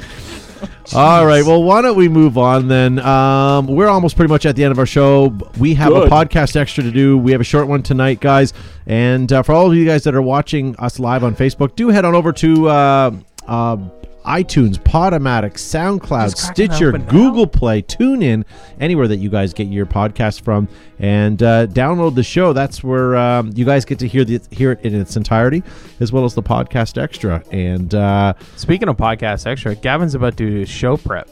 All 0.93 1.25
right. 1.25 1.43
Well, 1.43 1.63
why 1.63 1.81
don't 1.81 1.97
we 1.97 2.07
move 2.07 2.37
on 2.37 2.67
then? 2.67 2.99
Um, 2.99 3.65
we're 3.67 3.87
almost 3.87 4.15
pretty 4.15 4.31
much 4.31 4.45
at 4.45 4.55
the 4.55 4.63
end 4.63 4.71
of 4.71 4.79
our 4.79 4.85
show. 4.85 5.35
We 5.57 5.73
have 5.75 5.93
a 5.93 6.05
podcast 6.07 6.55
extra 6.55 6.83
to 6.83 6.91
do. 6.91 7.17
We 7.17 7.31
have 7.31 7.41
a 7.41 7.45
short 7.45 7.67
one 7.67 7.81
tonight, 7.83 8.19
guys. 8.19 8.53
And 8.85 9.31
uh, 9.33 9.43
for 9.43 9.53
all 9.53 9.67
of 9.69 9.75
you 9.75 9.85
guys 9.85 10.03
that 10.03 10.15
are 10.15 10.21
watching 10.21 10.75
us 10.77 10.99
live 10.99 11.23
on 11.23 11.35
Facebook, 11.35 11.75
do 11.75 11.89
head 11.89 12.05
on 12.05 12.15
over 12.15 12.31
to 12.33 12.69
uh, 12.69 13.11
uh, 13.47 13.77
iTunes, 14.25 14.77
Podomatic, 14.77 15.53
SoundCloud, 15.53 16.31
Just 16.31 16.45
cracking 16.45 16.71
Stitcher. 16.71 16.91
Google 16.93 17.47
Play, 17.47 17.81
TuneIn, 17.81 18.43
anywhere 18.79 19.07
that 19.07 19.17
you 19.17 19.29
guys 19.29 19.53
get 19.53 19.67
your 19.67 19.85
podcast 19.85 20.41
from, 20.41 20.67
and 20.99 21.41
uh, 21.41 21.67
download 21.67 22.15
the 22.15 22.23
show. 22.23 22.51
That's 22.53 22.83
where 22.83 23.15
um, 23.15 23.51
you 23.55 23.65
guys 23.65 23.85
get 23.85 23.99
to 23.99 24.07
hear 24.07 24.25
the 24.25 24.41
hear 24.51 24.71
it 24.71 24.81
in 24.81 24.95
its 24.95 25.15
entirety, 25.15 25.63
as 25.99 26.11
well 26.11 26.25
as 26.25 26.33
the 26.33 26.43
podcast 26.43 27.01
extra. 27.01 27.43
And 27.51 27.93
uh, 27.93 28.33
Speaking 28.55 28.89
of 28.89 28.97
podcast 28.97 29.45
extra, 29.45 29.75
Gavin's 29.75 30.15
about 30.15 30.37
to 30.37 30.49
do 30.49 30.65
show 30.65 30.97
prep 30.97 31.29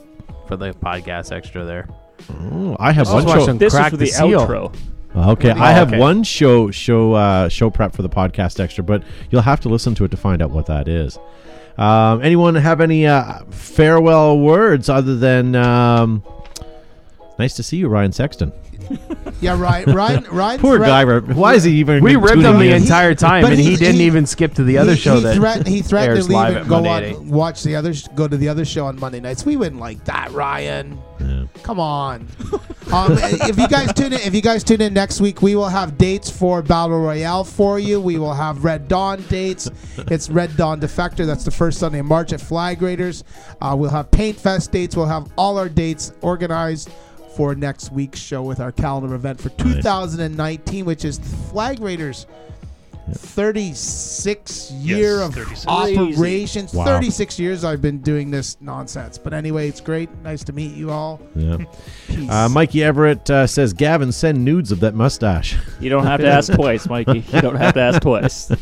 for 0.47 0.55
the 0.57 0.71
podcast 0.73 1.31
extra 1.31 1.65
there. 1.65 1.87
oh, 2.29 2.75
I 2.79 2.91
have 2.91 3.07
I 3.07 3.13
one 3.15 3.23
show. 3.27 3.39
watching 3.39 3.57
This 3.57 3.73
is 3.73 3.79
for 3.79 3.91
the 3.91 3.97
the, 3.97 4.05
Seal. 4.07 4.47
outro. 4.47 4.75
Okay, 5.15 5.51
I 5.51 5.71
have 5.71 5.89
okay. 5.89 5.99
one 5.99 6.23
show 6.23 6.71
show 6.71 7.13
uh, 7.13 7.47
show 7.47 7.69
prep 7.69 7.95
for 7.95 8.01
the 8.01 8.09
podcast 8.09 8.59
extra, 8.59 8.83
but 8.83 9.03
you'll 9.29 9.41
have 9.43 9.59
to 9.61 9.69
listen 9.69 9.93
to 9.95 10.05
it 10.05 10.11
to 10.11 10.17
find 10.17 10.41
out 10.41 10.49
what 10.49 10.65
that 10.65 10.87
is. 10.87 11.19
Um, 11.77 12.21
anyone 12.21 12.55
have 12.55 12.81
any 12.81 13.07
uh, 13.07 13.43
farewell 13.49 14.39
words 14.39 14.89
other 14.89 15.15
than 15.15 15.55
um, 15.55 16.23
nice 17.39 17.55
to 17.55 17.63
see 17.63 17.77
you, 17.77 17.87
Ryan 17.87 18.11
Sexton? 18.11 18.51
Yeah, 19.41 19.59
right. 19.59 19.85
Ryan. 19.87 20.23
Ryan. 20.31 20.59
Poor 20.61 20.77
threat- 20.77 20.87
guy. 21.27 21.33
Why 21.33 21.55
is 21.55 21.63
he 21.63 21.73
even? 21.79 22.03
We 22.03 22.15
ripped 22.15 22.33
tuning 22.35 22.53
him 22.53 22.59
the 22.59 22.69
in? 22.71 22.81
entire 22.81 23.13
time, 23.15 23.41
but 23.41 23.51
and 23.51 23.59
he, 23.59 23.71
he- 23.71 23.75
didn't 23.75 23.99
he- 23.99 24.05
even 24.05 24.25
skip 24.25 24.53
to 24.55 24.63
the 24.63 24.77
other 24.77 24.93
he, 24.93 24.99
show 24.99 25.15
he 25.15 25.21
that 25.23 25.35
threatened, 25.35 25.67
he 25.67 25.81
threatened 25.81 26.11
to 26.13 26.17
airs 26.17 26.29
leave 26.29 26.35
live 26.35 26.55
and 26.55 26.57
at 26.63 26.67
go 26.69 26.81
Monday 26.81 27.13
on, 27.15 27.25
8. 27.25 27.31
watch 27.31 27.63
the 27.63 27.75
other, 27.75 27.93
sh- 27.93 28.07
go 28.15 28.27
to 28.27 28.37
the 28.37 28.47
other 28.47 28.63
show 28.65 28.85
on 28.85 28.99
Monday 28.99 29.19
nights. 29.19 29.45
We 29.45 29.57
wouldn't 29.57 29.81
like 29.81 30.03
that, 30.05 30.31
Ryan. 30.31 31.01
Yeah. 31.19 31.45
Come 31.63 31.79
on. 31.79 32.27
um, 32.93 33.17
if 33.19 33.57
you 33.57 33.67
guys 33.67 33.93
tune 33.93 34.13
in, 34.13 34.19
if 34.21 34.33
you 34.33 34.41
guys 34.41 34.63
tune 34.63 34.81
in 34.81 34.93
next 34.93 35.19
week, 35.21 35.41
we 35.41 35.55
will 35.55 35.69
have 35.69 35.97
dates 35.97 36.29
for 36.29 36.61
Battle 36.61 36.99
Royale 36.99 37.43
for 37.43 37.79
you. 37.79 37.99
We 38.01 38.17
will 38.17 38.33
have 38.33 38.63
Red 38.63 38.87
Dawn 38.87 39.21
dates. 39.29 39.69
It's 39.97 40.29
Red 40.29 40.55
Dawn 40.57 40.79
Defector. 40.81 41.25
That's 41.25 41.45
the 41.45 41.51
first 41.51 41.79
Sunday 41.79 41.99
in 41.99 42.05
March 42.05 42.33
at 42.33 42.41
Flag 42.41 42.81
Raiders. 42.81 43.23
Uh, 43.61 43.75
we'll 43.77 43.89
have 43.89 44.11
Paint 44.11 44.37
Fest 44.37 44.71
dates. 44.71 44.95
We'll 44.97 45.05
have 45.05 45.31
all 45.37 45.57
our 45.57 45.69
dates 45.69 46.13
organized 46.21 46.89
for 47.35 47.55
next 47.55 47.91
week's 47.91 48.19
show 48.19 48.41
with 48.43 48.59
our 48.59 48.71
calendar 48.71 49.13
event 49.15 49.39
for 49.41 49.49
2019, 49.49 50.85
which 50.85 51.05
is 51.05 51.19
Flag 51.49 51.79
Raiders. 51.79 52.25
36 53.11 54.71
year 54.71 55.19
of 55.21 55.33
36. 55.33 55.67
operations. 55.67 56.73
Wow. 56.73 56.85
36 56.85 57.37
years 57.37 57.65
I've 57.65 57.81
been 57.81 57.99
doing 57.99 58.31
this 58.31 58.55
nonsense. 58.61 59.17
But 59.17 59.33
anyway, 59.33 59.67
it's 59.67 59.81
great. 59.81 60.09
Nice 60.23 60.43
to 60.45 60.53
meet 60.53 60.73
you 60.73 60.89
all. 60.89 61.19
Yeah. 61.35 61.57
Peace. 62.07 62.29
Uh, 62.29 62.47
Mikey 62.47 62.81
Everett 62.83 63.29
uh, 63.29 63.45
says, 63.45 63.73
Gavin, 63.73 64.11
send 64.13 64.43
nudes 64.43 64.71
of 64.71 64.79
that 64.79 64.95
mustache. 64.95 65.57
You 65.81 65.89
don't 65.89 66.05
have 66.05 66.21
to 66.21 66.27
ask 66.27 66.53
twice, 66.55 66.87
Mikey. 66.87 67.25
You 67.33 67.41
don't 67.41 67.57
have 67.57 67.73
to 67.73 67.81
ask 67.81 68.01
twice. 68.01 68.51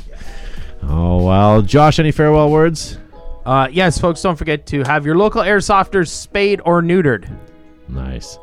Oh, 0.83 1.23
well. 1.23 1.61
Josh, 1.61 1.99
any 1.99 2.11
farewell 2.11 2.49
words? 2.49 2.97
Uh, 3.45 3.67
yes, 3.71 3.99
folks, 3.99 4.19
don't 4.19 4.35
forget 4.35 4.65
to 4.65 4.81
have 4.81 5.05
your 5.05 5.15
local 5.15 5.43
airsofters 5.43 6.07
spayed 6.07 6.59
or 6.65 6.81
neutered. 6.81 7.29
Nice. 7.87 8.39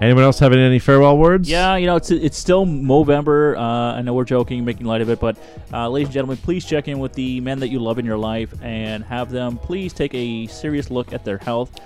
Anyone 0.00 0.22
else 0.22 0.38
having 0.38 0.60
any 0.60 0.78
farewell 0.78 1.18
words? 1.18 1.50
Yeah, 1.50 1.74
you 1.74 1.86
know, 1.86 1.96
it's 1.96 2.12
it's 2.12 2.38
still 2.38 2.64
Movember. 2.64 3.56
Uh, 3.56 3.96
I 3.96 4.02
know 4.02 4.14
we're 4.14 4.24
joking, 4.24 4.64
making 4.64 4.86
light 4.86 5.00
of 5.00 5.10
it, 5.10 5.18
but 5.18 5.36
uh, 5.72 5.88
ladies 5.88 6.08
and 6.08 6.14
gentlemen, 6.14 6.36
please 6.36 6.64
check 6.64 6.86
in 6.86 7.00
with 7.00 7.14
the 7.14 7.40
men 7.40 7.58
that 7.58 7.68
you 7.68 7.80
love 7.80 7.98
in 7.98 8.06
your 8.06 8.16
life 8.16 8.54
and 8.62 9.02
have 9.04 9.30
them 9.30 9.58
please 9.58 9.92
take 9.92 10.14
a 10.14 10.46
serious 10.46 10.92
look 10.92 11.12
at 11.12 11.24
their 11.24 11.38
health. 11.38 11.80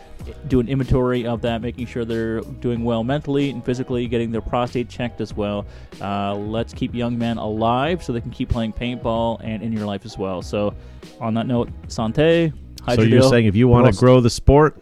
Do 0.47 0.61
an 0.61 0.69
inventory 0.69 1.27
of 1.27 1.41
that, 1.41 1.63
making 1.63 1.87
sure 1.87 2.05
they're 2.05 2.43
doing 2.43 2.85
well 2.85 3.03
mentally 3.03 3.49
and 3.49 3.65
physically, 3.65 4.07
getting 4.07 4.31
their 4.31 4.43
prostate 4.43 4.91
checked 4.91 5.23
as 5.23 5.35
well. 5.35 5.67
Uh, 6.01 6.35
let's 6.35 6.75
keep 6.75 6.95
young 6.95 7.19
men 7.19 7.39
alive 7.39 8.05
so 8.05 8.13
they 8.13 8.21
can 8.21 8.31
keep 8.31 8.51
playing 8.51 8.75
paintball 8.75 9.41
and 9.43 9.63
in 9.63 9.73
your 9.73 9.87
life 9.87 10.05
as 10.05 10.19
well. 10.19 10.43
So, 10.43 10.75
on 11.19 11.33
that 11.35 11.47
note, 11.47 11.71
sante. 11.89 12.53
So 12.95 13.03
you're 13.03 13.23
hydrogel, 13.23 13.31
saying 13.31 13.47
if 13.47 13.57
you 13.57 13.69
want 13.69 13.93
to 13.93 13.99
grow 13.99 14.21
the 14.21 14.31
sport, 14.31 14.81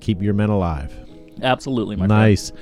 keep 0.00 0.22
your 0.22 0.34
men 0.34 0.50
alive. 0.50 1.09
Absolutely, 1.42 1.96
my 1.96 2.06
friend. 2.06 2.20
Nice. 2.22 2.52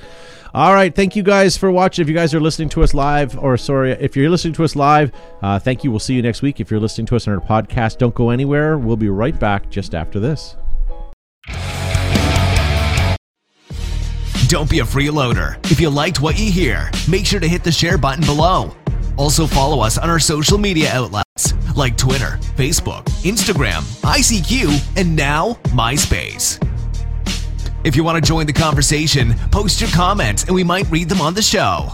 All 0.55 0.73
right. 0.73 0.95
Thank 0.95 1.15
you 1.15 1.23
guys 1.23 1.57
for 1.57 1.71
watching. 1.71 2.03
If 2.03 2.09
you 2.09 2.15
guys 2.15 2.35
are 2.35 2.41
listening 2.41 2.71
to 2.71 2.83
us 2.83 2.95
live, 2.95 3.39
or 3.39 3.57
sorry, 3.57 3.93
if 3.93 4.17
you're 4.17 4.31
listening 4.31 4.55
to 4.55 4.65
us 4.65 4.75
live, 4.75 5.13
uh, 5.43 5.59
thank 5.59 5.85
you. 5.85 5.91
We'll 5.91 6.01
see 6.01 6.15
you 6.15 6.23
next 6.23 6.41
week. 6.41 6.59
If 6.59 6.71
you're 6.71 6.81
listening 6.81 7.07
to 7.09 7.17
us 7.17 7.29
on 7.29 7.35
our 7.35 7.41
podcast, 7.41 7.99
don't 7.99 8.15
go 8.15 8.31
anywhere. 8.31 8.79
We'll 8.79 8.97
be 8.97 9.11
right 9.11 9.39
back 9.39 9.69
just 9.71 9.95
after 9.95 10.19
this. 10.19 10.57
Don't 14.49 14.71
be 14.71 14.79
a 14.79 14.85
freeloader. 14.85 15.59
If 15.71 15.79
you 15.79 15.91
liked 15.91 16.23
what 16.23 16.39
you 16.39 16.51
hear, 16.51 16.91
make 17.07 17.27
sure 17.27 17.39
to 17.39 17.47
hit 17.47 17.63
the 17.63 17.73
share 17.73 17.99
button 17.99 18.25
below. 18.25 18.75
Also, 19.19 19.47
follow 19.47 19.81
us 19.81 19.99
on 19.99 20.09
our 20.09 20.19
social 20.19 20.57
media 20.57 20.91
outlets 20.95 21.53
like 21.77 21.97
Twitter, 21.99 22.39
Facebook, 22.57 23.05
Instagram, 23.25 23.83
ICQ, 24.03 24.97
and 24.97 25.15
now 25.15 25.55
MySpace. 25.65 26.59
If 27.85 27.97
you 27.97 28.05
want 28.05 28.23
to 28.23 28.27
join 28.27 28.47
the 28.47 28.53
conversation, 28.53 29.35
post 29.51 29.81
your 29.81 29.91
comments 29.91 30.45
and 30.45 30.55
we 30.55 30.65
might 30.65 30.91
read 30.91 31.09
them 31.09 31.21
on 31.21 31.35
the 31.35 31.43
show. 31.43 31.93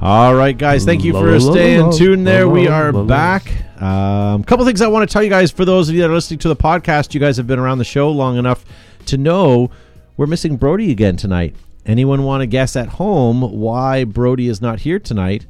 All 0.00 0.34
right, 0.34 0.56
guys. 0.58 0.84
Thank 0.84 1.04
you 1.04 1.12
for 1.12 1.38
staying 1.38 1.92
tuned 1.92 2.26
there. 2.26 2.48
We 2.48 2.66
are 2.66 2.92
back. 2.92 3.50
A 3.80 3.84
um, 3.84 4.44
couple 4.44 4.64
things 4.64 4.80
I 4.82 4.88
want 4.88 5.08
to 5.08 5.12
tell 5.12 5.22
you 5.22 5.30
guys. 5.30 5.50
For 5.50 5.64
those 5.64 5.88
of 5.88 5.94
you 5.94 6.02
that 6.02 6.10
are 6.10 6.14
listening 6.14 6.40
to 6.40 6.48
the 6.48 6.56
podcast, 6.56 7.14
you 7.14 7.20
guys 7.20 7.36
have 7.36 7.46
been 7.46 7.58
around 7.58 7.78
the 7.78 7.84
show 7.84 8.10
long 8.10 8.36
enough 8.36 8.64
to 9.06 9.16
know 9.16 9.70
we're 10.16 10.26
missing 10.26 10.56
Brody 10.56 10.90
again 10.90 11.16
tonight. 11.16 11.54
Anyone 11.86 12.24
want 12.24 12.42
to 12.42 12.46
guess 12.46 12.74
at 12.76 12.88
home 12.88 13.42
why 13.42 14.04
Brody 14.04 14.48
is 14.48 14.60
not 14.60 14.80
here 14.80 14.98
tonight? 14.98 15.46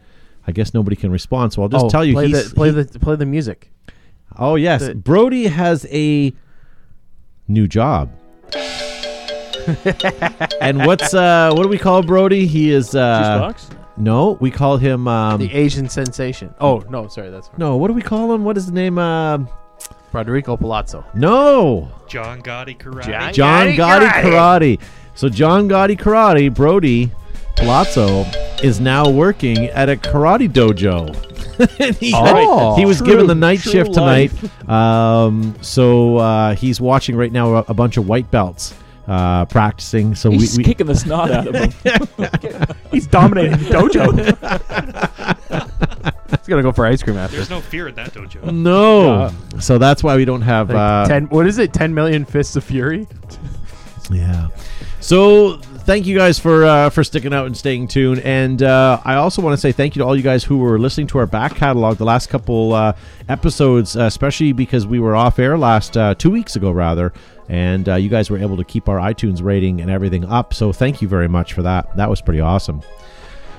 I 0.46 0.52
guess 0.52 0.74
nobody 0.74 0.96
can 0.96 1.10
respond, 1.10 1.52
so 1.52 1.62
I'll 1.62 1.68
just 1.68 1.86
Oh, 1.86 1.88
tell 1.88 2.04
you. 2.04 2.14
Play 2.14 2.28
he's, 2.28 2.50
the 2.50 2.54
play 2.54 2.72
he- 2.72 2.82
the 2.82 2.98
play 2.98 3.16
the 3.16 3.26
music. 3.26 3.70
oh 4.38 4.56
yes, 4.56 4.82
the- 4.86 4.94
Brody 4.94 5.46
has 5.46 5.86
a 5.90 6.32
new 7.48 7.66
job. 7.66 8.10
and 10.60 10.84
what's 10.86 11.14
uh 11.14 11.50
what 11.54 11.62
do 11.62 11.68
we 11.68 11.78
call 11.78 12.02
Brody? 12.02 12.46
He 12.46 12.72
is 12.72 12.94
uh 12.94 13.38
box? 13.40 13.70
no, 13.96 14.32
we 14.40 14.50
call 14.50 14.76
him 14.76 15.08
um 15.08 15.40
The 15.40 15.52
Asian 15.52 15.88
sensation. 15.88 16.54
Oh 16.60 16.84
no, 16.90 17.08
sorry, 17.08 17.30
that's 17.30 17.50
no, 17.56 17.76
what 17.76 17.88
do 17.88 17.94
we 17.94 18.02
call 18.02 18.32
him? 18.32 18.44
What 18.44 18.56
is 18.56 18.66
the 18.66 18.72
name? 18.72 18.98
Um 18.98 19.48
Rodrigo 20.12 20.56
Palazzo. 20.56 21.04
no, 21.14 21.90
John 22.08 22.42
Gotti 22.42 22.76
Karate. 22.76 23.06
John- 23.06 23.32
John 23.32 23.66
Gotti 23.68 23.76
Gotti 23.76 24.10
Karate. 24.10 24.76
Karate. 24.76 24.80
So 25.14 25.28
John 25.28 25.68
Gotti 25.68 25.96
Karate, 25.98 26.52
Brody 26.52 27.10
Palazzo, 27.56 28.24
is 28.62 28.80
now 28.80 29.08
working 29.08 29.58
at 29.66 29.88
a 29.88 29.96
karate 29.96 30.48
dojo. 30.50 31.14
he, 31.98 32.12
Oh. 32.14 32.74
he 32.76 32.84
was 32.86 32.98
True- 32.98 33.06
given 33.08 33.26
the 33.26 33.34
night 33.34 33.60
true 33.60 33.72
shift 33.72 33.94
tonight. 33.94 34.32
Um, 34.68 35.54
so 35.60 36.16
uh, 36.16 36.54
he's 36.54 36.80
watching 36.80 37.14
right 37.16 37.30
now 37.32 37.56
a, 37.56 37.64
a 37.68 37.74
bunch 37.74 37.96
of 37.96 38.08
white 38.08 38.30
belts 38.30 38.74
uh, 39.06 39.44
practicing. 39.46 40.14
So 40.14 40.30
He's 40.30 40.56
we, 40.56 40.62
we 40.62 40.64
kicking 40.64 40.86
the 40.86 40.94
snot 40.94 41.30
out 41.30 41.46
of 41.48 41.54
him. 41.54 41.72
He's 42.90 43.06
dominating 43.06 43.58
the 43.58 43.64
dojo. 43.66 44.12
He's 46.30 46.48
gonna 46.48 46.62
go 46.62 46.72
for 46.72 46.86
ice 46.86 47.02
cream 47.02 47.16
after. 47.18 47.36
There's 47.36 47.50
no 47.50 47.60
fear 47.60 47.88
in 47.88 47.94
that 47.96 48.12
dojo. 48.12 48.42
no. 48.52 49.30
so 49.60 49.78
that's 49.78 50.02
why 50.02 50.16
we 50.16 50.24
don't 50.24 50.42
have 50.42 50.70
uh, 50.70 51.06
ten. 51.06 51.26
What 51.26 51.46
is 51.46 51.58
it? 51.58 51.72
Ten 51.72 51.92
million 51.94 52.24
fists 52.24 52.56
of 52.56 52.64
fury. 52.64 53.06
Yeah. 54.10 54.48
So 55.00 55.60
thank 55.82 56.06
you 56.06 56.16
guys 56.16 56.38
for 56.38 56.64
uh, 56.64 56.90
for 56.90 57.04
sticking 57.04 57.34
out 57.34 57.46
and 57.46 57.56
staying 57.56 57.88
tuned. 57.88 58.20
And 58.20 58.62
uh, 58.62 59.00
I 59.04 59.16
also 59.16 59.42
want 59.42 59.54
to 59.54 59.60
say 59.60 59.72
thank 59.72 59.94
you 59.94 60.00
to 60.00 60.06
all 60.06 60.16
you 60.16 60.22
guys 60.22 60.44
who 60.44 60.58
were 60.58 60.78
listening 60.78 61.06
to 61.08 61.18
our 61.18 61.26
back 61.26 61.54
catalog 61.54 61.98
the 61.98 62.04
last 62.04 62.28
couple 62.28 62.72
uh, 62.72 62.94
episodes, 63.28 63.96
uh, 63.96 64.02
especially 64.02 64.52
because 64.52 64.86
we 64.86 65.00
were 65.00 65.14
off 65.14 65.38
air 65.38 65.58
last 65.58 65.96
uh, 65.96 66.14
two 66.14 66.30
weeks 66.30 66.56
ago, 66.56 66.70
rather. 66.70 67.12
And 67.48 67.88
uh, 67.88 67.96
you 67.96 68.08
guys 68.08 68.30
were 68.30 68.38
able 68.38 68.56
to 68.56 68.64
keep 68.64 68.88
our 68.88 68.98
iTunes 68.98 69.42
rating 69.42 69.80
and 69.80 69.90
everything 69.90 70.24
up. 70.24 70.54
So 70.54 70.72
thank 70.72 71.02
you 71.02 71.08
very 71.08 71.28
much 71.28 71.52
for 71.52 71.62
that. 71.62 71.94
That 71.96 72.08
was 72.08 72.22
pretty 72.22 72.40
awesome. 72.40 72.82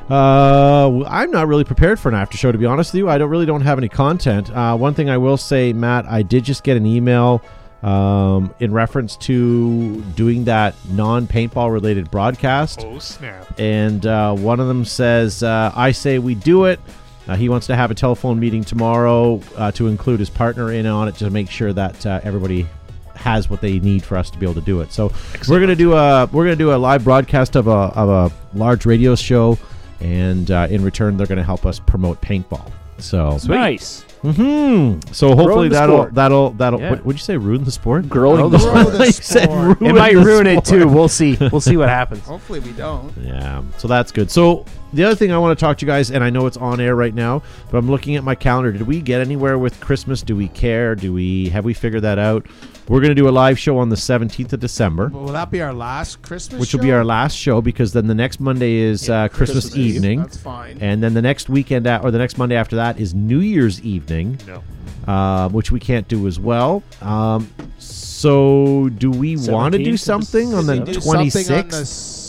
Uh, 0.10 1.04
I'm 1.06 1.32
not 1.32 1.48
really 1.48 1.64
prepared 1.64 2.00
for 2.00 2.10
an 2.10 2.16
after 2.16 2.38
show, 2.38 2.52
to 2.52 2.58
be 2.58 2.66
honest 2.66 2.94
with 2.94 3.00
you. 3.00 3.10
I 3.10 3.18
don't 3.18 3.30
really 3.30 3.46
don't 3.46 3.62
have 3.62 3.78
any 3.78 3.90
content. 3.90 4.50
Uh, 4.50 4.76
one 4.76 4.94
thing 4.94 5.10
I 5.10 5.18
will 5.18 5.38
say, 5.38 5.74
Matt, 5.74 6.06
I 6.06 6.24
did 6.24 6.44
just 6.44 6.64
get 6.64 6.76
an 6.76 6.86
email 6.86 7.42
um, 7.84 8.54
in 8.60 8.72
reference 8.72 9.16
to 9.18 10.02
doing 10.16 10.46
that 10.46 10.74
non-paintball 10.92 11.72
related 11.72 12.10
broadcast, 12.10 12.82
Oh 12.84 13.00
snap! 13.00 13.60
and 13.60 14.06
uh, 14.06 14.34
one 14.36 14.60
of 14.60 14.68
them 14.68 14.86
says, 14.86 15.44
uh, 15.44 15.72
"I 15.76 15.92
say 15.92 16.20
we 16.20 16.36
do 16.36 16.66
it." 16.66 16.80
Uh, 17.28 17.36
he 17.36 17.48
wants 17.50 17.68
to 17.68 17.76
have 17.76 17.90
a 17.92 17.96
telephone 17.96 18.40
meeting 18.40 18.64
tomorrow 18.64 19.40
uh, 19.56 19.72
to 19.72 19.88
include 19.88 20.20
his 20.20 20.30
partner 20.30 20.72
in 20.74 20.86
on 20.86 21.08
it 21.08 21.16
to 21.16 21.30
make 21.30 21.50
sure 21.50 21.72
that 21.72 22.06
uh, 22.06 22.20
everybody 22.24 22.68
has 23.16 23.50
what 23.50 23.62
they 23.62 23.80
need 23.80 24.04
for 24.04 24.18
us 24.18 24.30
to 24.30 24.38
be 24.38 24.46
able 24.46 24.56
to 24.56 24.62
do 24.66 24.82
it. 24.82 24.92
So 24.92 25.12
we're 25.48 25.60
gonna 25.60 25.76
do 25.76 25.94
a 25.94 26.26
we're 26.34 26.44
gonna 26.46 26.56
do 26.56 26.74
a 26.74 26.78
live 26.78 27.04
broadcast 27.04 27.56
of 27.56 27.68
a 27.68 27.72
of 27.72 28.10
a 28.10 28.58
large 28.58 28.86
radio 28.86 29.16
show, 29.16 29.58
and 30.02 30.50
uh, 30.52 30.68
in 30.70 30.84
return 30.84 31.16
they're 31.18 31.28
gonna 31.28 31.44
help 31.44 31.66
us 31.66 31.80
promote 31.80 32.20
paintball. 32.22 32.70
So 32.98 33.38
nice. 33.48 34.06
Hmm 34.24 35.00
so 35.12 35.36
hopefully 35.36 35.68
the 35.68 35.76
that'll 35.76 35.98
sport. 36.04 36.14
that'll 36.16 36.50
that'll 36.52 36.80
Yeah. 36.80 36.92
what 36.92 37.06
would 37.06 37.16
you 37.18 37.22
say 37.22 37.36
ruin 37.38 37.64
the 37.66 37.72
sport? 37.72 38.08
Growing 38.10 38.50
the 38.52 38.58
the 38.58 38.64
Grow 38.66 38.84
the 38.86 39.06
He 39.06 39.12
said 39.12 39.44
sport. 39.44 39.80
ruin 39.82 39.96
It 39.96 40.00
might 40.00 40.14
the 40.16 40.24
ruin 40.24 40.48
it 40.48 40.66
sport. 40.66 40.82
too. 40.82 40.88
We'll 40.88 41.10
see. 41.10 41.38
We'll 41.52 41.60
see 41.62 41.76
what 41.78 41.90
happens. 41.90 42.24
Hopefully 42.24 42.60
we 42.62 42.72
don't. 42.72 43.12
Yeah, 43.22 43.62
so 43.78 43.88
that's 43.88 44.12
good. 44.12 44.32
So 44.32 44.66
the 44.94 45.04
other 45.04 45.16
thing 45.16 45.32
I 45.32 45.38
want 45.38 45.58
to 45.58 45.64
talk 45.66 45.78
to 45.80 45.86
you 45.86 45.92
guys, 45.92 46.12
and 46.12 46.24
I 46.24 46.30
know 46.30 46.46
it's 46.46 46.58
on 46.58 46.80
air 46.80 46.96
right 46.96 47.14
now, 47.14 47.42
but 47.72 47.78
I'm 47.78 47.90
looking 47.90 48.16
at 48.16 48.24
my 48.24 48.36
calendar. 48.36 48.72
Did 48.72 48.84
we 48.84 49.02
get 49.02 49.22
anywhere 49.22 49.58
with 49.58 49.80
Christmas? 49.80 50.22
Do 50.22 50.36
we 50.36 50.48
care? 50.50 50.96
Do 50.96 51.12
we 51.14 51.50
have 51.50 51.66
we 51.66 51.74
figured 51.74 52.04
that 52.04 52.20
out? 52.20 52.46
We're 52.88 53.00
going 53.00 53.12
to 53.12 53.16
do 53.16 53.30
a 53.30 53.32
live 53.32 53.58
show 53.58 53.78
on 53.78 53.88
the 53.90 53.96
17th 53.96 54.52
of 54.54 54.60
December, 54.60 55.08
But 55.08 55.22
will 55.22 55.32
that 55.34 55.50
be 55.50 55.62
our 55.62 55.74
last 55.74 56.22
Christmas? 56.22 56.60
which 56.60 56.74
will 56.74 56.82
be 56.82 56.92
our 56.92 57.06
last 57.06 57.34
show 57.38 57.62
because 57.62 57.94
then 57.94 58.08
the 58.08 58.14
next 58.16 58.40
Monday 58.42 58.76
is 58.76 59.10
uh, 59.10 59.30
Christmas, 59.30 59.66
Christmas 59.70 59.78
Eve. 59.78 59.96
evening, 59.96 60.20
That's 60.20 60.38
fine. 60.38 60.78
and 60.82 61.02
then 61.02 61.14
the 61.14 61.22
next 61.22 61.48
weekend 61.50 61.88
a- 61.88 62.02
or 62.04 62.12
the 62.12 62.18
next 62.18 62.38
Monday 62.38 62.56
after 62.58 62.76
that 62.76 63.00
is 63.00 63.14
New 63.14 63.40
Year's 63.40 63.82
evening, 63.84 64.38
No. 64.46 64.64
uh, 65.12 65.48
which 65.50 65.72
we 65.72 65.80
can't 65.80 66.08
do 66.10 66.28
as 66.28 66.42
well. 66.42 66.84
Um, 67.02 67.50
so 67.80 68.90
do 68.98 69.10
we 69.12 69.38
want 69.38 69.72
to 69.74 69.78
do 69.84 69.94
17th? 69.94 70.00
something 70.00 70.54
on 70.54 70.66
the 70.66 70.80
Do 70.82 70.94
something 71.00 71.20
on 71.20 71.26
the 71.26 71.30
26th? 71.32 72.23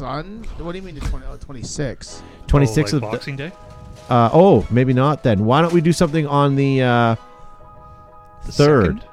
Sun. 0.00 0.44
What 0.58 0.72
do 0.72 0.78
you 0.78 0.82
mean 0.84 0.94
the 0.94 1.02
20, 1.02 1.26
oh, 1.26 1.36
26? 1.36 2.22
26th 2.46 2.58
oh, 2.58 2.62
of 2.62 2.76
like 2.76 2.90
the- 2.90 3.00
Boxing 3.00 3.36
Day. 3.36 3.52
Uh, 4.08 4.28
oh, 4.32 4.66
maybe 4.70 4.92
not 4.92 5.22
then. 5.22 5.44
Why 5.44 5.60
don't 5.62 5.72
we 5.72 5.80
do 5.80 5.92
something 5.92 6.26
on 6.26 6.56
the 6.56 6.82
uh, 6.82 7.14
The 8.46 8.52
third. 8.52 8.84
second? 8.98 9.09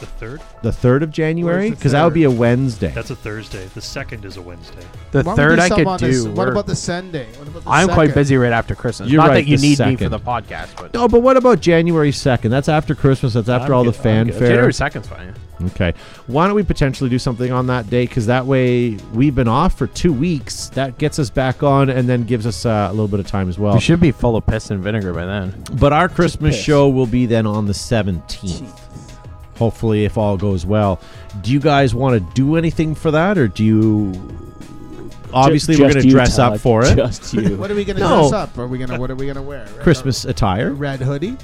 The 0.00 0.06
third? 0.06 0.40
the 0.62 0.72
third 0.72 1.02
of 1.02 1.10
January? 1.10 1.56
Where's 1.56 1.70
the 1.70 1.76
Because 1.76 1.92
that 1.92 2.04
would 2.04 2.14
be 2.14 2.24
a 2.24 2.30
Wednesday. 2.30 2.88
That's 2.88 3.10
a 3.10 3.16
Thursday. 3.16 3.66
The 3.74 3.80
second 3.80 4.24
is 4.24 4.36
a 4.36 4.42
Wednesday. 4.42 4.82
The 5.12 5.18
Why 5.18 5.22
don't 5.22 5.36
third 5.36 5.56
do 5.56 5.62
I 5.62 5.68
something 5.68 5.84
could 5.84 5.90
on 5.90 6.00
the 6.00 6.06
do. 6.10 6.18
s- 6.20 6.24
What 6.26 6.36
We're- 6.36 6.50
about 6.50 6.66
the 6.66 6.76
Sunday? 6.76 7.26
What 7.38 7.48
about 7.48 7.64
the 7.64 7.70
I'm 7.70 7.86
quite 7.88 8.08
second? 8.08 8.14
busy 8.20 8.36
right 8.36 8.52
after 8.52 8.74
Christmas. 8.74 9.08
You're 9.08 9.22
Not 9.22 9.28
right, 9.28 9.34
that 9.44 9.46
you 9.50 9.56
the 9.56 9.62
need 9.62 9.78
me 9.78 9.94
for 9.96 10.04
second. 10.04 10.10
the 10.10 10.18
podcast, 10.18 10.68
but 10.76 10.92
no, 10.94 11.06
but 11.08 11.22
what 11.22 11.36
about 11.36 11.60
January 11.60 12.10
second? 12.12 12.50
That's 12.50 12.68
after 12.68 12.94
Christmas. 12.94 13.34
That's 13.34 13.48
after 13.48 13.72
I'm 13.72 13.78
all 13.78 13.84
the 13.84 13.92
good- 13.92 14.06
I'm 14.06 14.24
good. 14.26 14.32
fanfare. 14.34 14.48
January 14.48 14.74
second's 14.74 15.08
fine. 15.08 15.34
Okay. 15.66 15.94
Why 16.26 16.46
don't 16.46 16.56
we 16.56 16.64
potentially 16.64 17.08
do 17.08 17.18
something 17.18 17.52
on 17.52 17.68
that 17.68 17.88
day? 17.88 18.04
Because 18.04 18.26
that 18.26 18.44
way 18.44 18.98
we've 19.14 19.34
been 19.34 19.46
off 19.48 19.78
for 19.78 19.86
two 19.86 20.12
weeks. 20.12 20.68
That 20.70 20.98
gets 20.98 21.18
us 21.20 21.30
back 21.30 21.62
on 21.62 21.88
and 21.88 22.08
then 22.08 22.24
gives 22.24 22.44
us 22.46 22.66
uh, 22.66 22.88
a 22.90 22.92
little 22.92 23.06
bit 23.08 23.20
of 23.20 23.28
time 23.28 23.48
as 23.48 23.56
well. 23.58 23.74
We 23.74 23.80
should 23.80 24.00
be 24.00 24.10
full 24.10 24.36
of 24.36 24.44
piss 24.46 24.70
and 24.72 24.82
vinegar 24.82 25.14
by 25.14 25.24
then. 25.24 25.54
But 25.74 25.92
our 25.92 26.08
Christmas 26.08 26.56
piss. 26.56 26.64
show 26.64 26.88
will 26.88 27.06
be 27.06 27.26
then 27.26 27.46
on 27.46 27.66
the 27.66 27.72
17th. 27.72 28.80
Hopefully, 29.56 30.04
if 30.04 30.18
all 30.18 30.36
goes 30.36 30.66
well. 30.66 31.00
Do 31.42 31.52
you 31.52 31.60
guys 31.60 31.94
want 31.94 32.14
to 32.14 32.34
do 32.34 32.56
anything 32.56 32.94
for 32.94 33.10
that, 33.12 33.38
or 33.38 33.48
do 33.48 33.64
you? 33.64 34.12
Obviously, 35.32 35.74
Ju- 35.76 35.82
we're 35.82 35.88
just 35.88 35.94
going 35.94 36.02
to 36.02 36.08
you, 36.08 36.14
dress 36.14 36.38
up 36.38 36.60
for 36.60 36.84
it. 36.84 36.96
Just 36.96 37.32
you. 37.34 37.56
What 37.56 37.70
are 37.70 37.74
we 37.74 37.84
gonna 37.84 38.00
No. 38.00 38.20
dress 38.28 38.32
up? 38.32 38.56
Are 38.58 38.66
we 38.68 38.78
gonna? 38.78 38.98
What 38.98 39.10
are 39.10 39.16
we 39.16 39.26
gonna 39.26 39.42
wear? 39.42 39.64
Red- 39.64 39.80
Christmas 39.80 40.24
a 40.24 40.30
attire. 40.30 40.72
red 40.72 41.00
hoodie. 41.00 41.36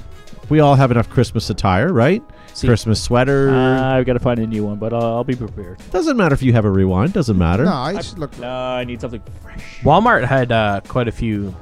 We 0.49 0.59
all 0.61 0.75
have 0.75 0.91
enough 0.91 1.09
Christmas 1.09 1.49
attire, 1.51 1.93
right? 1.93 2.23
See- 2.55 2.67
Christmas 2.67 3.01
sweater. 3.01 3.51
Uh, 3.51 3.97
I've 3.97 4.07
got 4.07 4.15
to 4.15 4.19
find 4.19 4.39
a 4.41 4.47
new 4.47 4.65
one, 4.65 4.79
but 4.79 4.93
uh, 4.93 4.99
I'll 4.99 5.23
be 5.25 5.37
prepared. 5.37 5.79
doesn't 5.93 6.17
matter 6.17 6.35
if 6.35 6.43
you 6.43 6.53
have 6.53 6.65
a 6.65 6.71
rewind. 6.71 7.13
Doesn't 7.13 7.39
matter. 7.39 7.65
No, 7.65 7.73
I 7.73 8.01
should 8.01 8.19
look. 8.19 8.37
No, 8.39 8.49
I 8.51 8.83
need 8.85 9.01
something 9.01 9.23
fresh. 9.43 9.81
Walmart 9.83 10.25
had 10.25 10.51
uh, 10.53 10.81
quite 10.89 11.07
a 11.09 11.13
few. 11.13 11.55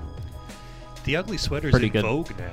The 1.05 1.17
ugly 1.17 1.37
sweater's 1.39 1.71
Pretty 1.73 1.87
in 1.87 1.93
good. 1.93 2.03
vogue 2.05 2.31
now. 2.39 2.51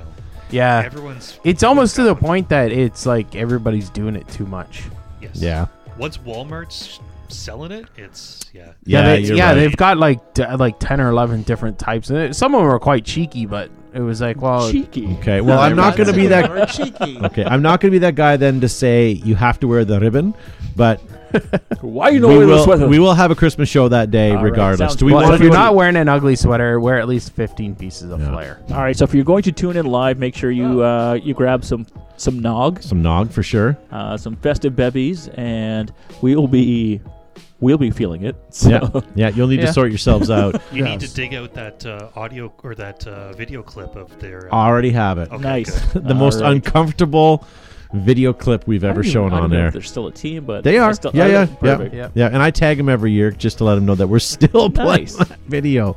Yeah, 0.50 0.82
Everyone's. 0.84 1.38
it's 1.44 1.62
almost 1.62 1.96
to 1.96 2.02
the 2.04 2.14
got 2.14 2.14
point 2.14 2.48
that 2.50 2.70
it's 2.72 3.04
like 3.06 3.34
everybody's 3.34 3.90
doing 3.90 4.14
it 4.16 4.26
too 4.28 4.46
much. 4.46 4.84
Yes. 5.20 5.36
Yeah. 5.36 5.66
Once 5.98 6.18
Walmart's 6.18 7.00
selling 7.28 7.72
it, 7.72 7.86
it's 7.96 8.40
yeah. 8.52 8.72
Yeah, 8.84 9.02
they, 9.02 9.20
yeah 9.22 9.46
right. 9.48 9.54
they've 9.54 9.76
got 9.76 9.98
like 9.98 10.34
d- 10.34 10.46
like 10.56 10.78
ten 10.78 11.00
or 11.00 11.08
eleven 11.08 11.42
different 11.42 11.78
types, 11.78 12.10
and 12.10 12.18
it, 12.18 12.36
some 12.36 12.54
of 12.54 12.60
them 12.60 12.70
are 12.70 12.78
quite 12.78 13.04
cheeky. 13.04 13.46
But 13.46 13.70
it 13.92 14.00
was 14.00 14.20
like, 14.20 14.40
well, 14.40 14.70
Cheeky. 14.70 15.06
Okay. 15.18 15.40
Well, 15.40 15.56
No, 15.56 15.62
I'm 15.62 15.74
not 15.74 15.88
not 15.88 15.96
going 15.96 16.08
to 16.08 16.12
be 16.12 16.26
that. 16.28 16.68
Cheeky. 16.68 17.18
Okay, 17.24 17.44
I'm 17.44 17.62
not 17.62 17.80
going 17.80 17.90
to 17.90 17.94
be 17.94 18.00
that 18.00 18.14
guy 18.14 18.36
then 18.36 18.60
to 18.60 18.68
say 18.68 19.10
you 19.10 19.34
have 19.34 19.58
to 19.60 19.66
wear 19.68 19.84
the 19.84 19.98
ribbon, 19.98 20.34
but 20.76 21.00
Why 21.80 22.10
you 22.10 22.20
know 22.20 22.28
we 22.28 22.38
wear 22.38 22.46
the 22.46 22.52
will, 22.52 22.64
sweater? 22.64 22.88
we 22.88 22.98
will 22.98 23.14
have 23.14 23.30
a 23.30 23.34
Christmas 23.34 23.68
show 23.68 23.88
that 23.88 24.10
day 24.10 24.30
All 24.30 24.36
right, 24.36 24.42
regardless. 24.44 24.78
sounds 24.90 24.96
Do 24.96 25.06
we 25.06 25.12
well, 25.12 25.22
want 25.22 25.34
if 25.34 25.38
to 25.38 25.44
you're 25.44 25.50
do 25.52 25.56
not 25.58 25.68
any- 25.68 25.76
wearing 25.76 25.96
an 25.96 26.08
ugly 26.08 26.36
sweater, 26.36 26.78
wear 26.80 26.98
at 27.00 27.08
least 27.08 27.32
fifteen 27.32 27.74
pieces 27.74 28.10
of 28.10 28.20
Yeah. 28.20 28.30
flair. 28.32 28.60
All 28.70 28.76
right, 28.82 28.96
so 28.96 29.04
if 29.04 29.14
you're 29.14 29.24
going 29.24 29.42
to 29.44 29.52
tune 29.52 29.76
in 29.76 29.86
live, 29.86 30.18
make 30.18 30.34
sure 30.34 30.50
you 30.50 30.82
uh, 30.82 31.14
you 31.22 31.34
grab 31.34 31.64
some 31.64 31.86
some 32.16 32.40
nog, 32.40 32.82
some 32.82 33.02
nog 33.02 33.30
for 33.30 33.42
sure? 33.42 33.76
uh, 33.90 34.16
some 34.16 34.36
festive 34.36 34.74
bevies, 34.76 35.28
and 35.34 35.92
we'll 36.22 36.48
be 36.48 37.00
we'll 37.60 37.78
be 37.78 37.90
feeling 37.90 38.24
it. 38.24 38.36
So. 38.50 38.70
Yeah, 38.70 39.00
yeah. 39.14 39.28
You'll 39.30 39.48
need 39.48 39.60
to 39.60 39.72
sort 39.72 39.90
yourselves 39.90 40.30
out. 40.30 40.60
You 40.72 40.82
need 40.84 41.00
to 41.00 41.12
dig 41.12 41.34
out 41.34 41.52
that 41.54 41.84
uh, 41.84 42.08
audio 42.16 42.52
or 42.62 42.74
that 42.76 43.06
uh, 43.06 43.32
video 43.34 43.62
clip 43.62 43.94
of 43.96 44.18
their. 44.18 44.48
Uh, 44.52 44.56
Already 44.56 44.90
have 44.92 45.18
it. 45.18 45.30
okay, 45.30 45.42
Nice. 45.42 45.84
good. 45.92 46.04
the 46.08 46.14
most 46.14 46.36
All 46.36 46.42
right. 46.44 46.52
uncomfortable 46.52 47.46
video 48.00 48.32
clip 48.32 48.66
we've 48.66 48.84
ever 48.84 49.00
even- 49.00 49.12
shown 49.12 49.32
on 49.32 49.50
there. 49.50 49.66
if 49.68 49.72
They're 49.72 49.82
still 49.82 50.06
a 50.06 50.12
team, 50.12 50.44
but 50.44 50.64
They 50.64 50.78
are. 50.78 50.92
Still, 50.94 51.10
yeah, 51.14 51.24
I- 51.24 51.28
yeah, 51.28 51.46
perfect. 51.46 51.94
yeah, 51.94 52.08
yeah. 52.14 52.26
And 52.26 52.38
I 52.38 52.50
tag 52.50 52.76
them 52.76 52.88
every 52.88 53.12
year 53.12 53.30
just 53.30 53.58
to 53.58 53.64
let 53.64 53.74
them 53.76 53.86
know 53.86 53.94
that 53.94 54.06
we're 54.08 54.18
still 54.36 54.70
playing 54.70 55.04
Nice. 55.04 55.16
that 55.28 55.38
video. 55.46 55.96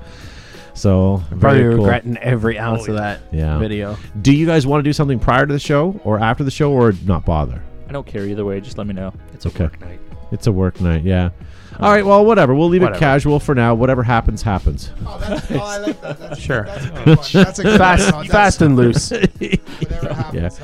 So 0.74 1.22
Probably 1.40 1.62
very 1.62 1.76
cool. 1.76 1.84
regretting 1.86 2.18
every 2.18 2.58
ounce 2.58 2.88
Oh, 2.88 2.92
of 2.94 2.98
that 3.00 3.20
Yeah. 3.32 3.58
video. 3.60 3.98
Do 4.22 4.34
you 4.34 4.46
guys 4.46 4.66
want 4.66 4.80
to 4.84 4.88
do 4.88 4.94
something 4.94 5.20
prior 5.20 5.46
to 5.46 5.52
the 5.54 5.60
show 5.60 6.00
or 6.06 6.20
after 6.20 6.44
the 6.44 6.52
show 6.52 6.72
or 6.72 6.94
not 7.06 7.26
bother? 7.26 7.62
I 7.88 7.92
don't 7.92 8.06
care 8.08 8.26
either 8.26 8.46
way. 8.46 8.62
Just 8.62 8.78
let 8.78 8.88
me 8.88 8.94
know. 8.94 9.12
It's 9.34 9.46
a 9.46 9.50
Okay. 9.50 9.64
work 9.66 9.82
night. 9.82 10.00
It's 10.32 10.48
a 10.48 10.52
work 10.52 10.80
night, 10.80 11.04
yeah. 11.04 11.26
Um, 11.26 11.86
All 11.86 11.92
right, 11.92 12.06
well, 12.06 12.24
whatever. 12.24 12.54
We'll 12.54 12.70
leave 12.70 12.84
it 12.84 12.94
casual 12.96 13.40
for 13.40 13.56
now. 13.56 13.74
Whatever 13.74 14.04
happens, 14.04 14.42
happens. 14.44 14.92
Oh, 15.06 15.18
that's, 15.20 15.52
oh, 15.52 15.58
I 15.60 15.78
like 15.80 16.02
that. 16.02 16.20
That's, 16.20 16.40
Sure. 16.40 16.64
That's 16.64 16.86
a 16.86 16.90
good. 16.90 17.18
That's 17.46 17.60
a 17.60 17.64
good 17.64 17.78
Fast, 17.78 18.28
fast 18.30 18.62
and 18.62 18.76
loose. 18.76 19.10
Whatever 19.12 20.14
happens, 20.14 20.34
Yeah. 20.34 20.42
happens. 20.42 20.60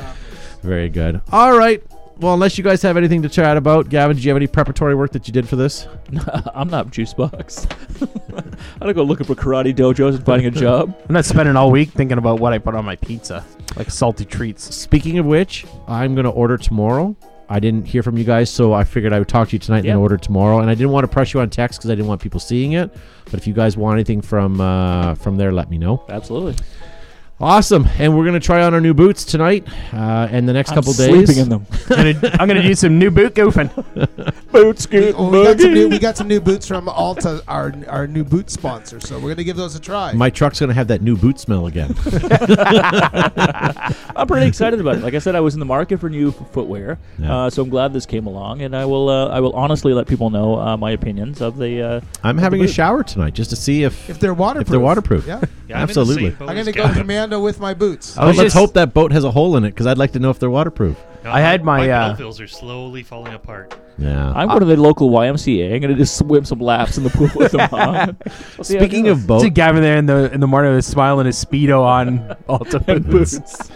Very 0.66 0.90
good. 0.90 1.22
All 1.32 1.58
right. 1.58 1.84
Well, 2.18 2.34
unless 2.34 2.58
you 2.58 2.64
guys 2.64 2.82
have 2.84 2.96
anything 2.96 3.22
to 3.24 3.30
chat 3.30 3.58
about, 3.58 3.90
Gavin, 3.90 4.16
do 4.16 4.24
you 4.24 4.30
have 4.30 4.38
any 4.38 4.48
preparatory 4.48 4.96
work 4.96 5.12
that 5.12 5.28
you 5.28 5.34
did 5.34 5.50
for 5.50 5.58
this? 5.58 5.86
I'm 6.56 6.70
not 6.70 6.90
juice 6.90 7.14
box. 7.14 7.68
I 8.80 8.86
don't 8.86 8.96
go 8.96 9.04
looking 9.04 9.26
for 9.28 9.36
karate 9.36 9.76
dojos 9.76 10.16
and 10.16 10.26
finding 10.26 10.48
a 10.48 10.52
job. 10.52 10.96
I'm 11.10 11.14
not 11.14 11.26
spending 11.26 11.58
all 11.58 11.72
week 11.72 11.90
thinking 11.92 12.18
about 12.18 12.40
what 12.40 12.54
I 12.54 12.58
put 12.58 12.74
on 12.74 12.86
my 12.86 12.96
pizza, 12.96 13.46
like 13.76 13.90
salty 13.92 14.24
treats. 14.24 14.74
Speaking 14.74 15.18
of 15.20 15.26
which, 15.26 15.66
I'm 15.90 16.16
going 16.16 16.24
to 16.24 16.32
order 16.32 16.58
tomorrow. 16.58 17.18
I 17.50 17.60
didn't 17.60 17.86
hear 17.86 18.02
from 18.02 18.18
you 18.18 18.24
guys, 18.24 18.50
so 18.50 18.72
I 18.74 18.86
figured 18.86 19.12
I 19.12 19.20
would 19.20 19.28
talk 19.28 19.50
to 19.50 19.54
you 19.56 19.60
tonight 19.60 19.80
and 19.80 19.86
Yeah. 19.88 19.92
then 19.94 20.00
order 20.02 20.18
tomorrow. 20.18 20.60
And 20.62 20.70
I 20.70 20.74
didn't 20.74 20.92
want 20.92 21.04
to 21.04 21.10
press 21.10 21.34
you 21.34 21.42
on 21.42 21.50
text 21.50 21.80
because 21.80 21.92
I 21.92 21.96
didn't 21.96 22.08
want 22.08 22.22
people 22.22 22.40
seeing 22.40 22.72
it. 22.72 22.92
But 23.26 23.36
if 23.36 23.46
you 23.46 23.54
guys 23.54 23.76
want 23.76 23.96
anything 23.98 24.22
from 24.22 24.62
uh, 24.62 25.16
from 25.16 25.36
there, 25.36 25.52
let 25.52 25.70
me 25.70 25.78
know. 25.78 26.06
Absolutely. 26.10 26.56
Awesome. 27.38 27.86
And 28.00 28.18
we're 28.18 28.24
going 28.24 28.40
to 28.40 28.46
try 28.46 28.64
on 28.64 28.74
our 28.74 28.80
new 28.80 28.94
boots 28.94 29.26
tonight 29.26 29.68
uh, 29.94 30.30
and 30.32 30.48
the 30.48 30.54
next 30.54 30.70
I'm 30.70 30.76
couple 30.76 30.94
sleeping 30.94 31.26
days. 31.26 31.38
in 31.38 31.50
them. 31.50 31.66
I'm 31.90 32.14
gonna, 32.14 32.38
I'm 32.40 32.48
gonna 32.48 32.62
do 32.62 32.74
some 32.76 32.98
new 32.98 33.12
boot 33.12 33.34
goofing. 33.36 33.70
Boots 34.54 34.86
get 34.86 35.18
Well, 35.18 35.32
we 35.32 35.44
got 35.44 35.60
some 35.60 35.74
new 35.74 35.90
we 35.90 36.00
got 36.00 36.16
some 36.16 36.28
new 36.30 36.40
boots 36.40 36.66
from 36.66 36.88
Alta, 36.88 37.44
our 37.46 37.74
our 37.90 38.08
new 38.08 38.24
boot 38.24 38.50
sponsor. 38.50 39.02
So 39.02 39.20
we're 39.20 39.32
gonna 39.32 39.44
give 39.44 39.58
those 39.58 39.76
a 39.76 39.82
try. 39.82 40.14
My 40.14 40.30
truck's 40.30 40.62
going 40.62 40.70
to 40.70 40.74
have 40.74 40.88
that 40.88 41.02
new 41.02 41.18
boot 41.18 41.38
smell 41.38 41.68
again. 41.68 41.94
I'm 44.16 44.28
pretty 44.28 44.48
excited 44.48 44.80
about 44.80 44.96
it. 44.96 45.04
Like 45.04 45.14
I 45.14 45.20
said, 45.20 45.36
I 45.36 45.42
was 45.42 45.56
in 45.56 45.60
the 45.60 45.66
market 45.66 46.00
for 46.00 46.10
new 46.10 46.30
f- 46.30 46.52
footwear, 46.54 46.98
Yeah. 47.20 47.36
uh, 47.46 47.50
so 47.50 47.62
I'm 47.64 47.70
glad 47.70 47.92
this 47.92 48.06
came 48.06 48.28
along, 48.28 48.62
and 48.62 48.74
I 48.74 48.86
will 48.86 49.10
uh, 49.10 49.28
I 49.28 49.42
will 49.42 49.54
honestly 49.54 49.94
let 49.94 50.08
people 50.08 50.30
know 50.30 50.58
uh, 50.58 50.78
my 50.78 50.92
opinions 50.92 51.42
of 51.42 51.58
the. 51.58 51.82
Uh, 51.82 52.02
I'm 52.24 52.38
of 52.38 52.44
having 52.44 52.60
the 52.62 52.66
a 52.70 52.72
shower 52.72 53.04
tonight 53.04 53.34
just 53.34 53.50
to 53.50 53.58
see 53.58 53.84
if. 53.84 54.10
if 54.10 54.20
they're 54.22 54.34
waterproof, 54.34 54.68
If 54.68 54.72
they're 54.72 54.80
waterproof. 54.80 55.28
yeah. 55.28 55.42
Yeah, 55.68 55.78
I'm 55.78 55.84
Absolutely. 55.84 56.28
I'm 56.40 56.56
gonna 56.56 56.72
go 56.72 56.84
Gavin. 56.84 56.96
Commando 57.36 57.44
with 57.46 57.60
my 57.60 57.74
boots. 57.74 58.18
I 58.18 58.22
But 58.22 58.28
was 58.28 58.38
let's 58.38 58.46
just- 58.54 58.56
hope 58.58 58.74
that 58.74 58.94
boat 58.94 59.12
has 59.12 59.24
a 59.24 59.32
hole 59.32 59.56
in 59.58 59.64
it 59.66 59.70
because 59.72 59.88
I'd 59.88 59.98
like 59.98 60.12
to 60.14 60.20
know 60.20 60.30
if 60.30 60.40
they're 60.40 60.50
waterproof. 60.50 60.98
No, 61.26 61.32
I 61.32 61.40
had 61.40 61.64
my, 61.64 61.80
my 61.80 61.90
uh, 61.90 62.16
Bellevilles 62.16 62.40
are 62.40 62.48
slowly 62.48 63.02
falling 63.02 63.34
apart. 63.34 63.76
Yeah. 63.98 64.32
I'm 64.36 64.48
going 64.48 64.60
to 64.60 64.66
the 64.68 64.78
local 64.78 65.10
YMCA. 65.10 65.74
I'm 65.74 65.82
going 65.82 65.92
to 65.92 65.96
just 65.96 66.18
swim 66.20 66.46
some 66.46 66.60
laps 66.60 67.00
in 67.00 67.04
the 67.04 67.10
pool 67.10 67.30
with 67.36 67.52
them 67.52 67.68
on. 67.72 68.16
We'll 68.58 68.64
see 68.64 68.78
how 68.78 68.84
it 68.84 68.88
Speaking 68.88 69.08
of 69.08 69.26
boat, 69.26 69.42
See 69.42 69.50
Gavin 69.50 69.82
there 69.82 69.98
in 69.98 70.06
the 70.06 70.32
in 70.32 70.40
the 70.40 70.48
morning 70.48 70.74
with 70.76 70.86
smiling 70.86 71.26
his 71.26 71.44
speedo 71.44 71.82
on 71.82 72.36
Alta 72.48 72.80
boots. 72.80 73.40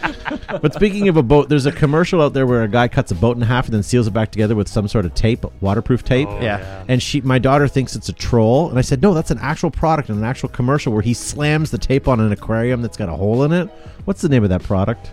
but 0.62 0.74
speaking 0.76 1.08
of 1.08 1.18
a 1.18 1.24
boat, 1.24 1.50
there's 1.50 1.66
a 1.66 1.72
commercial 1.72 2.22
out 2.22 2.34
there 2.34 2.46
where 2.46 2.62
a 2.64 2.68
guy 2.68 2.88
cuts 2.88 3.12
a 3.12 3.16
boat 3.16 3.36
in 3.36 3.42
half 3.42 3.66
and 3.66 3.74
then 3.74 3.82
seals 3.82 4.06
it 4.06 4.12
back 4.12 4.32
together 4.32 4.56
with 4.56 4.68
some 4.68 4.88
sort 4.88 5.06
of 5.06 5.16
tape, 5.16 5.44
waterproof 5.62 6.04
tape. 6.04 6.28
Oh, 6.30 6.40
Yeah. 6.40 6.86
And 6.88 7.02
she, 7.02 7.22
my 7.22 7.40
daughter, 7.40 7.68
thinks 7.68 7.96
it's 7.96 8.10
a 8.10 8.14
troll, 8.14 8.70
and 8.70 8.78
I 8.78 8.82
said, 8.82 9.02
"No, 9.02 9.14
that's 9.16 9.32
an 9.32 9.40
actual 9.40 9.72
product 9.72 10.10
and 10.10 10.20
an 10.20 10.24
actual 10.24 10.50
commercial 10.50 10.94
where 10.94 11.02
he 11.02 11.16
slams 11.16 11.72
the 11.72 11.80
tape 11.80 12.08
on 12.08 12.20
an 12.20 12.32
aquarium 12.32 12.82
that's 12.84 12.98
got 12.98 13.10
a 13.10 13.16
hole 13.16 13.44
in 13.44 13.52
it. 13.52 13.68
What's 14.06 14.22
the 14.22 14.30
name 14.30 14.44
of 14.44 14.50
that 14.50 14.64
product? 14.64 15.12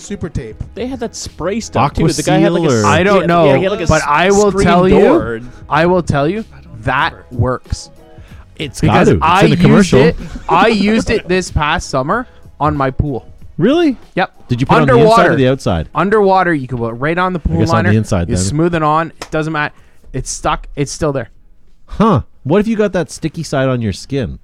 Super 0.00 0.28
tape. 0.28 0.56
They 0.74 0.86
had 0.86 1.00
that 1.00 1.14
spray 1.14 1.60
stuff 1.60 1.92
too. 1.94 2.08
The 2.08 2.22
guy 2.22 2.38
had 2.38 2.52
like 2.52 2.68
a. 2.70 2.82
or- 2.82 2.86
I 2.86 3.02
don't 3.02 3.26
know, 3.26 3.44
yeah, 3.46 3.58
had 3.58 3.70
like 3.78 3.88
but 3.88 4.02
I 4.02 4.30
will 4.30 4.50
tell 4.52 4.88
door. 4.88 5.36
you, 5.36 5.48
I 5.68 5.86
will 5.86 6.02
tell 6.02 6.28
you 6.28 6.44
that 6.80 7.30
works 7.32 7.90
It's 8.56 8.80
got 8.80 8.92
because 9.04 9.08
to. 9.08 9.14
It's 9.16 9.22
I 9.22 9.40
in 9.44 9.50
the 9.50 9.56
used 9.56 9.62
commercial. 9.62 10.00
it. 10.00 10.16
I 10.48 10.68
used 10.68 11.10
it 11.10 11.28
this 11.28 11.50
past 11.50 11.90
summer 11.90 12.26
on 12.58 12.76
my 12.76 12.90
pool. 12.90 13.30
Really? 13.58 13.98
Yep. 14.14 14.48
Did 14.48 14.60
you 14.62 14.66
put 14.66 14.78
it 14.78 14.80
on 14.82 14.86
the 14.88 14.94
underwater? 14.94 15.22
inside 15.22 15.32
or 15.32 15.36
the 15.36 15.48
outside? 15.48 15.88
Underwater, 15.94 16.54
you 16.54 16.66
can 16.66 16.78
put 16.78 16.88
it 16.90 16.94
right 16.94 17.18
on 17.18 17.34
the 17.34 17.38
pool 17.38 17.58
guess 17.58 17.68
on 17.68 17.76
liner. 17.76 17.90
the 17.90 17.98
inside 17.98 18.28
You 18.30 18.36
then. 18.36 18.44
smooth 18.44 18.74
it 18.74 18.82
on. 18.82 19.10
It 19.20 19.30
doesn't 19.30 19.52
matter. 19.52 19.74
It's 20.14 20.30
stuck. 20.30 20.66
It's 20.76 20.90
still 20.90 21.12
there. 21.12 21.28
Huh? 21.84 22.22
What 22.42 22.60
if 22.60 22.66
you 22.66 22.74
got 22.76 22.92
that 22.94 23.10
sticky 23.10 23.42
side 23.42 23.68
on 23.68 23.82
your 23.82 23.92
skin? 23.92 24.38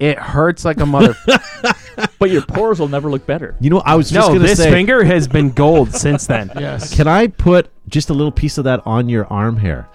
It 0.00 0.18
hurts 0.18 0.64
like 0.64 0.80
a 0.80 0.86
mother. 0.86 1.14
But 2.18 2.30
your 2.30 2.42
pores 2.42 2.80
will 2.80 2.88
never 2.88 3.08
look 3.10 3.24
better. 3.26 3.54
You 3.60 3.70
know, 3.70 3.78
I 3.80 3.94
was 3.94 4.10
just 4.10 4.28
no, 4.28 4.34
gonna 4.34 4.46
this 4.48 4.58
say, 4.58 4.70
finger 4.70 5.04
has 5.04 5.28
been 5.28 5.50
gold 5.50 5.94
since 5.94 6.26
then. 6.26 6.50
Yes. 6.58 6.94
can 6.94 7.06
I 7.06 7.28
put 7.28 7.70
just 7.88 8.10
a 8.10 8.14
little 8.14 8.32
piece 8.32 8.58
of 8.58 8.64
that 8.64 8.80
on 8.86 9.08
your 9.08 9.26
arm 9.26 9.56
hair, 9.56 9.88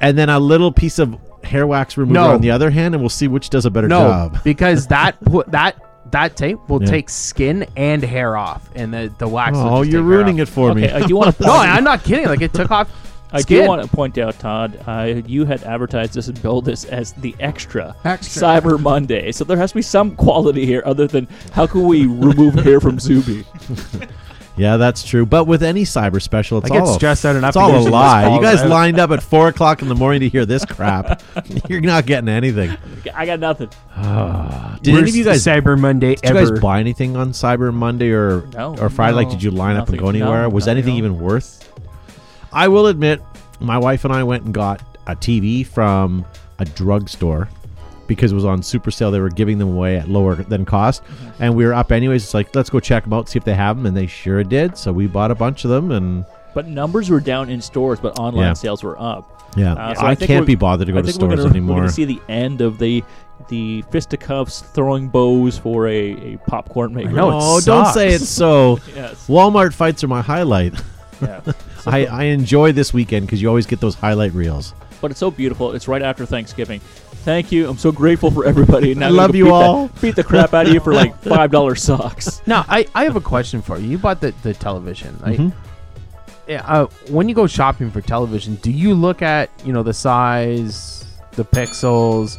and 0.00 0.18
then 0.18 0.28
a 0.28 0.38
little 0.38 0.70
piece 0.72 0.98
of 0.98 1.16
hair 1.44 1.66
wax 1.66 1.96
remover 1.96 2.12
No. 2.28 2.34
on 2.34 2.40
the 2.42 2.50
other 2.50 2.70
hand, 2.70 2.94
and 2.94 3.02
we'll 3.02 3.08
see 3.08 3.28
which 3.28 3.48
does 3.50 3.64
a 3.66 3.70
better 3.70 3.88
No, 3.88 4.00
job. 4.00 4.38
because 4.44 4.86
that 4.88 5.18
put 5.24 5.50
that 5.52 5.76
that 6.10 6.36
tape 6.36 6.58
will 6.68 6.82
Yeah. 6.82 6.90
take 6.90 7.08
skin 7.08 7.66
and 7.76 8.02
hair 8.02 8.36
off, 8.36 8.68
and 8.74 8.92
the 8.92 9.12
the 9.18 9.28
wax. 9.28 9.52
will 9.56 9.62
Oh, 9.68 9.82
just 9.84 9.92
you're 9.92 10.02
take 10.02 10.08
hair 10.10 10.18
ruining 10.18 10.40
off. 10.42 10.48
it 10.48 10.52
for 10.52 10.70
Okay, 10.72 10.80
me. 10.82 10.90
I 10.90 11.06
do 11.06 11.16
want 11.16 11.36
to. 11.36 11.42
No, 11.44 11.52
I'm 11.54 11.84
not 11.84 12.04
kidding. 12.04 12.26
Like 12.26 12.42
it 12.42 12.52
took 12.52 12.70
off. 12.70 12.90
I 13.32 13.40
skin. 13.42 13.62
do 13.62 13.68
want 13.68 13.82
to 13.82 13.88
point 13.88 14.16
out, 14.18 14.38
Todd, 14.38 14.80
uh, 14.86 15.20
you 15.26 15.44
had 15.44 15.62
advertised 15.64 16.14
this 16.14 16.28
and 16.28 16.40
billed 16.42 16.64
this 16.64 16.84
as 16.84 17.12
the 17.12 17.34
extra, 17.40 17.94
Extra. 18.04 18.42
Cyber 18.42 18.80
Monday. 18.80 19.32
So 19.32 19.44
there 19.44 19.56
has 19.58 19.70
to 19.72 19.76
be 19.76 19.82
some 19.82 20.16
quality 20.16 20.64
here 20.64 20.82
other 20.86 21.06
than 21.06 21.28
how 21.52 21.66
can 21.66 21.84
we 21.84 22.06
remove 22.06 22.54
hair 22.64 22.80
from 22.80 22.98
Zuby? 22.98 23.44
Yeah, 24.56 24.76
that's 24.76 25.04
true. 25.04 25.24
But 25.24 25.44
with 25.44 25.62
any 25.62 25.84
cyber 25.84 26.20
special, 26.20 26.58
it's 26.58 26.68
I 26.68 26.74
get 26.74 26.82
all 26.82 26.92
stressed 26.94 27.24
out 27.24 27.36
enough 27.36 27.50
It's 27.50 27.56
all 27.56 27.70
a 27.76 27.78
lie. 27.88 28.34
You 28.34 28.42
guys 28.42 28.64
lined 28.64 28.98
up 28.98 29.12
at 29.12 29.22
four 29.22 29.46
o'clock 29.46 29.82
in 29.82 29.88
the 29.88 29.94
morning 29.94 30.18
to 30.22 30.28
hear 30.28 30.44
this 30.44 30.64
crap. 30.64 31.22
You're 31.68 31.80
not 31.80 32.06
getting 32.06 32.28
anything. 32.28 32.76
I 33.14 33.24
got 33.24 33.38
nothing. 33.38 33.68
Did 34.82 34.96
any 34.96 35.08
of 35.10 35.14
you 35.14 35.22
guys? 35.24 35.44
Cyber 35.44 35.78
Monday 35.78 36.16
Did 36.16 36.24
you 36.30 36.36
ever? 36.36 36.50
guys 36.50 36.60
buy 36.60 36.80
anything 36.80 37.16
on 37.16 37.30
Cyber 37.30 37.72
Monday 37.72 38.10
or 38.10 38.46
No. 38.52 38.76
or 38.80 38.90
Friday? 38.90 39.14
Like, 39.14 39.30
did 39.30 39.44
you 39.44 39.52
line 39.52 39.76
up 39.76 39.88
and 39.90 39.96
go 39.98 40.08
anywhere? 40.08 40.42
No, 40.42 40.48
Was 40.48 40.66
anything 40.66 40.96
even 40.96 41.20
worth? 41.20 41.67
I 42.52 42.68
will 42.68 42.86
admit, 42.86 43.20
my 43.60 43.78
wife 43.78 44.04
and 44.04 44.12
I 44.12 44.22
went 44.24 44.44
and 44.44 44.54
got 44.54 44.82
a 45.06 45.14
TV 45.16 45.66
from 45.66 46.24
a 46.58 46.64
drugstore 46.64 47.48
because 48.06 48.32
it 48.32 48.34
was 48.34 48.44
on 48.44 48.62
super 48.62 48.90
sale. 48.90 49.10
They 49.10 49.20
were 49.20 49.28
giving 49.28 49.58
them 49.58 49.68
away 49.68 49.96
at 49.98 50.08
lower 50.08 50.34
than 50.36 50.64
cost, 50.64 51.02
Mm-hmm. 51.04 51.42
and 51.42 51.54
we 51.56 51.64
were 51.66 51.74
up 51.74 51.92
anyways. 51.92 52.24
It's 52.24 52.34
like 52.34 52.54
let's 52.54 52.70
go 52.70 52.80
check 52.80 53.04
them 53.04 53.12
out, 53.12 53.28
see 53.28 53.36
if 53.38 53.44
they 53.44 53.54
have 53.54 53.76
them, 53.76 53.86
and 53.86 53.96
they 53.96 54.06
sure 54.06 54.42
did. 54.44 54.76
So 54.78 54.92
we 54.92 55.06
bought 55.06 55.30
a 55.30 55.34
bunch 55.34 55.64
of 55.64 55.70
them, 55.70 55.90
and 55.90 56.24
But 56.54 56.66
numbers 56.68 57.10
were 57.10 57.20
down 57.20 57.50
in 57.50 57.60
stores, 57.60 58.00
but 58.00 58.18
online 58.18 58.44
Yeah. 58.46 58.52
sales 58.54 58.82
were 58.82 59.00
up. 59.00 59.34
yeah, 59.56 59.72
Uh, 59.74 59.94
so 59.94 60.06
I, 60.06 60.14
think 60.14 60.28
can't 60.28 60.40
we're- 60.40 60.46
be 60.46 60.54
bothered 60.56 60.86
to 60.86 60.92
go 60.92 60.98
I 60.98 61.02
to 61.02 61.06
think 61.08 61.20
we're 61.20 61.28
stores 61.28 61.36
gonna, 61.40 61.44
We're 61.44 61.50
anymore. 61.50 61.76
going 61.78 61.88
to 61.88 61.94
see 61.94 62.04
the 62.04 62.20
end 62.28 62.60
of 62.60 62.78
the 62.78 63.02
the 63.48 63.82
fisticuffs 63.92 64.60
throwing 64.60 65.08
bows 65.08 65.56
for 65.56 65.86
a, 65.86 66.34
a 66.34 66.36
popcorn 66.48 66.92
maker. 66.92 67.10
no, 67.12 67.30
it 67.30 67.34
oh, 67.36 67.60
don't 67.60 67.84
sucks. 67.84 67.94
say 67.94 68.08
it's 68.08 68.28
so. 68.28 68.78
Yes. 68.96 69.26
Walmart 69.28 69.72
fights 69.72 70.02
are 70.02 70.08
my 70.08 70.20
highlight. 70.22 70.74
Yeah. 71.22 71.40
I, 71.86 72.06
I 72.06 72.22
enjoy 72.24 72.72
this 72.72 72.92
weekend 72.92 73.26
because 73.26 73.40
you 73.42 73.48
always 73.48 73.66
get 73.66 73.80
those 73.80 73.94
highlight 73.94 74.32
reels. 74.32 74.74
but 75.00 75.10
it's 75.10 75.20
so 75.20 75.30
beautiful. 75.30 75.72
It's 75.72 75.88
right 75.88 76.02
after 76.02 76.26
Thanksgiving. 76.26 76.80
Thank 77.24 77.50
you. 77.52 77.68
I'm 77.68 77.78
so 77.78 77.92
grateful 77.92 78.30
for 78.30 78.44
everybody. 78.46 78.94
Now 78.94 79.06
I 79.08 79.10
love 79.10 79.34
you 79.34 79.44
beat 79.44 79.50
all. 79.50 79.86
The, 79.88 80.00
beat 80.00 80.16
the 80.16 80.24
crap 80.24 80.54
out 80.54 80.66
of 80.66 80.72
you 80.72 80.80
for 80.80 80.94
like 80.94 81.16
five 81.22 81.50
dollar 81.50 81.74
socks. 81.74 82.40
Now, 82.46 82.64
I, 82.68 82.86
I 82.94 83.04
have 83.04 83.16
a 83.16 83.20
question 83.20 83.60
for 83.62 83.78
you. 83.78 83.88
You 83.88 83.98
bought 83.98 84.20
the, 84.20 84.32
the 84.42 84.54
television, 84.54 85.18
right? 85.20 85.38
Mhm. 85.38 85.52
Yeah. 86.46 86.62
Uh, 86.66 86.86
when 87.10 87.28
you 87.28 87.34
go 87.34 87.46
shopping 87.46 87.90
for 87.90 88.00
television, 88.00 88.54
do 88.56 88.70
you 88.70 88.94
look 88.94 89.20
at 89.20 89.50
you 89.66 89.72
know 89.72 89.82
the 89.82 89.92
size, 89.92 91.04
the 91.32 91.44
pixels, 91.44 92.38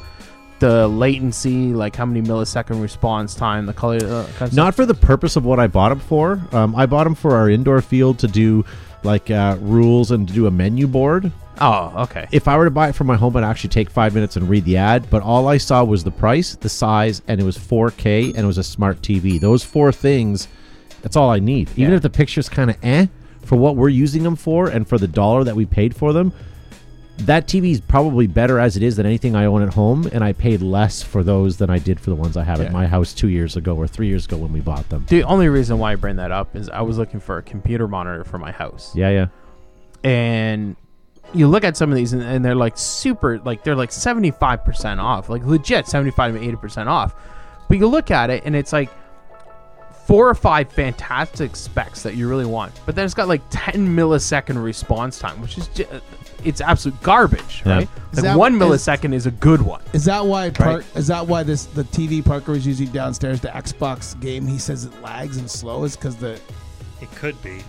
the 0.59 0.87
latency, 0.87 1.73
like 1.73 1.95
how 1.95 2.05
many 2.05 2.21
millisecond 2.21 2.81
response 2.81 3.35
time, 3.35 3.65
the 3.65 3.73
color? 3.73 3.97
Uh, 3.97 4.25
kind 4.37 4.51
of? 4.51 4.53
Not 4.53 4.75
for 4.75 4.85
the 4.85 4.93
purpose 4.93 5.35
of 5.35 5.45
what 5.45 5.59
I 5.59 5.67
bought 5.67 5.89
them 5.89 5.99
for. 5.99 6.41
Um, 6.51 6.75
I 6.75 6.85
bought 6.85 7.05
them 7.05 7.15
for 7.15 7.35
our 7.35 7.49
indoor 7.49 7.81
field 7.81 8.19
to 8.19 8.27
do 8.27 8.65
like 9.03 9.31
uh, 9.31 9.57
rules 9.61 10.11
and 10.11 10.27
to 10.27 10.33
do 10.33 10.47
a 10.47 10.51
menu 10.51 10.87
board. 10.87 11.31
Oh, 11.61 11.93
okay. 12.03 12.27
If 12.31 12.47
I 12.47 12.55
were 12.57 12.65
to 12.65 12.71
buy 12.71 12.89
it 12.89 12.95
for 12.95 13.03
my 13.03 13.15
home, 13.17 13.35
I'd 13.35 13.43
actually 13.43 13.69
take 13.71 13.89
five 13.89 14.13
minutes 14.13 14.37
and 14.37 14.47
read 14.49 14.63
the 14.65 14.77
ad. 14.77 15.09
But 15.09 15.23
all 15.23 15.47
I 15.47 15.57
saw 15.57 15.83
was 15.83 16.03
the 16.03 16.11
price, 16.11 16.55
the 16.55 16.69
size, 16.69 17.21
and 17.27 17.39
it 17.39 17.43
was 17.43 17.57
4K 17.57 18.29
and 18.29 18.37
it 18.39 18.45
was 18.45 18.57
a 18.57 18.63
smart 18.63 19.01
TV. 19.01 19.39
Those 19.39 19.63
four 19.63 19.91
things, 19.91 20.47
that's 21.01 21.15
all 21.17 21.29
I 21.29 21.39
need. 21.39 21.69
Even 21.75 21.91
Yeah. 21.91 21.95
if 21.97 22.01
the 22.01 22.09
picture's 22.09 22.47
kind 22.49 22.69
of 22.69 22.77
eh 22.81 23.07
for 23.43 23.57
what 23.57 23.75
we're 23.75 23.89
using 23.89 24.23
them 24.23 24.35
for 24.37 24.67
and 24.69 24.87
for 24.87 24.97
the 24.97 25.07
dollar 25.07 25.43
that 25.43 25.55
we 25.55 25.65
paid 25.65 25.95
for 25.95 26.13
them, 26.13 26.31
that 27.25 27.47
TV 27.47 27.71
is 27.71 27.81
probably 27.81 28.27
better 28.27 28.59
as 28.59 28.77
it 28.77 28.83
is 28.83 28.95
than 28.95 29.05
anything 29.05 29.35
I 29.35 29.45
own 29.45 29.61
at 29.61 29.73
home. 29.73 30.09
And 30.13 30.23
I 30.23 30.33
paid 30.33 30.61
less 30.61 31.01
for 31.01 31.23
those 31.23 31.57
than 31.57 31.69
I 31.69 31.77
did 31.79 31.99
for 31.99 32.09
the 32.09 32.15
ones 32.15 32.37
I 32.37 32.43
have 32.43 32.59
Yeah. 32.59 32.65
at 32.65 32.71
my 32.71 32.87
house 32.87 33.13
two 33.13 33.27
years 33.29 33.55
ago 33.55 33.75
or 33.75 33.87
three 33.87 34.07
years 34.07 34.25
ago 34.25 34.37
when 34.37 34.51
we 34.53 34.59
bought 34.61 34.87
them. 34.89 35.05
The 35.09 35.23
only 35.23 35.49
reason 35.49 35.77
why 35.79 35.91
I 35.93 35.95
bring 35.95 36.15
that 36.17 36.31
up 36.31 36.55
is 36.55 36.69
I 36.69 36.81
was 36.81 36.97
looking 36.97 37.19
for 37.19 37.37
a 37.37 37.43
computer 37.43 37.87
monitor 37.87 38.23
for 38.23 38.37
my 38.37 38.51
house. 38.51 38.95
Yeah, 38.95 39.09
yeah. 39.09 39.27
and 40.09 40.75
you 41.33 41.47
look 41.47 41.63
at 41.63 41.77
some 41.77 41.91
of 41.91 41.95
these 41.95 42.13
and, 42.13 42.23
and 42.23 42.43
they're 42.43 42.55
like 42.55 42.75
super 42.77 43.37
like 43.39 43.63
they're 43.63 43.75
like 43.75 43.91
75% 43.91 44.97
off 44.99 45.29
like 45.29 45.45
legit 45.45 45.87
75 45.87 46.33
to 46.33 46.39
80% 46.57 46.87
off 46.87 47.13
but 47.67 47.77
you 47.77 47.85
look 47.87 48.09
at 48.09 48.31
it 48.31 48.41
and 48.45 48.55
it's 48.55 48.73
like 48.73 48.89
four 50.07 50.27
or 50.27 50.33
five 50.33 50.71
fantastic 50.71 51.55
specs 51.55 52.01
that 52.01 52.15
you 52.15 52.27
really 52.27 52.45
want, 52.47 52.73
but 52.87 52.95
then 52.95 53.05
it's 53.05 53.13
got 53.13 53.27
like 53.27 53.41
10 53.51 53.95
millisecond 53.95 54.63
response 54.63 55.19
time, 55.19 55.39
which 55.39 55.55
is 55.59 55.67
just, 55.67 55.91
it's 56.45 56.61
absolute 56.61 57.01
garbage, 57.01 57.61
Yeah. 57.65 57.73
right? 57.73 57.89
Is 58.11 58.17
Like 58.17 58.23
that- 58.23 58.37
one 58.37 58.55
is- 58.55 58.59
millisecond 58.61 59.13
is 59.13 59.25
a 59.25 59.31
good 59.31 59.61
one. 59.61 59.81
Is 59.93 60.05
that 60.05 60.25
why 60.25 60.49
Park, 60.49 60.83
is 60.95 61.07
that 61.07 61.27
why 61.27 61.43
this 61.43 61.65
the 61.65 61.83
TV 61.83 62.21
Parker 62.23 62.51
was 62.53 62.65
using 62.65 62.87
downstairs 62.89 63.39
the 63.41 63.49
Xbox 63.49 64.19
game? 64.19 64.47
He 64.47 64.57
says 64.57 64.85
it 64.85 64.91
lags 65.03 65.37
and 65.37 65.49
slow 65.49 65.83
is 65.83 65.95
because 65.95 66.15
the 66.15 66.39
It 67.01 67.09
could 67.15 67.41
be. 67.41 67.59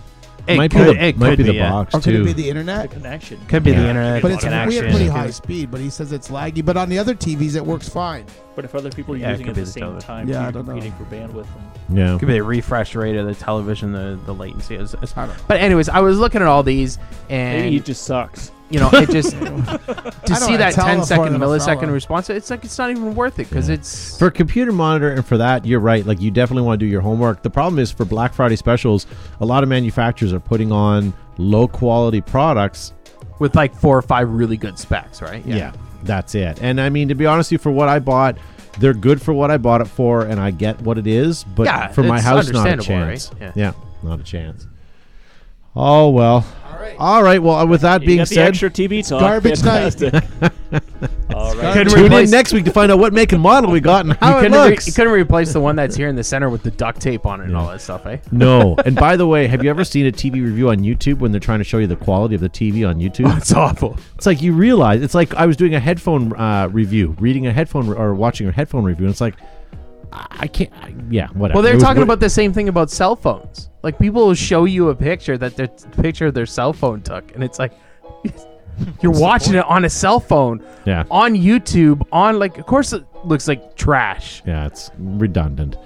It 0.47 0.57
might 0.57 0.71
could, 0.71 0.87
be 0.87 0.93
the, 0.95 1.03
it 1.05 1.17
might 1.19 1.29
could 1.29 1.37
be 1.37 1.43
the 1.43 1.53
yeah. 1.53 1.69
box 1.69 1.93
or 1.93 1.99
could 1.99 2.13
too. 2.15 2.21
it 2.21 2.25
be 2.25 2.33
the 2.33 2.41
The 2.41 2.49
internet? 2.49 2.89
connection. 2.89 3.37
Could 3.47 3.63
be 3.63 3.69
Yeah. 3.71 3.81
the 3.83 3.89
internet 3.89 4.21
But 4.23 4.31
it's 4.31 4.43
we 4.43 4.49
connection. 4.49 4.83
have 4.85 4.91
pretty 4.95 5.07
high 5.07 5.29
speed. 5.29 5.69
But 5.69 5.81
he 5.81 5.91
says 5.91 6.11
it's 6.11 6.29
laggy. 6.29 6.65
But 6.65 6.77
on 6.77 6.89
the 6.89 6.97
other 6.97 7.13
TVs, 7.13 7.55
it 7.55 7.63
works 7.63 7.87
fine. 7.87 8.25
But 8.55 8.65
if 8.65 8.73
other 8.73 8.89
people 8.89 9.13
are 9.13 9.17
Yeah, 9.19 9.27
it 9.27 9.31
using 9.33 9.45
could 9.45 9.51
it 9.51 9.55
be 9.55 9.61
at 9.61 9.65
the 9.65 9.67
the 9.67 9.71
same 9.71 9.81
television. 9.83 10.07
time, 10.07 10.27
Yeah, 10.29 10.39
I 10.39 10.43
you're 10.45 10.51
don't 10.53 10.65
know. 10.67 10.71
competing 10.73 10.93
for 10.97 11.03
bandwidth. 11.15 11.45
And 11.89 11.97
yeah. 11.97 12.17
Could 12.17 12.27
be 12.27 12.33
the 12.33 12.43
refresh 12.43 12.95
rate 12.95 13.15
of 13.17 13.27
the 13.27 13.35
television, 13.35 13.91
the 13.91 14.17
the 14.25 14.33
latency. 14.33 14.75
Is, 14.75 14.95
is- 15.03 15.13
I 15.15 15.27
don't 15.27 15.37
know. 15.37 15.43
But 15.47 15.61
anyways, 15.61 15.89
I 15.89 15.99
was 15.99 16.17
looking 16.17 16.41
at 16.41 16.47
all 16.47 16.63
these, 16.63 16.97
and 17.29 17.59
maybe 17.61 17.75
he 17.75 17.79
just 17.79 18.03
sucks. 18.03 18.51
You 18.71 18.79
know, 18.79 18.89
it 18.93 19.09
just 19.09 19.31
to 19.31 20.35
see 20.35 20.57
that 20.57 20.73
tell 20.73 20.85
10 20.87 20.99
the 20.99 21.05
second 21.05 21.25
foreign 21.37 21.41
millisecond 21.41 21.91
response, 21.91 22.29
it's 22.29 22.49
like 22.49 22.63
it's 22.63 22.77
not 22.77 22.89
even 22.91 23.15
worth 23.15 23.39
it 23.39 23.49
because 23.49 23.69
it's 23.69 24.17
For 24.17 24.31
computer 24.31 24.71
monitor 24.71 25.09
and 25.11 25.25
for 25.25 25.37
that, 25.37 25.65
you're 25.65 25.79
right. 25.79 26.05
Like 26.05 26.21
you 26.21 26.31
definitely 26.31 26.63
want 26.63 26.79
to 26.79 26.85
do 26.85 26.89
your 26.89 27.01
homework. 27.01 27.43
The 27.43 27.49
problem 27.49 27.79
is 27.79 27.91
for 27.91 28.05
Black 28.05 28.33
Friday 28.33 28.55
specials, 28.55 29.07
a 29.39 29.45
lot 29.45 29.63
of 29.63 29.69
manufacturers 29.69 30.33
are 30.33 30.39
putting 30.39 30.71
on 30.71 31.13
low 31.37 31.67
quality 31.67 32.21
products. 32.21 32.93
with 33.39 33.55
like 33.55 33.73
four 33.75 33.97
or 33.97 34.01
five 34.01 34.29
really 34.29 34.57
good 34.57 34.77
specs, 34.77 35.21
right? 35.21 35.45
Yeah. 35.45 35.73
that's 36.03 36.35
it. 36.35 36.59
And 36.61 36.79
I 36.79 36.89
mean, 36.89 37.07
to 37.09 37.15
be 37.15 37.25
honest 37.25 37.47
with 37.51 37.59
you, 37.59 37.63
for 37.63 37.71
what 37.71 37.89
I 37.89 37.99
bought, 37.99 38.37
they're 38.79 38.93
good 38.93 39.21
for 39.21 39.33
what 39.33 39.51
I 39.51 39.57
bought 39.57 39.81
it 39.81 39.87
for, 39.87 40.21
and 40.23 40.39
I 40.39 40.51
get 40.51 40.79
what 40.81 40.97
it 40.97 41.05
is. 41.07 41.43
But 41.43 41.65
Yeah, 41.65 41.87
for 41.89 42.03
my 42.03 42.21
house, 42.21 42.49
not 42.49 42.65
a 42.67 42.69
understandable, 42.71 43.05
right? 43.07 43.19
chance. 43.19 43.31
Yeah. 43.39 43.51
yeah, 43.55 43.73
not 44.03 44.19
a 44.19 44.23
chance. 44.23 44.65
Oh 45.75 46.09
well. 46.09 46.45
All 46.69 46.77
right. 46.79 46.95
All 46.99 47.23
right. 47.23 47.41
Well, 47.43 47.67
with 47.67 47.81
that 47.81 48.01
You 48.01 48.07
being 48.07 48.17
got 48.19 48.27
the 48.29 48.35
said, 48.35 48.47
extra 48.49 48.69
TV 48.69 49.07
talk. 49.07 49.19
Garbage 49.21 49.63
night. 49.63 50.01
All 51.33 51.55
right. 51.55 51.73
Couldn't 51.73 51.93
tune 51.93 52.03
replace- 52.05 52.27
in 52.29 52.31
next 52.31 52.53
week 52.53 52.65
to 52.65 52.71
find 52.71 52.91
out 52.91 52.99
what 52.99 53.13
make 53.13 53.31
and 53.31 53.41
model 53.41 53.71
we 53.71 53.79
got 53.79 54.05
and 54.05 54.13
how 54.13 54.31
You 54.31 54.37
it 54.37 54.41
couldn't, 54.41 54.61
re- 54.63 54.69
looks. 54.71 54.87
you 54.87 54.93
couldn't 54.93 55.13
replace 55.13 55.53
the 55.53 55.59
one 55.59 55.75
that's 55.75 55.95
here 55.95 56.07
in 56.07 56.15
the 56.15 56.23
center 56.23 56.49
with 56.49 56.63
the 56.63 56.71
duct 56.71 56.99
tape 56.99 57.25
on 57.25 57.39
it 57.41 57.45
and 57.45 57.55
all 57.55 57.67
that 57.67 57.81
stuff, 57.81 58.05
eh? 58.05 58.17
no. 58.31 58.75
And 58.85 58.95
by 58.95 59.15
the 59.15 59.27
way, 59.27 59.47
have 59.47 59.63
you 59.63 59.69
ever 59.69 59.83
seen 59.83 60.05
a 60.07 60.11
TV 60.11 60.33
review 60.43 60.69
on 60.69 60.79
YouTube 60.79 61.19
when 61.19 61.31
they're 61.31 61.39
trying 61.39 61.59
to 61.59 61.63
show 61.65 61.77
you 61.77 61.87
the 61.87 61.95
quality 61.95 62.35
of 62.35 62.41
the 62.41 62.49
TV 62.49 62.87
on 62.87 62.97
YouTube? 62.99 63.35
It's 63.37 63.53
awful. 63.53 63.97
It's 64.15 64.25
like 64.25 64.41
you 64.41 64.53
realize 64.53 65.01
it's 65.01 65.15
like 65.15 65.33
I 65.35 65.45
was 65.45 65.55
doing 65.57 65.75
a 65.75 65.79
headphone 65.79 66.33
uh, 66.35 66.67
review, 66.71 67.15
reading 67.19 67.47
a 67.47 67.53
headphone 67.53 67.87
re- 67.87 67.97
or 67.97 68.13
watching 68.15 68.47
a 68.47 68.51
headphone 68.51 68.83
review, 68.83 69.05
and 69.05 69.11
it's 69.13 69.21
like 69.21 69.35
I, 70.13 70.47
can't. 70.47 70.71
I, 70.81 70.93
yeah, 71.09 71.27
whatever. 71.29 71.55
Well, 71.57 71.63
they're 71.63 71.75
was 71.75 71.83
talking 71.83 71.99
what- 71.99 72.05
about 72.05 72.19
the 72.19 72.29
same 72.29 72.53
thing 72.53 72.67
about 72.69 72.89
cell 72.89 73.15
phones. 73.15 73.69
Like 73.83 73.97
people 73.97 74.27
will 74.27 74.33
show 74.35 74.65
you 74.65 74.89
a 74.89 74.95
picture 74.95 75.37
that 75.37 75.55
their 75.55 75.67
picture 76.01 76.27
of 76.27 76.33
their 76.33 76.45
cell 76.45 76.73
phone 76.73 77.01
took, 77.01 77.33
and 77.33 77.43
it's 77.43 77.57
like 77.59 77.73
you're 79.01 79.11
watching 79.11 79.55
it 79.55 79.65
on 79.65 79.85
a 79.85 79.89
cell 79.89 80.19
phone 80.19 80.63
Yeah, 80.85 81.03
on 81.09 81.33
YouTube. 81.35 82.01
On 82.11 82.37
like, 82.39 82.57
of 82.57 82.65
course, 82.65 82.93
it 82.93 83.03
looks 83.23 83.47
like 83.47 83.75
trash. 83.75 84.43
yeah, 84.45 84.65
it's 84.67 84.91
redundant. 84.97 85.77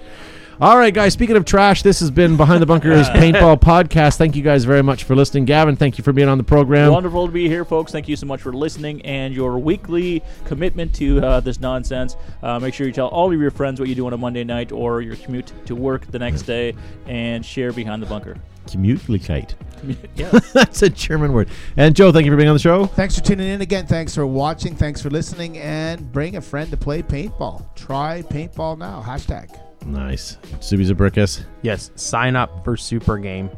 All 0.58 0.78
right, 0.78 0.94
guys. 0.94 1.12
Speaking 1.12 1.36
of 1.36 1.44
trash, 1.44 1.82
this 1.82 2.00
has 2.00 2.10
been 2.10 2.38
Behind 2.38 2.62
the 2.62 2.66
Bunkers 2.66 3.06
Paintball 3.10 3.60
Podcast. 3.60 4.16
Thank 4.16 4.36
you 4.36 4.42
guys 4.42 4.64
very 4.64 4.82
much 4.82 5.04
for 5.04 5.14
listening. 5.14 5.44
Gavin, 5.44 5.76
thank 5.76 5.98
you 5.98 6.04
for 6.04 6.14
being 6.14 6.28
on 6.28 6.38
the 6.38 6.44
program. 6.44 6.90
Wonderful 6.90 7.26
to 7.26 7.32
be 7.32 7.46
here, 7.46 7.62
folks. 7.62 7.92
Thank 7.92 8.08
you 8.08 8.16
so 8.16 8.26
much 8.26 8.40
for 8.40 8.54
listening 8.54 9.04
and 9.04 9.34
your 9.34 9.58
weekly 9.58 10.22
commitment 10.46 10.94
to 10.94 11.20
uh, 11.20 11.40
this 11.40 11.60
nonsense. 11.60 12.16
Uh, 12.42 12.58
make 12.58 12.72
sure 12.72 12.86
you 12.86 12.92
tell 12.94 13.08
all 13.08 13.30
of 13.30 13.38
your 13.38 13.50
friends 13.50 13.80
what 13.80 13.90
you 13.90 13.94
do 13.94 14.06
on 14.06 14.14
a 14.14 14.16
Monday 14.16 14.44
night 14.44 14.72
or 14.72 15.02
your 15.02 15.16
commute 15.16 15.52
to 15.66 15.74
work 15.74 16.06
the 16.06 16.18
next 16.18 16.42
day 16.42 16.74
and 17.06 17.44
share 17.44 17.70
Behind 17.70 18.02
the 18.02 18.06
Bunker. 18.06 18.38
Communicate. 18.66 19.56
yes. 20.14 20.52
That's 20.52 20.80
a 20.80 20.88
German 20.88 21.34
word. 21.34 21.50
And 21.76 21.94
Joe, 21.94 22.12
thank 22.12 22.24
you 22.24 22.32
for 22.32 22.36
being 22.38 22.48
on 22.48 22.54
the 22.54 22.60
show. 22.60 22.86
Thanks 22.86 23.18
for 23.18 23.22
tuning 23.22 23.48
in 23.48 23.60
again. 23.60 23.86
Thanks 23.86 24.14
for 24.14 24.26
watching. 24.26 24.74
Thanks 24.74 25.02
for 25.02 25.10
listening. 25.10 25.58
And 25.58 26.10
bring 26.10 26.36
a 26.36 26.40
friend 26.40 26.70
to 26.70 26.78
play 26.78 27.02
paintball. 27.02 27.74
Try 27.74 28.22
paintball 28.22 28.78
now. 28.78 29.04
Hashtag. 29.06 29.65
Nice. 29.86 30.36
Subies 30.60 30.90
Abricus. 30.90 31.44
Yes, 31.62 31.90
sign 31.94 32.36
up 32.36 32.64
for 32.64 32.76
Super 32.76 33.18
Game 33.18 33.48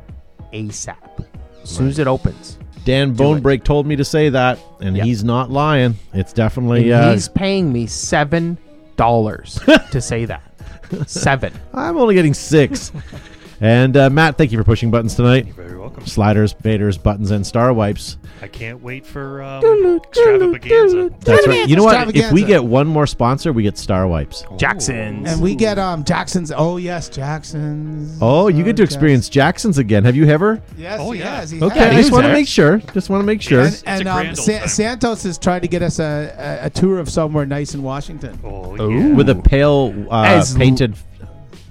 ASAP 0.52 1.24
as 1.62 1.70
soon 1.70 1.88
as 1.88 1.98
it 1.98 2.06
opens. 2.06 2.58
Dan 2.84 3.12
Do 3.14 3.34
it. 3.34 3.42
Bonebreak 3.42 3.64
told 3.64 3.86
me 3.86 3.96
to 3.96 4.04
say 4.04 4.28
that, 4.30 4.58
and 4.80 4.96
Yep. 4.96 5.06
he's 5.06 5.24
not 5.24 5.50
lying. 5.50 5.96
It's 6.14 6.32
definitely. 6.32 6.90
And 6.92 7.04
Uh, 7.04 7.12
he's 7.12 7.28
paying 7.28 7.72
me 7.72 7.86
seven 7.86 8.56
dollars 8.96 9.58
to 9.90 10.00
say 10.00 10.24
that. 10.26 10.42
Seven. 11.06 11.52
I'm 11.74 11.96
only 11.98 12.14
getting 12.14 12.34
six. 12.34 12.92
and 13.60 13.96
uh, 13.96 14.10
Matt, 14.10 14.38
thank 14.38 14.52
you 14.52 14.58
for 14.58 14.64
pushing 14.64 14.90
buttons 14.90 15.14
tonight. 15.14 15.46
You're 15.46 15.54
very 15.54 15.76
welcome. 15.78 16.06
Sliders, 16.06 16.54
faders, 16.54 17.02
buttons, 17.02 17.30
and 17.30 17.46
star 17.46 17.72
wipes. 17.72 18.18
I 18.40 18.46
can't 18.46 18.82
wait 18.82 19.04
for 19.04 19.42
um, 19.42 19.96
extravaganza. 19.96 21.10
That's 21.20 21.46
right. 21.46 21.68
You 21.68 21.76
know 21.76 21.84
what? 21.84 22.14
If 22.14 22.30
we 22.32 22.44
get 22.44 22.62
one 22.64 22.86
more 22.86 23.06
sponsor, 23.06 23.52
we 23.52 23.62
get 23.62 23.76
star 23.78 24.06
wipes. 24.06 24.44
Jackson's. 24.56 25.28
And 25.30 25.42
we 25.42 25.54
get 25.54 25.78
um 25.78 26.04
Jackson's. 26.04 26.52
Oh 26.54 26.76
yes, 26.76 27.08
Jackson's. 27.08 28.18
Oh, 28.20 28.48
you 28.48 28.62
get 28.64 28.76
to 28.76 28.82
experience 28.82 29.28
Jackson's 29.28 29.78
again. 29.78 30.04
Have 30.04 30.14
you 30.16 30.26
ever? 30.28 30.60
Yes, 30.76 31.00
Oh, 31.00 31.10
he 31.10 31.20
yeah. 31.20 31.36
has. 31.40 31.50
He 31.50 31.62
Okay, 31.62 31.78
has. 31.78 31.94
I 31.94 31.96
just 31.96 32.12
want 32.12 32.26
to 32.26 32.32
make 32.32 32.46
sure. 32.48 32.78
Just 32.78 33.10
want 33.10 33.22
to 33.22 33.26
make 33.26 33.42
sure. 33.42 33.62
And, 33.64 33.82
a 33.86 33.88
and 33.88 34.08
um, 34.08 34.34
Sa- 34.36 34.66
Santos 34.66 35.24
is 35.24 35.38
trying 35.38 35.62
to 35.62 35.68
get 35.68 35.82
us 35.82 35.98
a, 35.98 36.60
a, 36.62 36.66
a 36.66 36.70
tour 36.70 36.98
of 36.98 37.08
somewhere 37.10 37.46
nice 37.46 37.74
in 37.74 37.82
Washington. 37.82 38.38
Oh, 38.44 38.80
Ooh. 38.80 38.92
yeah. 39.08 39.14
With 39.14 39.28
a 39.30 39.34
pale 39.34 40.06
uh, 40.10 40.22
As 40.24 40.52
l- 40.52 40.58
painted. 40.58 40.94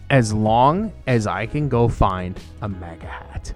As 0.10 0.32
long 0.34 0.94
as 1.06 1.28
I 1.28 1.46
can 1.46 1.68
go 1.70 1.88
find 1.90 2.40
a 2.62 2.70
MAGA 2.70 3.06
hat. 3.08 3.54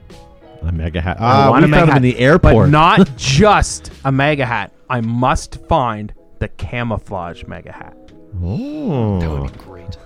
A 0.64 0.72
MAGA 0.72 1.02
hat. 1.02 1.18
I 1.20 1.46
Ah, 1.48 1.50
want 1.50 1.66
we 1.66 1.72
a 1.72 1.76
found 1.76 1.88
MAGA 1.88 1.92
him 1.92 1.98
in 1.98 2.04
the 2.04 2.20
airport. 2.20 2.66
But 2.68 2.72
not 2.72 3.10
just 3.18 3.92
a 4.06 4.12
MAGA 4.12 4.46
hat. 4.46 4.72
I 4.90 5.02
must 5.02 5.56
find 5.68 6.14
the 6.40 6.50
camouflage 6.50 7.44
MAGA 7.46 7.72
hat. 7.72 7.96
Oh. 8.44 9.20
That 9.20 9.30
would 9.30 9.54
be 9.54 9.60
great. 9.60 9.98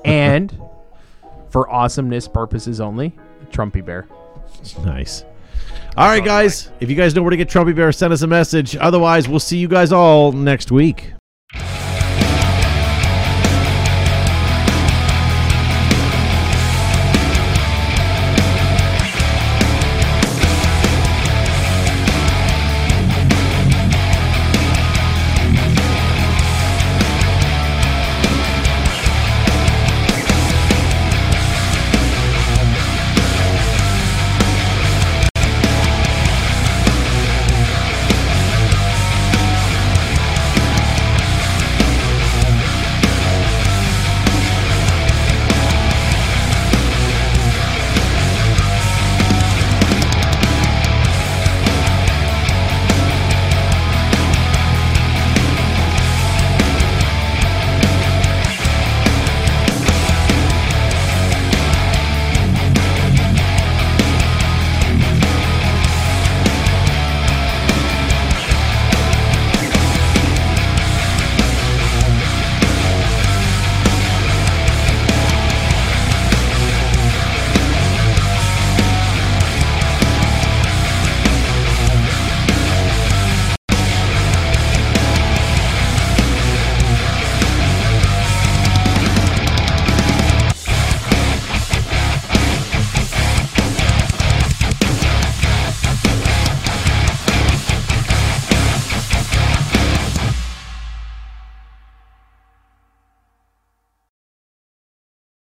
and 0.04 0.58
for 1.50 1.70
awesomeness 1.70 2.26
purposes 2.28 2.80
only, 2.80 3.12
Trumpy 3.50 3.84
Bear. 3.84 4.06
Nice. 4.84 5.24
All 5.96 6.08
right, 6.08 6.24
guys. 6.24 6.70
If 6.80 6.90
you 6.90 6.96
guys 6.96 7.14
know 7.14 7.22
where 7.22 7.30
to 7.30 7.36
get 7.36 7.48
Trumpy 7.48 7.74
Bear, 7.76 7.92
send 7.92 8.12
us 8.12 8.22
a 8.22 8.26
message. 8.26 8.76
Otherwise, 8.76 9.28
we'll 9.28 9.38
see 9.38 9.58
you 9.58 9.68
guys 9.68 9.92
all 9.92 10.32
next 10.32 10.72
week. 10.72 11.12